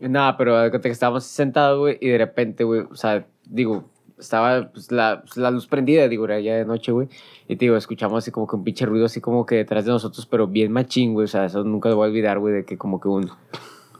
Nada, 0.00 0.36
pero 0.36 0.70
que 0.70 0.88
estábamos 0.88 1.24
sentados, 1.24 1.78
güey, 1.78 1.98
y 2.00 2.08
de 2.08 2.18
repente, 2.18 2.62
güey, 2.62 2.82
o 2.90 2.94
sea, 2.94 3.26
digo, 3.46 3.88
estaba 4.18 4.70
pues, 4.72 4.92
la, 4.92 5.22
pues, 5.22 5.36
la 5.38 5.50
luz 5.50 5.66
prendida, 5.66 6.06
digo, 6.08 6.24
era 6.26 6.38
ya 6.40 6.56
de 6.56 6.64
noche, 6.64 6.92
güey, 6.92 7.08
y 7.48 7.56
te 7.56 7.64
digo, 7.64 7.76
escuchamos 7.76 8.18
así 8.18 8.30
como 8.30 8.46
que 8.46 8.56
un 8.56 8.62
pinche 8.62 8.84
ruido 8.84 9.06
así 9.06 9.22
como 9.22 9.46
que 9.46 9.56
detrás 9.56 9.86
de 9.86 9.90
nosotros, 9.90 10.26
pero 10.26 10.46
bien 10.46 10.70
machín, 10.70 11.14
güey, 11.14 11.24
o 11.24 11.28
sea, 11.28 11.46
eso 11.46 11.64
nunca 11.64 11.88
lo 11.88 11.96
voy 11.96 12.06
a 12.06 12.10
olvidar, 12.10 12.38
güey, 12.38 12.52
de 12.52 12.64
que 12.66 12.76
como 12.76 13.00
que 13.00 13.08
un... 13.08 13.30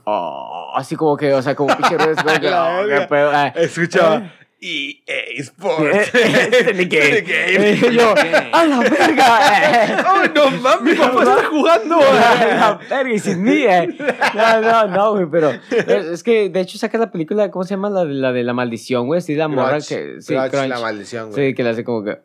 Oh, 0.04 0.70
así 0.74 0.96
como 0.96 1.16
que, 1.16 1.32
o 1.32 1.40
sea, 1.40 1.54
como 1.54 1.70
un 1.70 1.76
pinche 1.76 1.96
ruido, 1.96 2.12
así 2.12 2.22
como 2.22 2.34
que, 2.40 2.50
La 2.50 2.78
oh, 2.78 2.82
qué 2.82 2.88
verga. 2.88 3.08
pedo, 3.08 3.30
ah. 3.32 3.48
Escuchaba. 3.56 4.32
EA 4.60 5.38
Sports. 5.38 6.10
Este 6.12 6.74
ni 6.74 6.88
qué. 6.88 7.22
game. 7.86 7.94
Yo, 7.94 8.12
a 8.52 8.66
la 8.66 8.80
verga. 8.80 10.04
¡Ay, 10.12 10.30
no 10.34 10.50
mames! 10.50 10.82
Mi 10.82 10.98
papá 10.98 11.20
está 11.20 11.44
jugando, 11.44 11.96
güey. 11.96 12.12
La 12.12 12.80
verga, 12.90 13.12
y 13.14 13.18
sin 13.20 13.42
mí, 13.44 13.62
eh. 13.62 13.96
No, 14.34 14.60
no, 14.60 14.86
no, 14.88 15.12
güey, 15.12 15.26
pero 15.30 15.52
es, 15.70 16.22
que 16.24 16.48
de 16.50 16.60
hecho 16.60 16.76
sacas 16.76 17.00
la 17.00 17.12
película, 17.12 17.50
¿cómo 17.52 17.64
se 17.64 17.70
llama? 17.70 17.88
La 17.88 18.04
de 18.04 18.14
la, 18.14 18.32
de 18.32 18.42
la 18.42 18.52
maldición, 18.52 19.06
güey. 19.06 19.20
Sí, 19.20 19.36
la 19.36 19.46
morra 19.46 19.78
que. 19.78 20.20
Sí, 20.20 20.34
Grudge. 20.34 20.68
la 20.68 20.80
maldición, 20.80 21.30
güey. 21.30 21.50
Sí, 21.50 21.54
que 21.54 21.62
le 21.62 21.70
hace 21.70 21.84
como 21.84 22.02
que. 22.02 22.18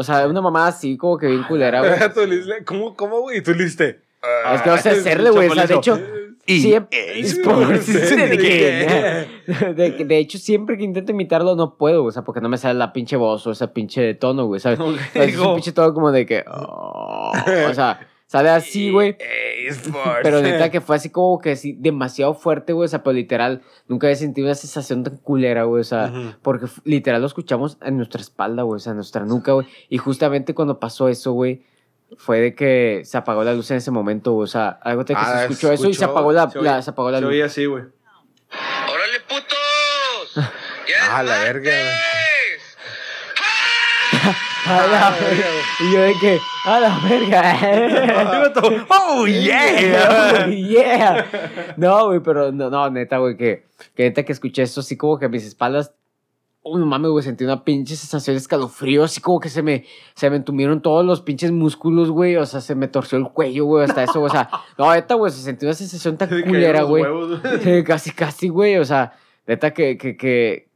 O 0.00 0.04
sea, 0.04 0.28
una 0.28 0.40
mamá 0.40 0.68
así, 0.68 0.96
como 0.96 1.18
que 1.18 1.26
bien 1.26 1.42
culera, 1.42 1.80
güey. 1.80 1.92
¿Cómo, 2.64 2.94
cómo, 2.94 3.22
güey? 3.22 3.38
Y 3.38 3.42
tú 3.42 3.52
le 3.52 3.64
diste. 3.64 4.00
Es 4.54 4.62
que 4.62 4.70
no 4.70 4.78
sé 4.78 4.90
hacerle, 4.90 5.30
güey. 5.30 5.48
O 5.48 5.54
sea, 5.54 5.66
de 5.66 5.74
hecho. 5.74 5.98
Siempre, 6.46 7.20
Sports. 7.20 7.84
Sí, 7.84 8.16
de, 8.16 8.38
que- 9.96 10.04
de, 10.04 10.18
hecho, 10.18 10.38
siempre 10.38 10.78
que 10.78 10.84
intento 10.84 11.10
imitarlo 11.10 11.56
no 11.56 11.76
puedo, 11.76 12.04
o 12.04 12.12
sea, 12.12 12.22
porque 12.22 12.40
no 12.40 12.48
me 12.48 12.58
sale 12.58 12.78
la 12.78 12.92
pinche 12.92 13.16
voz 13.16 13.44
o 13.46 13.50
ese 13.50 13.66
pinche 13.68 14.14
tono, 14.14 14.46
güey, 14.46 14.60
¿sabes? 14.60 14.78
Ok, 14.78 14.86
O 15.10 15.12
sea, 15.12 15.24
es 15.24 15.36
un 15.36 15.54
pinche 15.56 15.72
tono 15.72 15.92
como 15.92 16.12
de 16.12 16.24
que. 16.24 16.44
oh, 16.46 17.32
o 17.68 17.74
sea, 17.74 18.08
sale 18.28 18.50
así, 18.50 18.92
güey. 18.92 19.16
Pero 20.22 20.40
neta 20.40 20.70
que 20.70 20.80
fue 20.80 20.94
así 20.96 21.10
como 21.10 21.40
que 21.40 21.56
sí, 21.56 21.74
demasiado 21.78 22.34
fuerte, 22.34 22.72
güey. 22.72 22.84
O 22.86 22.88
sea, 22.88 23.02
pero 23.02 23.14
literal, 23.14 23.62
nunca 23.88 24.06
había 24.06 24.16
sentido 24.16 24.46
una 24.46 24.54
sensación 24.54 25.02
tan 25.02 25.16
culera, 25.16 25.64
güey. 25.64 25.80
O 25.80 25.84
sea, 25.84 26.12
porque 26.42 26.66
literal 26.84 27.20
lo 27.20 27.26
escuchamos 27.26 27.76
en 27.82 27.96
nuestra 27.96 28.20
espalda, 28.20 28.62
güey. 28.62 28.76
O 28.76 28.78
sea, 28.78 28.90
en 28.92 28.96
nuestra 28.98 29.24
nuca, 29.24 29.52
güey. 29.52 29.66
Y 29.88 29.98
justamente 29.98 30.54
cuando 30.54 30.78
pasó 30.78 31.08
eso, 31.08 31.32
güey, 31.32 31.64
fue 32.16 32.38
de 32.40 32.54
que 32.54 33.02
se 33.04 33.18
apagó 33.18 33.42
la 33.44 33.52
luz 33.54 33.70
en 33.72 33.78
ese 33.78 33.90
momento, 33.90 34.32
güey. 34.32 34.44
O 34.44 34.46
sea, 34.46 34.68
algo 34.82 35.02
de 35.04 35.14
que 35.14 35.20
Ah, 35.20 35.38
se 35.38 35.42
escuchó 35.42 35.72
eso 35.72 35.88
y 35.88 35.94
se 35.94 36.04
apagó 36.04 36.32
la, 36.32 36.48
se 36.48 36.62
la- 36.62 36.80
se 36.80 36.90
apagó 36.90 37.10
la 37.10 37.18
Se 37.18 37.22
luz. 37.24 37.32
oía 37.32 37.44
así, 37.46 37.66
güey. 37.66 37.82
¡Órale, 38.50 39.20
putos! 39.28 40.34
¡Ya 40.88 41.18
Ah, 41.18 41.22
la 41.22 41.38
verga, 41.40 41.70
güey. 41.70 42.17
A 44.66 44.86
la 44.86 45.10
verga. 45.10 45.46
Y 45.80 45.92
yo 45.92 46.00
de 46.02 46.14
que, 46.14 46.40
a 46.64 46.80
la 46.80 46.98
verga. 46.98 48.52
¡Oh, 48.90 49.26
yeah! 49.26 50.46
Oh, 50.46 50.50
yeah. 50.50 51.74
No, 51.76 52.06
güey, 52.06 52.20
pero 52.20 52.52
no, 52.52 52.70
no, 52.70 52.90
neta, 52.90 53.18
güey, 53.18 53.36
que, 53.36 53.64
que 53.94 54.04
neta 54.04 54.24
que 54.24 54.32
escuché 54.32 54.62
eso 54.62 54.80
así 54.80 54.96
como 54.96 55.18
que 55.18 55.26
a 55.26 55.28
mis 55.28 55.44
espaldas. 55.44 55.92
Oh, 56.62 56.76
no 56.76 56.86
mames, 56.86 57.10
güey, 57.10 57.24
sentí 57.24 57.44
una 57.44 57.64
pinche 57.64 57.96
sensación 57.96 58.34
de 58.34 58.38
escalofrío, 58.38 59.04
así 59.04 59.20
como 59.20 59.40
que 59.40 59.48
se 59.48 59.62
me, 59.62 59.86
se 60.14 60.28
me 60.28 60.36
entumieron 60.36 60.82
todos 60.82 61.06
los 61.06 61.22
pinches 61.22 61.50
músculos, 61.50 62.10
güey, 62.10 62.36
o 62.36 62.44
sea, 62.44 62.60
se 62.60 62.74
me 62.74 62.88
torció 62.88 63.16
el 63.16 63.28
cuello, 63.28 63.64
güey, 63.64 63.84
hasta 63.84 64.02
eso, 64.02 64.20
o 64.20 64.28
sea, 64.28 64.50
no, 64.76 64.92
neta, 64.92 65.14
güey, 65.14 65.32
se 65.32 65.40
sentí 65.40 65.64
una 65.64 65.74
sensación 65.74 66.18
tan 66.18 66.28
culera, 66.28 66.82
güey. 66.82 67.04
casi, 67.84 68.10
casi, 68.10 68.48
güey, 68.48 68.76
o 68.76 68.84
sea, 68.84 69.12
neta 69.46 69.72
que, 69.72 69.96
que, 69.96 70.16
que, 70.16 70.67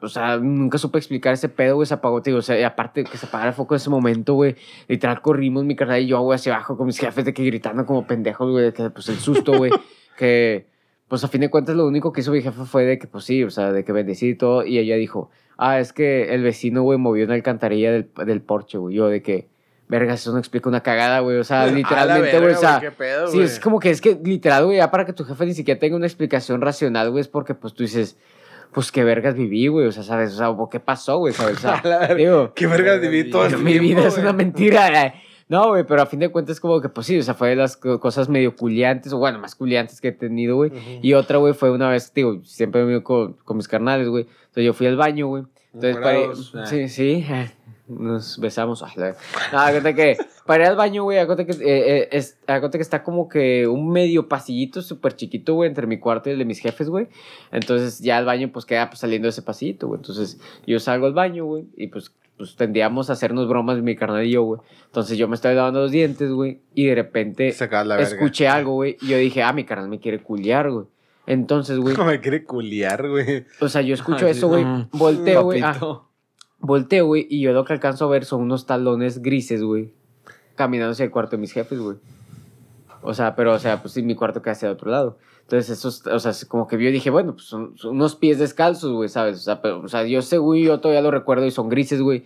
o 0.00 0.08
sea, 0.08 0.36
nunca 0.36 0.78
supe 0.78 0.98
explicar 0.98 1.34
ese 1.34 1.48
pedo, 1.48 1.76
güey, 1.76 1.86
se 1.86 1.94
apagó, 1.94 2.22
tío, 2.22 2.36
o 2.36 2.42
sea, 2.42 2.58
y 2.58 2.62
aparte 2.62 3.04
que 3.04 3.18
se 3.18 3.26
apagara 3.26 3.50
el 3.50 3.54
foco 3.54 3.74
en 3.74 3.76
ese 3.78 3.90
momento, 3.90 4.34
güey, 4.34 4.54
literal 4.86 5.20
corrimos 5.20 5.64
mi 5.64 5.74
carnal 5.74 6.00
y 6.00 6.06
yo, 6.06 6.20
güey, 6.20 6.36
hacia 6.36 6.54
abajo 6.54 6.76
con 6.76 6.86
mis 6.86 6.98
jefes 6.98 7.24
de 7.24 7.34
que 7.34 7.44
gritando 7.44 7.84
como 7.84 8.06
pendejos, 8.06 8.50
güey, 8.50 8.66
de 8.66 8.72
que, 8.72 8.90
pues, 8.90 9.08
el 9.08 9.16
susto, 9.16 9.56
güey, 9.56 9.72
que, 10.16 10.66
pues, 11.08 11.24
a 11.24 11.28
fin 11.28 11.40
de 11.40 11.50
cuentas, 11.50 11.74
lo 11.74 11.86
único 11.86 12.12
que 12.12 12.20
hizo 12.20 12.30
mi 12.30 12.42
jefe 12.42 12.64
fue 12.64 12.84
de 12.84 12.98
que, 12.98 13.08
pues, 13.08 13.24
sí, 13.24 13.42
o 13.42 13.50
sea, 13.50 13.72
de 13.72 13.84
que 13.84 13.92
bendecí 13.92 14.28
y 14.28 14.34
todo, 14.36 14.64
y 14.64 14.78
ella 14.78 14.94
dijo, 14.94 15.30
ah, 15.56 15.80
es 15.80 15.92
que 15.92 16.32
el 16.32 16.44
vecino, 16.44 16.82
güey, 16.82 16.98
movió 16.98 17.24
una 17.24 17.34
alcantarilla 17.34 17.90
del, 17.90 18.10
del 18.24 18.40
porche, 18.40 18.78
güey, 18.78 18.94
yo 18.94 19.08
de 19.08 19.20
que, 19.20 19.48
verga, 19.88 20.14
eso 20.14 20.30
no 20.32 20.38
explica 20.38 20.68
una 20.68 20.82
cagada, 20.82 21.18
güey, 21.20 21.38
o 21.38 21.44
sea, 21.44 21.66
literalmente, 21.72 22.38
güey, 22.38 22.54
o 22.54 22.56
sea, 22.58 22.78
¿Qué 22.78 22.92
pedo, 22.92 23.26
Sí, 23.26 23.40
es 23.40 23.58
como 23.58 23.80
que 23.80 23.90
es 23.90 24.00
que 24.00 24.16
literal, 24.22 24.66
güey, 24.66 24.76
ya 24.76 24.92
para 24.92 25.04
que 25.04 25.12
tu 25.12 25.24
jefe 25.24 25.44
ni 25.44 25.54
siquiera 25.54 25.80
tenga 25.80 25.96
una 25.96 26.06
explicación 26.06 26.60
racional, 26.60 27.10
güey, 27.10 27.22
es 27.22 27.28
porque 27.28 27.54
pues 27.54 27.74
tú 27.74 27.82
dices, 27.82 28.16
pues 28.72 28.92
qué 28.92 29.04
vergas 29.04 29.34
viví, 29.34 29.68
güey, 29.68 29.86
o 29.86 29.92
sea, 29.92 30.02
¿sabes? 30.02 30.34
O 30.34 30.36
sea, 30.36 30.54
¿qué 30.70 30.80
pasó, 30.80 31.18
güey? 31.18 31.32
¿Sabes? 31.32 31.58
O 31.58 31.60
sea, 31.60 32.14
digo, 32.16 32.52
¿Qué 32.54 32.66
vergas 32.66 33.00
viví 33.00 33.30
todo 33.30 33.46
este 33.46 33.56
mi 33.58 33.72
tiempo, 33.72 33.88
vida 33.88 34.08
es 34.08 34.18
una 34.18 34.32
mentira. 34.32 34.88
eh. 35.06 35.14
No, 35.48 35.68
güey, 35.68 35.84
pero 35.84 36.02
a 36.02 36.06
fin 36.06 36.20
de 36.20 36.28
cuentas 36.28 36.60
como 36.60 36.80
que 36.80 36.90
pues 36.90 37.06
sí, 37.06 37.18
o 37.18 37.22
sea, 37.22 37.32
fue 37.32 37.48
de 37.48 37.56
las 37.56 37.76
co- 37.76 37.98
cosas 37.98 38.28
medio 38.28 38.54
culiantes, 38.54 39.12
o 39.14 39.18
bueno, 39.18 39.38
más 39.38 39.54
culiantes 39.54 40.00
que 40.00 40.08
he 40.08 40.12
tenido, 40.12 40.56
güey. 40.56 40.70
Y 41.00 41.14
otra, 41.14 41.38
güey, 41.38 41.54
fue 41.54 41.70
una 41.70 41.88
vez, 41.88 42.12
digo, 42.12 42.40
siempre 42.44 42.84
me 42.84 43.02
con, 43.02 43.32
con 43.32 43.56
mis 43.56 43.66
carnales, 43.66 44.08
güey. 44.08 44.24
Entonces 44.24 44.64
yo 44.64 44.74
fui 44.74 44.86
al 44.86 44.96
baño, 44.96 45.26
güey. 45.28 45.44
Entonces, 45.72 45.96
para, 46.02 46.62
ah. 46.62 46.66
sí, 46.66 46.88
sí, 46.88 47.24
eh, 47.28 47.50
nos 47.88 48.38
besamos. 48.38 48.82
Ah, 48.82 48.92
la- 48.96 49.16
No, 49.52 49.58
acuérdate 49.60 49.94
que 49.94 50.16
para 50.46 50.64
ir 50.64 50.70
al 50.70 50.76
baño, 50.76 51.02
güey, 51.04 51.18
acuérdate 51.18 51.46
que, 51.46 51.62
eh, 51.64 51.98
eh, 52.02 52.08
es, 52.12 52.38
acuérdate 52.46 52.78
que 52.78 52.82
está 52.82 53.02
como 53.02 53.28
que 53.28 53.66
un 53.66 53.90
medio 53.90 54.28
pasillito 54.28 54.82
súper 54.82 55.14
chiquito, 55.16 55.54
güey, 55.54 55.68
entre 55.68 55.86
mi 55.86 55.98
cuarto 55.98 56.28
y 56.28 56.32
el 56.32 56.38
de 56.38 56.44
mis 56.44 56.58
jefes, 56.60 56.88
güey. 56.88 57.08
Entonces 57.52 57.98
ya 58.00 58.18
el 58.18 58.24
baño, 58.24 58.50
pues 58.52 58.64
queda 58.64 58.88
pues, 58.90 59.00
saliendo 59.00 59.26
de 59.26 59.30
ese 59.30 59.42
pasillito, 59.42 59.88
güey. 59.88 59.98
Entonces 60.00 60.38
yo 60.66 60.78
salgo 60.80 61.06
al 61.06 61.14
baño, 61.14 61.44
güey, 61.44 61.64
y 61.76 61.86
pues, 61.88 62.12
pues 62.36 62.54
tendríamos 62.56 63.10
a 63.10 63.14
hacernos 63.14 63.48
bromas 63.48 63.80
mi 63.82 63.96
carnal 63.96 64.24
y 64.24 64.30
yo, 64.30 64.42
güey. 64.42 64.60
Entonces 64.86 65.18
yo 65.18 65.28
me 65.28 65.34
estoy 65.34 65.54
lavando 65.54 65.80
los 65.80 65.90
dientes, 65.90 66.30
güey, 66.30 66.60
y 66.74 66.86
de 66.86 66.94
repente 66.94 67.54
la 67.58 67.82
verga. 67.96 68.02
escuché 68.02 68.48
algo, 68.48 68.74
güey, 68.74 68.96
y 69.00 69.08
yo 69.08 69.16
dije, 69.18 69.42
ah, 69.42 69.52
mi 69.52 69.64
carnal 69.64 69.88
me 69.88 69.98
quiere 69.98 70.20
culiar, 70.22 70.70
güey. 70.70 70.86
Entonces, 71.26 71.78
güey, 71.78 71.94
No 71.98 72.04
me 72.04 72.20
quiere 72.20 72.44
culiar, 72.44 73.06
güey. 73.08 73.44
o 73.60 73.68
sea, 73.68 73.82
yo 73.82 73.92
escucho 73.94 74.24
Ay, 74.26 74.32
eso, 74.32 74.48
güey, 74.48 74.64
volteo, 74.92 75.42
güey. 75.44 75.60
ah. 75.62 76.02
Volteo, 76.60 77.06
güey, 77.06 77.26
y 77.30 77.40
yo 77.40 77.52
lo 77.52 77.64
que 77.64 77.72
alcanzo 77.72 78.06
a 78.06 78.08
ver 78.08 78.24
son 78.24 78.42
unos 78.42 78.66
talones 78.66 79.22
grises, 79.22 79.62
güey, 79.62 79.92
caminando 80.56 80.92
hacia 80.92 81.04
el 81.04 81.10
cuarto 81.10 81.36
de 81.36 81.40
mis 81.40 81.52
jefes, 81.52 81.78
güey. 81.78 81.96
O 83.02 83.14
sea, 83.14 83.36
pero, 83.36 83.54
o 83.54 83.58
sea, 83.58 83.80
pues 83.80 83.94
sí, 83.94 84.02
mi 84.02 84.14
cuarto 84.14 84.42
queda 84.42 84.52
hacia 84.52 84.66
el 84.66 84.74
otro 84.74 84.90
lado. 84.90 85.18
Entonces, 85.42 85.70
esos, 85.70 86.06
o 86.06 86.18
sea, 86.18 86.32
como 86.48 86.66
que 86.66 86.82
yo 86.82 86.90
dije, 86.90 87.10
bueno, 87.10 87.32
pues 87.34 87.46
son, 87.46 87.74
unos 87.84 88.16
pies 88.16 88.38
descalzos, 88.38 88.92
güey, 88.92 89.08
¿sabes? 89.08 89.38
O 89.38 89.40
sea, 89.40 89.62
pero, 89.62 89.80
o 89.80 89.88
sea, 89.88 90.04
yo 90.04 90.20
según 90.20 90.58
yo 90.58 90.80
todavía 90.80 91.00
lo 91.00 91.10
recuerdo 91.10 91.46
y 91.46 91.50
son 91.50 91.68
grises, 91.68 92.02
güey. 92.02 92.24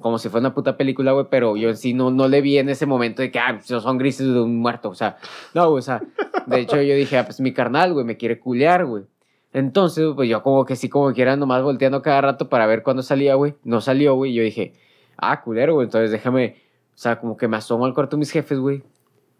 como 0.00 0.18
si 0.18 0.28
fuera 0.28 0.46
una 0.46 0.54
puta 0.54 0.76
película, 0.76 1.12
güey, 1.12 1.26
pero 1.30 1.56
yo 1.56 1.68
en 1.68 1.76
sí 1.76 1.92
no, 1.92 2.10
no 2.10 2.28
le 2.28 2.40
vi 2.40 2.58
en 2.58 2.68
ese 2.68 2.86
momento 2.86 3.20
de 3.20 3.30
que, 3.30 3.38
ah, 3.38 3.58
pues, 3.58 3.82
son 3.82 3.98
grises 3.98 4.26
de 4.26 4.40
un 4.40 4.58
muerto, 4.58 4.88
o 4.88 4.94
sea, 4.94 5.18
no, 5.54 5.70
o 5.70 5.82
sea, 5.82 6.02
de 6.46 6.60
hecho 6.60 6.80
yo 6.80 6.94
dije, 6.94 7.18
ah, 7.18 7.24
pues 7.26 7.40
mi 7.40 7.52
carnal, 7.52 7.92
güey, 7.92 8.06
me 8.06 8.16
quiere 8.16 8.40
culear, 8.40 8.86
güey. 8.86 9.04
Entonces, 9.52 10.06
pues 10.14 10.28
yo 10.28 10.42
como 10.42 10.64
que 10.64 10.76
sí, 10.76 10.88
como 10.88 11.12
que 11.12 11.22
era 11.22 11.36
nomás 11.36 11.62
volteando 11.62 12.00
cada 12.02 12.20
rato 12.22 12.48
para 12.48 12.66
ver 12.66 12.82
cuándo 12.82 13.02
salía, 13.02 13.34
güey. 13.34 13.54
No 13.64 13.80
salió, 13.80 14.14
güey, 14.14 14.32
yo 14.32 14.42
dije, 14.42 14.72
ah, 15.16 15.42
culero, 15.42 15.74
güey, 15.74 15.86
entonces 15.86 16.10
déjame, 16.10 16.56
o 16.94 16.98
sea, 16.98 17.18
como 17.20 17.36
que 17.36 17.48
me 17.48 17.56
asomo 17.56 17.86
al 17.86 17.94
cuarto 17.94 18.16
de 18.16 18.20
mis 18.20 18.30
jefes, 18.30 18.58
güey, 18.58 18.82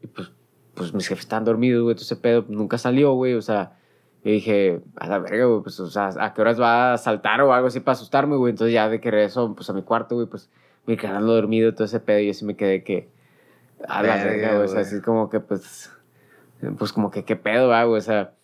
y 0.02 0.06
pues, 0.06 0.30
pues 0.74 0.94
mis 0.94 1.06
jefes 1.06 1.24
estaban 1.24 1.44
dormidos, 1.44 1.82
güey, 1.82 1.92
entonces 1.92 2.12
ese 2.12 2.20
pedo 2.20 2.44
nunca 2.48 2.78
salió, 2.78 3.12
güey, 3.14 3.34
o 3.34 3.42
sea, 3.42 3.76
y 4.24 4.32
dije, 4.32 4.80
a 4.96 5.08
la 5.08 5.18
verga, 5.18 5.46
güey, 5.46 5.62
pues, 5.62 5.78
o 5.80 5.90
sea, 5.90 6.10
¿a 6.18 6.32
qué 6.32 6.40
horas 6.40 6.60
va 6.60 6.94
a 6.94 6.98
saltar 6.98 7.40
o 7.42 7.52
algo 7.52 7.66
así 7.66 7.80
para 7.80 7.94
asustarme, 7.94 8.36
güey? 8.36 8.50
Entonces 8.50 8.72
ya 8.72 8.88
de 8.88 9.00
que 9.00 9.10
regreso, 9.10 9.54
pues, 9.54 9.68
a 9.68 9.72
mi 9.72 9.82
cuarto, 9.82 10.14
güey, 10.14 10.28
pues, 10.28 10.50
mi 10.86 10.96
canal 10.96 11.26
dormido, 11.26 11.74
todo 11.74 11.84
ese 11.84 12.00
pedo, 12.00 12.20
y 12.20 12.28
yo 12.28 12.34
sí 12.34 12.44
me 12.44 12.56
quedé 12.56 12.84
que, 12.84 13.08
a 13.88 14.02
la 14.02 14.16
Verga, 14.16 14.54
güey, 14.54 14.64
o 14.64 14.68
sea, 14.68 14.80
así 14.80 15.00
como 15.00 15.28
que, 15.28 15.40
pues, 15.40 15.90
pues, 16.78 16.92
como 16.92 17.10
que, 17.10 17.24
¿qué 17.24 17.34
pedo, 17.34 17.68
güey? 17.68 17.98
O 17.98 18.00
sea, 18.00 18.34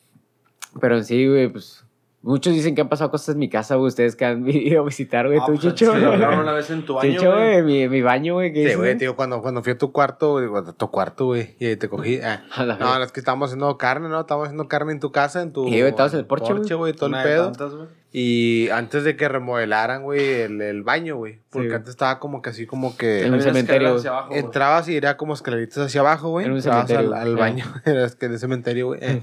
pero 0.81 0.97
en 0.97 1.05
sí, 1.05 1.27
güey, 1.29 1.49
pues, 1.49 1.85
muchos 2.23 2.53
dicen 2.53 2.75
que 2.75 2.81
han 2.81 2.89
pasado 2.89 3.11
cosas 3.11 3.35
en 3.35 3.39
mi 3.39 3.49
casa, 3.49 3.77
güey, 3.77 3.89
ustedes 3.89 4.17
que 4.17 4.25
han 4.25 4.47
ido 4.49 4.83
a 4.83 4.85
visitar, 4.85 5.27
güey, 5.27 5.39
Ah, 5.39 5.45
tú, 5.47 5.53
pues, 5.53 5.61
Chucho. 5.65 5.97
sí, 5.97 6.05
hablaron 6.05 6.41
una 6.41 6.53
vez 6.55 6.69
en 6.71 6.85
tu 6.85 6.95
baño, 6.95 7.15
Chucho, 7.15 7.33
güey. 7.33 7.63
mi, 7.63 7.89
mi 7.89 8.03
baño, 8.03 8.35
güey, 8.35 8.53
Sí, 8.53 8.75
güey, 8.75 8.97
tío, 8.99 9.15
cuando, 9.17 9.41
cuando 9.41 9.63
fui 9.63 9.73
a 9.73 9.79
tu 9.79 9.93
cuarto, 9.93 10.33
güey, 10.33 10.49
cuando- 10.49 10.73
tu 10.75 10.91
cuarto, 10.91 11.27
güey, 11.27 11.55
y 11.59 11.67
ahí 11.67 11.77
te 11.77 11.89
cogí. 11.89 12.21
ah. 12.23 12.43
A 12.57 12.65
No, 12.65 13.03
es 13.03 13.13
que 13.13 13.21
estábamos 13.21 13.51
haciendo 13.51 13.77
carne, 13.79 14.09
¿no? 14.09 14.21
Estábamos 14.21 14.49
haciendo 14.49 14.67
carne 14.69 14.93
en 14.93 15.01
tu 15.01 15.13
casa, 15.13 15.43
en 15.43 15.53
tu. 15.53 15.65
Sí, 15.65 15.71
güey, 15.79 15.89
estabas 15.89 16.13
en 16.15 16.21
el 16.21 16.27
porche, 16.27 16.53
güey. 16.55 16.75
güey, 16.77 16.93
todo 16.93 17.07
el 17.17 17.23
pedo. 17.23 17.45
tantas, 17.53 17.73
güey. 17.75 17.89
Y 18.11 18.71
antes 18.71 19.05
de 19.05 19.17
que 19.17 19.29
remodelaran, 19.29 20.03
güey, 20.03 20.41
el, 20.41 20.63
el 20.63 20.83
baño, 20.83 21.17
güey. 21.17 21.41
Porque 21.51 21.75
antes 21.75 21.91
estaba 21.91 22.19
como 22.19 22.41
que 22.41 22.49
así, 22.51 22.65
como 22.67 22.89
En 22.89 22.97
que. 22.97 23.25
un 23.27 23.35
Había 23.35 23.43
cementerio, 23.45 23.89
abajo. 23.91 24.35
Entrabas 24.35 24.89
y 24.89 24.97
era 24.97 25.19
como 25.19 25.35
escaleritas 25.35 25.77
hacia 25.87 26.01
abajo, 26.01 26.31
güey. 26.31 26.47
Era 26.47 26.55
un 26.55 26.63
cementerio, 26.63 27.01
al, 27.15 27.15
al 27.15 27.37
baño. 27.37 27.67
Era 27.85 28.09
que 28.09 28.29
de 28.29 28.39
cementerio, 28.39 28.87
güey. 28.87 29.01
eh. 29.03 29.23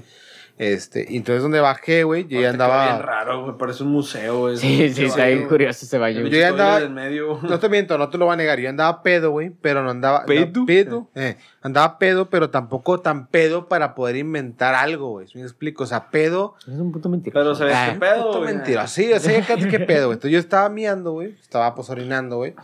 Este, 0.58 1.04
y 1.08 1.18
entonces 1.18 1.42
donde 1.42 1.60
bajé, 1.60 2.04
güey, 2.04 2.26
yo 2.26 2.40
ya 2.40 2.52
Te 2.52 2.56
quedó 2.56 2.66
bien 2.68 2.78
andaba. 2.80 3.02
raro, 3.02 3.42
güey. 3.44 3.58
Parece 3.58 3.82
un 3.82 3.90
museo, 3.90 4.38
güey. 4.40 4.56
Sí, 4.56 4.88
sí, 4.94 5.04
está 5.04 5.26
bien 5.26 5.46
curioso 5.48 5.84
ese 5.84 5.98
baño. 5.98 6.20
Yo 6.22 6.28
ya 6.38 6.48
andaba- 6.48 6.88
medio. 6.88 7.38
No 7.42 7.58
te 7.58 7.68
miento, 7.68 7.98
no 7.98 8.08
te 8.08 8.16
lo 8.16 8.24
voy 8.24 8.32
a 8.34 8.36
negar. 8.36 8.58
Yo 8.58 8.70
andaba 8.70 9.02
pedo, 9.02 9.32
güey, 9.32 9.50
pero 9.50 9.82
no 9.82 9.90
andaba. 9.90 10.24
¿Pedo? 10.24 10.44
andaba 10.46 10.66
pedo. 10.66 11.10
eh, 11.14 11.36
andaba 11.60 11.98
pedo, 11.98 12.30
pero 12.30 12.48
tampoco 12.48 13.00
tan 13.00 13.26
pedo 13.26 13.68
para 13.68 13.94
poder 13.94 14.16
inventar 14.16 14.74
algo, 14.74 15.10
güey. 15.10 15.28
¿Sí 15.28 15.36
me 15.36 15.44
explico? 15.44 15.84
O 15.84 15.86
sea, 15.86 16.10
pedo. 16.10 16.54
Es 16.60 16.68
un 16.68 16.90
puto 16.90 17.10
mentiroso. 17.10 17.38
Pero 17.38 17.54
sabes 17.54 17.74
Ah, 17.76 17.90
qué 17.92 18.00
pedo, 18.00 18.26
Puto 18.28 18.38
güey. 18.40 18.54
mentira. 18.54 18.86
Sí, 18.86 19.12
o 19.12 19.20
sea, 19.20 19.38
ya 19.38 19.56
qué 19.68 19.80
pedo, 19.80 20.06
güey. 20.06 20.14
Entonces 20.14 20.30
yo 20.32 20.38
estaba 20.38 20.68
miando, 20.70 21.12
güey. 21.12 21.36
Estaba 21.38 21.74
pues 21.74 21.90
orinando, 21.90 22.36
güey. 22.36 22.54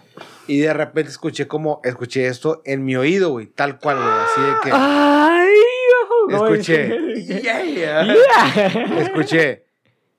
Y 0.46 0.60
de 0.60 0.72
repente 0.72 1.10
escuché 1.10 1.46
como, 1.46 1.80
escuché 1.84 2.26
esto 2.26 2.62
en 2.64 2.84
mi 2.86 2.96
oído, 2.96 3.30
güey. 3.30 3.46
Tal 3.48 3.78
cual, 3.78 3.96
güey. 3.96 4.08
Así 4.08 4.40
de 4.40 4.52
que. 4.64 4.70
Ay, 4.72 5.51
ojo, 6.34 6.48
Escuché. 6.48 7.22
Yeah, 7.24 7.62
yeah. 7.64 8.04
Yeah. 8.04 9.00
Escuché. 9.02 9.64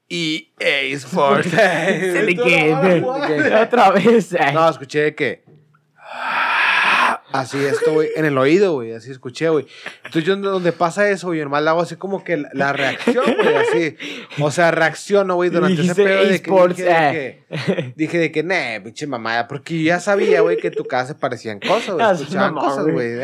EA 0.09 0.95
Sports. 0.95 1.51
No, 1.53 1.59
De- 1.59 3.01
what? 3.03 3.27
de- 3.29 3.55
Otra 3.55 3.91
vez. 3.91 4.35
ay. 4.39 4.53
No, 4.53 4.69
escuché 4.69 4.99
de 5.01 5.15
que. 5.15 5.43
Así 7.33 7.57
esto, 7.65 7.93
güey, 7.93 8.09
en 8.15 8.25
el 8.25 8.37
oído, 8.37 8.73
güey, 8.73 8.91
así 8.91 9.09
escuché, 9.09 9.49
güey. 9.49 9.65
Entonces 10.05 10.23
yo 10.23 10.35
donde 10.35 10.71
pasa 10.71 11.09
eso, 11.09 11.27
güey, 11.27 11.39
normal 11.39 11.67
hago 11.67 11.81
así 11.81 11.95
como 11.95 12.23
que 12.23 12.43
la, 12.53 12.73
reacción, 12.73 13.25
güey, 13.25 13.55
así. 13.55 13.97
O 14.39 14.51
sea, 14.51 14.69
reacciono, 14.69 15.33
güey, 15.33 15.49
durante 15.49 15.81
ese 15.81 15.95
pedo 15.95 16.25
de 16.25 16.39
que 16.43 16.51
dije 16.51 16.83
de 16.83 16.89
eh. 16.91 17.43
que, 17.49 17.93
dije 17.95 18.17
de 18.19 18.31
que, 18.31 18.43
nah, 18.43 18.83
pinche 18.83 19.07
mamada, 19.07 19.47
porque 19.47 19.79
yo 19.79 19.85
ya 19.85 19.99
sabía, 19.99 20.41
güey, 20.41 20.57
que 20.57 20.67
en 20.67 20.75
tu 20.75 20.85
casa 20.85 21.07
se 21.07 21.15
parecían 21.15 21.59
cosas, 21.59 21.95
güey, 21.95 22.05
Ah, 22.05 22.11
escuchaban 22.11 22.53
cosas, 22.53 22.85
güey. 22.85 23.15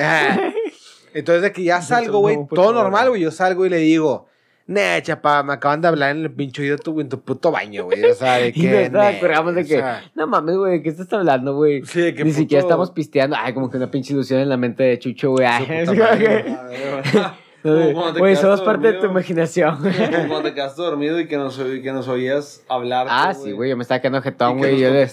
Entonces 1.20 1.42
de 1.44 1.52
que 1.52 1.64
ya 1.64 1.82
salgo, 1.82 2.20
güey, 2.20 2.38
no, 2.38 2.48
por 2.48 2.56
todo 2.58 2.74
normal, 2.74 3.10
güey, 3.10 3.22
yo 3.22 3.32
salgo 3.32 3.66
y 3.66 3.70
le 3.70 3.78
digo, 3.78 4.28
Nah, 4.68 5.02
chapa, 5.02 5.42
me 5.42 5.54
acaban 5.54 5.82
de 5.82 5.88
hablar 5.88 6.12
en 6.16 6.22
el 6.22 6.32
pinche 6.32 6.62
oído 6.62 6.78
tu, 6.78 7.02
en 7.02 7.10
tu 7.10 7.20
puto 7.22 7.50
baño, 7.52 7.86
güey. 7.86 8.04
O 8.06 8.14
sea, 8.14 8.36
de 8.38 8.50
Y 8.56 8.62
nos 8.66 8.72
que. 8.72 8.84
estaba 8.84 9.04
nah, 9.12 9.18
acordamos 9.18 9.56
de 9.56 9.62
o 9.62 9.64
que, 9.64 9.70
sea, 9.70 10.04
no 10.14 10.28
mames, 10.28 10.58
güey, 10.58 10.72
¿de 10.74 10.84
qué 10.84 10.90
estás 10.90 11.12
hablando, 11.12 11.56
güey? 11.56 11.84
Sí, 11.86 12.00
de 12.02 12.14
que 12.14 12.24
Ni 12.24 12.30
puto- 12.30 12.38
siquiera 12.42 12.62
estamos 12.62 12.92
pisteando. 12.92 13.36
Ay, 13.40 13.54
como 13.56 13.72
que 13.72 13.78
una 13.78 13.90
pinche 13.90 14.14
ilusión 14.14 14.40
en 14.42 14.48
la 14.48 14.58
mente 14.58 14.84
de 14.84 15.00
Chucho, 15.00 15.32
güey. 15.32 15.48
Ay, 15.48 15.88
Güey, 17.64 18.36
somos 18.38 18.62
parte 18.62 18.94
de 18.94 19.00
tu 19.00 19.08
imaginación. 19.08 19.76
Como 19.78 20.28
cuando 20.30 20.44
te 20.44 20.54
quedaste 20.54 20.82
dormido 20.82 21.20
y 21.20 21.28
que 21.28 21.36
nos, 21.38 21.58
que 21.58 21.92
nos 21.92 22.08
oías 22.08 22.64
hablar. 22.70 23.08
Ah, 23.10 23.34
sí, 23.34 23.52
güey, 23.52 23.70
yo 23.70 23.76
me 23.78 23.82
estaba 23.84 24.00
quedando 24.00 24.22
jetón, 24.22 24.60
güey. 24.60 24.80
Yo 24.80 24.90
le, 24.92 25.08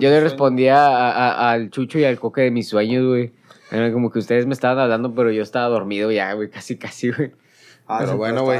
yo 0.00 0.08
le 0.10 0.20
respondía 0.20 0.86
a- 0.86 1.10
a- 1.10 1.50
al 1.52 1.70
Chucho 1.70 1.98
y 1.98 2.04
al 2.04 2.18
Coque 2.18 2.42
de 2.42 2.50
mis 2.50 2.68
sueños, 2.68 3.04
güey. 3.06 3.32
Era 3.72 3.92
como 3.92 4.10
que 4.12 4.18
ustedes 4.18 4.46
me 4.46 4.52
estaban 4.52 4.78
hablando, 4.78 5.14
pero 5.14 5.30
yo 5.32 5.42
estaba 5.42 5.66
dormido 5.68 6.10
ya, 6.12 6.32
güey, 6.34 6.50
casi, 6.50 6.76
casi, 6.76 7.10
güey. 7.10 7.32
Ah, 7.86 7.96
Pero 8.00 8.12
sí, 8.12 8.16
bueno, 8.18 8.44
güey. 8.44 8.58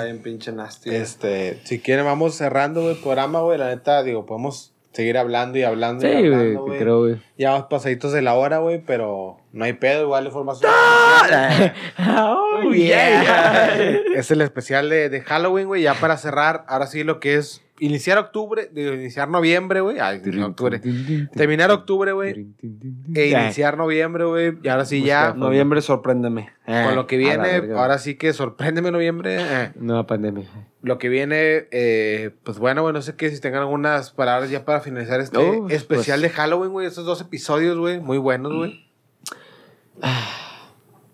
Este, 0.87 1.61
si 1.65 1.79
quieren, 1.81 2.05
vamos 2.05 2.35
cerrando, 2.35 2.83
güey, 2.83 2.95
el 2.97 3.01
programa, 3.01 3.41
güey. 3.41 3.59
La 3.59 3.69
neta, 3.69 4.03
digo, 4.03 4.27
podemos 4.27 4.73
seguir 4.93 5.17
hablando 5.17 5.59
y 5.59 5.63
hablando 5.63 6.03
Sí, 6.03 6.09
y 6.09 6.13
güey, 6.29 6.35
hablando, 6.35 6.63
güey. 6.65 6.79
creo, 6.79 6.99
güey. 7.01 7.17
Ya 7.39 7.53
vamos 7.53 7.67
pasaditos 7.69 8.13
de 8.13 8.23
la 8.23 8.35
hora, 8.35 8.59
güey, 8.59 8.83
pero 8.85 9.39
no 9.53 9.65
hay 9.65 9.75
pedo, 9.75 10.03
igual 10.03 10.25
de 10.25 10.31
formación. 10.31 10.71
Oh, 11.99 12.73
yeah. 12.73 13.75
es 14.17 14.31
el 14.31 14.41
especial 14.41 14.89
de, 14.89 15.09
de 15.09 15.21
Halloween, 15.23 15.67
güey. 15.67 15.83
Ya 15.83 15.95
para 15.95 16.17
cerrar, 16.17 16.65
ahora 16.69 16.87
sí 16.87 17.05
lo 17.05 17.21
que 17.21 17.37
es 17.37 17.63
iniciar 17.85 18.16
octubre, 18.18 18.70
iniciar 18.74 19.28
noviembre, 19.28 19.80
güey. 19.80 19.99
Ay, 19.99 20.20
no, 20.24 20.47
octubre. 20.47 20.80
Terminar 21.35 21.70
octubre, 21.70 22.12
güey. 22.12 22.47
E 23.14 23.26
iniciar 23.28 23.76
noviembre, 23.76 24.24
güey. 24.24 24.53
Y 24.62 24.68
ahora 24.68 24.85
sí 24.85 25.03
ya, 25.03 25.35
Noviembre, 25.35 25.80
sorpréndeme. 25.83 26.51
con 26.64 26.95
lo 26.95 27.07
que 27.07 27.16
viene, 27.16 27.72
ahora 27.76 27.99
sí 27.99 28.14
que 28.14 28.33
sorpréndeme 28.33 28.91
noviembre. 28.91 29.37
eh. 29.41 29.72
Nueva 29.74 30.07
pandemia. 30.07 30.47
Lo 30.80 30.99
que 30.99 31.09
viene, 31.09 31.68
eh, 31.70 32.30
pues 32.43 32.59
bueno, 32.59 32.83
güey, 32.83 32.93
no 32.95 33.03
sé 33.03 33.14
qué, 33.16 33.30
si 33.30 33.41
tengan 33.41 33.62
algunas 33.62 34.11
palabras 34.11 34.51
ya 34.51 34.64
para 34.64 34.80
finalizar 34.80 35.20
este 35.20 35.39
Oh, 35.39 35.68
especial 35.68 36.20
pues. 36.20 36.30
de 36.33 36.37
Halloween, 36.37 36.72
güey. 36.72 36.87
Estos 36.87 37.05
dos 37.05 37.20
episodios, 37.20 37.78
güey, 37.78 38.01
muy 38.01 38.18
buenos, 38.18 38.53
güey. 38.53 38.87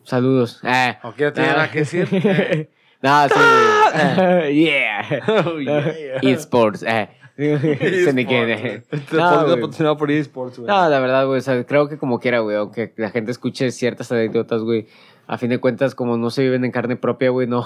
Saludos. 0.04 0.60
Ah. 0.62 0.98
¿O 1.02 1.08
no 1.10 1.32
tiene 1.32 1.48
nada 1.48 1.70
que 1.70 1.80
decir? 1.80 2.08
No, 3.02 3.28
sí, 3.28 3.34
güey. 3.34 4.54
yeah. 4.64 5.22
Oh, 5.28 5.58
yeah. 5.60 6.20
eSports. 6.22 6.82
Eh. 6.82 7.08
Se 7.38 8.12
me 8.12 8.26
queda. 8.26 8.52
Este 8.54 9.16
No, 9.16 9.46
patrocinado 9.46 9.96
por 9.96 10.10
eSports, 10.10 10.58
güey. 10.58 10.68
No, 10.68 10.88
la 10.88 10.98
verdad, 10.98 11.24
güey, 11.24 11.38
o 11.38 11.40
sea, 11.40 11.64
creo 11.64 11.88
que 11.88 11.96
como 11.96 12.18
quiera, 12.18 12.40
güey, 12.40 12.56
aunque 12.56 12.92
la 12.96 13.10
gente 13.10 13.30
escuche 13.30 13.70
ciertas 13.70 14.10
anécdotas, 14.10 14.62
güey, 14.62 14.88
a 15.28 15.38
fin 15.38 15.50
de 15.50 15.58
cuentas, 15.58 15.94
como 15.94 16.16
no 16.16 16.30
se 16.30 16.42
viven 16.42 16.64
en 16.64 16.72
carne 16.72 16.96
propia, 16.96 17.30
güey, 17.30 17.46
no, 17.46 17.64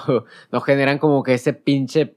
no 0.51 0.61
generan 0.61 0.99
como 0.99 1.23
que 1.23 1.33
ese 1.33 1.53
pinche 1.53 2.13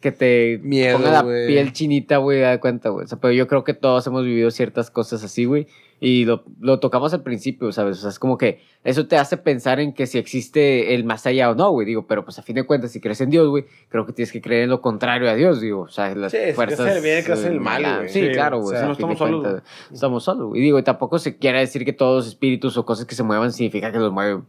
que 0.00 0.12
te 0.12 0.60
Miedo, 0.62 0.98
ponga 0.98 1.10
la 1.10 1.22
piel 1.24 1.72
chinita, 1.72 2.18
güey, 2.18 2.40
da 2.40 2.60
cuenta, 2.60 2.90
güey. 2.90 3.04
O 3.04 3.08
sea, 3.08 3.18
pero 3.18 3.32
yo 3.32 3.48
creo 3.48 3.64
que 3.64 3.74
todos 3.74 4.06
hemos 4.06 4.24
vivido 4.24 4.52
ciertas 4.52 4.90
cosas 4.90 5.24
así, 5.24 5.44
güey, 5.44 5.66
y 6.04 6.24
lo, 6.24 6.42
lo 6.60 6.80
tocamos 6.80 7.14
al 7.14 7.22
principio, 7.22 7.70
¿sabes? 7.70 7.98
O 7.98 8.00
sea, 8.00 8.10
es 8.10 8.18
como 8.18 8.36
que 8.36 8.60
eso 8.82 9.06
te 9.06 9.16
hace 9.16 9.36
pensar 9.36 9.78
en 9.78 9.92
que 9.94 10.08
si 10.08 10.18
existe 10.18 10.96
el 10.96 11.04
más 11.04 11.24
allá 11.26 11.48
o 11.48 11.54
no, 11.54 11.70
güey, 11.70 11.86
digo, 11.86 12.08
pero 12.08 12.24
pues 12.24 12.40
a 12.40 12.42
fin 12.42 12.56
de 12.56 12.64
cuentas, 12.64 12.90
si 12.90 13.00
crees 13.00 13.20
en 13.20 13.30
Dios, 13.30 13.46
güey, 13.48 13.66
creo 13.88 14.04
que 14.04 14.12
tienes 14.12 14.32
que 14.32 14.40
creer 14.42 14.64
en 14.64 14.70
lo 14.70 14.80
contrario 14.80 15.30
a 15.30 15.34
Dios, 15.34 15.60
digo, 15.60 15.82
o 15.82 15.88
sea, 15.88 16.12
las 16.16 16.32
Sí, 16.32 16.38
fuerzas... 16.56 16.80
en 16.90 16.96
el 16.96 17.02
bien, 17.04 17.24
en 17.24 17.44
el 17.52 17.60
mal, 17.60 17.82
la- 17.82 17.96
güey. 17.98 18.08
Sí, 18.08 18.26
Sí, 18.26 18.32
claro, 18.32 18.58
o 18.58 18.62
güey. 18.62 18.76
sea, 18.76 18.86
o 18.86 18.88
no 18.88 18.92
a 18.94 18.96
fin 18.96 19.06
de 19.06 19.12
estamos 19.12 19.18
solos, 19.30 19.42
cuentas, 19.44 19.90
Estamos 19.92 20.24
solos, 20.24 20.48
güey. 20.48 20.60
Y 20.60 20.64
digo, 20.64 20.78
y 20.80 20.82
tampoco 20.82 21.20
se 21.20 21.36
quiere 21.38 21.60
decir 21.60 21.84
que 21.84 21.92
todos 21.92 22.16
los 22.24 22.26
espíritus 22.26 22.76
o 22.76 22.84
cosas 22.84 23.04
que 23.06 23.14
se 23.14 23.22
muevan 23.22 23.52
significa 23.52 23.92
que 23.92 23.98
los 24.00 24.10
mueve 24.12 24.42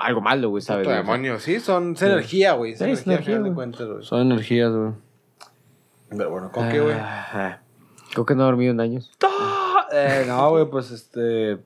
algo 0.00 0.20
malo, 0.22 0.48
güey, 0.48 0.62
¿sabes? 0.62 0.86
güey? 0.86 0.96
O 0.96 1.02
sea, 1.02 1.12
demonio, 1.12 1.38
sí, 1.38 1.60
son 1.60 1.92
es 1.92 2.00
energía, 2.00 2.54
güey. 2.54 2.72
Es 2.72 2.78
Sí, 2.78 2.84
es 2.90 3.06
energía, 3.06 3.38
güey. 3.40 3.52
cuentas, 3.52 3.86
güey. 3.86 4.02
Son 4.02 4.22
energías, 4.22 4.72
güey. 4.72 4.92
Pero 6.08 6.30
bueno, 6.30 6.50
¿con 6.50 6.66
qué, 6.70 6.80
güey? 6.80 6.96
Ah, 6.98 7.60
Creo 8.12 8.24
que 8.24 8.34
no 8.34 8.42
he 8.42 8.46
dormido 8.46 8.72
en 8.72 8.80
años. 8.80 9.12
Eh, 9.94 10.24
no, 10.26 10.50
güey, 10.50 10.64
pues 10.66 10.90
este. 10.90 11.58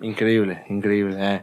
Increíble, 0.00 0.64
increíble. 0.68 1.16
eh. 1.18 1.42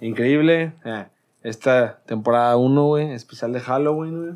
Increíble. 0.00 0.72
eh. 0.84 1.06
Esta 1.42 1.98
temporada 2.06 2.56
1, 2.56 2.86
güey, 2.86 3.12
especial 3.12 3.52
de 3.52 3.60
Halloween, 3.60 4.20
güey. 4.22 4.32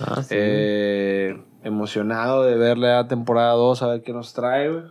Ah, 0.00 0.22
sí. 0.22 0.28
Eh, 0.38 1.42
emocionado 1.64 2.44
de 2.44 2.54
verle 2.56 2.92
a 2.92 3.08
temporada 3.08 3.52
2, 3.54 3.82
a 3.82 3.86
ver 3.88 4.02
qué 4.02 4.12
nos 4.12 4.32
trae, 4.32 4.70
güey. 4.70 4.84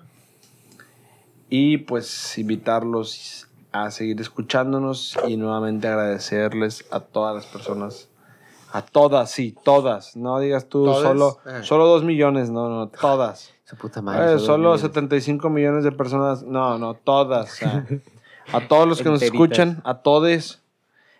Y 1.49 1.77
pues 1.77 2.37
invitarlos 2.37 3.47
a 3.71 3.91
seguir 3.91 4.19
escuchándonos 4.19 5.17
y 5.27 5.37
nuevamente 5.37 5.87
agradecerles 5.87 6.85
a 6.91 6.99
todas 6.99 7.35
las 7.35 7.45
personas. 7.45 8.09
A 8.73 8.81
todas, 8.81 9.31
sí, 9.31 9.55
todas. 9.63 10.17
No 10.17 10.39
digas 10.39 10.67
tú 10.67 10.83
¿Todes? 10.85 11.03
solo, 11.07 11.37
Eh. 11.45 11.59
solo 11.63 11.85
dos 11.87 12.03
millones, 12.03 12.49
no, 12.49 12.69
no, 12.69 12.87
todas. 12.89 13.53
Su 13.65 13.75
puta 13.77 13.99
Eh, 13.99 14.03
madre. 14.03 14.39
solo 14.39 14.77
75 14.77 15.49
millones 15.49 15.83
de 15.83 15.91
personas. 15.91 16.43
No, 16.43 16.77
no, 16.77 16.93
todas. 16.93 17.51
o 17.51 17.55
sea, 17.55 17.85
a 18.53 18.61
todos 18.67 18.87
los 18.87 18.99
que 19.01 19.09
nos 19.09 19.21
Enteritas. 19.23 19.33
escuchan, 19.59 19.81
a 19.83 19.95
todos, 20.03 20.61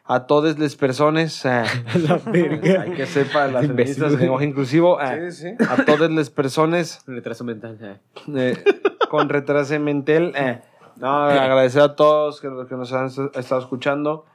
a 0.03 0.27
todas 0.27 0.59
las 0.59 0.75
personas. 0.75 1.43
eh, 1.45 1.63
hay 2.79 2.91
que 2.91 3.05
sepa 3.07 3.47
las 3.47 3.65
feministas 3.65 4.11
güey. 4.11 4.21
lenguaje 4.23 4.45
inclusivo. 4.45 5.01
eh, 5.01 5.31
Sí, 5.31 5.55
sí. 5.57 5.63
a 5.67 5.83
todas 5.85 6.11
las 6.11 6.29
personas 6.29 7.03
Un 7.07 7.15
retraso 7.15 7.43
mental. 7.43 7.77
eh. 7.81 7.97
eh, 8.35 8.63
con 9.09 9.27
retraso 9.29 9.79
mental. 9.79 10.33
Eh, 10.35 10.61
no, 10.97 11.07
agradecer 11.25 11.81
a 11.81 11.95
todos 11.95 12.39
que, 12.41 12.49
que 12.69 12.75
nos 12.75 12.93
han 12.93 13.07
est- 13.07 13.35
estado 13.35 13.59
escuchando 13.61 14.25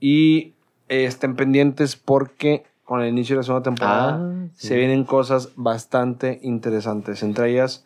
y 0.00 0.52
eh, 0.90 1.06
estén 1.06 1.34
pendientes 1.34 1.96
porque 1.96 2.64
con 2.84 3.00
el 3.00 3.08
inicio 3.08 3.34
de 3.36 3.38
la 3.38 3.42
segunda 3.44 3.62
temporada 3.64 4.18
Ah, 4.20 4.46
sí. 4.54 4.68
se 4.68 4.76
vienen 4.76 5.04
cosas 5.04 5.50
bastante 5.56 6.38
interesantes. 6.42 7.22
Entre 7.22 7.50
ellas, 7.50 7.84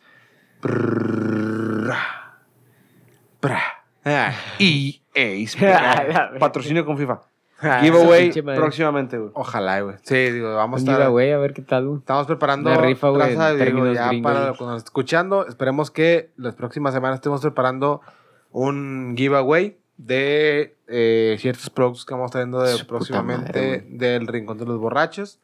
Ah, 4.05 4.33
EA 4.59 4.93
Sports. 5.47 6.39
Patrocinio 6.41 6.85
con 6.85 6.97
FIFA. 6.99 7.21
ah, 7.61 7.81
Giveaway 7.83 8.31
próximamente, 8.57 9.19
güey. 9.19 9.31
Ojalá, 9.35 9.81
güey. 9.81 9.97
Sí, 10.03 10.15
digo, 10.31 10.55
vamos 10.55 10.81
a 10.81 10.83
estar. 10.83 10.97
giveaway, 10.97 11.33
a 11.33 11.39
ver 11.39 11.53
qué 11.53 11.63
tal, 11.63 11.87
güey. 11.87 11.99
Estamos 11.99 12.27
preparando 12.27 12.71
Una 12.71 12.81
rifa, 12.81 13.09
güey, 13.11 13.37
ya 13.37 13.53
gringos, 13.53 13.97
para 14.23 14.53
cuando 14.55 14.73
nos 14.75 14.85
escuchando. 14.85 15.47
Esperemos 15.47 15.91
que 15.91 16.31
las 16.37 16.55
próximas 16.55 16.95
semanas 16.95 17.17
estemos 17.17 17.41
preparando 17.41 18.01
un 18.51 19.15
giveaway 19.17 19.79
de 19.99 20.77
eh, 20.87 21.37
ciertos 21.39 21.69
productos 21.69 22.07
que 22.07 22.15
vamos 22.15 22.31
trayendo 22.31 22.63
de 22.63 22.83
próximamente 22.85 23.83
madre, 23.83 23.85
del 23.91 24.27
Rincón 24.27 24.57
de 24.57 24.65
los 24.65 24.79
Borrachos. 24.79 25.39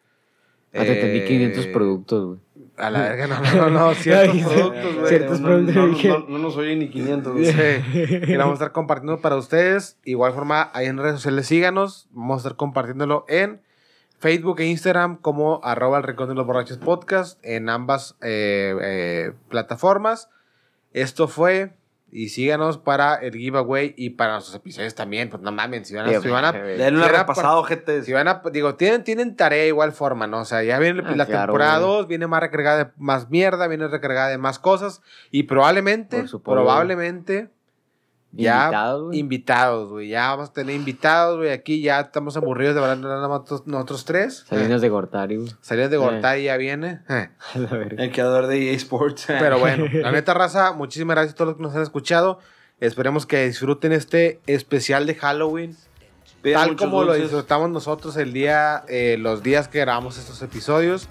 Ah, 0.72 0.82
te 0.82 0.94
entendí 0.94 1.18
Eh, 1.18 1.26
500 1.26 1.66
productos, 1.68 2.26
güey. 2.26 2.38
A 2.76 2.90
la 2.90 3.02
verga, 3.02 3.26
no, 3.28 3.40
no, 3.40 3.54
no, 3.54 3.70
no, 3.70 3.94
ciertos 3.94 4.34
Ay, 4.34 4.42
productos, 4.42 4.94
güey. 4.96 5.08
Ciertos 5.08 5.40
no, 5.40 5.46
productos, 5.46 5.74
no, 6.04 6.18
no, 6.18 6.26
no 6.28 6.38
nos 6.38 6.56
oye 6.56 6.74
ni 6.74 6.88
500, 6.88 7.32
güey. 7.32 7.44
Sí, 7.44 8.22
y 8.26 8.32
lo 8.32 8.38
vamos 8.38 8.52
a 8.52 8.54
estar 8.54 8.72
compartiendo 8.72 9.20
para 9.20 9.36
ustedes. 9.36 9.98
Igual 10.04 10.32
forma, 10.32 10.70
ahí 10.72 10.86
en 10.86 10.98
redes 10.98 11.16
sociales 11.16 11.46
síganos. 11.46 12.08
Vamos 12.10 12.36
a 12.36 12.38
estar 12.38 12.56
compartiéndolo 12.56 13.24
en 13.28 13.60
Facebook 14.18 14.60
e 14.60 14.66
Instagram 14.66 15.16
como 15.18 15.60
arroba 15.62 15.98
el 15.98 16.04
rincón 16.04 16.28
de 16.28 16.34
los 16.34 16.46
borrachos 16.46 16.78
podcast 16.78 17.38
en 17.44 17.68
ambas 17.68 18.16
eh, 18.22 18.74
eh, 18.82 19.32
plataformas. 19.48 20.28
Esto 20.92 21.28
fue, 21.28 21.74
y 22.16 22.28
síganos 22.28 22.78
para 22.78 23.16
el 23.16 23.34
giveaway 23.34 23.92
y 23.96 24.10
para 24.10 24.34
nuestros 24.34 24.54
episodios 24.54 24.94
también. 24.94 25.28
Pues 25.30 25.42
no 25.42 25.50
mames, 25.50 25.88
si 25.88 25.96
van 25.96 26.06
a... 26.06 26.20
Si 26.20 26.28
van 26.28 26.44
a 26.44 26.52
Denle 26.52 27.00
una 27.00 27.08
repasada, 27.08 27.62
gente. 27.64 28.04
si 28.04 28.12
van 28.12 28.28
a, 28.28 28.40
digo, 28.52 28.76
tienen, 28.76 29.02
tienen 29.02 29.34
tarea 29.34 29.62
de 29.62 29.66
igual 29.68 29.90
forma, 29.90 30.28
¿no? 30.28 30.42
O 30.42 30.44
sea, 30.44 30.62
ya 30.62 30.78
viene 30.78 31.02
Ah, 31.04 31.16
la 31.16 31.26
claro, 31.26 31.46
temporada 31.52 31.78
güey. 31.80 31.90
2, 31.98 32.06
viene 32.06 32.26
más 32.28 32.40
recargada 32.40 32.84
de 32.84 32.90
más 32.98 33.30
mierda, 33.30 33.66
viene 33.66 33.88
recargada 33.88 34.28
de 34.28 34.38
más 34.38 34.60
cosas. 34.60 35.02
Y 35.32 35.42
probablemente, 35.42 36.20
Por 36.20 36.28
supuesto. 36.28 36.52
probablemente, 36.62 37.50
ya 38.36 38.64
Invitados, 38.64 39.02
güey. 39.04 39.18
invitados, 39.18 39.90
güey. 39.90 40.08
Ya 40.08 40.28
vamos 40.30 40.50
a 40.50 40.52
tener 40.52 40.74
invitados, 40.76 41.36
güey. 41.38 41.50
Aquí 41.50 41.80
ya 41.82 42.00
estamos 42.00 42.36
aburridos 42.36 42.74
de 42.74 42.80
hablar 42.80 42.98
nada 42.98 43.28
más 43.28 43.42
nosotros- 43.66 44.04
tres. 44.04 44.44
Salinas 44.48 44.80
de 44.80 44.88
Gortari, 44.88 45.36
güey. 45.36 45.52
Salidas 45.60 45.90
de 45.90 45.96
Eh. 45.96 46.00
Gortari 46.00 46.44
ya 46.44 46.56
viene. 46.56 47.00
Eh. 47.08 47.28
La. 47.54 48.02
El 48.04 48.12
creador 48.12 48.46
de 48.46 48.70
EA 48.70 48.76
Sports. 48.76 49.24
Pero 49.28 49.58
bueno, 49.58 49.86
la 49.92 50.10
neta 50.12 50.34
raza, 50.34 50.72
muchísimas 50.72 51.14
gracias 51.16 51.34
a 51.34 51.36
todos 51.36 51.48
los 51.48 51.56
que 51.56 51.62
nos 51.62 51.74
han 51.76 51.82
escuchado. 51.82 52.38
Esperemos 52.80 53.24
que 53.26 53.46
disfruten 53.46 53.92
este 53.92 54.40
especial 54.46 55.06
de 55.06 55.14
Halloween. 55.14 55.76
Tal 56.52 56.76
como 56.76 57.04
lo 57.04 57.14
disfrutamos 57.14 57.70
nosotros 57.70 58.16
el 58.18 58.32
día, 58.34 58.84
eh, 58.88 59.16
los 59.18 59.42
días 59.42 59.68
que 59.68 59.78
grabamos 59.80 60.18
estos 60.18 60.42
episodios. 60.42 61.08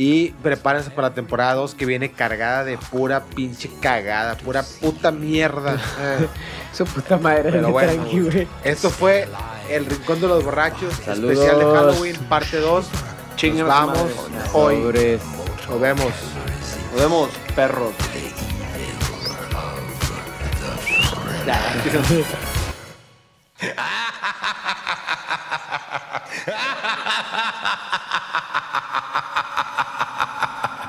Y 0.00 0.28
prepárense 0.44 0.90
para 0.90 1.08
la 1.08 1.14
temporada 1.14 1.54
2 1.54 1.74
que 1.74 1.84
viene 1.84 2.12
cargada 2.12 2.62
de 2.62 2.78
pura 2.78 3.24
pinche 3.24 3.68
cagada, 3.80 4.36
pura 4.36 4.62
puta 4.80 5.10
mierda. 5.10 5.76
Su 6.72 6.84
puta 6.84 7.16
madre. 7.16 7.50
Pero 7.50 7.72
bueno, 7.72 8.04
esto 8.62 8.90
fue 8.90 9.26
El 9.68 9.86
Rincón 9.86 10.20
de 10.20 10.28
los 10.28 10.44
Borrachos, 10.44 10.96
especial 11.00 11.58
de 11.58 11.64
Halloween, 11.64 12.14
parte 12.28 12.60
2. 12.60 12.86
Nos 13.42 13.66
vamos 13.66 14.08
hoy. 14.52 14.76
Nos 14.76 15.80
vemos. 15.80 16.12
Nos 16.92 17.00
vemos, 17.00 17.30
perros. 17.56 17.92